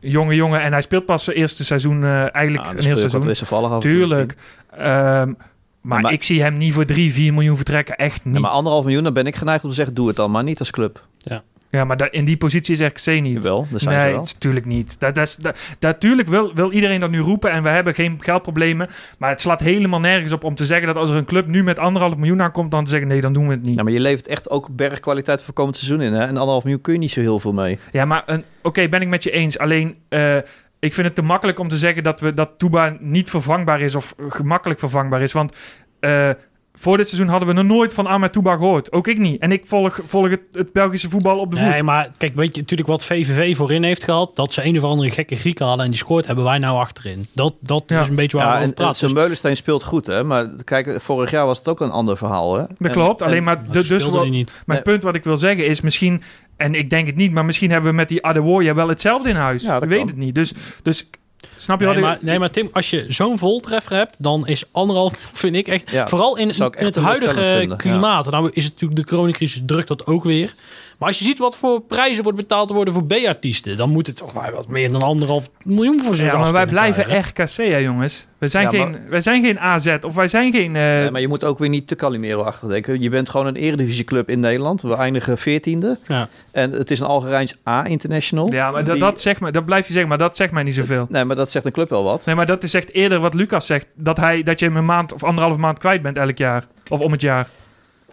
jonge 0.00 0.34
jongen. 0.34 0.60
En 0.62 0.72
hij 0.72 0.82
speelt 0.82 1.06
pas 1.06 1.24
zijn 1.24 1.36
eerste 1.36 1.64
seizoen, 1.64 2.04
eh, 2.04 2.34
eigenlijk 2.34 2.66
een 2.66 2.84
heel 2.84 2.96
seizoen. 2.96 3.26
wisselvallig 3.26 3.78
Tuurlijk. 3.80 4.36
Ehm, 4.70 5.32
maar, 5.80 6.00
maar- 6.00 6.12
ik 6.12 6.22
zie 6.22 6.42
hem 6.42 6.56
niet 6.56 6.72
voor 6.72 6.84
3, 6.84 7.12
4 7.12 7.32
miljoen 7.32 7.56
vertrekken. 7.56 7.96
Echt 7.96 8.24
niet. 8.24 8.34
Ja, 8.34 8.40
maar 8.40 8.50
anderhalf 8.50 8.84
miljoen, 8.84 9.02
dan 9.04 9.12
ben 9.12 9.26
ik 9.26 9.36
geneigd 9.36 9.64
om 9.64 9.70
te 9.70 9.76
zeggen, 9.76 9.94
doe 9.94 10.06
het 10.06 10.16
dan 10.16 10.30
maar 10.30 10.42
niet 10.44 10.58
als 10.58 10.70
club. 10.70 11.06
ja, 11.18 11.42
maar 11.72 11.96
da- 11.96 12.10
in 12.10 12.24
die 12.24 12.36
positie 12.36 12.74
is 12.76 12.80
RKC 12.80 13.20
niet. 13.20 13.42
Wel, 13.42 13.66
dat 13.70 13.80
zijn 13.80 13.96
nee, 13.96 14.14
natuurlijk 14.14 14.66
niet. 14.66 15.00
Dat, 15.00 15.14
dat 15.14 15.26
is, 15.26 15.36
dat, 15.36 15.76
natuurlijk 15.80 16.28
wil, 16.28 16.54
wil 16.54 16.72
iedereen 16.72 17.00
dat 17.00 17.10
nu 17.10 17.18
roepen 17.18 17.50
en 17.50 17.62
we 17.62 17.68
hebben 17.68 17.94
geen 17.94 18.18
geldproblemen. 18.20 18.88
Maar 19.18 19.30
het 19.30 19.40
slaat 19.40 19.60
helemaal 19.60 20.00
nergens 20.00 20.32
op 20.32 20.44
om 20.44 20.54
te 20.54 20.64
zeggen 20.64 20.86
dat 20.86 20.96
als 20.96 21.10
er 21.10 21.16
een 21.16 21.24
club 21.24 21.46
nu 21.46 21.62
met 21.62 21.78
anderhalf 21.78 22.16
miljoen 22.16 22.42
aankomt, 22.42 22.70
dan 22.70 22.84
te 22.84 22.90
zeggen 22.90 23.08
nee, 23.08 23.20
dan 23.20 23.32
doen 23.32 23.46
we 23.46 23.52
het 23.52 23.62
niet. 23.62 23.76
Ja, 23.76 23.82
maar 23.82 23.92
je 23.92 24.00
levert 24.00 24.26
echt 24.26 24.50
ook 24.50 24.68
bergkwaliteit 24.76 25.42
voor 25.42 25.54
komend 25.54 25.76
seizoen 25.76 26.00
in. 26.00 26.12
Hè? 26.12 26.20
En 26.20 26.36
anderhalf 26.36 26.62
miljoen 26.62 26.82
kun 26.82 26.92
je 26.92 26.98
niet 26.98 27.12
zo 27.12 27.20
heel 27.20 27.40
veel 27.40 27.52
mee. 27.52 27.78
Ja, 27.92 28.04
maar 28.04 28.24
oké, 28.62 28.88
ben 28.88 29.00
ik 29.00 29.08
met 29.08 29.22
je 29.22 29.30
eens. 29.30 29.58
Alleen, 29.58 29.96
eh, 30.08 30.36
ik 30.78 30.94
vind 30.94 31.06
het 31.06 31.14
te 31.14 31.22
makkelijk 31.22 31.58
om 31.58 31.68
te 31.68 31.76
zeggen 31.76 32.02
dat, 32.02 32.20
we, 32.20 32.34
dat 32.34 32.50
Tuba 32.56 32.96
niet 33.00 33.30
vervangbaar 33.30 33.80
is 33.80 33.94
of 33.94 34.14
gemakkelijk 34.28 34.80
vervangbaar 34.80 35.22
is. 35.22 35.32
Want 35.32 35.56
eh, 36.00 36.30
voor 36.74 36.96
dit 36.96 37.08
seizoen 37.08 37.28
hadden 37.30 37.48
we 37.48 37.54
nog 37.54 37.64
nooit 37.64 37.94
van 37.94 38.06
Ahmed 38.06 38.32
Touba 38.32 38.56
gehoord. 38.56 38.92
Ook 38.92 39.06
ik 39.06 39.18
niet. 39.18 39.40
En 39.40 39.52
ik 39.52 39.66
volg, 39.66 40.00
volg 40.04 40.30
het, 40.30 40.40
het 40.52 40.72
Belgische 40.72 41.10
voetbal 41.10 41.38
op 41.38 41.50
de 41.50 41.56
voet. 41.56 41.68
Nee, 41.68 41.82
maar 41.82 42.10
kijk, 42.16 42.34
weet 42.34 42.54
je 42.54 42.60
natuurlijk 42.60 42.88
wat 42.88 43.04
VVV 43.04 43.56
voorin 43.56 43.82
heeft 43.82 44.04
gehad? 44.04 44.36
Dat 44.36 44.52
ze 44.52 44.64
een 44.64 44.76
of 44.76 44.84
andere 44.84 45.10
gekke 45.10 45.36
Grieken 45.36 45.66
hadden 45.66 45.84
en 45.84 45.90
die 45.90 46.00
scoort, 46.00 46.26
hebben 46.26 46.44
wij 46.44 46.58
nou 46.58 46.76
achterin. 46.78 47.26
Dat, 47.32 47.54
dat 47.60 47.82
Ja. 47.86 48.00
is 48.00 48.08
een 48.08 48.14
beetje 48.14 48.36
waar 48.36 48.46
Ja, 48.46 48.52
we 48.52 48.56
en, 48.58 48.62
over 48.62 48.76
en 48.78 48.82
praten. 48.82 48.98
zo'n 48.98 49.08
Dus- 49.08 49.16
Meulensteen 49.18 49.56
speelt 49.56 49.82
goed, 49.82 50.06
hè? 50.06 50.24
Maar 50.24 50.48
kijk, 50.64 51.00
vorig 51.00 51.30
jaar 51.30 51.46
was 51.46 51.58
het 51.58 51.68
ook 51.68 51.80
een 51.80 51.90
ander 51.90 52.16
verhaal, 52.16 52.54
hè? 52.54 52.60
dat 52.68 52.76
En- 52.78 52.90
klopt. 52.90 53.20
en- 53.20 53.26
Alleen 53.26 53.42
maar 53.44 53.56
maar 53.56 53.72
de, 53.72 53.86
dus 53.86 54.04
wat, 54.04 54.28
mijn 54.28 54.46
Nee. 54.66 54.82
punt 54.82 55.02
wat 55.02 55.14
ik 55.14 55.24
wil 55.24 55.36
zeggen 55.36 55.66
is 55.66 55.80
misschien... 55.80 56.22
En 56.56 56.74
ik 56.74 56.90
denk 56.90 57.06
het 57.06 57.16
niet, 57.16 57.32
maar 57.32 57.44
misschien 57.44 57.70
hebben 57.70 57.90
we 57.90 57.96
met 57.96 58.08
die 58.08 58.24
Adewoye 58.26 58.74
wel 58.74 58.88
hetzelfde 58.88 59.28
in 59.28 59.36
huis. 59.36 59.62
Ja, 59.62 59.72
dat 59.72 59.82
ik 59.82 59.88
weet 59.88 60.06
het 60.06 60.16
niet. 60.16 60.34
Dus, 60.34 60.52
dus 60.82 61.08
snap 61.56 61.80
je 61.80 61.86
Nee 61.86 61.94
wat 61.94 61.96
maar, 61.96 62.14
ik... 62.14 62.22
nee, 62.22 62.38
maar 62.38 62.50
Tim, 62.50 62.68
als 62.72 62.90
je 62.90 63.04
zo'n 63.08 63.38
voltreffer 63.38 63.96
hebt, 63.96 64.16
dan 64.18 64.46
is 64.46 64.64
anderhalf, 64.70 65.14
vind 65.32 65.56
ik 65.56 65.68
echt... 65.68 65.90
Ja, 65.90 66.08
vooral 66.08 66.36
in, 66.36 66.48
echt 66.48 66.78
het 66.78 66.96
huidige 66.96 67.74
klimaat. 67.76 68.30
Nou 68.30 68.50
is 68.52 68.64
het 68.64 68.72
natuurlijk 68.72 69.00
de 69.00 69.06
coronacrisis 69.06 69.62
drukt 69.66 69.88
dat 69.88 70.06
ook 70.06 70.24
weer. 70.24 70.54
Maar 71.02 71.10
als 71.10 71.20
je 71.20 71.26
ziet 71.26 71.38
wat 71.38 71.56
voor 71.56 71.80
prijzen 71.80 72.22
wordt 72.22 72.38
betaald 72.38 72.70
worden 72.70 72.94
voor 72.94 73.04
B-artiesten... 73.04 73.76
dan 73.76 73.90
moet 73.90 74.06
het 74.06 74.16
toch 74.16 74.32
wel 74.32 74.50
wat 74.50 74.68
meer 74.68 74.92
dan 74.92 75.02
anderhalf 75.02 75.48
miljoen 75.64 76.00
voor 76.00 76.14
zo'n 76.14 76.26
Ja, 76.26 76.36
maar 76.38 76.52
wij 76.52 76.66
blijven 76.66 77.04
krijgen. 77.04 77.30
RKC, 77.30 77.56
hè, 77.56 77.76
jongens. 77.76 78.26
We 78.38 78.48
zijn, 78.48 78.64
Ja, 78.64 78.70
geen, 78.70 78.90
maar- 78.90 79.00
wij 79.08 79.20
zijn 79.20 79.44
geen 79.44 79.60
AZ 79.60 79.96
of 80.00 80.14
wij 80.14 80.28
zijn 80.28 80.52
geen... 80.52 80.76
eh, 80.76 80.82
Nee, 80.82 81.10
maar 81.10 81.20
je 81.20 81.28
moet 81.28 81.44
ook 81.44 81.58
weer 81.58 81.68
niet 81.68 81.86
te 81.86 81.94
Calimero 81.96 82.52
denken. 82.66 83.00
Je 83.00 83.08
bent 83.10 83.28
gewoon 83.28 83.46
een 83.46 83.56
eredivisieclub 83.56 84.28
in 84.28 84.40
Nederland. 84.40 84.82
We 84.82 84.94
eindigen 84.94 85.38
veertiende. 85.38 85.98
Ja. 86.08 86.28
En 86.50 86.72
het 86.72 86.90
is 86.90 87.00
een 87.00 87.06
Algerijns 87.06 87.56
A-international. 87.68 88.52
ja, 88.52 88.70
maar 88.70 88.84
dat, 88.84 88.92
Die- 88.94 89.02
dat, 89.04 89.20
zegt 89.20 89.40
mij, 89.40 89.50
dat 89.50 89.64
blijf 89.64 89.86
je 89.86 89.90
zeggen, 89.92 90.08
maar 90.08 90.18
dat 90.18 90.36
zegt 90.36 90.52
mij 90.52 90.62
niet 90.62 90.74
zoveel. 90.74 91.06
Nee, 91.08 91.24
maar 91.24 91.36
dat 91.36 91.50
zegt 91.50 91.64
een 91.64 91.72
club 91.72 91.88
wel 91.88 92.02
wat. 92.04 92.24
Nee, 92.24 92.34
maar 92.34 92.46
dat 92.46 92.62
is 92.62 92.74
echt 92.74 92.92
eerder 92.92 93.20
wat 93.20 93.34
Lucas 93.34 93.66
zegt. 93.66 93.86
Dat, 93.94 94.16
hij, 94.16 94.42
dat 94.42 94.58
je 94.58 94.66
hem 94.66 94.76
een 94.76 94.84
maand 94.84 95.12
of 95.14 95.24
anderhalf 95.24 95.56
maand 95.56 95.78
kwijt 95.78 96.02
bent 96.02 96.16
elk 96.18 96.38
jaar. 96.38 96.64
Of 96.88 97.00
om 97.00 97.12
het 97.12 97.20
jaar. 97.20 97.48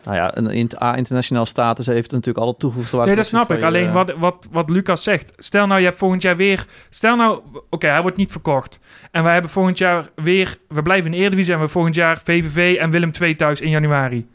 Nou 0.04 0.18
ja, 0.18 0.38
een 0.38 0.50
int- 0.50 0.82
A-internationaal 0.82 1.46
status 1.46 1.86
heeft 1.86 2.12
natuurlijk 2.12 2.46
alle 2.46 2.56
toegevoegde 2.58 2.98
waarde. 2.98 3.12
Nee, 3.12 3.22
dat 3.22 3.30
snap 3.30 3.52
ik. 3.52 3.64
Alleen 3.64 3.92
wat, 3.92 4.14
wat, 4.18 4.48
wat 4.52 4.70
Lucas 4.70 5.04
zegt. 5.04 5.34
Stel 5.38 5.68
nou, 5.68 5.80
je 5.80 5.86
hebt 5.86 5.98
volgend 5.98 6.22
jaar 6.22 6.36
weer... 6.36 6.66
Stel 6.90 7.16
nou, 7.16 7.40
oké, 7.70 7.88
hij 7.88 8.02
wordt 8.02 8.18
niet 8.18 8.32
verkocht. 8.32 8.80
En 9.12 9.24
wij 9.24 9.34
hebben 9.34 9.52
volgend 9.52 9.78
jaar 9.78 10.10
weer... 10.16 10.58
We 10.68 10.82
blijven 10.82 11.14
in 11.14 11.20
Eredivisie 11.20 11.54
en 11.54 11.60
we 11.60 11.68
volgend 11.68 11.96
jaar 11.96 12.22
VVV 12.24 12.78
en 12.80 12.92
Willem 12.92 13.12
II 13.22 13.36
thuis 13.36 13.62
in 13.62 13.70
januari. 13.70 14.28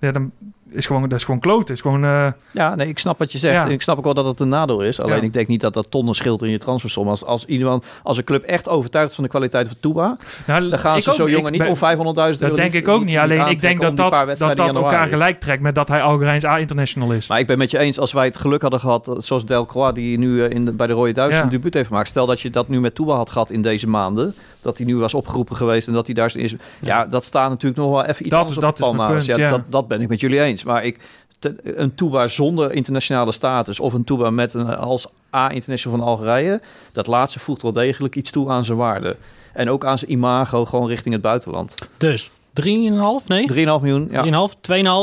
Ja, 0.00 0.12
dan 0.12 0.32
is 0.72 0.86
gewoon, 0.86 1.02
dat 1.02 1.18
is 1.18 1.24
gewoon 1.24 1.40
kloten. 1.40 1.74
Is 1.74 1.80
gewoon... 1.80 2.04
eh, 2.04 2.26
Ja, 2.52 2.74
nee, 2.74 2.88
ik 2.88 2.98
snap 2.98 3.18
wat 3.18 3.32
je 3.32 3.38
zegt. 3.38 3.54
Ja. 3.54 3.66
Ik 3.66 3.82
snap 3.82 3.98
ook 3.98 4.04
wel 4.04 4.14
dat 4.14 4.24
het 4.24 4.40
een 4.40 4.48
nadeel 4.48 4.80
is. 4.82 5.00
Alleen 5.00 5.16
Ja. 5.16 5.22
ik 5.22 5.32
denk 5.32 5.48
niet 5.48 5.60
dat 5.60 5.74
dat 5.74 5.90
tonnen 5.90 6.14
scheelt 6.14 6.42
in 6.42 6.50
je 6.50 6.58
transfersom. 6.58 7.08
Als, 7.08 7.24
als, 7.24 7.44
iemand, 7.44 7.84
als 8.02 8.16
een 8.16 8.24
club 8.24 8.44
echt 8.44 8.68
overtuigd 8.68 9.08
is 9.08 9.14
van 9.14 9.24
de 9.24 9.30
kwaliteit 9.30 9.66
van 9.66 9.76
Touba... 9.80 10.16
nou, 10.46 10.68
dan 10.68 10.78
gaan 10.78 11.02
ze 11.02 11.10
niet. 11.10 11.30
jongen 11.30 11.52
niet 11.52 11.60
ben- 11.60 11.70
om 11.70 11.76
500.000 11.76 11.80
euro... 12.14 12.32
Dat 12.38 12.56
denk 12.56 12.72
ik 12.72 12.88
ook 12.88 13.04
niet- 13.04 13.16
Alleen 13.18 13.46
ik 13.46 13.60
denk 13.60 13.80
dat 13.80 13.96
dat, 13.96 14.38
dat, 14.38 14.56
dat 14.56 14.76
elkaar 14.76 15.06
gelijk 15.08 15.40
trekt 15.40 15.62
met 15.62 15.74
dat 15.74 15.88
hij 15.88 16.02
Algerijns 16.02 16.44
A-international 16.44 17.12
is. 17.12 17.28
Maar 17.28 17.38
ik 17.38 17.46
ben 17.46 17.58
met 17.58 17.70
je 17.70 17.78
eens, 17.78 17.98
als 17.98 18.12
wij 18.12 18.24
het 18.24 18.36
geluk 18.36 18.62
hadden 18.62 18.80
gehad, 18.80 19.08
eh, 19.08 19.14
zoals 19.18 19.44
Delcroix, 19.44 19.94
die 19.94 20.18
nu 20.18 20.44
eh, 20.44 20.50
in 20.50 20.64
de, 20.64 20.72
bij 20.72 20.86
de 20.86 20.92
Rode 20.92 21.12
Duits 21.12 21.36
Ja. 21.36 21.42
een 21.42 21.48
debuut 21.48 21.74
heeft 21.74 21.86
gemaakt. 21.88 22.08
Stel 22.08 22.26
dat 22.26 22.40
je 22.40 22.50
dat 22.50 22.68
nu 22.68 22.80
met 22.80 22.94
Touba 22.94 23.14
had 23.14 23.30
gehad 23.30 23.50
in 23.50 23.62
deze 23.62 23.88
maanden, 23.88 24.34
dat 24.60 24.76
hij 24.76 24.86
nu 24.86 24.96
was 24.96 25.14
opgeroepen 25.14 25.56
geweest 25.56 25.86
en 25.88 25.92
dat 25.92 26.06
hij 26.06 26.14
daar 26.14 26.32
is. 26.36 26.54
Ja, 26.80 27.06
dat 27.06 27.24
staat 27.24 27.48
natuurlijk 27.50 27.80
nog 27.80 27.90
wel 27.90 28.04
even 28.04 28.20
iets 28.20 28.28
Dat- 28.30 28.38
anders 28.38 28.58
dat 28.58 28.70
op 28.70 28.76
de 28.76 28.82
is 28.90 28.96
mijn 28.96 29.12
punt, 29.12 29.24
ja. 29.24 29.50
Dat, 29.50 29.60
dat 29.68 29.88
ben 29.88 30.00
ik 30.00 30.08
met 30.08 30.20
jullie 30.20 30.40
eens. 30.40 30.59
Maar 30.64 30.84
ik, 30.84 30.98
te- 31.38 31.54
een 31.62 31.94
Touba 31.94 32.28
zonder 32.28 32.72
internationale 32.72 33.32
status 33.32 33.80
of 33.80 33.92
een 33.92 34.04
Touba 34.04 34.30
met 34.30 34.54
een 34.54 34.76
als 34.76 35.06
A-international 35.34 35.98
van 35.98 36.06
Algerije, 36.08 36.60
dat 36.92 37.06
laatste 37.06 37.38
voegt 37.38 37.62
wel 37.62 37.72
degelijk 37.72 38.16
iets 38.16 38.30
toe 38.30 38.50
aan 38.50 38.64
zijn 38.64 38.78
waarde. 38.78 39.16
En 39.52 39.70
ook 39.70 39.84
aan 39.84 39.98
zijn 39.98 40.10
imago, 40.10 40.64
gewoon 40.64 40.88
richting 40.88 41.14
het 41.14 41.22
buitenland. 41.22 41.74
3,5 41.82 41.86
Dus 41.96 42.30
3,5? 42.62 43.26
Nee? 43.26 43.46
miljoen, 43.64 44.08
ja. 44.10 44.48
3,5, 44.48 44.54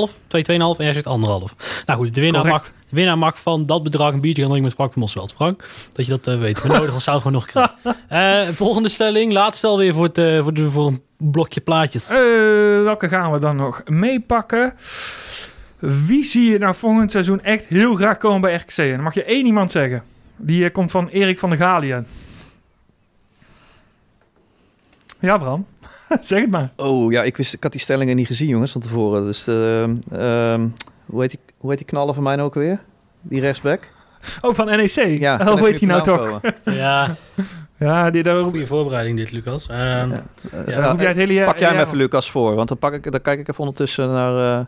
2,5, 0.09 0.13
2, 0.27 0.43
2,5 0.43 0.57
en 0.57 0.83
jij 0.83 0.93
zegt 0.93 1.07
anderhalf. 1.07 1.55
Nou 1.85 1.99
goed, 1.99 2.15
de 2.15 2.21
winnaar, 2.21 2.45
mag, 2.45 2.63
de 2.63 2.71
winnaar 2.89 3.17
mag 3.17 3.39
van 3.39 3.65
dat 3.65 3.83
bedrag 3.83 4.13
een 4.13 4.21
biertje 4.21 4.41
gaan 4.41 4.51
drinken 4.51 4.63
met 4.69 4.73
Frank 4.73 4.93
van 4.93 5.01
Mosveld. 5.01 5.33
Frank, 5.33 5.69
dat 5.93 6.05
je 6.05 6.11
dat 6.11 6.27
eh, 6.27 6.39
weet. 6.39 6.61
We 6.61 6.67
nodigen 6.67 6.93
ons 6.93 7.03
gewoon 7.03 7.31
nog 7.31 7.47
uit. 7.53 7.71
Eh, 8.07 8.47
volgende 8.53 8.89
stelling. 8.89 9.33
Laatste 9.33 9.57
stel 9.57 9.77
weer 9.77 9.93
voor, 9.93 10.03
het, 10.03 10.17
eh, 10.17 10.43
voor, 10.43 10.53
de, 10.53 10.71
voor 10.71 10.87
een 10.87 11.01
blokje 11.17 11.61
plaatjes. 11.61 12.09
Eh, 12.09 12.17
welke 12.83 13.07
gaan 13.07 13.31
we 13.31 13.39
dan 13.39 13.55
nog 13.55 13.81
meepakken? 13.85 14.73
Wie 15.79 16.25
zie 16.25 16.51
je 16.51 16.57
nou 16.57 16.75
volgend 16.75 17.11
seizoen 17.11 17.41
echt 17.41 17.65
heel 17.65 17.95
graag 17.95 18.17
komen 18.17 18.41
bij 18.41 18.55
RKC? 18.55 18.77
En 18.77 18.91
dan 18.91 19.03
mag 19.03 19.13
je 19.13 19.23
één 19.23 19.45
iemand 19.45 19.71
zeggen. 19.71 20.03
Die 20.35 20.65
eh, 20.65 20.71
komt 20.71 20.91
van 20.91 21.07
Erik 21.07 21.39
van 21.39 21.49
der 21.49 21.57
Galien. 21.57 22.07
Ja, 25.19 25.37
Bram. 25.37 25.65
zeg 26.21 26.41
het 26.41 26.51
maar. 26.51 26.71
Oh 26.75 27.11
ja, 27.11 27.23
ik, 27.23 27.37
wist, 27.37 27.53
ik 27.53 27.63
had 27.63 27.71
die 27.71 27.81
stellingen 27.81 28.15
niet 28.15 28.27
gezien, 28.27 28.47
jongens, 28.47 28.71
van 28.71 28.81
tevoren. 28.81 29.25
Dus 29.25 29.47
ehm, 29.47 29.95
ehm, 30.11 30.67
hoe, 31.05 31.21
heet 31.21 31.29
die, 31.29 31.39
hoe 31.57 31.69
heet 31.69 31.79
die 31.79 31.87
knaller 31.87 32.13
van 32.13 32.23
mij 32.23 32.35
nou 32.35 32.47
ook 32.47 32.53
weer? 32.53 32.79
Die 33.21 33.41
rechtsback? 33.41 33.87
Oh, 34.41 34.55
van 34.55 34.65
NEC. 34.65 35.19
Ja, 35.19 35.37
oh, 35.41 35.47
hoe 35.47 35.67
heet 35.67 35.79
hij 35.79 35.89
nou 35.89 36.01
toch? 36.01 36.39
Ja, 36.65 37.15
Ja, 37.77 38.09
die 38.09 38.23
daar 38.23 38.43
goede 38.43 38.67
voorbereiding 38.67 39.17
dit, 39.17 39.31
Lucas. 39.31 39.67
Ehm, 39.67 39.77
Ja. 39.77 40.23
Ja, 40.51 40.63
Ja, 40.65 40.91
hoef 40.91 40.99
jij 40.99 41.07
het 41.07 41.17
hele 41.17 41.45
pak 41.45 41.57
jij 41.57 41.69
hem 41.69 41.79
even, 41.79 41.97
Lucas, 41.97 42.31
voor. 42.31 42.55
Want 42.55 42.67
dan, 42.67 42.77
pak 42.77 42.93
ik, 42.93 43.11
dan 43.11 43.21
kijk 43.21 43.39
ik 43.39 43.47
even 43.47 43.59
ondertussen 43.59 44.11
naar... 44.11 44.67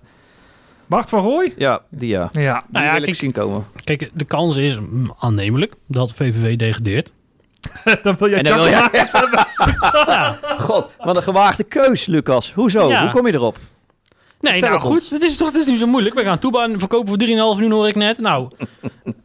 Bart 0.90 1.10
van 1.10 1.22
Rooij? 1.24 1.54
ja, 1.58 1.82
die 1.90 2.10
ja. 2.10 2.30
Die 2.32 2.42
Ja. 2.42 2.64
Nou 2.72 2.86
ja, 2.86 2.92
wil 2.92 3.00
ik 3.00 3.06
kijk- 3.06 3.18
zien 3.18 3.32
komen. 3.32 3.66
Kijk, 3.84 4.10
de 4.14 4.26
kans 4.26 4.58
is 4.58 4.80
mm, 4.80 5.14
aannemelijk 5.20 5.74
dat 5.88 6.14
VVV 6.14 6.56
degradeert. 6.56 7.12
dan 8.04 8.16
wil 8.20 8.30
jij 8.30 8.38
En 8.38 8.44
dan 8.44 8.58
wil 8.58 8.66
Chakra- 8.72 9.48
jij... 9.52 10.58
God, 10.66 10.90
wat 10.98 11.16
een 11.18 11.24
gewaagde 11.24 11.64
keus, 11.64 12.06
Lucas. 12.06 12.54
Hoezo? 12.54 12.90
Ja. 12.90 13.02
Hoe 13.02 13.12
kom 13.12 13.28
je 13.28 13.34
erop? 13.34 13.58
Nee, 14.42 14.60
nou 14.62 14.74
het 14.74 14.84
ons. 14.84 15.02
goed, 15.02 15.10
het 15.12 15.22
is 15.22 15.38
toch 15.38 15.48
het 15.48 15.58
is 15.58 15.66
niet 15.66 15.80
zo 15.80 15.88
moeilijk. 15.88 16.16
We 16.16 16.24
gaan 16.24 16.40
Toeba 16.40 16.70
verkopen 16.78 17.08
voor 17.08 17.18
3,5 17.28 17.28
miljoen 17.34 17.72
hoor 17.72 17.88
ik 17.88 17.96
net. 17.96 18.18
Nou, 18.20 18.50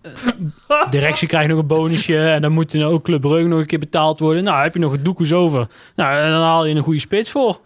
directie 0.91 1.29
krijgt 1.29 1.49
nog 1.49 1.59
een 1.59 1.67
bonusje 1.67 2.19
en 2.31 2.43
dan 2.43 2.53
moet 2.53 2.73
er 2.73 2.87
ook 2.87 3.05
Club 3.05 3.21
Brugge 3.21 3.49
nog 3.49 3.59
een 3.59 3.67
keer 3.67 3.79
betaald 3.79 4.21
worden. 4.21 4.45
Nou, 4.45 4.63
heb 4.63 4.75
je 4.75 4.81
nog 4.81 4.93
een 4.93 5.03
doekoes 5.03 5.33
over. 5.33 5.67
Nou, 5.97 6.31
dan 6.31 6.41
haal 6.43 6.67
je 6.67 6.75
een 6.75 6.83
goede 6.83 7.01
spits 7.01 7.31
voor. 7.31 7.61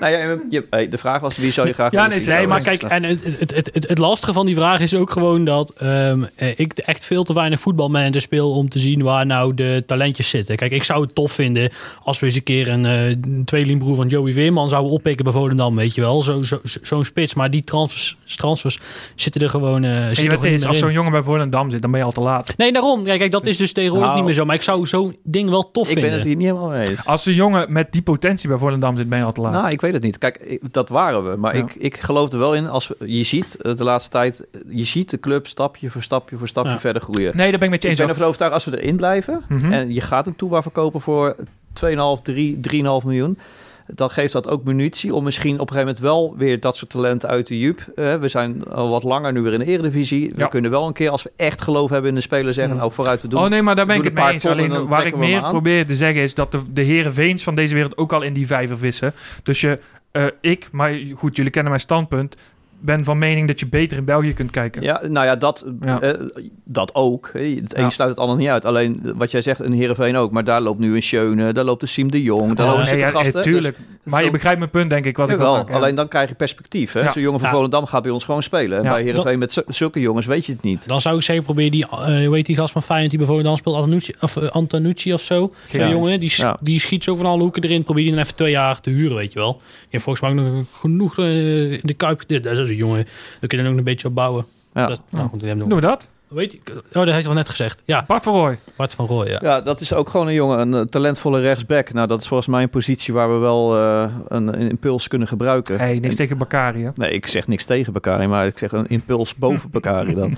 Nou 0.00 0.12
ja, 0.12 0.38
je, 0.50 0.88
de 0.88 0.98
vraag 0.98 1.20
was, 1.20 1.36
wie 1.36 1.52
zou 1.52 1.66
je 1.66 1.72
graag 1.72 1.92
Ja, 1.92 2.06
nee, 2.06 2.20
zien? 2.20 2.34
Nee, 2.34 2.46
maar 2.46 2.58
is- 2.58 2.64
kijk, 2.64 2.82
en 2.82 3.02
het, 3.02 3.24
het, 3.24 3.54
het, 3.54 3.70
het, 3.72 3.88
het 3.88 3.98
lastige 3.98 4.32
van 4.32 4.46
die 4.46 4.54
vraag 4.54 4.80
is 4.80 4.94
ook 4.94 5.10
gewoon 5.10 5.44
dat 5.44 5.72
ehm, 5.76 6.24
eh, 6.36 6.58
ik 6.58 6.72
echt 6.78 7.04
veel 7.04 7.24
te 7.24 7.34
weinig 7.34 7.60
voetbalmanager 7.60 8.20
speel 8.20 8.50
om 8.50 8.68
te 8.68 8.78
zien 8.78 9.02
waar 9.02 9.26
nou 9.26 9.54
de 9.54 9.82
talentjes 9.86 10.28
zitten. 10.28 10.56
Kijk, 10.56 10.70
ik 10.72 10.84
zou 10.84 11.02
het 11.02 11.14
tof 11.14 11.32
vinden 11.32 11.70
als 12.02 12.20
we 12.20 12.26
eens 12.26 12.34
een 12.34 12.42
keer 12.42 12.68
een 12.68 12.84
eh, 12.84 13.16
tweelingbroer 13.44 13.96
van 13.96 14.08
Joey 14.08 14.32
Weerman 14.34 14.68
zouden 14.68 14.92
oppikken 14.92 15.24
bij 15.24 15.34
Volendam, 15.34 15.76
weet 15.76 15.94
je 15.94 16.00
wel. 16.00 16.22
Zo'n 16.22 16.44
zo, 16.44 16.60
zo, 16.64 16.78
zo'n 16.82 17.04
spits, 17.04 17.34
maar 17.34 17.50
die 17.50 17.64
transfers, 17.64 18.16
transfers 18.36 18.78
zitten 19.14 19.40
er 19.42 19.50
gewoon, 19.50 19.84
eh 19.84 20.08
En 20.08 20.16
zitten 20.16 20.38
er 20.38 20.46
is, 20.46 20.66
als 20.66 20.78
zo'n 20.78 20.92
jongen 20.92 21.12
bij 21.12 21.22
Volendam 21.22 21.70
zit, 21.70 21.82
dan 21.82 21.90
ben 21.90 22.00
je 22.00 22.06
al 22.06 22.12
te 22.12 22.20
laat. 22.20 22.56
Nee, 22.56 22.72
daarom. 22.72 23.04
Kijk, 23.04 23.18
kijk, 23.18 23.30
dat 23.30 23.46
is 23.46 23.56
dus 23.56 23.72
tegenwoordig 23.72 24.06
Nou, 24.06 24.16
niet 24.18 24.26
meer 24.26 24.34
zo. 24.38 24.44
Maar 24.44 24.54
ik 24.56 24.62
zou 24.62 24.86
zo'n 24.86 25.16
ding 25.22 25.50
wel 25.50 25.70
tof 25.70 25.88
Ik 25.88 25.94
ben 25.94 26.02
vinden. 26.02 26.18
het 26.20 26.28
hier 26.28 26.36
niet 26.36 26.46
helemaal 26.46 26.68
mee 26.68 26.88
eens. 26.88 27.06
Als 27.06 27.26
een 27.26 27.34
jongen 27.34 27.72
met 27.72 27.92
die 27.92 28.02
potentie 28.02 28.48
bij 28.48 28.58
Volendam 28.58 28.96
zit, 28.96 29.08
ben 29.14 29.22
je 29.22 29.28
al 29.28 29.32
te 29.32 29.40
laat. 29.40 29.52
Nou, 29.52 29.68
ik 29.72 29.80
weet 29.80 29.92
het 29.92 30.02
niet. 30.02 30.18
Kijk, 30.18 30.36
ik- 30.36 30.72
dat 30.72 30.88
waren 30.88 31.30
we. 31.30 31.36
Maar 31.36 31.56
Ja. 31.56 31.62
ik, 31.62 31.74
ik 31.74 31.96
geloof 32.00 32.32
er 32.32 32.38
wel 32.38 32.54
in. 32.54 32.68
Als 32.68 32.88
we, 32.88 32.96
je 33.12 33.22
ziet 33.24 33.56
eh, 33.56 33.76
de 33.76 33.84
laatste 33.84 34.10
tijd, 34.10 34.40
eh, 34.52 34.60
je 34.68 34.84
ziet 34.84 35.10
de 35.10 35.20
club 35.20 35.46
stapje 35.46 35.90
voor 35.90 36.02
stapje 36.02 36.36
voor 36.36 36.48
stapje 36.48 36.70
Ja. 36.70 36.80
verder 36.80 37.02
groeien. 37.02 37.36
nee, 37.36 37.50
daar 37.50 37.58
ben 37.58 37.68
ik 37.68 37.70
met 37.74 37.82
je 37.82 37.88
Ik 37.88 37.90
eens. 37.90 37.96
ben 37.98 38.06
ook. 38.06 38.10
ervan 38.12 38.26
overtuigd 38.26 38.54
als 38.54 38.64
we 38.64 38.82
erin 38.82 38.96
blijven 38.96 39.44
Mhm. 39.48 39.72
en 39.72 39.94
je 39.94 40.00
gaat 40.00 40.26
een 40.26 40.36
Touba 40.36 40.62
verkopen 40.62 41.00
voor 41.00 41.36
2,5, 41.72 42.22
3, 42.22 42.60
3,5 42.60 43.04
miljoen. 43.04 43.38
Dan 43.86 44.10
geeft 44.10 44.32
dat 44.32 44.48
ook 44.48 44.64
munitie 44.64 45.14
om 45.14 45.24
misschien 45.24 45.54
op 45.60 45.70
een 45.70 45.74
gegeven 45.76 45.86
moment 45.86 45.98
wel 46.04 46.34
weer 46.38 46.60
dat 46.60 46.76
soort 46.76 46.90
talenten 46.90 47.28
uit 47.28 47.46
de 47.46 47.58
Jup. 47.58 47.86
Eh, 47.94 48.14
we 48.14 48.28
zijn 48.28 48.64
al 48.64 48.88
wat 48.90 49.02
langer 49.02 49.32
nu 49.32 49.40
weer 49.40 49.52
in 49.52 49.58
de 49.58 49.64
Eredivisie. 49.64 50.28
We 50.34 50.40
Ja. 50.40 50.46
kunnen 50.46 50.70
wel 50.70 50.86
een 50.86 50.92
keer, 50.92 51.10
als 51.10 51.22
we 51.22 51.32
echt 51.36 51.60
geloof 51.62 51.90
hebben 51.90 52.08
in 52.08 52.14
de 52.14 52.20
speler, 52.20 52.54
zeggen. 52.54 52.76
Nou, 52.76 52.92
vooruit 52.92 53.20
te 53.20 53.28
doen. 53.28 53.40
Oh 53.40 53.48
nee, 53.48 53.62
maar 53.62 53.74
daar 53.74 53.86
ben 53.86 53.96
ik 53.96 54.04
het 54.04 54.14
mee 54.14 54.32
eens. 54.32 54.46
Alleen 54.46 54.86
waar 54.86 55.06
ik 55.06 55.16
meer 55.16 55.40
probeer 55.40 55.86
te 55.86 55.96
zeggen 55.96 56.22
is 56.22 56.34
dat 56.34 56.52
de, 56.52 56.60
de 56.72 56.82
heren 56.82 57.12
Veens 57.14 57.42
van 57.42 57.54
deze 57.54 57.74
wereld 57.74 57.96
ook 57.96 58.12
al 58.12 58.22
in 58.22 58.32
die 58.32 58.46
vijver 58.46 58.78
vissen. 58.78 59.12
Dus 59.42 59.60
je, 59.60 59.78
eh, 60.10 60.24
ik, 60.40 60.68
maar 60.72 60.94
goed, 61.14 61.36
jullie 61.36 61.50
kennen 61.50 61.70
mijn 61.70 61.84
standpunt, 61.84 62.36
ben 62.84 63.04
van 63.04 63.18
mening 63.18 63.48
dat 63.48 63.60
je 63.60 63.66
beter 63.66 63.96
in 63.96 64.04
België 64.04 64.32
kunt 64.34 64.50
kijken. 64.50 64.82
Ja, 64.82 65.00
nou 65.08 65.26
ja, 65.26 65.36
dat, 65.36 65.64
Ja. 65.80 66.00
eh, 66.00 66.20
dat 66.64 66.94
ook. 66.94 67.30
hè. 67.32 67.40
Het 67.40 67.76
een 67.76 67.82
Ja. 67.82 67.90
sluit 67.90 68.10
het 68.10 68.18
ander 68.18 68.36
niet 68.36 68.48
uit. 68.48 68.64
Alleen 68.64 69.00
eh, 69.04 69.10
wat 69.16 69.30
jij 69.30 69.42
zegt, 69.42 69.60
een 69.60 69.72
Heerenveen 69.72 70.16
ook. 70.16 70.30
Maar 70.32 70.44
daar 70.44 70.60
loopt 70.60 70.78
nu 70.78 70.94
een 70.94 71.02
Schöne, 71.02 71.52
daar 71.52 71.64
loopt 71.64 71.82
een 71.82 71.88
Siem 71.88 72.10
de 72.10 72.22
Jong, 72.22 72.54
daar 72.54 72.66
Ja, 72.66 72.72
lopen 72.72 72.76
nee, 72.78 72.86
zulke 73.00 73.00
ja, 73.04 73.10
gasten. 73.22 73.34
eh, 73.34 73.42
tuurlijk. 73.42 73.76
maar 74.02 74.24
je 74.24 74.30
begrijpt 74.30 74.58
mijn 74.58 74.70
punt, 74.70 74.90
denk 74.90 75.04
ik, 75.04 75.16
wat 75.16 75.30
ik 75.30 75.38
ja. 75.38 75.64
alleen 75.70 75.94
dan 75.94 76.08
krijg 76.08 76.28
je 76.28 76.34
perspectief. 76.34 76.92
Hè? 76.92 77.00
Ja. 77.00 77.12
Zo'n 77.12 77.22
jongen 77.22 77.40
van 77.40 77.48
Ja. 77.48 77.54
Volendam 77.54 77.86
gaat 77.86 78.02
bij 78.02 78.10
ons 78.10 78.24
gewoon 78.24 78.42
spelen. 78.42 78.78
En 78.78 78.84
bij 78.84 79.02
Heerenveen 79.02 79.38
met 79.38 79.52
zu- 79.52 79.62
zulke 79.68 80.00
jongens 80.00 80.26
weet 80.26 80.46
je 80.46 80.52
het 80.52 80.62
niet. 80.62 80.88
Dan 80.88 81.00
zou 81.00 81.16
ik 81.16 81.22
zeggen, 81.22 81.44
probeer 81.44 81.70
die, 81.70 81.84
eh 81.90 82.26
hoe 82.26 82.34
heet 82.34 82.46
die 82.46 82.56
gast 82.56 82.72
van 82.72 82.82
Feyenoord 82.82 83.10
die 83.10 83.18
bij 83.18 83.28
Volendam 83.28 83.56
speelt, 83.56 83.76
Antonucci 83.76 84.12
of, 84.20 84.36
eh, 84.36 84.48
Antonucci 84.48 85.12
of 85.12 85.20
zo. 85.22 85.52
Zo'n 85.70 85.80
Ja. 85.80 85.88
jongen, 85.90 86.20
die, 86.20 86.32
die 86.60 86.80
schiet 86.80 87.04
zo 87.04 87.14
van 87.14 87.26
alle 87.26 87.42
hoeken 87.42 87.62
erin. 87.62 87.84
Probeer 87.84 88.02
die 88.04 88.12
dan 88.12 88.22
even 88.22 88.34
twee 88.36 88.50
jaar 88.50 88.80
te 88.80 88.90
huren, 88.90 89.16
weet 89.16 89.32
je 89.32 89.38
wel. 89.38 89.56
Je 89.60 89.86
hebt 89.90 90.02
volgens 90.02 90.24
mij 90.34 90.44
nog 90.44 90.64
genoeg 90.80 91.18
eh, 91.18 91.72
in 91.72 91.80
de 91.82 91.94
Kuip. 91.94 92.22
Dat 92.28 92.46
is 92.58 92.58
jongen, 92.76 93.04
daar 93.04 93.48
kun 93.48 93.58
je 93.58 93.64
dan 93.64 93.72
ook 93.72 93.78
een 93.78 93.84
beetje 93.84 94.08
op 94.08 94.14
bouwen. 94.14 94.46
Ja. 94.74 94.86
Dat, 94.86 95.00
nou, 95.10 95.28
goed, 95.28 95.40
Doen 95.40 95.68
we 95.68 95.80
dat? 95.80 96.10
Weet 96.34 96.52
je, 96.52 96.58
oh, 96.68 96.74
dat 96.92 97.06
heeft 97.14 97.26
wel 97.26 97.34
net 97.34 97.48
gezegd. 97.48 97.82
Ja, 97.84 98.04
Bart 98.06 98.24
van 98.24 98.32
Rooij. 98.34 98.58
Bart 98.76 98.94
van 98.94 99.06
Rooij, 99.06 99.28
ja. 99.30 99.38
Ja, 99.42 99.60
dat 99.60 99.80
is 99.80 99.92
ook 99.92 100.08
gewoon 100.08 100.26
een 100.26 100.34
jongen, 100.34 100.58
een 100.58 100.74
eh, 100.74 100.80
talentvolle 100.80 101.40
rechtsback. 101.40 101.92
Nou, 101.92 102.06
dat 102.06 102.20
is 102.20 102.26
volgens 102.28 102.48
mij 102.48 102.62
een 102.62 102.68
positie 102.68 103.14
waar 103.14 103.32
we 103.32 103.38
wel 103.38 103.76
eh, 103.76 104.04
een, 104.28 104.60
een 104.60 104.68
impuls 104.70 105.08
kunnen 105.08 105.28
gebruiken. 105.28 105.78
Hey, 105.78 105.92
niks 105.94 106.06
En- 106.08 106.16
tegen 106.16 106.38
Bakari, 106.38 106.84
hè? 106.84 106.90
Nee, 106.94 107.10
ik 107.10 107.26
zeg 107.26 107.46
niks 107.48 107.64
tegen 107.64 107.92
Bakari, 107.92 108.26
maar 108.26 108.46
ik 108.46 108.58
zeg 108.58 108.72
een 108.72 108.86
impuls 108.86 109.34
boven 109.34 109.70
Bakari 109.76 110.14
dan. 110.14 110.36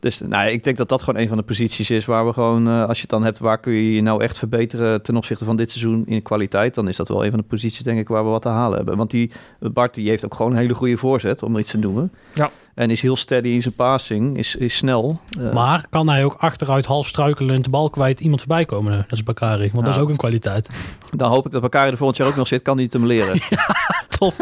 Dus 0.00 0.20
nou, 0.20 0.48
ik 0.50 0.64
denk 0.64 0.76
dat 0.76 0.88
dat 0.88 1.02
gewoon 1.02 1.20
een 1.20 1.28
van 1.28 1.36
de 1.36 1.42
posities 1.42 1.90
is 1.90 2.04
waar 2.04 2.26
we 2.26 2.32
gewoon, 2.32 2.68
eh, 2.68 2.84
als 2.88 2.96
je 2.96 3.02
het 3.02 3.10
dan 3.10 3.24
hebt, 3.24 3.38
waar 3.38 3.58
kun 3.58 3.72
je 3.72 3.92
je 3.94 4.02
nou 4.02 4.22
echt 4.22 4.38
verbeteren 4.38 5.02
ten 5.02 5.16
opzichte 5.16 5.44
van 5.44 5.56
dit 5.56 5.70
seizoen 5.70 6.02
in 6.06 6.22
kwaliteit, 6.22 6.74
dan 6.74 6.88
is 6.88 6.96
dat 6.96 7.08
wel 7.08 7.24
een 7.24 7.30
van 7.30 7.38
de 7.40 7.44
posities, 7.46 7.82
denk 7.82 7.98
ik, 7.98 8.08
waar 8.08 8.24
we 8.24 8.30
wat 8.30 8.42
te 8.42 8.48
halen 8.48 8.76
hebben. 8.76 8.96
Want 8.96 9.10
die 9.10 9.30
Bart, 9.58 9.94
die 9.94 10.08
heeft 10.08 10.24
ook 10.24 10.34
gewoon 10.34 10.52
een 10.52 10.58
hele 10.58 10.74
goede 10.74 10.96
voorzet, 10.96 11.42
om 11.42 11.54
er 11.54 11.60
iets 11.60 11.70
te 11.70 11.78
noemen. 11.78 12.12
Ja. 12.34 12.50
En 12.74 12.90
is 12.90 13.02
heel 13.02 13.16
steady 13.16 13.48
in 13.48 13.62
zijn 13.62 13.74
passing, 13.74 14.38
is, 14.38 14.56
is 14.56 14.76
snel. 14.76 15.20
Eh, 15.40 15.52
Maar 15.52 15.86
kan 15.90 16.08
hij 16.08 16.24
ook 16.24 16.34
achteruit 16.38 16.86
half 16.86 17.08
struikelend 17.08 17.64
de 17.64 17.70
bal 17.70 17.90
kwijt 17.90 18.20
iemand 18.20 18.40
voorbij 18.40 18.64
komen? 18.64 18.92
Dat 18.92 19.06
is 19.18 19.22
Bakari, 19.24 19.70
want 19.72 19.72
dat 19.72 19.82
is 19.82 19.90
Nou. 19.90 20.00
ook 20.02 20.08
een 20.08 20.16
kwaliteit. 20.16 20.68
dan 21.10 21.30
hoop 21.30 21.46
ik 21.46 21.52
dat 21.52 21.60
Bakari 21.62 21.90
er 21.90 21.96
volgend 21.96 22.18
jaar 22.18 22.28
ook 22.28 22.36
nog 22.36 22.46
zit, 22.48 22.62
kan 22.62 22.74
hij 22.74 22.84
het 22.84 22.92
hem 22.92 23.06
leren. 23.06 23.40
Top. 24.18 24.34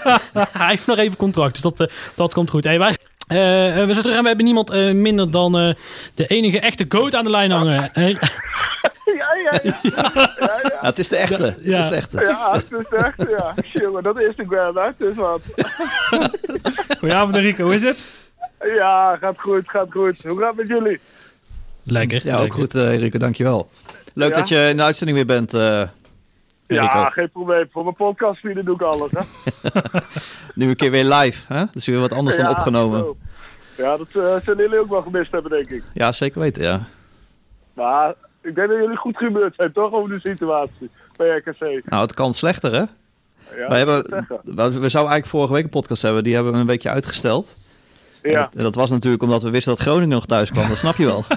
hij 0.58 0.68
heeft 0.68 0.86
nog 0.86 0.98
even 0.98 1.16
contract, 1.16 1.52
dus 1.52 1.62
dat, 1.62 1.80
eh, 1.80 1.86
dat 2.14 2.34
komt 2.34 2.50
goed. 2.50 2.64
Hey, 2.64 2.78
wij, 2.78 2.96
eh, 3.26 3.68
eh, 3.80 3.86
we 3.86 3.92
zijn 3.92 4.02
terug 4.02 4.16
en 4.16 4.22
we 4.22 4.26
hebben 4.28 4.44
niemand 4.44 4.70
eh, 4.70 4.92
minder 4.92 5.30
dan 5.30 5.58
eh, 5.58 5.74
de 6.14 6.26
enige 6.26 6.60
echte 6.60 6.84
goat 6.88 7.14
aan 7.14 7.24
de 7.24 7.30
lijn 7.30 7.50
hangen. 7.50 7.90
Ja, 9.16 9.34
ja, 9.44 9.60
ja. 9.62 9.72
ja, 9.82 10.12
ja. 10.38 10.60
Ja, 10.62 10.78
het 10.80 10.98
is 10.98 11.08
de 11.08 11.16
echte. 11.16 11.42
Het 11.42 11.56
is 11.66 11.88
de 11.88 11.94
echte. 11.94 12.20
Ja, 12.20 12.52
het 12.52 12.86
is 12.86 12.88
echt, 12.92 13.26
ja. 13.38 13.54
Jongen, 13.72 14.02
dat 14.02 14.18
is 14.20 14.26
Instagram, 14.26 14.76
hè. 14.76 14.82
Het 14.82 15.00
is 15.10 15.14
wat. 15.14 15.40
Goedenavond 16.98 17.34
Enrico, 17.36 17.64
hoe 17.64 17.74
is 17.74 17.82
het? 17.82 18.04
Ja, 18.76 19.16
gaat 19.20 19.34
goed, 19.38 19.68
gaat 19.70 19.86
goed. 19.90 20.22
Hoe 20.22 20.38
gaat 20.38 20.48
het 20.48 20.56
met 20.56 20.68
jullie? 20.68 21.00
lekker. 21.84 22.20
Ja, 22.24 22.34
ook 22.34 22.40
lekker. 22.40 22.58
goed, 22.60 22.74
eh 22.74 22.92
Enrico, 22.92 23.18
dankjewel. 23.18 23.70
Leuk 24.14 24.34
Ja? 24.34 24.38
dat 24.38 24.48
je 24.48 24.66
in 24.70 24.76
de 24.76 24.82
uitzending 24.82 25.16
weer 25.18 25.26
bent, 25.26 25.54
eh. 25.54 25.82
Ja, 26.66 27.10
geen 27.10 27.30
probleem. 27.30 27.68
Voor 27.70 27.82
mijn 27.82 27.94
podcast 27.94 28.42
doe 28.42 28.74
ik 28.74 28.82
alles, 28.82 29.10
hè. 29.10 29.20
Nu 30.54 30.68
een 30.68 30.76
keer 30.76 30.90
weer 30.90 31.04
live, 31.04 31.52
hè? 31.54 31.64
Dus 31.70 31.86
weer 31.86 32.00
wat 32.00 32.12
anders 32.12 32.36
dan 32.36 32.48
opgenomen. 32.48 32.98
zo. 32.98 33.16
Ja, 33.76 33.96
dat 33.96 34.06
eh, 34.06 34.36
zullen 34.44 34.62
jullie 34.62 34.78
ook 34.78 34.88
wel 34.88 35.02
gemist 35.02 35.32
hebben, 35.32 35.50
denk 35.50 35.70
ik. 35.70 35.82
Ja, 35.92 36.12
zeker 36.12 36.40
weten, 36.40 36.62
ja. 36.62 36.80
Maar 37.72 38.14
ik 38.42 38.54
denk 38.54 38.68
dat 38.68 38.78
jullie 38.78 38.96
goed 38.96 39.16
gebeurd 39.16 39.54
zijn, 39.56 39.72
toch, 39.72 39.92
over 39.92 40.12
de 40.12 40.20
situatie 40.20 40.90
bij 41.16 41.36
RKC. 41.36 41.60
Nou, 41.84 42.02
het 42.02 42.14
kan 42.14 42.34
slechter, 42.34 42.72
hè? 42.72 42.84
Ja, 43.56 43.68
Wij 43.68 43.78
hebben, 43.78 44.02
we, 44.44 44.62
zouden 44.62 44.90
eigenlijk 44.92 45.26
vorige 45.26 45.52
week 45.52 45.64
een 45.64 45.70
podcast 45.70 46.02
hebben. 46.02 46.24
Die 46.24 46.34
hebben 46.34 46.52
we 46.52 46.58
een 46.58 46.66
weekje 46.66 46.90
uitgesteld. 46.90 47.56
Ja. 48.22 48.50
En 48.56 48.62
dat 48.62 48.74
was 48.74 48.90
natuurlijk 48.90 49.22
omdat 49.22 49.42
we 49.42 49.50
wisten 49.50 49.74
dat 49.74 49.82
Groningen 49.82 50.08
nog 50.08 50.26
thuis 50.26 50.50
kwam. 50.50 50.68
Dat 50.68 50.76
snap 50.76 50.96
je 50.96 51.04
wel. 51.04 51.24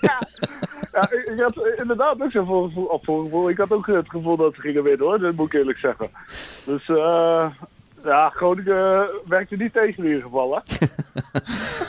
Ja, 0.00 0.18
ik, 1.02 1.32
ik 1.34 1.40
had 1.40 1.56
eh, 1.56 1.78
inderdaad 1.80 2.22
ook 2.22 2.30
zo'n 2.30 2.46
voorgevoel. 2.46 3.48
Ik 3.50 3.58
had 3.58 3.72
ook 3.72 3.86
het 3.86 4.08
gevoel 4.10 4.36
dat 4.36 4.54
ze 4.54 4.60
gingen 4.60 4.82
winnen 4.82 5.06
hoor, 5.06 5.18
dat 5.18 5.34
moet 5.34 5.46
ik 5.46 5.52
eerlijk 5.60 5.78
zeggen. 5.78 6.08
Dus 6.64 6.88
eh 6.88 7.46
ja, 8.04 8.28
Groningen 8.28 9.10
werkte 9.28 9.56
niet 9.56 9.72
tegen 9.72 9.96
in 10.04 10.08
ieder 10.08 10.22
geval 10.22 10.54
hè. 10.54 10.60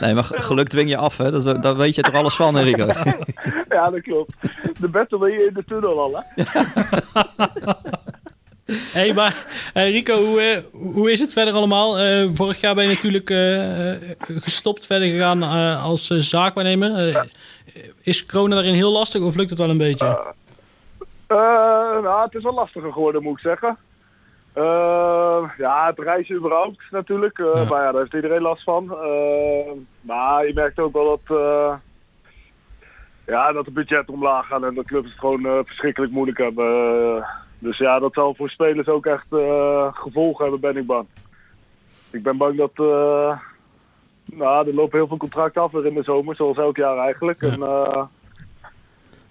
Nee, 0.00 0.14
maar 0.14 0.24
ge- 0.24 0.42
geluk 0.42 0.68
dwing 0.68 0.88
je 0.88 0.96
af, 0.96 1.16
hè? 1.16 1.30
Dat, 1.42 1.62
daar 1.62 1.76
weet 1.76 1.94
je 1.94 2.02
toch 2.02 2.14
alles 2.14 2.36
van, 2.36 2.58
Enrico? 2.58 2.86
Ja, 3.68 3.90
dat 3.90 4.00
klopt. 4.02 4.32
De 4.80 4.88
battle 4.88 5.18
ben 5.18 5.30
je 5.30 5.46
in 5.46 5.54
de 5.54 5.64
tunnel 5.66 6.00
al 6.00 6.24
hè. 6.34 6.42
Hey, 8.92 9.12
maar 9.14 9.46
eh, 9.74 9.90
Rico, 9.90 10.14
hoe, 10.22 10.40
eh, 10.40 10.62
hoe 10.92 11.12
is 11.12 11.20
het 11.20 11.32
verder 11.32 11.54
allemaal? 11.54 11.98
Eh, 11.98 12.28
vorig 12.34 12.60
jaar 12.60 12.74
ben 12.74 12.84
je 12.84 12.90
natuurlijk 12.94 13.30
eh, 13.30 13.92
eh, 13.94 14.00
gestopt 14.40 14.86
verder 14.86 15.08
gegaan 15.08 15.42
eh, 15.42 15.84
als 15.84 16.10
eh, 16.10 16.18
zaakwaarnemer. 16.18 17.26
Eh, 17.74 17.82
is 18.02 18.26
corona 18.26 18.54
daarin 18.54 18.74
heel 18.74 18.92
lastig 18.92 19.22
of 19.22 19.34
lukt 19.34 19.50
het 19.50 19.58
wel 19.58 19.70
een 19.70 19.78
beetje? 19.78 20.06
Eh, 21.26 21.36
nou, 22.02 22.22
het 22.24 22.34
is 22.34 22.42
wel 22.42 22.54
lastiger 22.54 22.92
geworden 22.92 23.22
moet 23.22 23.32
ik 23.36 23.38
zeggen. 23.42 23.76
Eh, 24.52 25.42
ja, 25.58 25.86
het 25.86 25.98
reizen 25.98 26.36
überhaupt 26.36 26.82
natuurlijk. 26.90 27.38
eh, 27.38 27.46
Ja. 27.54 27.64
Maar 27.64 27.82
ja, 27.82 27.92
daar 27.92 28.00
heeft 28.00 28.14
iedereen 28.14 28.42
last 28.42 28.62
van. 28.62 28.92
Eh, 28.92 29.70
maar 30.00 30.46
je 30.46 30.54
merkt 30.54 30.78
ook 30.78 30.92
wel 30.92 31.04
dat, 31.26 31.38
eh, 31.38 31.74
ja, 33.26 33.52
dat 33.52 33.64
de 33.64 33.70
budget 33.70 34.08
omlaag 34.08 34.46
gaat 34.46 34.62
en 34.62 34.74
dat 34.74 34.86
clubs 34.86 35.08
het 35.10 35.18
gewoon 35.18 35.46
eh, 35.46 35.58
verschrikkelijk 35.64 36.12
moeilijk 36.12 36.38
hebben. 36.38 36.66
Eh, 37.16 37.24
dus 37.58 37.78
ja, 37.78 37.98
dat 37.98 38.12
zal 38.14 38.34
voor 38.34 38.50
spelers 38.50 38.88
ook 38.88 39.06
echt 39.06 39.26
eh, 39.30 39.86
gevolgen 39.94 40.42
hebben, 40.42 40.60
ben 40.60 40.76
ik 40.76 40.86
bang. 40.86 41.06
Ik 42.12 42.22
ben 42.22 42.36
bang 42.36 42.56
dat... 42.56 42.72
nou, 44.34 44.68
er 44.68 44.74
lopen 44.74 44.98
heel 44.98 45.08
veel 45.08 45.16
contracten 45.16 45.62
af 45.62 45.72
weer 45.72 45.86
in 45.86 45.94
de 45.94 46.02
zomer, 46.02 46.36
zoals 46.36 46.56
elk 46.56 46.76
jaar 46.76 46.98
eigenlijk. 46.98 47.40
Ja. 47.40 47.48
En, 47.48 47.62
eh, 47.62 48.02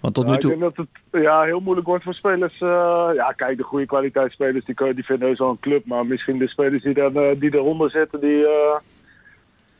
Want 0.00 0.14
tot 0.14 0.24
ja, 0.24 0.30
nu 0.30 0.34
ik 0.34 0.40
toe... 0.40 0.50
denk 0.50 0.62
dat 0.62 0.76
het 0.76 1.22
ja, 1.22 1.42
heel 1.42 1.60
moeilijk 1.60 1.86
wordt 1.86 2.04
voor 2.04 2.14
spelers. 2.14 2.60
eh, 2.60 3.08
ja, 3.14 3.32
kijk, 3.32 3.56
de 3.56 3.62
goede 3.62 3.86
kwaliteitsspelers 3.86 4.64
die, 4.64 4.94
die 4.94 5.04
vinden 5.04 5.28
heus 5.28 5.38
wel 5.38 5.50
een 5.50 5.60
club. 5.60 5.86
Maar 5.86 6.06
misschien 6.06 6.38
de 6.38 6.48
spelers 6.48 6.82
die, 6.82 6.94
dan, 6.94 7.14
eh, 7.14 7.40
die 7.40 7.54
eronder 7.54 7.90
zitten, 7.90 8.20
die, 8.20 8.46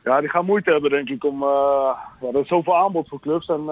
ja, 0.04 0.20
die 0.20 0.28
gaan 0.28 0.44
moeite 0.44 0.70
hebben 0.70 0.90
denk 0.90 1.08
ik. 1.08 1.24
Om, 1.24 1.40
ja, 1.40 2.28
er 2.32 2.40
is 2.40 2.48
zoveel 2.48 2.76
aanbod 2.76 3.08
voor 3.08 3.20
clubs 3.20 3.46
en 3.48 3.64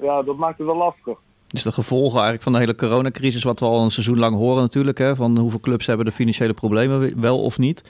ja, 0.00 0.22
dat 0.22 0.36
maakt 0.36 0.58
het 0.58 0.66
wel 0.66 0.76
lastig. 0.76 1.18
Dus 1.46 1.62
de 1.62 1.72
gevolgen 1.72 2.14
eigenlijk 2.14 2.42
van 2.42 2.52
de 2.52 2.58
hele 2.58 2.74
coronacrisis, 2.74 3.42
wat 3.42 3.60
we 3.60 3.66
al 3.66 3.84
een 3.84 3.90
seizoen 3.90 4.18
lang 4.18 4.36
horen 4.36 4.62
natuurlijk, 4.62 4.98
hè, 4.98 5.16
van 5.16 5.38
hoeveel 5.38 5.60
clubs 5.60 5.86
hebben 5.86 6.06
de 6.06 6.12
financiële 6.12 6.54
problemen, 6.54 7.20
wel 7.20 7.42
of 7.42 7.58
niet. 7.58 7.84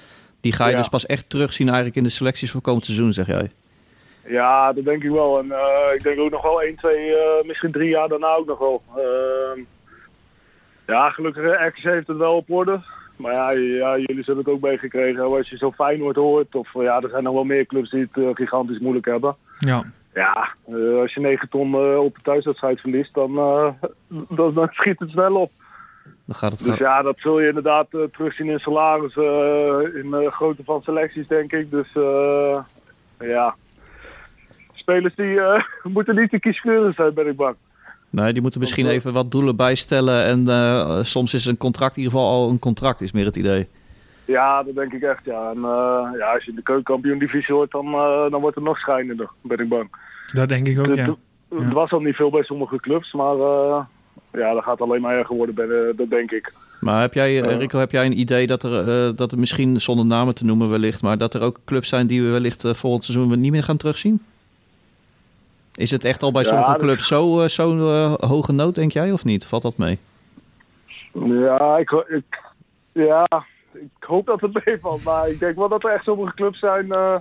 Die 0.46 0.54
ga 0.54 0.64
je 0.64 0.70
Ja. 0.70 0.76
dus 0.78 0.88
pas 0.88 1.06
echt 1.06 1.30
terugzien 1.30 1.66
eigenlijk 1.66 1.96
in 1.96 2.02
de 2.02 2.08
selecties 2.08 2.50
van 2.50 2.60
komend 2.60 2.84
seizoen, 2.84 3.12
zeg 3.12 3.26
jij. 3.26 3.50
Ja, 4.26 4.72
dat 4.72 4.84
denk 4.84 5.02
ik 5.02 5.10
wel. 5.10 5.38
En 5.38 5.52
eh, 5.52 5.94
ik 5.94 6.02
denk 6.02 6.18
ook 6.18 6.30
nog 6.30 6.42
wel 6.42 6.62
1, 6.62 6.76
2, 6.76 7.14
eh, 7.16 7.44
misschien 7.46 7.72
drie 7.72 7.88
jaar 7.88 8.08
daarna 8.08 8.34
ook 8.34 8.46
nog 8.46 8.58
wel. 8.58 8.82
Ehm, 8.96 9.60
ja, 10.86 11.10
gelukkig 11.10 11.42
eh, 11.44 11.66
RKC 11.66 11.76
heeft 11.82 12.06
het 12.06 12.16
wel 12.16 12.36
op 12.36 12.50
orde. 12.50 12.80
Maar 13.16 13.32
ja, 13.32 13.50
ja 13.50 13.98
jullie 13.98 14.22
zullen 14.22 14.40
het 14.44 14.48
ook 14.52 14.60
meegekregen. 14.60 15.20
hebben. 15.20 15.38
Als 15.38 15.48
je 15.50 15.56
zo 15.56 15.72
Feyenoord 15.72 16.16
hoort, 16.16 16.54
of 16.54 16.74
eh, 16.74 16.82
ja, 16.82 17.00
er 17.00 17.08
zijn 17.10 17.22
nog 17.22 17.34
wel 17.34 17.44
meer 17.44 17.66
clubs 17.66 17.90
die 17.90 18.08
het 18.12 18.24
eh, 18.24 18.30
gigantisch 18.34 18.78
moeilijk 18.78 19.06
hebben. 19.06 19.36
Ja. 19.58 19.84
Ja, 20.14 20.48
eh, 20.68 21.00
als 21.00 21.14
je 21.14 21.20
9 21.20 21.48
ton 21.48 21.74
eh, 21.74 21.98
op 21.98 22.14
de 22.14 22.22
thuiswedstrijd 22.22 22.80
verliest, 22.80 23.14
dan, 23.14 23.36
eh, 23.38 23.68
dan, 24.38 24.54
dan 24.54 24.68
schiet 24.70 24.98
het 24.98 25.10
snel 25.10 25.34
op. 25.34 25.50
Dan 26.26 26.36
gaat 26.36 26.52
het 26.52 26.64
Dus 26.64 26.78
ja, 26.78 27.02
dat 27.02 27.14
zul 27.18 27.40
je 27.40 27.48
inderdaad 27.48 27.86
eh, 27.90 28.00
terugzien 28.12 28.46
in 28.48 28.58
salaris, 28.58 29.16
eh, 29.16 30.00
in 30.02 30.10
de 30.10 30.28
grootte 30.30 30.64
van 30.64 30.82
selecties, 30.82 31.26
denk 31.28 31.52
ik. 31.52 31.70
Dus 31.70 31.88
eh, 31.94 32.58
ja, 33.18 33.54
spelers 34.74 35.14
die 35.14 35.40
eh, 35.40 35.62
moeten 35.94 36.14
niet 36.16 36.30
te 36.30 36.38
kieskeurig 36.38 36.94
zijn, 36.94 37.14
ben 37.14 37.26
ik 37.26 37.36
bang. 37.36 37.54
Nee, 38.10 38.32
die 38.32 38.42
moeten 38.42 38.60
misschien 38.60 38.86
eh, 38.86 38.92
even 38.92 39.12
wat 39.12 39.30
doelen 39.30 39.56
bijstellen. 39.56 40.24
En 40.24 40.48
eh, 40.48 40.98
soms 41.02 41.34
is 41.34 41.46
een 41.46 41.56
contract 41.56 41.96
in 41.96 42.02
ieder 42.02 42.18
geval 42.18 42.32
al 42.32 42.48
een 42.50 42.58
contract, 42.58 43.00
is 43.00 43.12
meer 43.12 43.24
het 43.24 43.36
idee. 43.36 43.68
Ja, 44.24 44.62
dat 44.62 44.74
denk 44.74 44.92
ik 44.92 45.02
echt, 45.02 45.24
ja. 45.24 45.50
En 45.50 45.56
eh, 45.56 46.18
ja, 46.18 46.32
als 46.34 46.44
je 46.44 46.50
in 46.50 46.56
de 46.56 46.62
keukenkampioen 46.62 47.18
divisie 47.18 47.54
hoort, 47.54 47.70
dan, 47.70 47.86
eh, 47.86 48.30
dan 48.30 48.40
wordt 48.40 48.56
het 48.56 48.64
nog 48.64 48.78
schijnender, 48.78 49.30
ben 49.42 49.58
ik 49.58 49.68
bang. 49.68 49.88
Dat 50.32 50.48
denk 50.48 50.66
ik 50.66 50.78
ook, 50.78 50.86
ja. 50.94 51.04
het- 51.04 51.16
Het 51.48 51.72
was 51.72 51.90
al 51.92 52.00
niet 52.00 52.14
veel 52.16 52.30
bij 52.30 52.42
sommige 52.42 52.80
clubs, 52.80 53.12
maar 53.12 53.34
eh, 53.36 53.84
ja, 54.36 54.52
dat 54.54 54.62
gaat 54.62 54.80
alleen 54.80 55.00
maar 55.00 55.16
erger 55.18 55.36
worden, 55.36 55.54
ben, 55.54 55.70
eh, 55.70 55.96
dat 55.96 56.10
denk 56.10 56.30
ik. 56.30 56.52
Maar 56.80 57.00
heb 57.00 57.14
jij, 57.14 57.42
eh, 57.42 57.50
Ja. 57.50 57.56
Rico, 57.56 57.78
heb 57.78 57.90
jij 57.90 58.06
een 58.06 58.18
idee 58.18 58.46
dat 58.46 58.62
er, 58.62 58.88
eh, 58.88 59.16
dat 59.16 59.32
er 59.32 59.38
misschien, 59.38 59.80
zonder 59.80 60.06
namen 60.06 60.34
te 60.34 60.44
noemen 60.44 60.70
wellicht, 60.70 61.02
maar 61.02 61.18
dat 61.18 61.34
er 61.34 61.42
ook 61.42 61.58
clubs 61.64 61.88
zijn 61.88 62.06
die 62.06 62.22
we 62.22 62.30
wellicht 62.30 62.64
eh, 62.64 62.74
volgend 62.74 63.04
seizoen 63.04 63.40
niet 63.40 63.52
meer 63.52 63.62
gaan 63.62 63.76
terugzien? 63.76 64.24
Is 65.74 65.90
het 65.90 66.04
echt 66.04 66.22
al 66.22 66.32
bij 66.32 66.42
Ja, 66.42 66.48
sommige 66.48 66.76
clubs 66.76 67.06
zo, 67.06 67.40
eh, 67.40 67.48
zo'n 67.48 67.78
eh, 67.80 68.12
hoge 68.14 68.52
nood, 68.52 68.74
denk 68.74 68.92
jij, 68.92 69.12
of 69.12 69.24
niet? 69.24 69.46
Valt 69.46 69.62
dat 69.62 69.76
mee? 69.76 69.98
Ja, 71.12 71.76
ik, 71.76 71.90
ja, 72.92 73.26
ik 73.72 74.04
hoop 74.06 74.26
dat 74.26 74.40
het 74.40 74.60
meevalt. 74.64 75.04
Maar 75.04 75.28
ik 75.28 75.38
denk 75.40 75.56
wel 75.56 75.68
dat 75.68 75.84
er 75.84 75.90
echt 75.90 76.04
sommige 76.04 76.34
clubs 76.34 76.58
zijn 76.58 76.92
eh, 76.92 77.16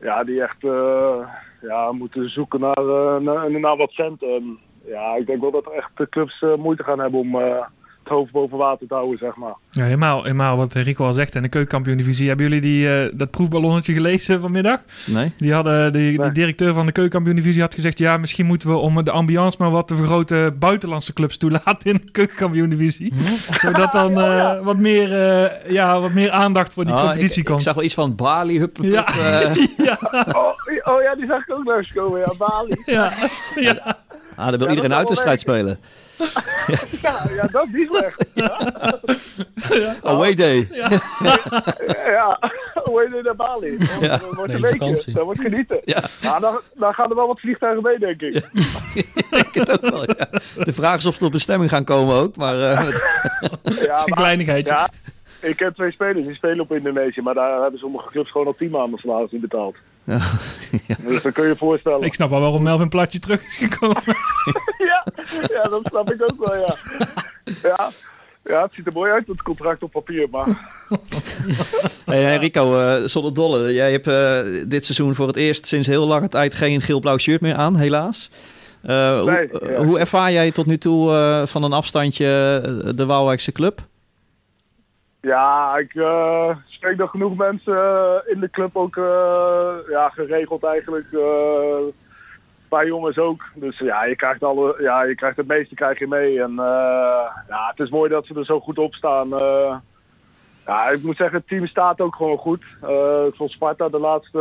ja, 0.00 0.24
die 0.24 0.42
echt 0.42 0.64
eh, 0.64 1.28
ja, 1.62 1.92
moeten 1.92 2.30
zoeken 2.30 2.60
naar, 2.60 2.88
eh, 2.88 3.16
naar, 3.16 3.60
naar 3.60 3.76
wat 3.76 3.90
centen. 3.90 4.58
Ja, 4.90 5.16
ik 5.16 5.26
denk 5.26 5.40
wel 5.40 5.50
dat 5.50 5.70
echt 5.72 5.90
de 5.94 6.08
clubs 6.08 6.42
eh, 6.42 6.54
moeite 6.54 6.82
gaan 6.84 6.98
hebben 6.98 7.20
om 7.20 7.40
eh, 7.40 7.66
hoofd 8.10 8.32
boven 8.32 8.58
water 8.58 8.86
te 8.86 8.94
houden, 8.94 9.18
zeg 9.18 9.36
maar. 9.36 9.54
Ja, 9.70 9.82
helemaal, 9.84 10.22
helemaal 10.22 10.56
wat 10.56 10.72
Rico 10.72 11.04
al 11.06 11.12
zegt. 11.12 11.34
En 11.34 11.42
de 11.42 11.48
keukenkampioen-divisie. 11.48 12.28
Hebben 12.28 12.46
jullie 12.46 12.60
die, 12.60 12.94
eh, 13.02 13.12
dat 13.14 13.30
proefballonnetje 13.30 13.92
gelezen 13.92 14.40
vanmiddag? 14.40 14.80
Nee? 15.06 15.32
Die, 15.36 15.52
hadden, 15.52 15.92
die, 15.92 16.22
die 16.22 16.32
directeur 16.32 16.72
van 16.72 16.86
de 16.86 16.92
keukenkampioen-divisie 16.92 17.60
had 17.60 17.74
gezegd... 17.74 17.98
ja, 17.98 18.16
misschien 18.16 18.46
moeten 18.46 18.68
we 18.68 18.76
om 18.76 19.04
de 19.04 19.10
ambiance 19.10 19.56
maar 19.60 19.70
wat 19.70 19.88
te 19.88 19.94
vergroten... 19.94 20.58
buitenlandse 20.58 21.12
clubs 21.12 21.36
toelaten 21.36 21.90
in 21.90 22.00
de 22.04 22.10
keukenkampioen-divisie. 22.10 23.12
Zodat 23.54 23.92
dan 23.92 24.20
eh, 24.20 24.60
wat, 24.62 24.76
meer, 24.76 25.12
eh, 25.28 25.70
ja, 25.72 26.00
wat 26.00 26.12
meer 26.12 26.30
aandacht 26.30 26.72
voor 26.72 26.84
die 26.84 26.94
Ah, 26.94 27.00
competitie 27.00 27.30
ik, 27.30 27.36
ik 27.38 27.44
komt. 27.44 27.62
zag 27.62 27.74
wel 27.74 27.84
iets 27.84 27.94
van 27.94 28.14
Bali, 28.14 28.58
hup, 28.58 28.76
hup, 28.76 28.92
Ja. 28.92 29.06
eh. 29.42 29.54
Oh, 30.36 30.94
oh 30.94 31.02
ja, 31.02 31.14
die 31.14 31.26
zag 31.26 31.40
ik 31.46 31.54
ook 31.54 31.64
langskomen, 31.64 32.20
ja, 32.20 32.32
Bali. 32.38 32.82
Ja, 32.84 33.12
ja. 33.54 33.96
Ah, 34.36 34.48
dan 34.48 34.58
wil 34.58 34.68
iedereen 34.68 34.84
een 34.84 34.90
zal 34.90 34.98
uitwedstrijd 34.98 35.42
wel 35.44 35.54
spelen. 35.56 35.78
Ja, 37.02 37.26
ja 37.34 37.46
dat 37.52 37.66
is 37.66 37.72
niet 37.72 37.88
slecht. 37.88 38.24
Ja, 38.34 38.58
Away 40.12 40.34
day. 40.34 40.68
ja. 40.72 42.38
heet 42.84 43.12
het 43.12 43.24
naar 43.24 43.36
Bali? 43.36 43.76
Dat 43.78 43.88
Ja. 44.00 44.20
wordt 44.34 44.52
een 44.52 44.60
vakantie. 44.66 45.12
Dat 45.14 45.24
wordt 45.24 45.40
genieten. 45.40 45.80
Ja. 45.84 46.00
Nou, 46.22 46.40
dan, 46.40 46.60
dan 46.74 46.94
gaan 46.94 47.10
er 47.10 47.16
wel 47.16 47.26
wat 47.26 47.40
vliegtuigen 47.40 47.82
mee, 47.82 47.98
denk 47.98 48.20
ik. 48.22 48.34
Ik 48.94 49.30
denk 49.30 49.54
het 49.54 49.70
ook 49.70 49.90
wel, 49.90 50.02
ja. 50.04 50.28
De 50.64 50.72
vraag 50.72 50.96
is 50.96 51.06
of 51.06 51.14
ze 51.16 51.24
op 51.24 51.32
bestemming 51.32 51.70
gaan 51.70 51.84
komen 51.84 52.14
ook. 52.14 52.36
Maar 52.36 52.60
eh, 52.70 52.84
met- 52.84 53.00
Ja, 53.62 53.96
is 53.96 54.02
een 54.04 54.14
kleinigheidje. 54.14 54.72
Ja, 54.72 54.88
ik 55.40 55.58
heb 55.58 55.74
twee 55.74 55.90
spelers 55.92 56.26
die 56.26 56.34
spelen 56.34 56.60
op 56.60 56.72
Indonesië, 56.72 57.20
maar 57.20 57.34
daar 57.34 57.60
hebben 57.62 57.80
sommige 57.80 58.10
clubs 58.10 58.30
gewoon 58.30 58.46
al 58.46 58.54
tien 58.58 58.70
maanden 58.70 58.98
salaris 58.98 59.30
niet 59.30 59.40
betaald. 59.40 59.76
Ja. 60.10 60.20
Dus 61.08 61.22
dan 61.22 61.32
kun 61.32 61.42
je 61.42 61.48
je 61.48 61.56
voorstellen. 61.56 62.02
Ik 62.02 62.14
snap 62.14 62.30
wel 62.30 62.40
waarom 62.40 62.62
Melvin 62.62 62.88
Platje 62.88 63.18
terug 63.18 63.44
is 63.44 63.56
gekomen. 63.56 64.02
ja, 64.90 65.04
ja, 65.48 65.62
dat 65.62 65.80
snap 65.84 66.12
ik 66.12 66.22
ook 66.22 66.46
wel, 66.46 66.56
ja. 66.56 66.76
Ja, 67.62 67.90
ja 68.44 68.62
het 68.62 68.72
ziet 68.72 68.86
er 68.86 68.92
mooi 68.92 69.12
uit, 69.12 69.26
het 69.26 69.42
contract 69.42 69.82
op 69.82 69.90
papier, 69.90 70.26
maar 70.30 70.46
Hey, 72.04 72.22
hey, 72.28 72.36
Rico, 72.36 72.80
eh, 72.80 73.02
zonder 73.08 73.34
dolle. 73.34 73.72
Jij 73.72 73.92
hebt 73.92 74.06
eh, 74.06 74.40
dit 74.66 74.84
seizoen 74.84 75.14
voor 75.14 75.26
het 75.26 75.36
eerst 75.36 75.66
sinds 75.66 75.86
heel 75.86 76.06
lange 76.06 76.28
tijd 76.28 76.54
geen 76.54 76.80
geel-blauw 76.80 77.18
shirt 77.18 77.40
meer 77.40 77.54
aan, 77.54 77.76
helaas. 77.76 78.30
Eh, 78.82 79.22
Nee, 79.22 79.48
hoe, 79.50 79.70
ja. 79.70 79.84
hoe 79.84 79.98
ervaar 79.98 80.32
jij 80.32 80.50
tot 80.50 80.66
nu 80.66 80.78
toe 80.78 81.12
eh, 81.12 81.46
van 81.46 81.62
een 81.62 81.72
afstandje 81.72 82.26
de 82.96 83.06
Waalwijkse 83.06 83.52
club? 83.52 83.80
Ja, 85.20 85.76
ik 85.78 85.94
eh, 85.94 86.56
spreek 86.66 86.96
nog 86.96 87.10
genoeg 87.10 87.36
mensen 87.36 87.76
eh, 87.76 88.32
in 88.34 88.40
de 88.40 88.50
club 88.50 88.76
ook 88.76 88.96
eh, 88.96 89.74
ja, 89.88 90.08
geregeld 90.08 90.64
eigenlijk. 90.64 91.06
een 91.12 91.92
paar 92.68 92.86
jongens 92.86 93.18
ook. 93.18 93.44
Dus 93.54 93.78
ja, 93.78 94.04
je 94.04 94.16
krijgt, 94.16 94.42
alle, 94.42 94.76
ja, 94.78 95.02
je 95.02 95.14
krijgt 95.14 95.36
het 95.36 95.46
meeste 95.46 95.74
krijg 95.74 95.98
je 95.98 96.06
mee. 96.06 96.42
En 96.42 96.54
ja, 97.48 97.68
het 97.70 97.78
is 97.78 97.90
mooi 97.90 98.10
dat 98.10 98.26
ze 98.26 98.34
er 98.34 98.44
zo 98.44 98.60
goed 98.60 98.78
op 98.78 98.94
staan. 98.94 99.28
ja, 100.66 100.88
ik 100.88 101.02
moet 101.02 101.16
zeggen, 101.16 101.38
het 101.38 101.48
team 101.48 101.66
staat 101.66 102.00
ook 102.00 102.14
gewoon 102.14 102.38
goed. 102.38 102.64
Ik 103.26 103.34
vond 103.34 103.50
Sparta 103.50 103.88
de 103.88 103.98
laatste, 103.98 104.38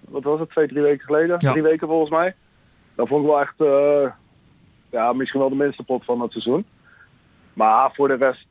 wat 0.00 0.22
was 0.22 0.40
het, 0.40 0.50
twee, 0.50 0.68
drie 0.68 0.82
weken 0.82 1.06
geleden? 1.06 1.36
Ja. 1.38 1.50
Drie 1.50 1.62
weken 1.62 1.88
volgens 1.88 2.10
mij. 2.10 2.34
Dat 2.94 3.08
vond 3.08 3.22
ik 3.22 3.30
wel 3.30 3.40
echt, 3.40 3.54
ja, 4.90 5.12
misschien 5.12 5.40
wel 5.40 5.48
de 5.48 5.54
minste 5.54 5.82
pot 5.82 6.04
van 6.04 6.20
het 6.20 6.32
seizoen. 6.32 6.64
Maar 7.52 7.90
voor 7.94 8.08
de 8.08 8.14
rest, 8.14 8.46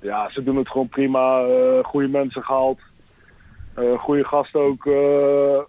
ja, 0.00 0.30
ze 0.30 0.42
doen 0.42 0.56
het 0.56 0.68
gewoon 0.68 0.88
prima. 0.88 1.40
eh 1.40 1.84
goede 1.84 2.08
mensen 2.08 2.44
gehaald. 2.44 2.80
Eh 3.74 3.98
goede 3.98 4.24
gasten 4.24 4.60
ook. 4.60 4.86
eh, 4.86 5.60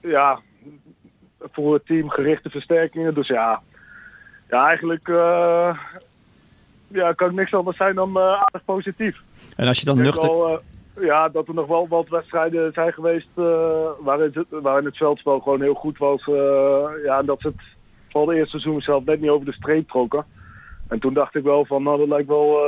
ja, 0.00 0.40
voor 1.52 1.74
het 1.74 1.86
team 1.86 2.08
gerichte 2.10 2.50
versterkingen. 2.50 3.14
Dus 3.14 3.28
ja, 3.28 3.62
ja 4.48 4.66
eigenlijk 4.66 5.08
ja, 6.88 7.12
kan 7.12 7.28
ik 7.28 7.34
niks 7.34 7.54
anders 7.54 7.76
zijn 7.76 7.94
dan 7.94 8.18
aardig 8.18 8.64
positief. 8.64 9.16
En 9.56 9.68
als 9.68 9.78
je 9.78 9.84
dan 9.84 9.96
nuchter... 9.96 10.28
wel, 10.28 10.60
ja, 11.00 11.28
dat 11.28 11.48
er 11.48 11.54
nog 11.54 11.66
wel 11.66 11.88
wat 11.88 12.08
wedstrijden 12.08 12.72
zijn 12.72 12.92
geweest 12.92 13.28
waarin, 14.00 14.30
het, 14.32 14.46
waarin 14.50 14.84
het 14.84 14.96
veldspel 14.96 15.40
gewoon 15.40 15.62
heel 15.62 15.74
goed 15.74 15.98
was. 15.98 16.24
ja, 17.04 17.18
en 17.18 17.26
dat 17.26 17.40
ze 17.40 17.46
het 17.46 17.62
vooral 18.08 18.30
de 18.30 18.34
eerste 18.36 18.58
seizoen 18.58 18.80
zelf 18.80 19.04
net 19.04 19.20
niet 19.20 19.30
over 19.30 19.46
de 19.46 19.52
streep 19.52 19.88
trokken. 19.88 20.24
En 20.88 20.98
toen 20.98 21.14
dacht 21.14 21.34
ik 21.34 21.42
wel 21.42 21.64
van, 21.64 21.82
nou 21.82 21.98
dat 21.98 22.08
lijkt 22.08 22.28
wel 22.28 22.58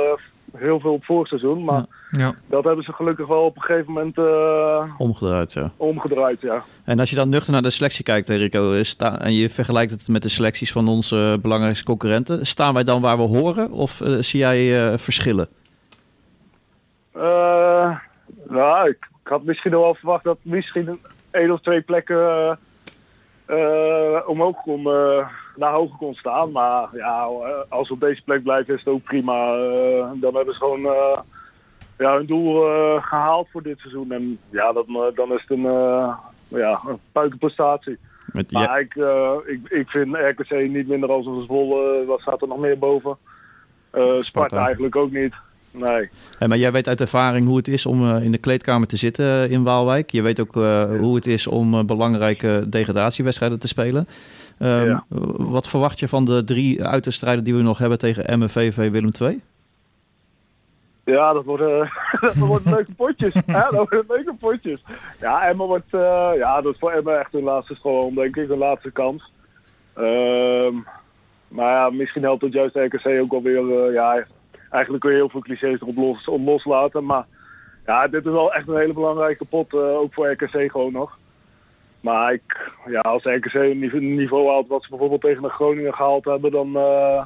heel 0.55 0.79
veel 0.79 0.93
op 0.93 1.03
vorig 1.05 1.27
seizoen. 1.27 1.63
Maar 1.63 1.85
Ja. 2.11 2.33
dat 2.47 2.63
hebben 2.63 2.83
ze 2.83 2.93
gelukkig 2.93 3.27
wel 3.27 3.41
op 3.43 3.55
een 3.55 3.61
gegeven 3.61 3.93
moment 3.93 4.17
eh, 4.17 4.93
Omgedraaid, 4.97 5.51
zo. 5.51 5.69
omgedraaid, 5.77 6.41
ja. 6.41 6.63
En 6.83 6.99
als 6.99 7.09
je 7.09 7.15
dan 7.15 7.29
nuchter 7.29 7.53
naar 7.53 7.61
de 7.61 7.69
selectie 7.69 8.03
kijkt, 8.03 8.27
hè, 8.27 8.35
Rico, 8.35 8.71
eh, 8.73 8.83
sta- 8.83 9.19
en 9.19 9.33
je 9.33 9.49
vergelijkt 9.49 9.91
het 9.91 10.07
met 10.07 10.21
de 10.23 10.29
selecties 10.29 10.71
van 10.71 10.87
onze 10.87 11.39
belangrijkste 11.41 11.85
concurrenten, 11.85 12.45
staan 12.45 12.73
wij 12.73 12.83
dan 12.83 13.01
waar 13.01 13.17
we 13.17 13.23
horen 13.23 13.71
of 13.71 14.01
eh, 14.01 14.17
zie 14.17 14.39
jij 14.39 14.91
eh, 14.91 14.97
verschillen? 14.97 15.47
Eh, 17.11 17.97
nou, 18.49 18.89
ik, 18.89 18.97
ik 19.23 19.27
had 19.29 19.43
misschien 19.43 19.71
wel 19.71 19.95
verwacht 19.95 20.23
dat 20.23 20.37
misschien 20.41 20.87
een 20.87 20.99
één 21.31 21.51
of 21.51 21.61
twee 21.61 21.81
plekken 21.81 22.59
eh, 23.45 24.19
omhoog 24.25 24.61
kon, 24.61 24.85
eh, 24.85 25.27
naar 25.55 25.71
hoger 25.71 25.97
kon 25.97 26.13
staan. 26.13 26.51
Maar 26.51 26.87
ja, 26.91 27.29
als 27.69 27.87
we 27.87 27.93
op 27.93 27.99
deze 27.99 28.21
plek 28.23 28.43
blijven 28.43 28.73
is 28.73 28.79
het 28.79 28.93
ook 28.93 29.03
prima. 29.03 29.55
Eh, 29.55 30.09
dan 30.15 30.35
hebben 30.35 30.53
ze 30.53 30.59
gewoon 30.59 30.81
ja, 31.97 32.15
hun 32.15 32.25
doel 32.25 32.67
eh, 32.67 33.03
gehaald 33.03 33.47
voor 33.51 33.63
dit 33.63 33.79
seizoen. 33.79 34.11
En 34.11 34.39
ja, 34.49 34.71
dat, 34.71 34.85
dan 35.15 35.33
is 35.33 35.45
het 35.47 35.49
een, 35.49 35.71
ja, 36.47 36.81
een 36.87 36.99
puikenprestatie. 37.11 37.97
Met, 38.25 38.51
Maar 38.51 38.63
ja, 38.63 38.77
ik, 38.77 38.95
ik, 39.45 39.69
ik 39.69 39.89
vind 39.89 40.15
RKC 40.15 40.69
niet 40.69 40.87
minder 40.87 41.11
als 41.11 41.25
een 41.25 41.43
Zwolle. 41.43 42.05
Wat 42.05 42.19
staat 42.19 42.41
er 42.41 42.47
nog 42.47 42.59
meer 42.59 42.79
boven? 42.79 43.17
Sparta. 43.91 44.21
Sparta. 44.21 44.65
eigenlijk 44.65 44.95
ook 44.95 45.11
niet. 45.11 45.33
Nee. 45.73 46.09
Maar 46.47 46.57
jij 46.57 46.71
weet 46.71 46.87
uit 46.87 47.01
ervaring 47.01 47.47
hoe 47.47 47.57
het 47.57 47.67
is 47.67 47.85
om 47.85 48.09
eh, 48.09 48.23
in 48.23 48.31
de 48.31 48.37
kleedkamer 48.37 48.87
te 48.87 48.97
zitten 48.97 49.25
eh, 49.25 49.51
in 49.51 49.63
Waalwijk. 49.63 50.11
Je 50.11 50.21
weet 50.21 50.39
ook 50.39 50.55
eh, 50.57 50.83
hoe 50.99 51.15
het 51.15 51.25
is 51.25 51.47
om 51.47 51.85
belangrijke 51.85 52.65
degradatiewedstrijden 52.67 53.59
te 53.59 53.67
spelen. 53.67 54.07
Ehm, 54.59 54.87
Ja. 54.87 55.03
Wat 55.37 55.67
verwacht 55.67 55.99
je 55.99 56.07
van 56.07 56.25
de 56.25 56.43
drie 56.43 56.83
uitwedstrijden 56.83 57.43
die 57.43 57.55
we 57.55 57.61
nog 57.61 57.77
hebben 57.77 57.97
tegen 57.97 58.27
Emmen, 58.27 58.49
VV, 58.49 58.91
Willem 58.91 59.11
II? 59.21 59.41
Ja, 61.05 61.33
dat 61.33 61.43
worden, 61.45 61.89
dat 62.21 62.35
worden 62.35 62.73
leuke 62.73 62.93
potjes. 63.03 63.33
Ja, 63.45 63.61
dat 63.69 63.89
worden 63.89 64.05
leuke 64.07 64.33
potjes. 64.39 64.83
Ja, 65.19 65.47
Emma 65.47 65.65
wordt, 65.65 65.91
ja, 66.35 66.61
dat 66.61 66.73
is 66.73 66.79
voor 66.79 66.91
Emma 66.91 67.11
echt 67.11 67.31
hun 67.31 67.43
laatste 67.43 67.75
school, 67.75 68.13
denk 68.13 68.35
ik, 68.35 68.47
hun 68.47 68.57
laatste 68.57 68.91
kans. 68.91 69.31
Ehm, 69.93 70.75
maar 71.47 71.71
ja, 71.71 71.89
misschien 71.89 72.21
helpt 72.23 72.41
het 72.41 72.53
juist 72.53 72.75
RKC 72.75 73.21
ook 73.21 73.33
alweer, 73.33 73.85
eh, 73.85 73.93
ja, 73.93 74.25
eigenlijk 74.73 75.03
kun 75.03 75.11
je 75.11 75.17
heel 75.17 75.29
veel 75.29 75.41
clichés 75.41 75.81
erop 75.81 75.95
los, 75.95 76.27
op 76.27 76.45
loslaten. 76.45 77.05
Maar 77.05 77.25
ja, 77.85 78.07
dit 78.07 78.25
is 78.25 78.31
wel 78.31 78.53
echt 78.53 78.67
een 78.67 78.77
hele 78.77 78.93
belangrijke 78.93 79.45
pot, 79.45 79.73
eh, 79.73 79.79
ook 79.79 80.13
voor 80.13 80.31
RKC 80.31 80.71
gewoon 80.71 80.91
nog. 80.91 81.17
Maar 82.03 82.33
ik, 82.33 82.71
ja, 82.85 82.99
als 82.99 83.23
RKC 83.23 83.53
een 83.53 83.79
niveau, 83.79 84.03
niveau 84.03 84.49
haalt 84.49 84.67
wat 84.67 84.83
ze 84.83 84.89
bijvoorbeeld 84.89 85.21
tegen 85.21 85.41
de 85.41 85.49
Groningen 85.49 85.93
gehaald 85.93 86.25
hebben, 86.25 86.51
dan, 86.51 86.75
eh, 86.75 87.23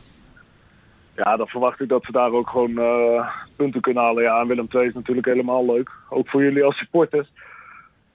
ja, 1.15 1.37
dan 1.37 1.47
verwacht 1.47 1.79
ik 1.79 1.89
dat 1.89 2.03
ze 2.03 2.11
daar 2.11 2.31
ook 2.31 2.49
gewoon 2.49 2.77
eh, 2.77 3.29
punten 3.55 3.81
kunnen 3.81 4.03
halen. 4.03 4.23
Ja, 4.23 4.39
en 4.39 4.47
Willem 4.47 4.67
II 4.71 4.87
is 4.87 4.93
natuurlijk 4.93 5.27
helemaal 5.27 5.65
leuk. 5.65 5.91
Ook 6.09 6.29
voor 6.29 6.43
jullie 6.43 6.63
als 6.63 6.77
supporters. 6.77 7.31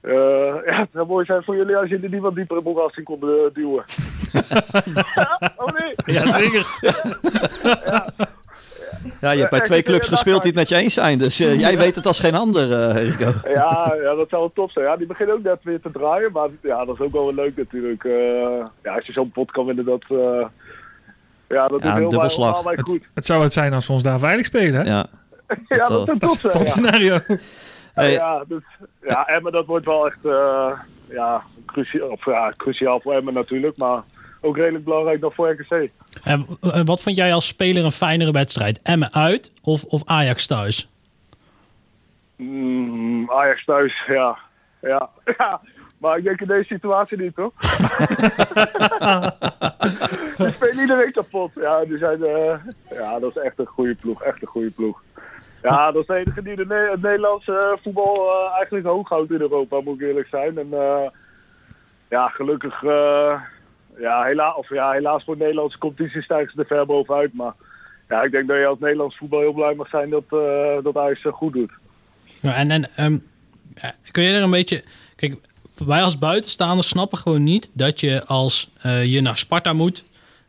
Eh, 0.01 0.55
ja, 0.65 0.79
het 0.79 0.89
zou 0.93 1.07
mooi 1.07 1.25
zijn 1.25 1.43
voor 1.43 1.55
jullie 1.55 1.77
als 1.77 1.89
jullie 1.89 2.09
die 2.09 2.21
wat 2.21 2.35
dieper 2.35 2.57
in 2.57 2.63
moeras 2.63 2.97
in 2.97 3.03
konden 3.03 3.53
duwen. 3.53 3.83
ja, 5.15 5.39
oh 5.57 5.67
nee. 5.79 5.93
Ja, 6.15 6.39
zeker. 6.39 6.67
Ja, 7.85 8.07
je 9.19 9.27
hebt 9.27 9.49
bij 9.49 9.59
twee 9.61 9.83
clubs 9.83 10.07
gespeeld 10.07 10.41
die 10.41 10.51
het 10.51 10.59
met 10.59 10.69
je 10.69 10.75
eens 10.75 10.93
zijn. 10.93 11.17
Dus 11.17 11.39
eh, 11.39 11.59
jij 11.65 11.77
weet 11.77 11.95
het 11.95 12.05
als 12.05 12.19
geen 12.19 12.35
ander, 12.35 12.71
eh, 12.89 12.95
Rico. 13.09 13.31
Ja, 13.47 13.95
ja, 14.01 14.15
dat 14.15 14.29
zou 14.29 14.41
wel 14.41 14.51
top 14.53 14.71
zijn. 14.71 14.85
Ja, 14.85 14.97
die 14.97 15.07
beginnen 15.07 15.35
ook 15.35 15.43
net 15.43 15.59
weer 15.63 15.81
te 15.81 15.91
draaien. 15.91 16.31
Maar 16.31 16.49
ja, 16.61 16.85
dat 16.85 16.95
is 16.95 17.01
ook 17.05 17.11
wel 17.11 17.25
weer 17.25 17.35
leuk 17.45 17.57
natuurlijk. 17.57 18.03
Eh, 18.03 18.11
ja, 18.83 18.95
als 18.95 19.05
je 19.05 19.11
zo'n 19.13 19.31
pot 19.31 19.51
kan 19.51 19.65
winnen, 19.65 19.85
dat... 19.85 20.03
eh, 20.09 20.45
ja, 21.47 21.67
dat 21.67 21.81
Ja, 21.83 21.91
is 21.91 21.97
heel 21.99 22.09
dubbelslag. 22.09 22.53
allemaal 22.53 22.73
Het, 22.73 22.89
goed. 22.89 23.03
het 23.13 23.25
zou 23.25 23.43
het 23.43 23.53
zijn 23.53 23.73
als 23.73 23.87
we 23.87 23.93
ons 23.93 24.03
daar 24.03 24.19
veilig 24.19 24.45
spelen. 24.45 24.73
Hè? 24.85 24.91
Ja. 24.91 25.05
Ja, 25.67 25.77
dat 25.77 25.87
dat 25.87 25.87
wel. 25.87 26.05
zou 26.05 26.05
Dat 26.05 26.19
top 26.19 26.29
is 26.29 26.43
een 26.43 26.51
zijn. 26.51 26.53
ja. 26.53 26.59
topscenario. 26.59 27.19
Hey, 27.93 28.11
Ja, 28.11 28.43
dus, 28.47 28.61
ja, 29.01 29.27
Emmen 29.27 29.51
dat 29.51 29.65
wordt 29.65 29.85
wel 29.85 30.05
echt 30.07 30.25
eh, 30.25 30.71
ja, 31.09 31.41
cruciaal, 31.65 32.07
of, 32.09 32.25
ja, 32.25 32.53
cruciaal 32.57 32.99
voor 32.99 33.13
Emmen 33.13 33.33
natuurlijk, 33.33 33.77
maar 33.77 34.01
ook 34.43 34.57
redelijk 34.57 34.83
belangrijk 34.83 35.21
dan 35.21 35.31
voor 35.31 35.49
RKC. 35.49 35.89
En 36.23 36.45
wat 36.85 37.01
vond 37.01 37.15
jij 37.15 37.33
als 37.33 37.47
speler 37.47 37.85
een 37.85 37.91
fijnere 37.91 38.31
wedstrijd? 38.31 38.79
Emmen 38.81 39.13
uit 39.13 39.51
of, 39.61 39.83
of 39.83 40.01
Ajax 40.05 40.45
thuis? 40.45 40.89
Mm, 42.35 43.31
Ajax 43.31 43.65
thuis, 43.65 44.03
ja. 44.07 44.37
ja. 44.81 45.09
Ja, 45.37 45.61
maar 45.97 46.17
ik 46.17 46.23
denk 46.23 46.41
in 46.41 46.47
deze 46.47 46.63
situatie 46.63 47.17
niet, 47.17 47.35
toch? 47.35 47.51
Die 50.37 50.49
spelen 50.55 50.79
iedereen 50.79 51.11
kapot. 51.11 51.51
Ja, 51.55 51.85
die 51.85 51.97
zijn, 51.97 52.23
eh, 52.23 52.55
ja, 52.91 53.19
dat 53.19 53.35
is 53.35 53.41
echt 53.41 53.59
een 53.59 53.65
goede 53.65 53.95
ploeg, 53.95 54.21
echt 54.21 54.41
een 54.41 54.47
goede 54.47 54.71
ploeg. 54.71 55.01
Ja, 55.61 55.91
dat 55.91 56.01
is 56.01 56.07
de 56.07 56.15
enige 56.15 56.41
die 56.41 56.55
de 56.55 56.65
Ne- 56.65 56.89
het 56.91 57.01
Nederlandse 57.01 57.57
eh, 57.57 57.83
voetbal 57.83 58.15
eh, 58.15 58.55
eigenlijk 58.55 58.85
hoog 58.85 59.09
houdt 59.09 59.31
in 59.31 59.41
Europa, 59.41 59.81
moet 59.81 60.01
ik 60.01 60.07
eerlijk 60.07 60.27
zijn. 60.27 60.57
En 60.57 60.69
ja, 62.09 62.27
gelukkig, 62.27 62.81
ja, 63.99 64.23
hela 64.23 64.53
of, 64.53 64.69
ja, 64.69 64.91
helaas 64.91 65.23
voor 65.23 65.37
de 65.37 65.41
Nederlandse 65.41 65.77
competitie 65.77 66.21
stijgen 66.21 66.51
ze 66.51 66.59
er 66.59 66.65
ver 66.65 66.85
bovenuit. 66.85 67.33
Maar 67.33 67.53
ja, 68.09 68.23
ik 68.23 68.31
denk 68.31 68.47
dat 68.47 68.57
je 68.57 68.65
als 68.65 68.79
Nederlands 68.79 69.17
voetbal 69.17 69.39
heel 69.39 69.53
blij 69.53 69.73
mag 69.73 69.89
zijn 69.89 70.09
dat, 70.09 70.23
eh 70.29 70.83
dat 70.83 70.97
Ajax 70.97 71.21
goed 71.23 71.53
doet. 71.53 71.71
Ja, 72.39 72.55
en 72.55 72.71
en 72.71 72.89
ehm, 72.95 73.17
kun 74.11 74.23
je 74.23 74.33
er 74.33 74.41
een 74.41 74.49
beetje... 74.49 74.83
Kijk, 75.15 75.35
wij 75.85 76.03
als 76.03 76.19
buitenstaanders 76.19 76.87
snappen 76.87 77.17
gewoon 77.17 77.43
niet 77.43 77.69
dat 77.73 77.99
je 77.99 78.25
als 78.25 78.69
eh, 78.81 79.05
je 79.05 79.21
naar 79.21 79.37
Sparta 79.37 79.73
moet... 79.73 80.03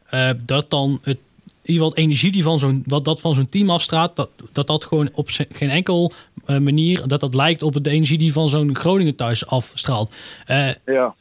eh, 0.07 0.31
dat 0.37 0.71
dan 0.71 0.99
het, 1.03 1.19
in 1.47 1.51
ieder 1.63 1.73
geval 1.73 1.89
het 1.89 1.99
energie 1.99 2.33
die 2.33 2.43
van 2.43 2.59
zo'n, 2.59 2.83
wat 2.87 3.05
dat 3.05 3.21
van 3.21 3.35
zo'n 3.35 3.49
team 3.49 3.71
afstraalt... 3.71 4.17
dat 4.17 4.31
dat, 4.53 4.67
dat 4.67 4.85
gewoon 4.85 5.09
op 5.13 5.29
geen 5.51 5.71
enkel 5.71 6.13
manier... 6.47 7.09
dat 7.09 7.21
dat 7.21 7.35
lijkt 7.35 7.63
op 7.63 7.85
de 7.85 7.91
energie 7.91 8.19
die 8.19 8.33
van 8.33 8.49
zo'n 8.49 8.77
Groningen 8.77 9.17
thuis 9.17 9.47
afstraalt. 9.47 10.13
Ja. 10.85 11.15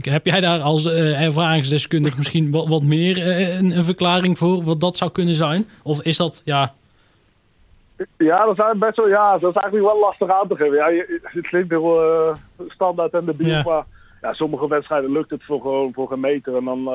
Heb 0.00 0.26
jij 0.26 0.40
daar 0.40 0.60
als 0.60 0.84
eh, 0.84 1.22
ervaringsdeskundige 1.22 2.16
misschien 2.16 2.50
wat, 2.50 2.68
wat 2.68 2.82
meer 2.82 3.18
eh, 3.18 3.58
een, 3.58 3.76
een 3.76 3.84
verklaring 3.84 4.38
voor 4.38 4.64
wat 4.64 4.80
dat 4.80 4.96
zou 4.96 5.10
kunnen 5.10 5.34
zijn? 5.34 5.68
Of 5.82 6.02
is 6.02 6.16
dat, 6.16 6.42
ja, 6.44 6.74
Ja, 8.16 8.44
dat 8.46 8.58
is 8.72 8.78
best 8.78 8.96
wel, 8.96 9.08
ja, 9.08 9.38
dat 9.38 9.54
is 9.54 9.60
eigenlijk 9.62 9.92
wel 9.92 10.00
lastig 10.00 10.30
aan 10.40 10.48
te 10.48 10.56
geven. 10.56 10.74
Ja, 10.76 10.88
je- 10.88 11.20
het 11.22 11.46
klinkt 11.46 11.70
heel 11.70 12.02
eh, 12.02 12.34
standaard 12.68 13.12
en 13.12 13.24
de 13.24 13.34
bier, 13.34 13.48
Ja. 13.48 13.62
maar 13.66 13.84
ja, 14.22 14.32
sommige 14.32 14.68
wedstrijden 14.68 15.12
lukt 15.12 15.30
het 15.30 15.44
voor 15.44 15.60
gewoon 15.60 15.92
voor 15.92 16.08
geen 16.08 16.20
meter. 16.20 16.56
En 16.56 16.64
dan 16.64 16.88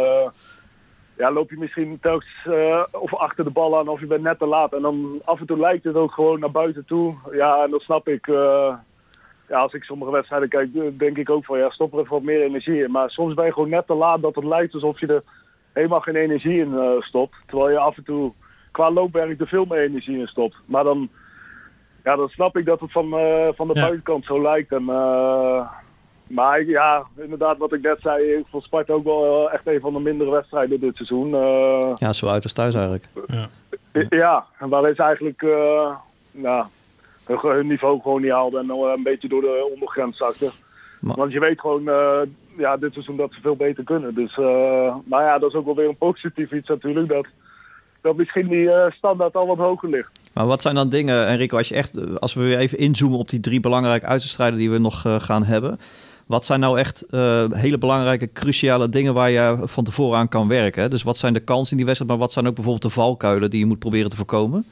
ja, 1.18 1.32
loop 1.32 1.50
je 1.50 1.58
misschien 1.58 1.98
telkens 2.02 2.48
of 2.92 3.14
achter 3.16 3.44
de 3.44 3.50
bal 3.50 3.78
aan 3.80 3.88
of 3.88 4.00
je 4.00 4.06
bent 4.06 4.22
net 4.24 4.40
te 4.40 4.46
laat. 4.46 4.74
En 4.74 4.82
dan 4.82 5.22
af 5.24 5.40
en 5.40 5.46
toe 5.46 5.60
lijkt 5.60 5.84
het 5.84 5.96
ook 5.96 6.12
gewoon 6.12 6.40
naar 6.40 6.52
buiten 6.52 6.86
toe. 6.86 7.16
Ja, 7.32 7.64
en 7.64 7.70
dat 7.72 7.82
snap 7.82 8.08
ik. 8.08 8.28
Ja, 9.50 9.58
als 9.60 9.74
ik 9.74 9.84
sommige 9.84 10.12
wedstrijden 10.12 10.50
kijk, 10.50 10.76
eh, 10.76 10.82
denk 10.98 11.18
ik 11.18 11.30
ook 11.30 11.46
van 11.46 11.58
ja, 11.58 11.70
stop 11.70 11.94
er 11.94 12.00
even 12.00 12.12
wat 12.12 12.22
meer 12.24 12.42
energie 12.42 12.84
in. 12.84 12.92
Maar 12.92 13.10
soms 13.10 13.34
ben 13.34 13.46
je 13.46 13.54
gewoon 13.54 13.70
net 13.70 13.88
te 13.88 13.94
laat 13.94 14.22
dat 14.22 14.36
het 14.36 14.44
lijkt 14.44 14.74
alsof 14.74 15.00
je 15.00 15.08
er 15.08 15.24
helemaal 15.74 16.00
geen 16.00 16.16
energie 16.16 16.60
in 16.60 16.78
eh, 16.78 16.90
stopt. 17.02 17.36
Terwijl 17.48 17.70
je 17.70 17.78
af 17.78 17.98
en 17.98 18.04
toe 18.04 18.32
qua 18.72 18.92
loopwerk 18.92 19.40
er 19.42 19.48
veel 19.48 19.66
meer 19.66 19.80
energie 19.84 20.20
in 20.20 20.28
stopt. 20.28 20.56
Maar 20.66 20.84
dan, 20.84 21.10
ja, 22.04 22.16
dan 22.16 22.30
snap 22.30 22.58
ik 22.58 22.66
dat 22.66 22.80
het 22.80 22.92
van, 22.92 23.14
eh, 23.18 23.48
van 23.56 23.68
de 23.68 23.74
Ja. 23.74 23.82
buitenkant 23.82 24.26
zo 24.26 24.42
lijkt. 24.42 24.72
En, 24.72 24.90
eh, 24.90 25.70
maar 26.28 26.60
ik- 26.60 26.68
ja, 26.68 27.04
inderdaad 27.18 27.58
wat 27.58 27.74
ik 27.74 27.82
net 27.82 27.98
zei, 28.02 28.24
ik 28.24 28.46
vond 28.50 28.64
Sparta 28.64 28.94
ook 28.94 29.04
wel 29.04 29.52
echt 29.52 29.68
een 29.68 29.80
van 29.80 29.94
de 29.94 30.00
mindere 30.00 30.32
wedstrijden 30.32 30.80
dit 30.80 30.96
seizoen. 30.96 31.34
Eh, 31.36 31.92
Ja, 31.96 32.14
zo 32.14 32.28
uit 32.28 32.44
als 32.44 32.54
thuis 32.54 32.74
eigenlijk. 32.76 33.06
ja, 34.10 34.46
en 34.60 34.70
waarin 34.70 34.96
ze 34.96 35.04
eigenlijk 35.04 35.42
eh, 35.42 35.96
nou, 36.32 36.66
hun, 37.26 37.68
niveau 37.68 38.02
gewoon 38.02 38.22
niet 38.22 38.32
haalden 38.32 38.62
en 38.62 38.70
eh, 38.70 38.94
een 38.96 39.04
beetje 39.04 39.28
door 39.28 39.42
de 39.42 39.70
ondergrens 39.74 40.18
zakten. 40.18 40.52
Maar- 41.02 41.16
Want 41.16 41.32
je 41.32 41.40
weet 41.40 41.60
gewoon 41.60 41.88
eh, 41.90 42.20
ja, 42.58 42.78
dit 42.78 42.94
seizoen 42.94 43.18
dat 43.18 43.34
ze 43.34 43.42
veel 43.42 43.56
beter 43.56 43.84
kunnen. 43.84 44.16
Dus, 44.16 44.38
eh, 44.38 44.96
maar 45.06 45.24
ja, 45.24 45.40
dat 45.40 45.50
is 45.50 45.56
ook 45.56 45.66
wel 45.66 45.76
weer 45.76 45.88
een 45.90 45.98
positief 45.98 46.52
iets 46.52 46.68
natuurlijk. 46.68 47.08
Dat, 47.10 47.26
dat 48.02 48.16
misschien 48.16 48.48
die 48.48 48.70
standaard 48.90 49.36
al 49.36 49.48
wat 49.48 49.58
hoger 49.58 49.90
ligt. 49.90 50.10
Maar 50.34 50.46
wat 50.46 50.62
zijn 50.62 50.76
dan 50.76 50.90
dingen, 50.90 51.28
Enrico, 51.28 51.58
als, 51.58 51.68
je 51.68 51.76
echt, 51.76 52.20
als 52.20 52.34
we 52.34 52.42
weer 52.42 52.58
even 52.58 52.78
inzoomen 52.78 53.20
op 53.20 53.30
die 53.30 53.40
drie 53.40 53.60
belangrijke 53.60 54.06
uitstrijden 54.06 54.60
die 54.60 54.72
we 54.72 54.78
nog 54.78 55.04
gaan 55.18 55.44
hebben. 55.44 55.80
Wat 56.26 56.46
zijn 56.46 56.60
nou 56.60 56.80
echt 56.80 57.04
hele 57.52 57.78
belangrijke, 57.78 58.32
cruciale 58.34 58.90
dingen 58.90 59.14
waar 59.14 59.30
je 59.30 59.58
van 59.64 59.84
tevoren 59.84 60.18
aan 60.18 60.28
kan 60.30 60.48
werken? 60.48 60.82
hè? 60.82 60.90
Dus 60.90 61.04
wat 61.04 61.18
zijn 61.18 61.34
de 61.34 61.40
kansen 61.40 61.72
in 61.72 61.78
die 61.78 61.86
wedstrijd, 61.86 62.12
maar 62.12 62.22
wat 62.22 62.32
zijn 62.32 62.48
ook 62.48 62.56
bijvoorbeeld 62.56 62.84
de 62.94 63.00
valkuilen 63.00 63.50
die 63.50 63.60
je 63.60 63.66
moet 63.66 63.80
proberen 63.80 64.10
te 64.10 64.16
voorkomen? 64.16 64.66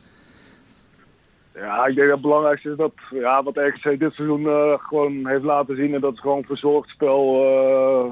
Ja, 1.56 1.86
ik 1.86 1.96
denk 1.96 2.08
dat 2.08 2.18
het 2.18 2.22
belangrijkste 2.28 2.70
is 2.70 2.78
dat 2.78 2.94
ja, 3.12 3.44
wat 3.44 3.58
RKC 3.58 4.00
dit 4.00 4.14
seizoen 4.14 4.48
eh, 4.48 4.74
gewoon 4.78 5.28
heeft 5.28 5.44
laten 5.44 5.76
zien. 5.76 5.94
En 5.94 6.02
dat 6.02 6.14
is 6.14 6.20
gewoon 6.20 6.44
verzorgd 6.44 6.90
spel. 6.90 7.44
eh, 7.46 8.12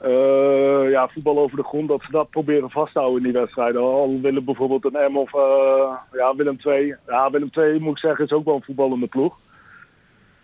eh, 0.00 0.90
ja, 0.90 1.08
voetbal 1.08 1.38
over 1.38 1.56
de 1.56 1.62
grond. 1.62 1.88
Dat 1.88 2.02
ze 2.04 2.10
dat 2.10 2.30
proberen 2.30 2.70
vast 2.70 2.92
te 2.92 2.98
houden 2.98 3.24
in 3.24 3.30
die 3.32 3.40
wedstrijden. 3.40 3.80
Al 3.80 4.18
willen 4.22 4.44
bijvoorbeeld 4.44 4.84
een 4.84 5.12
M 5.12 5.16
of 5.16 5.34
eh, 5.34 5.92
ja, 6.12 6.34
Willem 6.36 6.56
II. 6.64 6.94
Ja, 7.06 7.30
Willem 7.30 7.50
II 7.56 7.78
moet 7.80 7.92
ik 7.92 7.98
zeggen 7.98 8.24
is 8.24 8.32
ook 8.32 8.44
wel 8.44 8.54
een 8.54 8.62
voetballende 8.62 9.06
ploeg. 9.06 9.36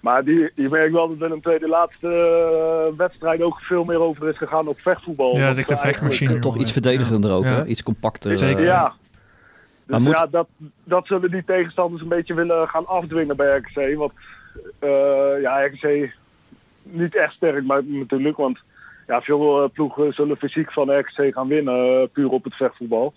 Maar 0.00 0.24
die, 0.24 0.50
je 0.54 0.68
merkt 0.70 0.92
wel 0.92 1.08
dat 1.08 1.16
Willem 1.18 1.40
II 1.42 1.58
de 1.58 1.68
laatste 1.68 2.92
wedstrijd 2.96 3.42
ook 3.42 3.60
veel 3.60 3.84
meer 3.84 4.00
over 4.00 4.28
is 4.28 4.36
gegaan 4.36 4.68
op 4.68 4.80
vechtvoetbal. 4.80 5.36
Ja, 5.36 5.46
dat 5.46 5.56
is 5.56 5.56
Dat 5.56 5.70
echt 5.70 5.70
een 5.70 5.88
vechtmachine. 5.90 6.38
Toch 6.38 6.56
iets 6.56 6.72
verdedigender 6.72 7.32
ook, 7.32 7.44
Ja. 7.44 7.50
hè? 7.50 7.64
iets 7.66 7.82
compacter. 7.82 8.36
Zeker. 8.36 8.64
Ja. 8.64 8.92
Dus 9.90 10.02
moet- 10.02 10.18
ja, 10.18 10.26
dat, 10.26 10.48
dat 10.84 11.06
zullen 11.06 11.30
die 11.30 11.44
tegenstanders 11.44 12.02
een 12.02 12.08
beetje 12.08 12.34
willen 12.34 12.68
gaan 12.68 12.86
afdwingen 12.86 13.36
bij 13.36 13.56
RKC. 13.56 13.96
Want 13.96 14.12
eh, 14.78 15.40
ja, 15.42 15.64
RKC 15.64 16.12
niet 16.82 17.16
echt 17.16 17.32
sterk 17.34 17.64
maar 17.64 17.84
natuurlijk. 17.84 18.36
Want 18.36 18.58
ja, 19.06 19.20
veel 19.20 19.62
eh, 19.62 19.68
ploegen 19.72 20.12
zullen 20.12 20.36
fysiek 20.36 20.72
van 20.72 20.98
RKC 20.98 21.32
gaan 21.34 21.48
winnen, 21.48 22.00
eh, 22.00 22.08
puur 22.12 22.28
op 22.28 22.44
het 22.44 22.54
vechtvoetbal. 22.54 23.14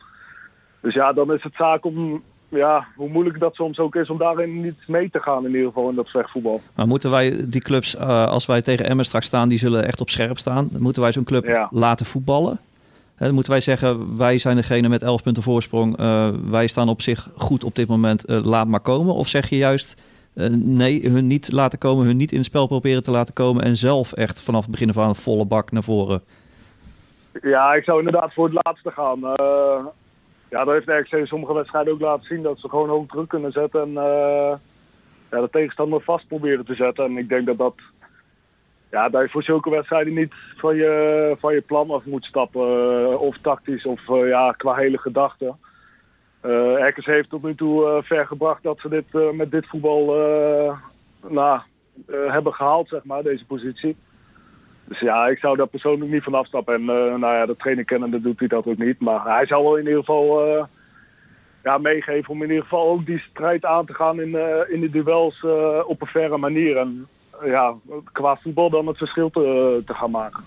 Dus 0.82 0.94
ja, 0.94 1.14
dan 1.14 1.34
is 1.34 1.44
het 1.44 1.54
zaak 1.56 1.86
om, 1.86 2.24
ja, 2.50 2.88
hoe 2.96 3.10
moeilijk 3.10 3.40
dat 3.40 3.56
soms 3.56 3.80
ook 3.80 3.96
is, 3.96 4.10
om 4.10 4.18
daarin 4.18 4.62
niet 4.62 4.88
mee 4.88 5.10
te 5.10 5.20
gaan 5.20 5.46
in 5.46 5.52
ieder 5.52 5.68
geval 5.68 5.90
in 5.90 5.96
dat 5.96 6.10
vechtvoetbal. 6.10 6.62
Maar 6.76 6.88
moeten 6.88 7.10
wij 7.10 7.46
die 7.50 7.62
clubs, 7.62 7.98
als 7.98 8.46
wij 8.46 8.62
tegen 8.62 8.86
Emmen 8.86 9.06
straks 9.06 9.26
staan, 9.26 9.50
die 9.50 9.58
zullen 9.58 9.86
echt 9.86 10.02
op 10.02 10.10
scherp 10.10 10.38
staan. 10.38 10.70
Moeten 10.80 11.02
wij 11.02 11.12
zo'n 11.12 11.24
club 11.24 11.46
Ja. 11.46 11.68
laten 11.72 12.06
voetballen? 12.06 12.60
Dan 13.18 13.34
moeten 13.34 13.52
wij 13.52 13.62
zeggen, 13.62 14.18
wij 14.18 14.38
zijn 14.38 14.56
degene 14.56 14.90
met 14.90 15.02
11 15.02 15.24
punten 15.24 15.44
voorsprong. 15.44 15.98
eh, 15.98 16.30
wij 16.50 16.68
staan 16.68 16.90
op 16.90 17.02
zich 17.02 17.30
goed 17.36 17.64
op 17.64 17.76
dit 17.76 17.88
moment, 17.88 18.26
eh, 18.26 18.46
laat 18.46 18.68
maar 18.68 18.80
komen. 18.80 19.14
Of 19.14 19.28
zeg 19.28 19.50
je 19.50 19.58
juist, 19.58 20.02
eh, 20.34 20.48
nee, 20.50 21.10
hun 21.10 21.28
niet 21.28 21.52
laten 21.52 21.80
komen, 21.80 22.06
hun 22.06 22.18
niet 22.18 22.32
in 22.32 22.38
het 22.38 22.46
spel 22.46 22.68
proberen 22.68 23.04
te 23.04 23.12
laten 23.12 23.34
komen. 23.34 23.64
En 23.64 23.78
zelf 23.78 24.14
echt 24.14 24.42
vanaf 24.42 24.62
het 24.62 24.72
begin 24.72 24.98
aan 24.98 25.10
een 25.10 25.16
volle 25.16 25.46
bak 25.46 25.72
naar 25.72 25.84
voren. 25.84 26.22
Ja, 27.42 27.74
ik 27.74 27.84
zou 27.84 27.98
inderdaad 27.98 28.34
voor 28.34 28.50
het 28.50 28.60
laatste 28.64 28.92
gaan. 28.92 29.20
Ja, 30.50 30.64
dat 30.64 30.86
heeft 30.86 31.12
de 31.12 31.18
in 31.18 31.28
sommige 31.28 31.54
wedstrijden 31.54 31.94
ook 31.94 32.00
laten 32.00 32.26
zien 32.26 32.42
dat 32.42 32.60
ze 32.60 32.70
gewoon 32.70 32.90
hoog 32.90 33.08
druk 33.08 33.30
kunnen 33.30 33.52
zetten 33.52 33.82
en 33.82 33.92
ja, 35.32 35.42
de 35.42 35.50
tegenstander 35.52 36.02
vast 36.02 36.28
proberen 36.28 36.66
te 36.66 36.76
zetten. 36.76 37.06
En 37.06 37.18
ik 37.18 37.30
denk 37.30 37.46
dat 37.46 37.58
dat, 37.58 37.76
ja, 38.94 39.10
dat 39.10 39.22
je 39.22 39.30
voor 39.30 39.44
zulke 39.44 39.70
wedstrijden 39.70 40.14
niet 40.14 40.34
van 40.58 40.76
je, 40.76 41.36
van 41.40 41.54
je 41.54 41.62
plan 41.62 41.92
af 41.92 42.06
moet 42.06 42.26
stappen. 42.26 42.62
eh, 42.62 43.22
of 43.22 43.38
tactisch 43.42 43.86
of 43.86 44.10
eh, 44.10 44.28
ja, 44.28 44.52
qua 44.52 44.74
hele 44.76 44.98
gedachten. 44.98 45.58
Eh 46.42 46.88
RKC 46.88 47.06
heeft 47.06 47.30
tot 47.30 47.44
nu 47.44 47.56
toe 47.56 47.86
eh, 47.90 48.04
ver 48.04 48.28
gebracht 48.28 48.64
dat 48.64 48.80
ze 48.80 48.90
dit 48.90 49.06
eh, 49.12 49.30
met 49.32 49.52
dit 49.52 49.68
voetbal 49.68 50.16
eh, 50.16 50.78
nou, 51.28 51.60
eh, 52.08 52.32
hebben 52.32 52.54
gehaald, 52.54 52.88
zeg 52.88 53.04
maar, 53.04 53.24
deze 53.24 53.46
positie. 53.46 53.96
Dus 54.86 55.00
ja, 55.00 55.28
ik 55.28 55.38
zou 55.40 55.58
daar 55.58 55.68
persoonlijk 55.68 56.12
niet 56.12 56.24
van 56.24 56.34
afstappen. 56.34 56.74
En 56.74 56.82
eh, 56.82 57.16
nou 57.16 57.36
ja, 57.36 57.46
de 57.46 57.56
trainer 57.56 57.86
kennende 57.86 58.22
doet 58.22 58.40
hij 58.40 58.48
dat 58.48 58.66
ook 58.66 58.78
niet. 58.78 59.00
Maar 59.00 59.24
hij 59.24 59.46
zou 59.46 59.64
wel 59.64 59.78
in 59.78 59.86
ieder 59.86 60.00
geval 60.00 60.46
eh, 60.46 60.64
ja, 61.64 61.78
meegeven 61.78 62.30
om 62.30 62.44
in 62.44 62.50
ieder 62.50 62.64
geval 62.64 62.88
ook 62.90 63.06
die 63.06 63.20
strijd 63.30 63.66
aan 63.66 63.86
te 63.86 63.94
gaan 63.94 64.22
in, 64.22 64.36
eh, 64.36 64.74
in 64.74 64.80
de 64.80 64.90
duels 64.90 65.44
eh, 65.44 65.80
op 65.86 66.02
een 66.02 66.08
verre 66.08 66.38
manier. 66.38 66.78
En 66.78 67.08
eh, 67.08 67.23
ja, 67.44 67.76
qua 68.12 68.36
voetbal 68.42 68.70
dan 68.70 68.88
het 68.88 68.98
verschil 68.98 69.30
te, 69.30 69.82
te 69.86 69.94
gaan 69.94 70.12
maken. 70.12 70.44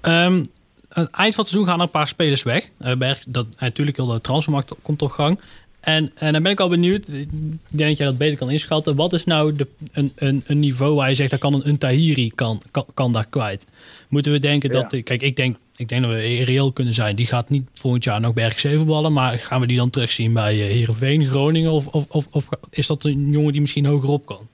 Ehm, 0.00 0.44
aan 0.88 1.04
het 1.04 1.10
eind 1.10 1.34
van 1.34 1.44
het 1.44 1.52
seizoen 1.52 1.64
gaan 1.64 1.78
er 1.78 1.84
een 1.84 1.90
paar 1.90 2.08
spelers 2.08 2.42
weg. 2.42 2.68
Eh, 2.78 2.96
Berg, 2.96 3.22
dat, 3.26 3.46
natuurlijk, 3.58 3.96
heel 3.96 4.06
de 4.06 4.20
transfermarkt 4.20 4.74
komt 4.82 5.02
op 5.02 5.10
gang. 5.10 5.40
En, 5.80 6.12
en 6.14 6.32
dan 6.32 6.42
ben 6.42 6.52
ik 6.52 6.60
al 6.60 6.68
benieuwd, 6.68 7.08
ik 7.08 7.28
denk 7.70 7.88
dat 7.88 7.96
jij 7.96 8.06
dat 8.06 8.18
beter 8.18 8.38
kan 8.38 8.50
inschatten. 8.50 8.96
Wat 8.96 9.12
is 9.12 9.24
nou 9.24 9.52
de, 9.52 9.66
een, 9.92 10.12
een, 10.14 10.42
een 10.46 10.58
niveau 10.58 10.94
waar 10.94 11.08
je 11.08 11.14
zegt, 11.14 11.30
dat 11.30 11.40
kan 11.40 11.54
een, 11.54 11.68
een 11.68 11.78
Tahiri 11.78 12.30
kan, 12.34 12.62
kan, 12.70 12.84
kan 12.94 13.12
daar 13.12 13.26
kwijt? 13.26 13.66
Moeten 14.08 14.32
we 14.32 14.38
denken 14.38 14.70
dat, 14.70 14.90
Ja. 14.92 15.02
kijk, 15.02 15.22
ik 15.22 15.36
denk, 15.36 15.56
ik 15.76 15.88
denk 15.88 16.02
dat 16.02 16.10
we 16.10 16.44
reëel 16.44 16.72
kunnen 16.72 16.94
zijn. 16.94 17.16
Die 17.16 17.26
gaat 17.26 17.48
niet 17.48 17.68
volgend 17.74 18.04
jaar 18.04 18.20
nog 18.20 18.34
bij 18.34 18.48
RKC 18.48 18.60
voetballen, 18.76 19.12
maar 19.12 19.38
gaan 19.38 19.60
we 19.60 19.66
die 19.66 19.76
dan 19.76 19.90
terugzien 19.90 20.32
bij 20.32 20.52
eh, 20.52 20.72
Heerenveen, 20.72 21.26
Groningen? 21.26 21.70
Of, 21.72 21.86
of, 21.86 22.06
of, 22.08 22.26
of 22.30 22.48
is 22.70 22.86
dat 22.86 23.04
een 23.04 23.30
jongen 23.30 23.52
die 23.52 23.60
misschien 23.60 23.86
hoger 23.86 24.08
op 24.08 24.26
kan? 24.26 24.48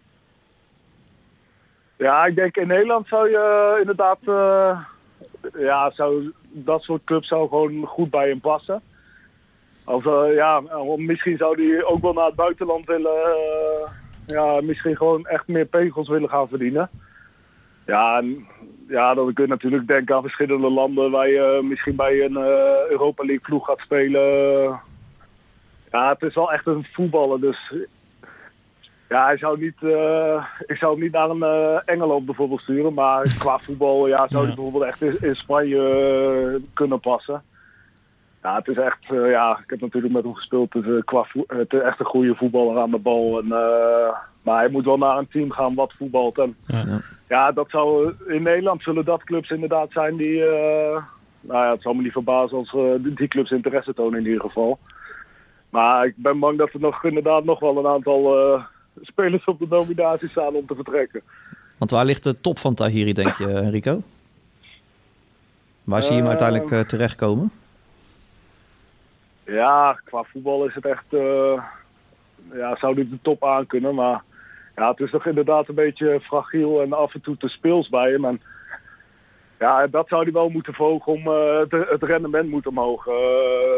Ja, 1.97 2.27
ik 2.27 2.35
denk 2.35 2.56
in 2.56 2.66
Nederland 2.66 3.06
zou 3.09 3.31
je 3.31 3.73
eh, 3.74 3.81
inderdaad, 3.81 4.18
eh, 4.24 4.81
ja, 5.59 5.90
zou, 5.90 6.32
dat 6.48 6.82
soort 6.82 7.05
clubs 7.05 7.28
zou 7.28 7.48
gewoon 7.48 7.85
goed 7.86 8.10
bij 8.10 8.28
hem 8.28 8.40
passen. 8.40 8.82
Of 9.85 10.06
eh, 10.06 10.35
ja, 10.35 10.62
misschien 10.97 11.36
zou 11.36 11.62
hij 11.62 11.85
ook 11.85 12.02
wel 12.02 12.12
naar 12.12 12.27
het 12.27 12.35
buitenland 12.35 12.86
willen, 12.86 13.20
ja, 14.27 14.60
misschien 14.60 14.97
gewoon 14.97 15.27
echt 15.27 15.47
meer 15.48 15.64
pegels 15.64 16.09
willen 16.09 16.28
gaan 16.28 16.48
verdienen. 16.48 16.90
Ja, 17.86 18.23
ja, 18.89 19.14
dan 19.14 19.32
kun 19.32 19.44
je 19.44 19.51
natuurlijk 19.51 19.86
denken 19.86 20.14
aan 20.14 20.23
verschillende 20.23 20.70
landen 20.70 21.10
waar 21.10 21.28
je 21.28 21.60
misschien 21.62 21.97
bij 21.97 22.24
een 22.24 22.36
Europa 22.90 23.24
League 23.24 23.44
ploeg 23.44 23.66
gaat 23.66 23.78
spelen. 23.78 24.23
Ja, 25.90 26.09
het 26.09 26.23
is 26.23 26.35
wel 26.35 26.52
echt 26.52 26.66
een 26.66 26.86
voetballer, 26.93 27.40
dus 27.40 27.73
ja, 29.08 29.24
hij 29.24 29.36
zou 29.38 29.60
niet, 29.60 29.82
eh, 29.82 30.44
ik 30.66 30.76
zou 30.76 30.92
hem 30.92 31.02
niet 31.02 31.12
naar 31.12 31.30
een 31.30 31.42
eh, 31.42 31.78
Engeland 31.84 32.24
bijvoorbeeld 32.26 32.60
sturen, 32.60 32.94
maar 32.94 33.34
qua 33.38 33.58
voetbal 33.58 34.06
ja, 34.08 34.16
zou 34.28 34.30
Ja. 34.30 34.46
hij 34.46 34.54
bijvoorbeeld 34.54 34.84
echt 34.84 35.02
in, 35.02 35.16
in 35.20 35.36
Spanje 35.36 35.88
eh, 36.56 36.62
kunnen 36.74 37.00
passen. 37.00 37.42
Ja, 38.42 38.54
het 38.56 38.68
is 38.68 38.76
echt, 38.76 38.98
eh, 39.08 39.30
ja, 39.30 39.58
ik 39.64 39.70
heb 39.70 39.80
natuurlijk 39.80 40.12
met 40.14 40.24
hem 40.24 40.34
gespeeld, 40.34 40.72
het 40.72 40.84
is, 40.86 41.04
qua 41.04 41.26
het 41.46 41.72
is 41.72 41.80
echt 41.80 42.00
een 42.00 42.06
goede 42.06 42.34
voetballer 42.34 42.78
aan 42.78 42.90
de 42.90 42.98
bal. 42.98 43.38
En, 43.38 43.52
eh, 43.52 44.16
maar 44.42 44.58
hij 44.58 44.68
moet 44.68 44.84
wel 44.84 44.98
naar 44.98 45.18
een 45.18 45.28
team 45.28 45.50
gaan 45.50 45.74
wat 45.74 45.92
voetbalt. 45.98 46.38
En, 46.38 46.56
Ja. 46.66 46.78
Ja. 46.86 47.00
ja, 47.28 47.52
dat 47.52 47.70
zou, 47.70 48.12
in 48.26 48.42
Nederland 48.42 48.82
zullen 48.82 49.04
dat 49.04 49.24
clubs 49.24 49.50
inderdaad 49.50 49.90
zijn 49.92 50.16
die, 50.16 50.44
eh, 50.46 51.02
nou 51.40 51.64
ja, 51.64 51.70
het 51.70 51.82
zal 51.82 51.94
me 51.94 52.02
niet 52.02 52.12
verbazen 52.12 52.58
als 52.58 52.70
die 53.02 53.14
die 53.14 53.28
clubs 53.28 53.50
interesse 53.50 53.94
tonen 53.94 54.18
in 54.20 54.26
ieder 54.26 54.40
geval. 54.40 54.78
Maar 55.70 56.06
ik 56.06 56.14
ben 56.16 56.38
bang 56.38 56.58
dat 56.58 56.72
er 56.72 56.80
nog 56.80 57.04
inderdaad 57.04 57.44
nog 57.44 57.60
wel 57.60 57.78
een 57.78 57.86
aantal 57.86 58.38
eh, 58.54 58.62
spelers 59.01 59.44
op 59.44 59.59
de 59.59 59.66
nominatie 59.68 60.28
staan 60.28 60.55
om 60.55 60.66
te 60.66 60.74
vertrekken. 60.74 61.23
Want 61.78 61.90
waar 61.90 62.05
ligt 62.05 62.23
de 62.23 62.40
top 62.40 62.59
van 62.59 62.74
Tahiri, 62.74 63.12
denk 63.12 63.36
je, 63.36 63.47
Enrico? 63.47 64.02
Waar 65.86 66.02
zie 66.02 66.14
je 66.14 66.20
hem 66.20 66.28
uiteindelijk 66.28 66.70
eh, 66.70 66.81
terechtkomen? 66.81 67.51
Ja, 69.44 70.01
qua 70.05 70.23
voetbal 70.23 70.66
is 70.66 70.74
het 70.74 70.86
echt, 70.86 71.05
eh, 71.09 71.62
ja, 72.52 72.77
zou 72.77 72.94
dit 72.94 73.10
de 73.10 73.18
top 73.23 73.44
aan 73.44 73.66
kunnen. 73.66 73.94
Maar 73.94 74.23
ja, 74.77 74.90
het 74.90 75.01
is 75.01 75.10
toch 75.10 75.27
inderdaad 75.27 75.68
een 75.68 75.74
beetje 75.74 76.20
fragiel 76.20 76.82
en 76.82 76.93
af 76.93 77.14
en 77.14 77.20
toe 77.20 77.36
te 77.36 77.48
speels 77.48 77.89
bij 77.89 78.10
hem. 78.10 78.24
En 78.24 78.40
ja, 79.59 79.86
dat 79.86 80.09
zou 80.09 80.23
hij 80.23 80.32
wel 80.32 80.48
moeten 80.48 80.74
volgen 80.74 81.12
om 81.12 81.27
eh, 81.27 81.59
het, 81.59 81.89
het 81.89 82.02
rendement 82.02 82.51
moet 82.51 82.66
omhoog. 82.66 83.05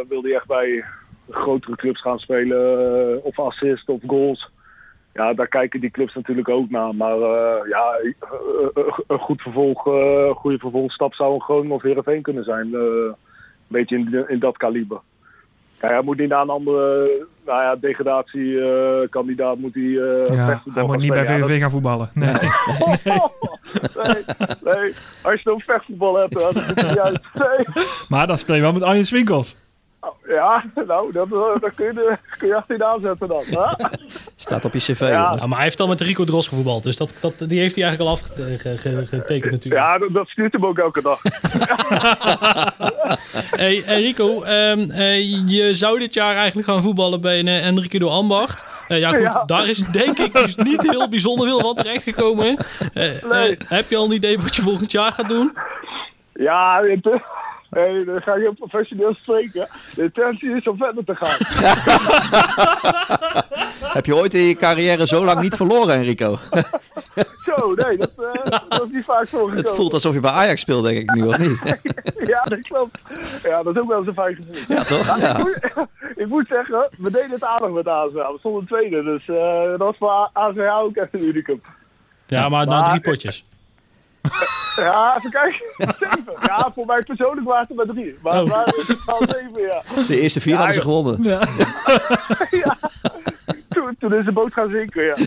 Wil 0.08 0.22
hij 0.22 0.34
echt 0.34 0.46
bij 0.46 0.84
grotere 1.30 1.76
clubs 1.76 2.00
gaan 2.00 2.18
spelen 2.18 3.24
of 3.24 3.38
assist 3.38 3.88
of 3.88 4.00
goals. 4.06 4.50
Ja, 5.18 5.34
daar 5.34 5.48
kijken 5.48 5.80
die 5.80 5.90
clubs 5.90 6.14
natuurlijk 6.14 6.48
ook 6.48 6.70
naar. 6.70 6.94
Maar 6.94 7.16
eh, 7.20 7.68
ja, 7.68 7.98
eh, 8.02 8.12
eh, 8.74 8.98
een 9.06 9.18
goed 9.18 9.42
vervolg, 9.42 9.86
eh, 9.86 10.30
goede 10.30 10.58
vervolgstap 10.58 11.14
zou 11.14 11.34
een 11.34 11.40
Groningen 11.40 11.76
of 11.76 11.82
Heerenveen 11.82 12.22
kunnen 12.22 12.44
zijn. 12.44 12.74
Eh, 12.74 12.80
een 12.80 13.14
beetje 13.66 13.96
in, 13.96 14.24
in 14.28 14.38
dat 14.38 14.56
kaliber. 14.56 15.00
Ja, 15.80 15.88
hij 15.88 16.02
moet 16.02 16.18
niet 16.18 16.28
naar 16.28 16.42
een 16.42 16.48
andere 16.48 17.10
nou 17.46 17.62
ja, 17.62 17.76
degradatiekandidaat 17.76 19.58
moet 19.58 19.74
hij 19.74 19.82
eh 19.82 20.36
Ja, 20.36 20.62
hij 20.74 20.84
moet 20.84 20.98
niet 20.98 21.12
bij. 21.12 21.24
Ja, 21.24 21.46
VVV 21.46 21.60
gaan 21.60 21.70
voetballen. 21.70 22.10
Nee. 22.14 22.32
nee, 22.32 24.24
nee, 24.74 24.94
als 25.22 25.42
je 25.42 25.50
een 25.50 25.60
vechtvoetbal 25.66 26.16
hebt, 26.16 26.32
dan 26.32 26.54
is 26.54 26.66
het 26.66 26.88
niet 26.88 26.98
uit. 26.98 27.20
Nee. 27.34 27.84
Maar 28.08 28.26
dan 28.26 28.38
speel 28.38 28.54
je 28.54 28.60
wel 28.60 28.72
met 28.72 28.82
Arjen 28.82 29.06
Swinkels. 29.06 29.56
Ja, 30.28 30.64
nou, 30.86 31.12
dat, 31.12 31.26
eh, 31.32 31.60
dat 31.60 31.74
kun, 31.74 31.84
je, 31.86 32.18
kun 32.38 32.48
je 32.48 32.54
achterin 32.56 32.84
aanzetten 32.84 33.28
dan. 33.28 33.42
hè? 33.46 33.86
Staat 34.36 34.64
op 34.64 34.72
je 34.72 34.78
cv. 34.78 35.00
Ja. 35.00 35.08
Ja, 35.08 35.46
maar 35.46 35.56
hij 35.56 35.64
heeft 35.64 35.80
al 35.80 35.88
met 35.88 36.00
Rico 36.00 36.24
Dros 36.24 36.48
gevoetbald. 36.48 36.82
Dus 36.82 36.96
dat, 36.96 37.12
dat, 37.20 37.32
die 37.38 37.60
heeft 37.60 37.74
hij 37.74 37.84
eigenlijk 37.84 38.10
al 38.10 38.16
afgetekend 38.96 39.52
natuurlijk. 39.52 39.82
Ja, 39.84 39.98
dat, 39.98 40.12
dat 40.12 40.28
stuurt 40.28 40.52
hem 40.52 40.66
ook 40.66 40.78
elke 40.78 41.02
dag. 41.02 41.20
Hey, 43.56 43.82
hey 43.86 44.00
Rico, 44.02 44.42
ehm, 44.42 44.90
eh, 44.90 45.18
je 45.48 45.74
zou 45.74 45.98
dit 45.98 46.14
jaar 46.14 46.34
eigenlijk 46.36 46.68
gaan 46.68 46.82
voetballen 46.82 47.20
bij 47.20 47.38
een 47.38 47.46
uh, 47.46 47.66
Enrique 47.66 47.98
do 47.98 48.08
Ambacht. 48.08 48.64
Eh, 48.88 48.98
ja 48.98 49.08
goed, 49.08 49.18
Ja. 49.22 49.42
daar 49.46 49.68
is 49.68 49.78
denk 49.78 50.18
ik 50.18 50.34
dus 50.34 50.56
niet 50.56 50.90
heel 50.90 51.08
bijzonder 51.08 51.46
veel 51.48 51.60
van 51.60 51.74
terechtgekomen. 51.74 52.56
Eh, 52.94 53.22
Nee. 53.30 53.56
eh, 53.56 53.68
heb 53.68 53.90
je 53.90 53.96
al 53.96 54.04
een 54.04 54.12
idee 54.12 54.38
wat 54.38 54.56
je 54.56 54.62
volgend 54.62 54.90
jaar 54.92 55.12
gaat 55.12 55.28
doen? 55.28 55.56
Ja, 56.34 56.82
het, 56.82 57.20
nee, 57.70 58.04
dan 58.04 58.22
ga 58.22 58.36
je 58.36 58.52
professioneel 58.58 59.14
spreken. 59.14 59.68
De 59.94 60.02
intentie 60.02 60.56
is 60.56 60.68
om 60.68 60.76
verder 60.76 61.04
te 61.04 61.14
gaan. 61.14 61.36
Heb 63.96 64.06
je 64.06 64.16
ooit 64.16 64.34
in 64.34 64.42
je 64.42 64.54
carrière 64.54 65.06
zo 65.06 65.24
lang 65.24 65.40
niet 65.40 65.56
verloren, 65.56 65.94
Enrico? 65.94 66.38
Zo, 67.44 67.74
nee, 67.74 67.96
dat, 67.96 68.10
eh, 68.16 68.60
dat 68.68 68.84
is 68.84 68.90
niet 68.92 69.04
vaak 69.04 69.28
voorgekomen. 69.28 69.56
Het 69.56 69.70
voelt 69.70 69.92
alsof 69.92 70.14
je 70.14 70.20
bij 70.20 70.30
Ajax 70.30 70.60
speelt, 70.60 70.84
denk 70.84 70.98
ik 70.98 71.14
nu, 71.14 71.22
of 71.26 71.38
niet? 71.38 71.58
Ja, 72.32 72.42
dat 72.42 72.60
klopt. 72.60 72.98
Ja, 73.42 73.62
dat 73.62 73.74
is 73.76 73.80
ook 73.82 73.88
wel 73.88 73.98
eens 73.98 74.06
een 74.06 74.14
fijn 74.14 74.34
gevoel. 74.36 74.76
Ja, 74.76 74.82
toch? 74.84 75.16
Ik, 75.16 75.22
Ja. 75.22 75.38
moet, 75.38 75.58
ik 76.16 76.26
moet 76.26 76.46
zeggen, 76.48 76.88
we 76.98 77.10
deden 77.10 77.30
het 77.30 77.44
aardig 77.44 77.70
met 77.70 77.88
AZH. 77.88 78.12
We 78.14 78.36
stonden 78.38 78.66
tweede, 78.66 79.02
dus 79.02 79.28
eh, 79.28 79.62
dat 79.68 79.78
was 79.78 79.94
voor 79.98 80.30
AZH 80.32 80.78
ook 80.82 80.96
echt 80.96 81.08
een 81.14 81.24
unicum. 81.26 81.60
Ja, 82.26 82.48
maar 82.48 82.66
na 82.66 82.80
Maar- 82.80 82.88
drie 82.88 83.00
potjes. 83.00 83.44
Ja, 84.76 85.16
even 85.16 85.30
kijken. 85.30 85.60
Zeven. 85.76 86.32
Ja, 86.42 86.70
voor 86.74 86.86
mij 86.86 87.02
persoonlijk 87.02 87.46
waren 87.46 87.60
het 87.60 87.70
er 87.70 87.76
maar 87.76 87.94
drie. 87.94 88.18
Maar 88.22 88.42
Oh. 88.42 88.64
het 88.64 88.76
is 88.88 88.96
al 89.06 89.22
zeven, 89.28 89.60
ja. 89.60 89.82
De 90.06 90.20
eerste 90.20 90.40
vier 90.40 90.52
Ja, 90.52 90.58
hadden 90.58 90.74
ze 90.76 90.80
gewonnen. 90.80 91.22
ja. 92.50 92.76
Toen, 93.68 93.96
toen 93.98 94.14
is 94.14 94.24
de 94.24 94.32
boot 94.32 94.52
gaan 94.52 94.70
zinken, 94.70 95.04
ja. 95.04 95.14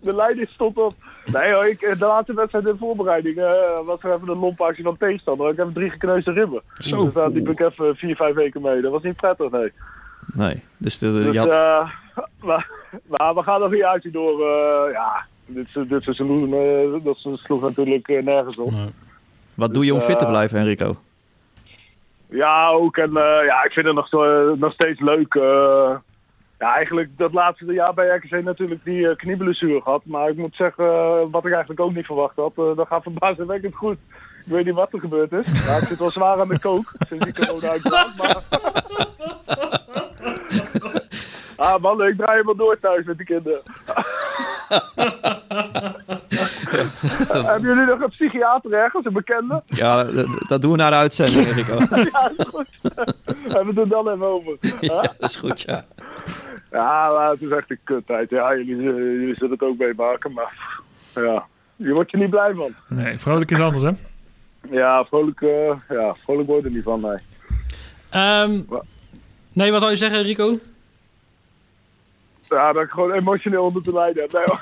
De 0.00 0.14
leiding 0.14 0.48
stond 0.48 0.78
op. 0.78 0.94
Nee 1.24 1.52
hoor, 1.52 1.66
ik, 1.66 1.80
de 1.80 2.06
laatste 2.06 2.34
wedstrijd 2.34 2.66
in 2.66 2.76
voorbereiding 2.78 3.36
eh, 3.38 3.52
was 3.84 4.02
er 4.02 4.14
even 4.14 4.28
een 4.28 4.38
lompactie 4.38 4.84
van 4.84 4.96
tegenstander. 4.96 5.50
Ik 5.50 5.56
heb 5.56 5.74
drie 5.74 5.90
gekneusde 5.90 6.32
ribben. 6.32 6.62
Zo. 6.78 7.04
Dus 7.04 7.12
daar 7.12 7.28
liep 7.30 7.48
ik 7.48 7.60
even 7.60 7.96
vier, 7.96 8.16
vijf 8.16 8.34
weken 8.34 8.62
mee. 8.62 8.80
Dat 8.80 8.92
was 8.92 9.02
niet 9.02 9.16
prettig, 9.16 9.50
nee. 9.50 9.72
Nee, 10.34 10.62
dus, 10.76 10.98
de, 10.98 11.12
Dus, 11.12 11.32
je 11.32 11.38
had... 11.38 11.50
eh, 11.52 11.88
maar, 12.40 12.70
maar 13.06 13.34
we 13.34 13.42
gaan 13.42 13.60
nog 13.60 13.70
een 13.70 13.76
jaartje 13.76 14.10
door. 14.10 14.40
eh, 14.40 14.92
ja, 14.92 15.26
dit, 15.46 15.66
se- 15.68 15.86
dit 15.86 16.02
seizoen 16.02 16.54
eh, 16.54 17.04
dat 17.04 17.16
sloeg 17.38 17.60
natuurlijk 17.60 18.08
eh, 18.08 18.22
nergens 18.22 18.56
op. 18.56 18.70
Nee. 18.70 18.92
wat 19.54 19.74
doe 19.74 19.84
je 19.84 19.94
om 19.94 20.00
fit 20.00 20.18
te 20.18 20.24
eh, 20.24 20.30
blijven, 20.30 20.58
Enrico? 20.58 20.94
Ja, 22.28 22.68
ook. 22.68 22.96
En 22.96 23.16
eh, 23.16 23.44
ja, 23.46 23.64
ik 23.64 23.72
vind 23.72 23.86
het 23.86 23.94
nog, 23.94 24.12
eh, 24.12 24.50
nog 24.56 24.72
steeds 24.72 25.00
leuk. 25.00 25.34
eh. 25.34 25.94
ja, 26.58 26.74
eigenlijk 26.74 27.10
dat 27.18 27.32
laatste 27.32 27.72
jaar 27.72 27.94
bij 27.94 28.06
RKC 28.08 28.42
natuurlijk 28.44 28.84
die 28.84 28.98
uh, 29.00 29.16
knieblessure 29.16 29.80
gehad. 29.82 30.02
Maar 30.04 30.28
ik 30.28 30.36
moet 30.36 30.54
zeggen, 30.56 30.84
eh, 30.84 31.20
wat 31.30 31.44
ik 31.44 31.50
eigenlijk 31.52 31.80
ook 31.80 31.94
niet 31.94 32.06
verwacht 32.06 32.36
had, 32.36 32.52
eh, 32.56 32.76
dat 32.76 32.86
gaat 32.86 33.02
verbazingwekkend 33.02 33.74
goed. 33.74 33.96
Ik 34.46 34.52
weet 34.52 34.64
niet 34.64 34.74
wat 34.74 34.92
er 34.92 35.00
gebeurd 35.00 35.32
is. 35.32 35.66
Ja, 35.66 35.76
ik 35.76 35.86
zit 35.88 35.98
wel 35.98 36.10
zwaar 36.10 36.40
aan 36.40 36.48
de 36.48 36.58
kook 36.58 36.92
sinds 37.08 37.24
die 37.24 37.46
corona 37.46 37.68
uitkwam. 37.68 38.10
Maar... 38.16 38.42
ah 41.66 41.80
man, 41.82 42.02
ik 42.06 42.16
draai 42.16 42.30
helemaal 42.32 42.56
door 42.56 42.78
thuis 42.80 43.04
met 43.04 43.18
de 43.18 43.24
kinderen. 43.24 43.60
Hebben 47.46 47.68
jullie 47.68 47.86
nog 47.86 48.00
een 48.00 48.08
psychiater 48.08 48.72
ergens, 48.72 49.06
een 49.06 49.12
bekende? 49.12 49.62
Ja, 49.66 50.04
dat, 50.48 50.62
doen 50.62 50.70
we 50.70 50.76
na 50.76 50.90
de 50.90 50.96
uitzending, 50.96 51.46
Enrico. 51.46 51.78
Ja, 52.12 52.30
is 52.36 52.46
goed. 52.48 52.68
Hebben 53.42 53.74
we 53.74 53.80
het 53.80 53.82
er 53.82 53.88
dan 53.88 54.08
even 54.08 54.26
over. 54.26 54.56
Ja, 54.80 55.00
dat 55.00 55.30
is 55.30 55.36
goed, 55.36 55.60
ja. 55.60 55.84
Ja, 56.70 57.10
maar 57.12 57.30
het 57.30 57.42
is 57.42 57.50
echt 57.50 57.70
een 57.70 57.78
kuttijd. 57.84 58.30
Ja, 58.30 58.56
jullie, 58.56 58.76
eh, 58.76 58.84
jullie 58.94 59.34
zullen 59.34 59.50
het 59.50 59.62
ook 59.62 59.78
meemaken, 59.78 60.32
maar 60.32 60.80
ja, 61.14 61.46
je 61.76 61.94
wordt 61.94 62.12
er 62.12 62.18
niet 62.18 62.30
blij 62.30 62.54
van. 62.54 62.74
Nee, 62.88 63.18
vrolijk 63.18 63.50
is 63.50 63.60
anders, 63.60 63.82
hè? 63.82 63.90
Ja, 64.70 65.04
vrolijk, 65.04 65.40
eh, 65.40 65.72
ja, 65.88 66.14
vrolijk 66.24 66.48
word 66.48 66.62
je 66.62 66.68
er 66.68 66.74
niet 66.74 66.84
van, 66.84 67.00
nee. 67.00 67.18
Ehm, 68.10 68.60
nee, 69.52 69.70
wat 69.70 69.80
zou 69.80 69.92
je 69.92 69.98
zeggen 69.98 70.22
Rico? 70.22 70.58
Ja, 72.48 72.72
dat 72.72 72.82
ik 72.82 72.90
gewoon 72.90 73.12
emotioneel 73.12 73.62
onder 73.64 73.82
te 73.82 73.92
lijden 73.92 74.22
heb. 74.22 74.58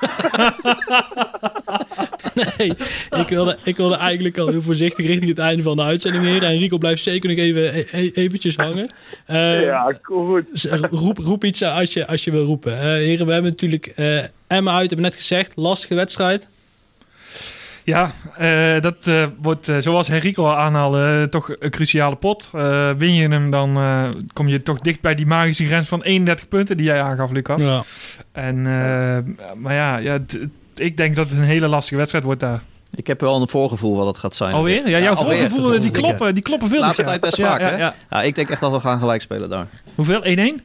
Nee, 2.58 2.72
ik 3.20 3.28
wilde, 3.28 3.58
ik 3.64 3.76
wilde 3.76 3.96
eigenlijk 3.96 4.38
al 4.38 4.48
heel 4.48 4.62
voorzichtig 4.62 5.06
richting 5.06 5.28
het 5.30 5.38
einde 5.38 5.62
van 5.62 5.76
de 5.76 5.82
uitzending 5.82 6.24
heren. 6.24 6.48
En 6.48 6.58
Rico 6.58 6.78
blijft 6.78 7.02
zeker 7.02 7.28
nog 7.28 7.38
even 7.38 7.76
e- 7.76 7.86
e- 7.92 8.10
eventjes 8.14 8.56
hangen. 8.56 8.90
Eh, 9.26 9.62
ja, 9.62 9.98
goed. 10.02 10.68
Roep, 10.90 11.18
roep 11.18 11.44
iets 11.44 11.60
eh, 11.60 11.76
als 11.76 11.92
je, 11.92 12.06
als 12.06 12.24
je 12.24 12.30
wil 12.30 12.44
roepen. 12.44 12.72
Eh 12.78 12.82
heren, 12.82 13.26
we 13.26 13.32
hebben 13.32 13.50
natuurlijk 13.50 13.86
Emma 14.46 14.72
uit, 14.72 14.90
hebben 14.90 15.06
net 15.06 15.14
gezegd. 15.14 15.52
Lastige 15.56 15.94
wedstrijd. 15.94 16.48
Ja, 17.84 18.10
eh, 18.36 18.80
dat 18.80 19.06
eh, 19.06 19.24
wordt, 19.38 19.68
eh, 19.68 19.76
zoals 19.78 20.08
Henrico 20.08 20.44
al 20.46 20.56
aanhaalde, 20.56 21.26
toch 21.30 21.54
een 21.58 21.70
cruciale 21.70 22.16
pot. 22.16 22.50
Eh, 22.54 22.90
win 22.90 23.14
je 23.14 23.28
hem, 23.28 23.50
dan 23.50 23.76
eh, 23.76 24.08
kom 24.32 24.48
je 24.48 24.62
toch 24.62 24.78
dicht 24.80 25.00
bij 25.00 25.14
die 25.14 25.26
magische 25.26 25.64
grens 25.66 25.88
van 25.88 26.02
31 26.02 26.48
punten 26.48 26.76
die 26.76 26.86
jij 26.86 27.02
aangaf, 27.02 27.30
Lucas. 27.30 27.62
Ja. 27.62 27.82
En, 28.32 28.56
eh, 28.56 29.44
maar 29.56 29.74
ja, 29.74 29.96
ja 29.96 30.18
ik 30.74 30.96
denk 30.96 31.16
dat 31.16 31.28
het 31.30 31.38
een 31.38 31.44
hele 31.44 31.66
lastige 31.68 31.96
wedstrijd 31.96 32.24
wordt 32.24 32.40
daar. 32.40 32.62
Ik 32.94 33.06
heb 33.06 33.20
wel 33.20 33.40
een 33.40 33.48
voorgevoel 33.48 33.96
wat 33.96 34.06
het 34.06 34.18
gaat 34.18 34.34
zijn. 34.36 34.54
Alweer? 34.54 34.88
Ja, 34.88 34.98
jouw 34.98 35.14
alweer. 35.14 35.48
voorgevoel, 35.50 35.78
die 35.78 35.90
kloppen, 35.90 36.34
die 36.34 36.42
kloppen 36.42 36.68
veel. 36.68 36.80
Laatste 36.80 37.02
ja. 37.02 37.08
tijd 37.08 37.20
best 37.20 37.36
Ja, 37.36 37.48
vaak, 37.48 37.60
ja, 37.60 37.66
hè? 37.70 37.76
ja. 37.76 37.94
Ja, 38.10 38.22
ik 38.22 38.34
denk 38.34 38.50
echt 38.50 38.60
dat 38.60 38.72
we 38.72 38.80
gaan 38.80 38.98
gelijk 38.98 39.22
spelen 39.22 39.50
daar. 39.50 39.66
Hoeveel? 39.94 40.24
1-1? 40.58 40.62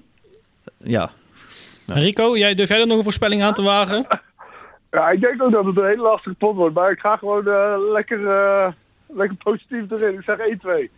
Ja. 0.78 1.10
Rico, 1.86 2.38
jij, 2.38 2.54
durf 2.54 2.70
jij 2.70 2.80
er 2.80 2.88
nog 2.88 2.98
een 2.98 3.04
voorspelling 3.04 3.44
aan 3.44 3.54
te 3.54 3.62
wagen? 3.62 4.08
Ja, 4.98 5.10
ik 5.10 5.22
denk 5.22 5.44
ook 5.44 5.52
dat 5.52 5.66
het 5.66 5.78
een 5.78 5.86
hele 5.86 6.02
lastige 6.02 6.36
pot 6.36 6.56
wordt, 6.56 6.76
maar 6.76 6.92
ik 6.92 7.00
ga 7.00 7.18
gewoon 7.18 7.48
eh, 7.48 7.76
lekker, 7.92 8.28
eh, 8.28 8.68
lekker 9.08 9.38
positief 9.38 9.92
erin. 9.92 10.14
Ik 10.14 10.24
zeg 10.24 10.38
1-2. 10.38 10.90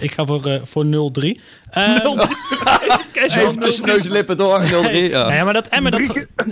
Ik 0.00 0.10
ga 0.10 0.24
voor, 0.24 0.46
eh, 0.46 0.62
voor 0.62 0.84
0-3. 0.84 1.40
Ehm, 1.76 2.18
Even 3.12 3.58
tussen 3.58 3.86
neus 3.86 4.04
en 4.04 4.12
lippen 4.12 4.36
door. 4.36 4.60
0-3. 4.62 4.70
Nou 4.70 4.96
Ja. 4.96 5.44
maar 5.44 5.52
dat 5.52 5.68
Emmen... 5.68 5.92
Dat, 5.92 6.00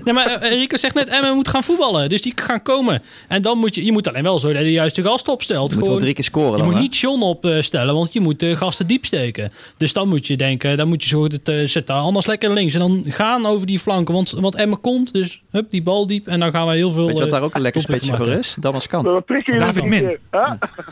nee, 0.04 0.14
maar 0.14 0.26
eh, 0.26 0.50
Rico 0.50 0.76
zegt 0.76 0.94
net, 0.94 1.08
Emmen 1.08 1.34
moet 1.34 1.48
gaan 1.48 1.64
voetballen. 1.64 2.08
Dus 2.08 2.22
die 2.22 2.32
gaan 2.36 2.62
komen. 2.62 3.02
En 3.28 3.42
dan 3.42 3.58
moet 3.58 3.74
je... 3.74 3.84
Je 3.84 3.92
moet 3.92 4.08
alleen 4.08 4.22
wel 4.22 4.38
zo 4.38 4.48
dat 4.48 4.58
je 4.58 4.64
de 4.64 4.72
juiste 4.72 5.02
gast 5.02 5.28
opstelt. 5.28 5.70
Je 5.70 5.76
moet 5.76 5.86
wel 5.86 5.98
drie 5.98 6.14
keer 6.14 6.24
scoren 6.24 6.50
Je 6.50 6.56
dan, 6.56 6.66
moet 6.66 6.74
hè? 6.74 6.80
niet 6.80 6.96
John 6.96 7.22
opstellen, 7.22 7.94
want 7.94 8.12
je 8.12 8.20
moet 8.20 8.40
de 8.40 8.56
gasten 8.56 8.86
diep 8.86 9.04
steken. 9.04 9.52
Dus 9.76 9.92
dan 9.92 10.08
moet 10.08 10.26
je 10.26 10.36
denken, 10.36 10.76
dan 10.76 10.88
moet 10.88 11.02
je 11.02 11.08
zorgen 11.08 11.40
dat 11.42 11.54
uh, 11.54 11.66
zet 11.66 11.86
daar 11.86 12.00
anders 12.00 12.26
lekker 12.26 12.52
links. 12.52 12.74
En 12.74 12.80
dan 12.80 13.04
gaan 13.08 13.46
over 13.46 13.66
die 13.66 13.78
flanken, 13.78 14.14
want, 14.14 14.30
want 14.30 14.54
Emma 14.54 14.76
komt. 14.80 15.12
Dus 15.12 15.42
hup, 15.50 15.70
die 15.70 15.82
bal 15.82 16.06
diep. 16.06 16.26
En 16.26 16.40
dan 16.40 16.50
gaan 16.50 16.66
wij 16.66 16.76
heel 16.76 16.90
veel... 16.90 17.06
Weet 17.06 17.16
je 17.16 17.22
wat 17.22 17.32
eh, 17.32 17.34
daar 17.34 17.44
ook 17.44 17.54
een 17.54 17.60
lekker 17.60 17.86
doelpunten 17.86 18.08
spetje 18.08 18.24
voor 18.24 18.38
is? 18.38 18.86
Kan. 18.86 19.04
Dan 19.04 19.24
prikken 19.24 19.52
jullie 19.52 19.66
David 19.66 19.84
Min. 19.84 20.18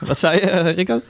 Wat 0.06 0.18
zei 0.18 0.36
je, 0.36 0.50
eh, 0.50 0.74
Rico? 0.74 1.00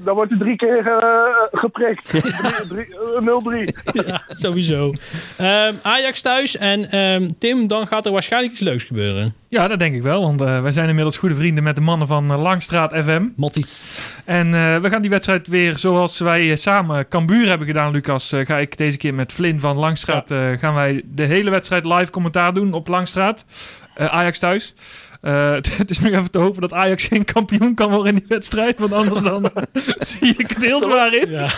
Dan 0.00 0.14
wordt 0.14 0.32
er 0.32 0.38
drie 0.38 0.56
keer 0.56 0.86
eh, 0.86 1.60
geprikt. 1.60 2.08
Drie- 2.08 2.22
drie- 2.68 2.96
eh, 3.16 3.20
0-3. 3.20 3.74
Ja, 4.06 4.22
sowieso. 4.28 4.92
Ehm, 5.36 5.74
Ajax 5.82 6.20
thuis 6.20 6.56
en 6.56 6.90
ehm, 6.90 7.28
Tim, 7.38 7.66
dan 7.66 7.86
gaat 7.86 8.06
er 8.06 8.12
waarschijnlijk 8.12 8.52
iets 8.52 8.62
leuks 8.62 8.84
gebeuren. 8.84 9.34
Ja, 9.48 9.68
dat 9.68 9.78
denk 9.78 9.94
ik 9.94 10.02
wel. 10.02 10.22
Want 10.22 10.40
eh, 10.40 10.60
wij 10.62 10.72
zijn 10.72 10.88
inmiddels 10.88 11.16
goede 11.16 11.34
vrienden 11.34 11.64
met 11.64 11.74
de 11.74 11.80
mannen 11.80 12.08
van 12.08 12.36
Langstraat 12.36 12.92
FM. 12.96 13.26
Matties. 13.36 13.98
En 14.24 14.46
eh, 14.54 14.76
we 14.76 14.88
gaan 14.90 15.00
die 15.00 15.10
wedstrijd 15.10 15.46
weer 15.48 15.78
zoals 15.78 16.18
wij 16.18 16.56
samen 16.56 17.08
Cambuur 17.08 17.48
hebben 17.48 17.66
gedaan, 17.66 17.92
Lucas. 17.92 18.32
ga 18.44 18.56
ik 18.58 18.76
deze 18.76 18.96
keer 18.96 19.14
met 19.14 19.32
Flynn 19.32 19.60
van 19.60 19.76
Langstraat. 19.76 20.30
eh, 20.30 20.48
gaan 20.58 20.74
wij 20.74 21.02
de 21.04 21.22
hele 21.22 21.50
wedstrijd 21.50 21.84
live 21.84 22.10
commentaar 22.10 22.54
doen 22.54 22.72
op 22.72 22.88
Langstraat. 22.88 23.44
Eh, 23.94 24.06
Ajax 24.06 24.38
thuis. 24.38 24.74
Eh, 25.20 25.52
het 25.76 25.90
is 25.90 26.00
nog 26.00 26.12
even 26.12 26.30
te 26.30 26.38
hopen 26.38 26.60
dat 26.60 26.72
Ajax 26.72 27.04
geen 27.04 27.24
kampioen 27.24 27.74
kan 27.74 27.90
worden 27.90 28.12
in 28.12 28.18
die 28.18 28.28
wedstrijd. 28.28 28.78
Want 28.78 28.92
anders 28.92 29.20
dan 29.20 29.50
zie 29.98 30.34
ik 30.36 30.50
het 30.50 30.62
heel 30.62 30.80
zwaar 30.80 31.14
in. 31.14 31.30
Ja. 31.30 31.46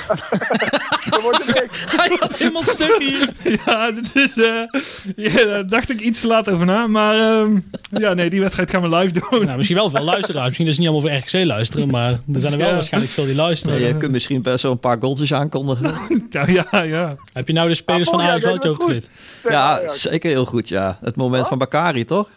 Dan 1.11 1.20
wordt 1.23 1.47
het 1.47 1.55
niks. 1.55 1.97
Hij 1.97 2.16
had 2.20 2.37
helemaal 2.39 2.62
stuk 2.62 2.97
hier. 2.99 3.28
Ja, 3.66 3.91
dit 3.91 4.11
is, 4.16 4.37
eh, 4.37 5.24
ja, 5.35 5.45
daar 5.45 5.66
dacht 5.66 5.91
ik 5.91 6.01
iets 6.01 6.20
te 6.20 6.27
laat 6.27 6.49
over 6.51 6.66
na. 6.66 6.87
Maar 6.87 7.15
ehm, 7.15 7.59
ja, 7.91 8.15
nee, 8.15 8.31
die 8.31 8.41
wedstrijd 8.41 8.70
gaan 8.70 8.82
we 8.82 8.97
live 8.97 9.12
doen. 9.12 9.45
Nou, 9.45 9.57
misschien 9.57 9.77
wel 9.78 9.91
veel 9.91 10.05
luisteraars. 10.05 10.47
Misschien 10.47 10.66
is 10.66 10.77
het 10.77 10.81
niet 10.87 10.89
allemaal 10.95 11.19
voor 11.20 11.39
RKC 11.41 11.47
luisteren, 11.47 11.89
maar 11.89 12.11
er 12.11 12.41
zijn 12.41 12.53
er 12.53 12.59
wel 12.59 12.69
Ja. 12.69 12.74
waarschijnlijk 12.74 13.12
veel 13.12 13.24
die 13.24 13.35
luisteren. 13.35 13.81
je 13.81 13.97
kunt 13.97 14.12
misschien 14.12 14.43
best 14.43 14.62
wel 14.62 14.73
een 14.73 14.78
paar 14.78 14.97
goaltjes 15.01 15.32
aankondigen. 15.35 15.95
Ja, 16.31 16.45
ja, 16.47 16.82
ja. 16.82 17.15
Heb 17.32 17.47
je 17.47 17.53
nou 17.53 17.69
de 17.69 17.74
spelers 17.74 18.05
Ah, 18.09 18.11
van 18.11 18.19
oh, 18.20 18.27
ja, 18.27 18.31
Ajax 18.49 18.65
wel 18.65 18.74
geleerd? 18.74 19.09
Ja, 19.49 19.81
zeker 19.89 20.31
heel 20.31 20.45
goed, 20.45 20.69
ja. 20.69 20.99
Het 21.01 21.16
moment 21.16 21.47
van 21.47 21.59
Bakari, 21.59 22.05
toch? 22.05 22.28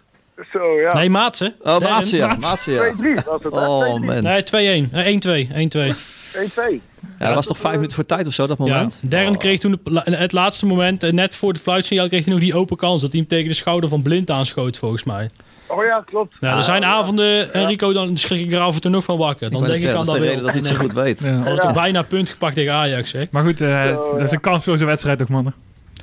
Zo, 0.51 0.79
ja. 0.79 0.93
Nee, 0.93 1.09
Maatsen. 1.09 1.55
Oh. 1.61 1.79
Maatsen, 1.79 2.17
ja. 2.17 2.27
Maatsen. 2.27 2.49
Maatsen, 2.49 2.73
ja. 2.73 3.21
2-3 3.21 3.25
was 3.25 3.43
het? 3.43 3.53
Oh, 3.53 3.95
2-3. 3.95 4.05
man. 4.05 4.23
Nee, 4.23 4.43
2-1. 4.43 4.89
Eh, 4.91 5.05
1-2. 5.05 5.47
1-2. 5.53 5.93
1-2. 6.33 6.81
Ja, 7.19 7.25
dat 7.25 7.35
was 7.35 7.45
toch 7.45 7.57
vijf 7.57 7.73
minuten 7.75 7.95
voor 7.95 8.05
tijd 8.05 8.27
of 8.27 8.33
zo, 8.33 8.47
dat 8.47 8.57
Ja, 8.57 8.63
moment? 8.63 8.99
Darren 9.01 9.31
Oh. 9.31 9.37
kreeg 9.37 9.59
toen 9.59 9.79
la- 9.83 10.03
het 10.05 10.31
laatste 10.31 10.65
moment, 10.65 11.03
eh, 11.03 11.11
net 11.11 11.35
voor 11.35 11.49
het 11.51 11.61
fluitsignaal, 11.61 12.07
kreeg 12.07 12.23
hij 12.23 12.33
nog 12.33 12.41
die 12.43 12.55
open 12.55 12.77
kans. 12.77 13.01
Dat 13.01 13.11
hij 13.11 13.19
hem 13.19 13.29
tegen 13.29 13.47
de 13.47 13.53
schouder 13.53 13.89
van 13.89 14.01
Blind 14.01 14.29
aanschoot, 14.29 14.77
volgens 14.77 15.03
mij. 15.03 15.29
Oh 15.67 15.83
ja, 15.85 16.03
klopt. 16.05 16.35
Nou, 16.39 16.57
er 16.57 16.63
zijn 16.63 16.85
avonden, 16.85 17.53
Enrico, 17.53 17.93
dan 17.93 18.17
schrik 18.17 18.41
ik 18.45 18.51
er 18.51 18.59
af 18.59 18.75
en 18.75 18.81
toe 18.81 18.91
nog 18.91 19.03
van 19.03 19.17
wakker. 19.17 19.51
Dan 19.51 19.61
Ik 19.61 19.67
denk 19.67 19.83
ik 19.83 19.89
aan 19.89 20.05
dat 20.05 20.15
de 20.15 20.21
reden 20.21 20.39
dat 20.43 20.49
hij 20.49 20.57
het 20.59 20.67
zo 20.67 20.75
goed 20.75 20.93
weet. 20.93 21.19
ja. 21.23 21.41
Had 21.43 21.59
toch 21.61 21.73
bijna 21.73 22.01
punt 22.01 22.29
gepakt 22.29 22.55
tegen 22.55 22.73
Ajax, 22.73 23.11
hè? 23.11 23.23
Maar 23.31 23.43
goed, 23.43 23.61
eh, 23.61 23.87
Zo, 23.87 24.11
dat 24.13 24.23
is 24.23 24.29
ja. 24.29 24.35
een 24.35 24.41
kansloze 24.41 24.85
wedstrijd 24.85 25.17
toch, 25.19 25.27
mannen? 25.29 25.53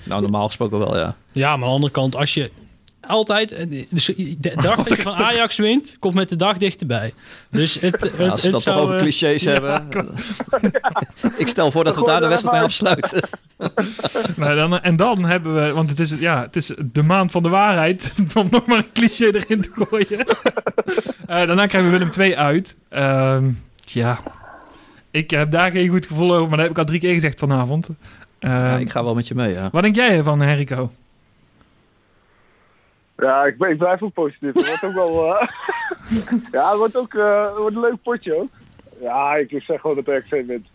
Nou, 0.02 0.22
normaal 0.22 0.46
gesproken 0.46 0.78
wel, 0.78 0.98
ja. 0.98 1.16
Ja, 1.32 1.46
maar 1.48 1.54
aan 1.54 1.60
de 1.68 1.74
andere 1.74 1.92
kant, 1.92 2.16
als 2.16 2.34
je 2.34 2.50
altijd... 3.06 3.52
eh, 3.52 3.66
de 4.38 4.52
dag 4.62 4.76
dat 4.76 4.96
je 4.96 5.02
van 5.02 5.14
Ajax 5.14 5.56
wint, 5.56 5.96
komt 5.98 6.14
met 6.14 6.28
de 6.28 6.36
dag 6.36 6.56
dichterbij. 6.58 7.14
Dus 7.50 7.80
het, 7.80 8.00
het, 8.00 8.12
Ja, 8.18 8.28
als 8.28 8.40
we 8.40 8.46
het 8.46 8.52
dat 8.52 8.62
zou... 8.62 8.76
toch 8.76 8.84
over 8.84 8.96
eh, 8.96 9.00
clichés 9.02 9.44
hebben. 9.54 9.88
ik 11.36 11.48
stel 11.48 11.70
voor 11.70 11.84
dat 11.84 11.96
we 11.96 12.04
daar 12.04 12.20
de 12.20 12.26
wedstrijd 12.26 12.54
mee 12.56 12.64
afsluiten. 12.64 13.22
Nou, 14.36 14.54
dan, 14.56 14.80
en 14.80 14.96
dan 14.96 15.24
hebben 15.24 15.54
we, 15.54 15.72
want 15.72 15.88
het 15.88 16.00
is, 16.00 16.10
ja, 16.18 16.40
het 16.42 16.56
is 16.56 16.70
de 16.92 17.02
maand 17.02 17.30
van 17.30 17.42
de 17.42 17.48
waarheid, 17.48 18.12
om 18.34 18.46
nog 18.50 18.66
maar 18.66 18.78
een 18.78 18.92
cliché 18.92 19.24
erin 19.24 19.60
te 19.60 19.70
gooien. 19.72 20.26
Eh, 21.26 21.46
daarna 21.46 21.66
krijgen 21.66 21.90
we 21.90 21.96
Willem 21.96 22.10
2 22.10 22.38
uit. 22.38 22.74
Ehm 22.88 23.44
ja, 23.84 24.18
ik 25.10 25.30
heb 25.30 25.50
daar 25.50 25.70
geen 25.70 25.88
goed 25.88 26.06
gevoel 26.06 26.34
over, 26.34 26.40
maar 26.48 26.56
dat 26.56 26.60
heb 26.60 26.70
ik 26.70 26.78
al 26.78 26.84
drie 26.84 27.00
keer 27.00 27.14
gezegd 27.14 27.38
vanavond. 27.38 27.88
Ehm, 28.38 28.52
Ja, 28.54 28.76
ik 28.76 28.90
ga 28.90 29.04
wel 29.04 29.14
met 29.14 29.28
je 29.28 29.34
mee, 29.34 29.52
ja. 29.52 29.68
Wat 29.72 29.82
denk 29.82 29.94
jij 29.94 30.16
ervan, 30.16 30.40
Henrico? 30.40 30.92
Ja, 33.20 33.44
ik, 33.44 33.58
ben- 33.58 33.70
ik 33.70 33.78
blijf 33.78 34.02
ook 34.02 34.12
positief. 34.12 34.54
Het 34.54 34.66
wordt 34.66 34.84
ook 34.84 34.94
wel... 34.94 35.34
eh, 35.36 35.48
ja, 36.52 36.68
het 36.68 36.78
wordt 36.78 36.96
ook 36.96 37.14
eh, 37.14 37.44
het 37.46 37.56
wordt 37.56 37.74
een 37.76 37.82
leuk 37.82 38.02
potje 38.02 38.34
ook. 38.40 38.48
Ja, 39.00 39.36
ik 39.36 39.62
zeg 39.62 39.80
gewoon 39.80 39.96
dat 39.96 40.04
de 40.04 40.14
RKC 40.14 40.46
wint. 40.46 40.66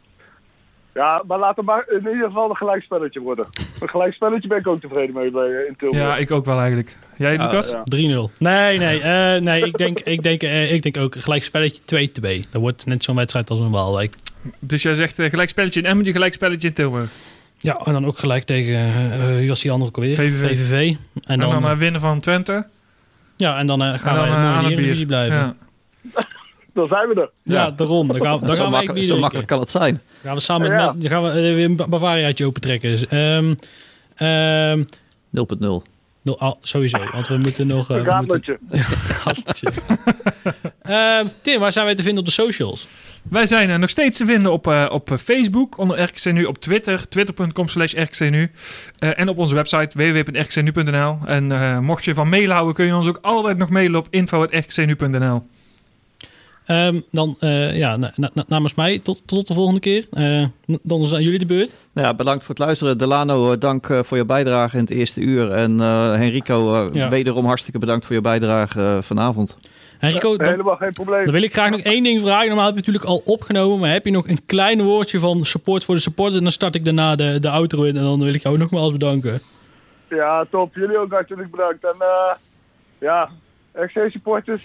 Ja, 0.94 1.24
maar 1.28 1.40
laat 1.40 1.56
het 1.56 1.66
maar 1.66 1.86
in 1.90 2.08
ieder 2.12 2.28
geval 2.28 2.50
een 2.50 2.56
gelijkspelletje 2.56 3.20
worden. 3.20 3.48
Een 3.80 3.90
gelijkspelletje 3.90 4.48
ben 4.48 4.58
ik 4.58 4.68
ook 4.68 4.80
tevreden 4.80 5.16
mee 5.16 5.32
bij, 5.32 5.48
eh, 5.50 5.68
in 5.68 5.76
Tilburg. 5.78 6.04
Ja, 6.04 6.18
ik 6.18 6.32
ook 6.32 6.46
wel 6.46 6.58
eigenlijk. 6.58 6.98
Jij, 7.18 7.38
Lucas? 7.38 7.72
ja. 7.72 7.84
3-0. 7.84 8.32
Nee, 8.40 8.78
nee, 8.78 9.02
eh, 9.02 9.42
nee. 9.42 9.64
Ik 9.66 9.78
denk, 9.78 10.00
ik, 10.00 10.24
denk, 10.24 10.44
eh, 10.44 10.74
ik 10.74 10.82
denk 10.82 10.98
ook 10.98 11.16
gelijk 11.16 11.44
spelletje 11.44 11.82
2-2. 11.86 12.46
Dat 12.52 12.62
wordt 12.62 12.86
net 12.86 13.04
zo'n 13.04 13.16
wedstrijd 13.16 13.50
als 13.50 13.60
een 13.60 13.72
Waalwijk. 13.72 14.16
Dus 14.60 14.82
jij 14.82 14.94
zegt 14.94 15.22
gelijkspelletje 15.22 15.80
in 15.80 15.86
Emmen, 15.86 16.06
gelijkspelletje 16.06 16.68
in 16.68 16.74
Tilburg. 16.74 17.10
Ja, 17.58 17.78
en 17.86 17.94
dan 17.94 18.06
ook 18.06 18.20
gelijk 18.20 18.44
tegen, 18.44 18.74
eh, 18.74 19.30
eh, 19.30 19.36
wie 19.38 19.48
was 19.48 19.62
die 19.62 19.72
andere 19.72 19.90
ook 19.90 19.96
alweer? 19.96 20.16
VVV. 20.16 20.48
VVV. 20.60 20.90
En 20.92 20.98
En 21.24 21.40
dan, 21.40 21.50
dan, 21.62 21.72
eh, 21.72 21.78
winnen 21.78 22.02
van 22.02 22.20
Twente. 22.20 22.68
ja, 23.38 23.58
en 23.58 23.68
dan 23.68 23.82
eh, 23.84 23.88
gaan 23.94 23.98
en 24.10 24.16
dan 24.16 24.16
wij 24.16 24.30
mooi 24.30 24.42
in 24.50 24.56
aan 24.56 24.64
de 24.64 24.70
Eredivisie 24.72 25.06
blijven. 25.06 25.38
Ja, 25.38 25.56
Ja. 26.14 26.22
Dan 26.74 26.88
zijn 26.88 27.10
we 27.10 27.32
er. 27.44 27.76
daarom. 27.76 28.08
Dan 28.08 28.22
gaan, 28.22 28.40
dan 28.40 28.56
zo, 28.56 28.72
gaan 28.72 28.94
we 28.94 29.04
zo 29.04 29.20
makkelijk 29.20 29.48
kan 29.48 29.60
het 29.60 29.70
zijn. 29.70 30.02
Gaan 30.24 30.36
we 30.36 30.40
samen 30.42 30.70
met, 30.70 30.80
Ja. 30.80 30.94
dan 30.98 31.10
gaan 31.10 31.24
we 31.24 31.32
weer 31.34 31.66
een 31.66 31.76
Bavariaatje 31.76 32.46
opentrekken. 32.46 33.10
Ehm 33.10 33.54
ehm 34.16 34.84
0.0. 35.30 35.84
no, 36.26 36.36
ah, 36.36 36.54
sowieso, 36.62 36.98
want 37.12 37.28
we 37.28 37.38
moeten 37.38 37.68
nog... 37.68 37.90
eh, 37.92 37.98
Een 37.98 38.04
we 38.04 38.24
moeten. 38.28 38.60
Ehm, 40.82 41.26
Tim, 41.42 41.60
waar 41.60 41.72
zijn 41.72 41.86
wij 41.86 41.96
te 41.96 42.02
vinden 42.02 42.20
op 42.20 42.26
de 42.26 42.32
socials? 42.32 42.88
Wij 43.30 43.46
zijn 43.46 43.70
eh, 43.70 43.78
nog 43.78 43.90
steeds 43.90 44.18
te 44.18 44.26
vinden 44.26 44.52
op, 44.52 44.68
eh, 44.68 44.86
op 44.92 45.12
Facebook, 45.24 45.78
onder 45.78 46.02
RKC 46.02 46.26
Nu, 46.32 46.46
op 46.46 46.58
Twitter, 46.58 47.08
twitter.com 47.08 47.68
slash 47.68 47.94
RKCNU. 47.94 48.52
Eh, 49.00 49.20
en 49.20 49.30
op 49.30 49.38
onze 49.38 49.56
website 49.56 49.98
www.rkcnu.nl. 49.98 51.18
En 51.26 51.52
eh, 51.52 51.80
mocht 51.80 52.06
je 52.06 52.14
van 52.14 52.30
mailen 52.30 52.52
houden, 52.54 52.76
kun 52.76 52.86
je 52.86 52.96
ons 52.96 53.08
ook 53.08 53.20
altijd 53.22 53.58
nog 53.58 53.70
mailen 53.70 54.00
op 54.00 54.08
info.rkcnu.nl. 54.10 55.48
Ehm, 56.66 57.00
dan, 57.12 57.36
eh, 57.40 57.78
ja, 57.78 57.98
na- 57.98 58.12
na- 58.16 58.44
namens 58.48 58.74
mij, 58.76 59.00
tot, 59.00 59.28
tot 59.28 59.48
de 59.48 59.54
volgende 59.54 59.80
keer. 59.80 60.06
Eh, 60.12 60.46
dan 60.82 61.06
zijn 61.06 61.24
jullie 61.24 61.40
de 61.40 61.46
beurt. 61.46 61.76
Nou 61.94 62.08
ja, 62.08 62.14
bedankt 62.14 62.44
voor 62.46 62.56
het 62.56 62.64
luisteren. 62.64 62.98
Delano, 62.98 63.52
eh, 63.52 63.60
dank 63.60 63.90
eh, 63.90 64.00
voor 64.04 64.18
je 64.18 64.26
bijdrage 64.26 64.76
in 64.78 64.82
het 64.84 64.92
eerste 64.92 65.22
uur. 65.22 65.52
En 65.52 65.80
eh 65.80 66.12
Henrico, 66.12 66.74
eh, 66.88 66.94
Ja. 66.94 67.10
wederom 67.10 67.46
hartstikke 67.46 67.80
bedankt 67.80 68.06
voor 68.06 68.16
je 68.16 68.22
bijdrage 68.22 68.98
vanavond. 69.02 69.58
Enrico, 70.00 70.38
dan, 70.38 70.48
Helemaal 70.48 70.76
geen 70.76 70.92
probleem. 70.94 71.24
dan 71.24 71.34
wil 71.34 71.44
ik 71.44 71.54
graag 71.54 71.70
nog 71.70 71.80
één 71.80 72.04
ding 72.04 72.22
vragen. 72.22 72.48
Normaal 72.48 72.66
heb 72.66 72.74
je 72.74 72.80
natuurlijk 72.80 73.06
al 73.06 73.22
opgenomen, 73.26 73.80
maar 73.80 73.92
heb 73.92 74.06
je 74.06 74.12
nog 74.12 74.28
een 74.28 74.46
klein 74.46 74.82
woordje 74.82 75.20
van 75.20 75.46
support 75.46 75.84
voor 75.84 75.96
de 75.96 76.02
supporters? 76.02 76.38
En 76.38 76.44
dan 76.44 76.52
start 76.52 76.76
ik 76.76 76.86
daarna 76.86 77.16
de, 77.16 77.40
de 77.40 77.50
outro 77.50 77.84
in 77.84 77.96
en 77.98 78.04
dan 78.04 78.20
wil 78.24 78.34
ik 78.34 78.44
jou 78.44 78.58
nogmaals 78.58 78.92
bedanken. 78.92 79.40
Ja, 80.10 80.46
top. 80.52 80.76
Jullie 80.76 80.98
ook 80.98 81.12
hartelijk 81.12 81.52
bedankt. 81.52 81.84
En 81.84 81.96
eh 82.00 82.36
ja, 83.00 83.30
RC 83.74 84.10
supporters. 84.12 84.64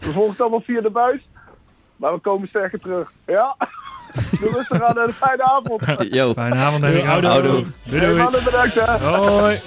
We 0.00 0.10
volgen 0.10 0.30
het 0.30 0.40
allemaal 0.40 0.60
via 0.60 0.80
de 0.80 0.90
buis. 0.90 1.20
Maar 1.98 2.12
we 2.12 2.18
komen 2.18 2.48
sterker 2.48 2.80
terug. 2.80 3.12
Ja. 3.26 3.56
Doe 4.40 4.50
rustig 4.52 4.82
aan 4.82 4.98
en 4.98 5.12
fijne 5.14 5.42
avond. 5.42 5.82
Yo. 6.16 6.32
Fijne 6.32 6.54
avond, 6.54 6.84
Henk. 6.84 7.04
Houdoe. 7.04 7.30
Houdoe. 7.30 7.64
Doei, 7.84 8.00
doei. 8.00 8.20
Hey, 8.20 8.42
bedankt, 8.44 8.74
hè. 8.74 9.06
Hoi. 9.08 9.58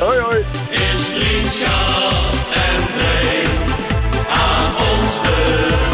Hoi, 0.00 0.18
hoi. 0.20 0.38
Is 0.70 1.14
Richard 1.14 2.34
en 2.54 2.80
Vree 2.80 3.46
aan 4.30 4.74
ons 4.76 5.22
de 5.22 5.91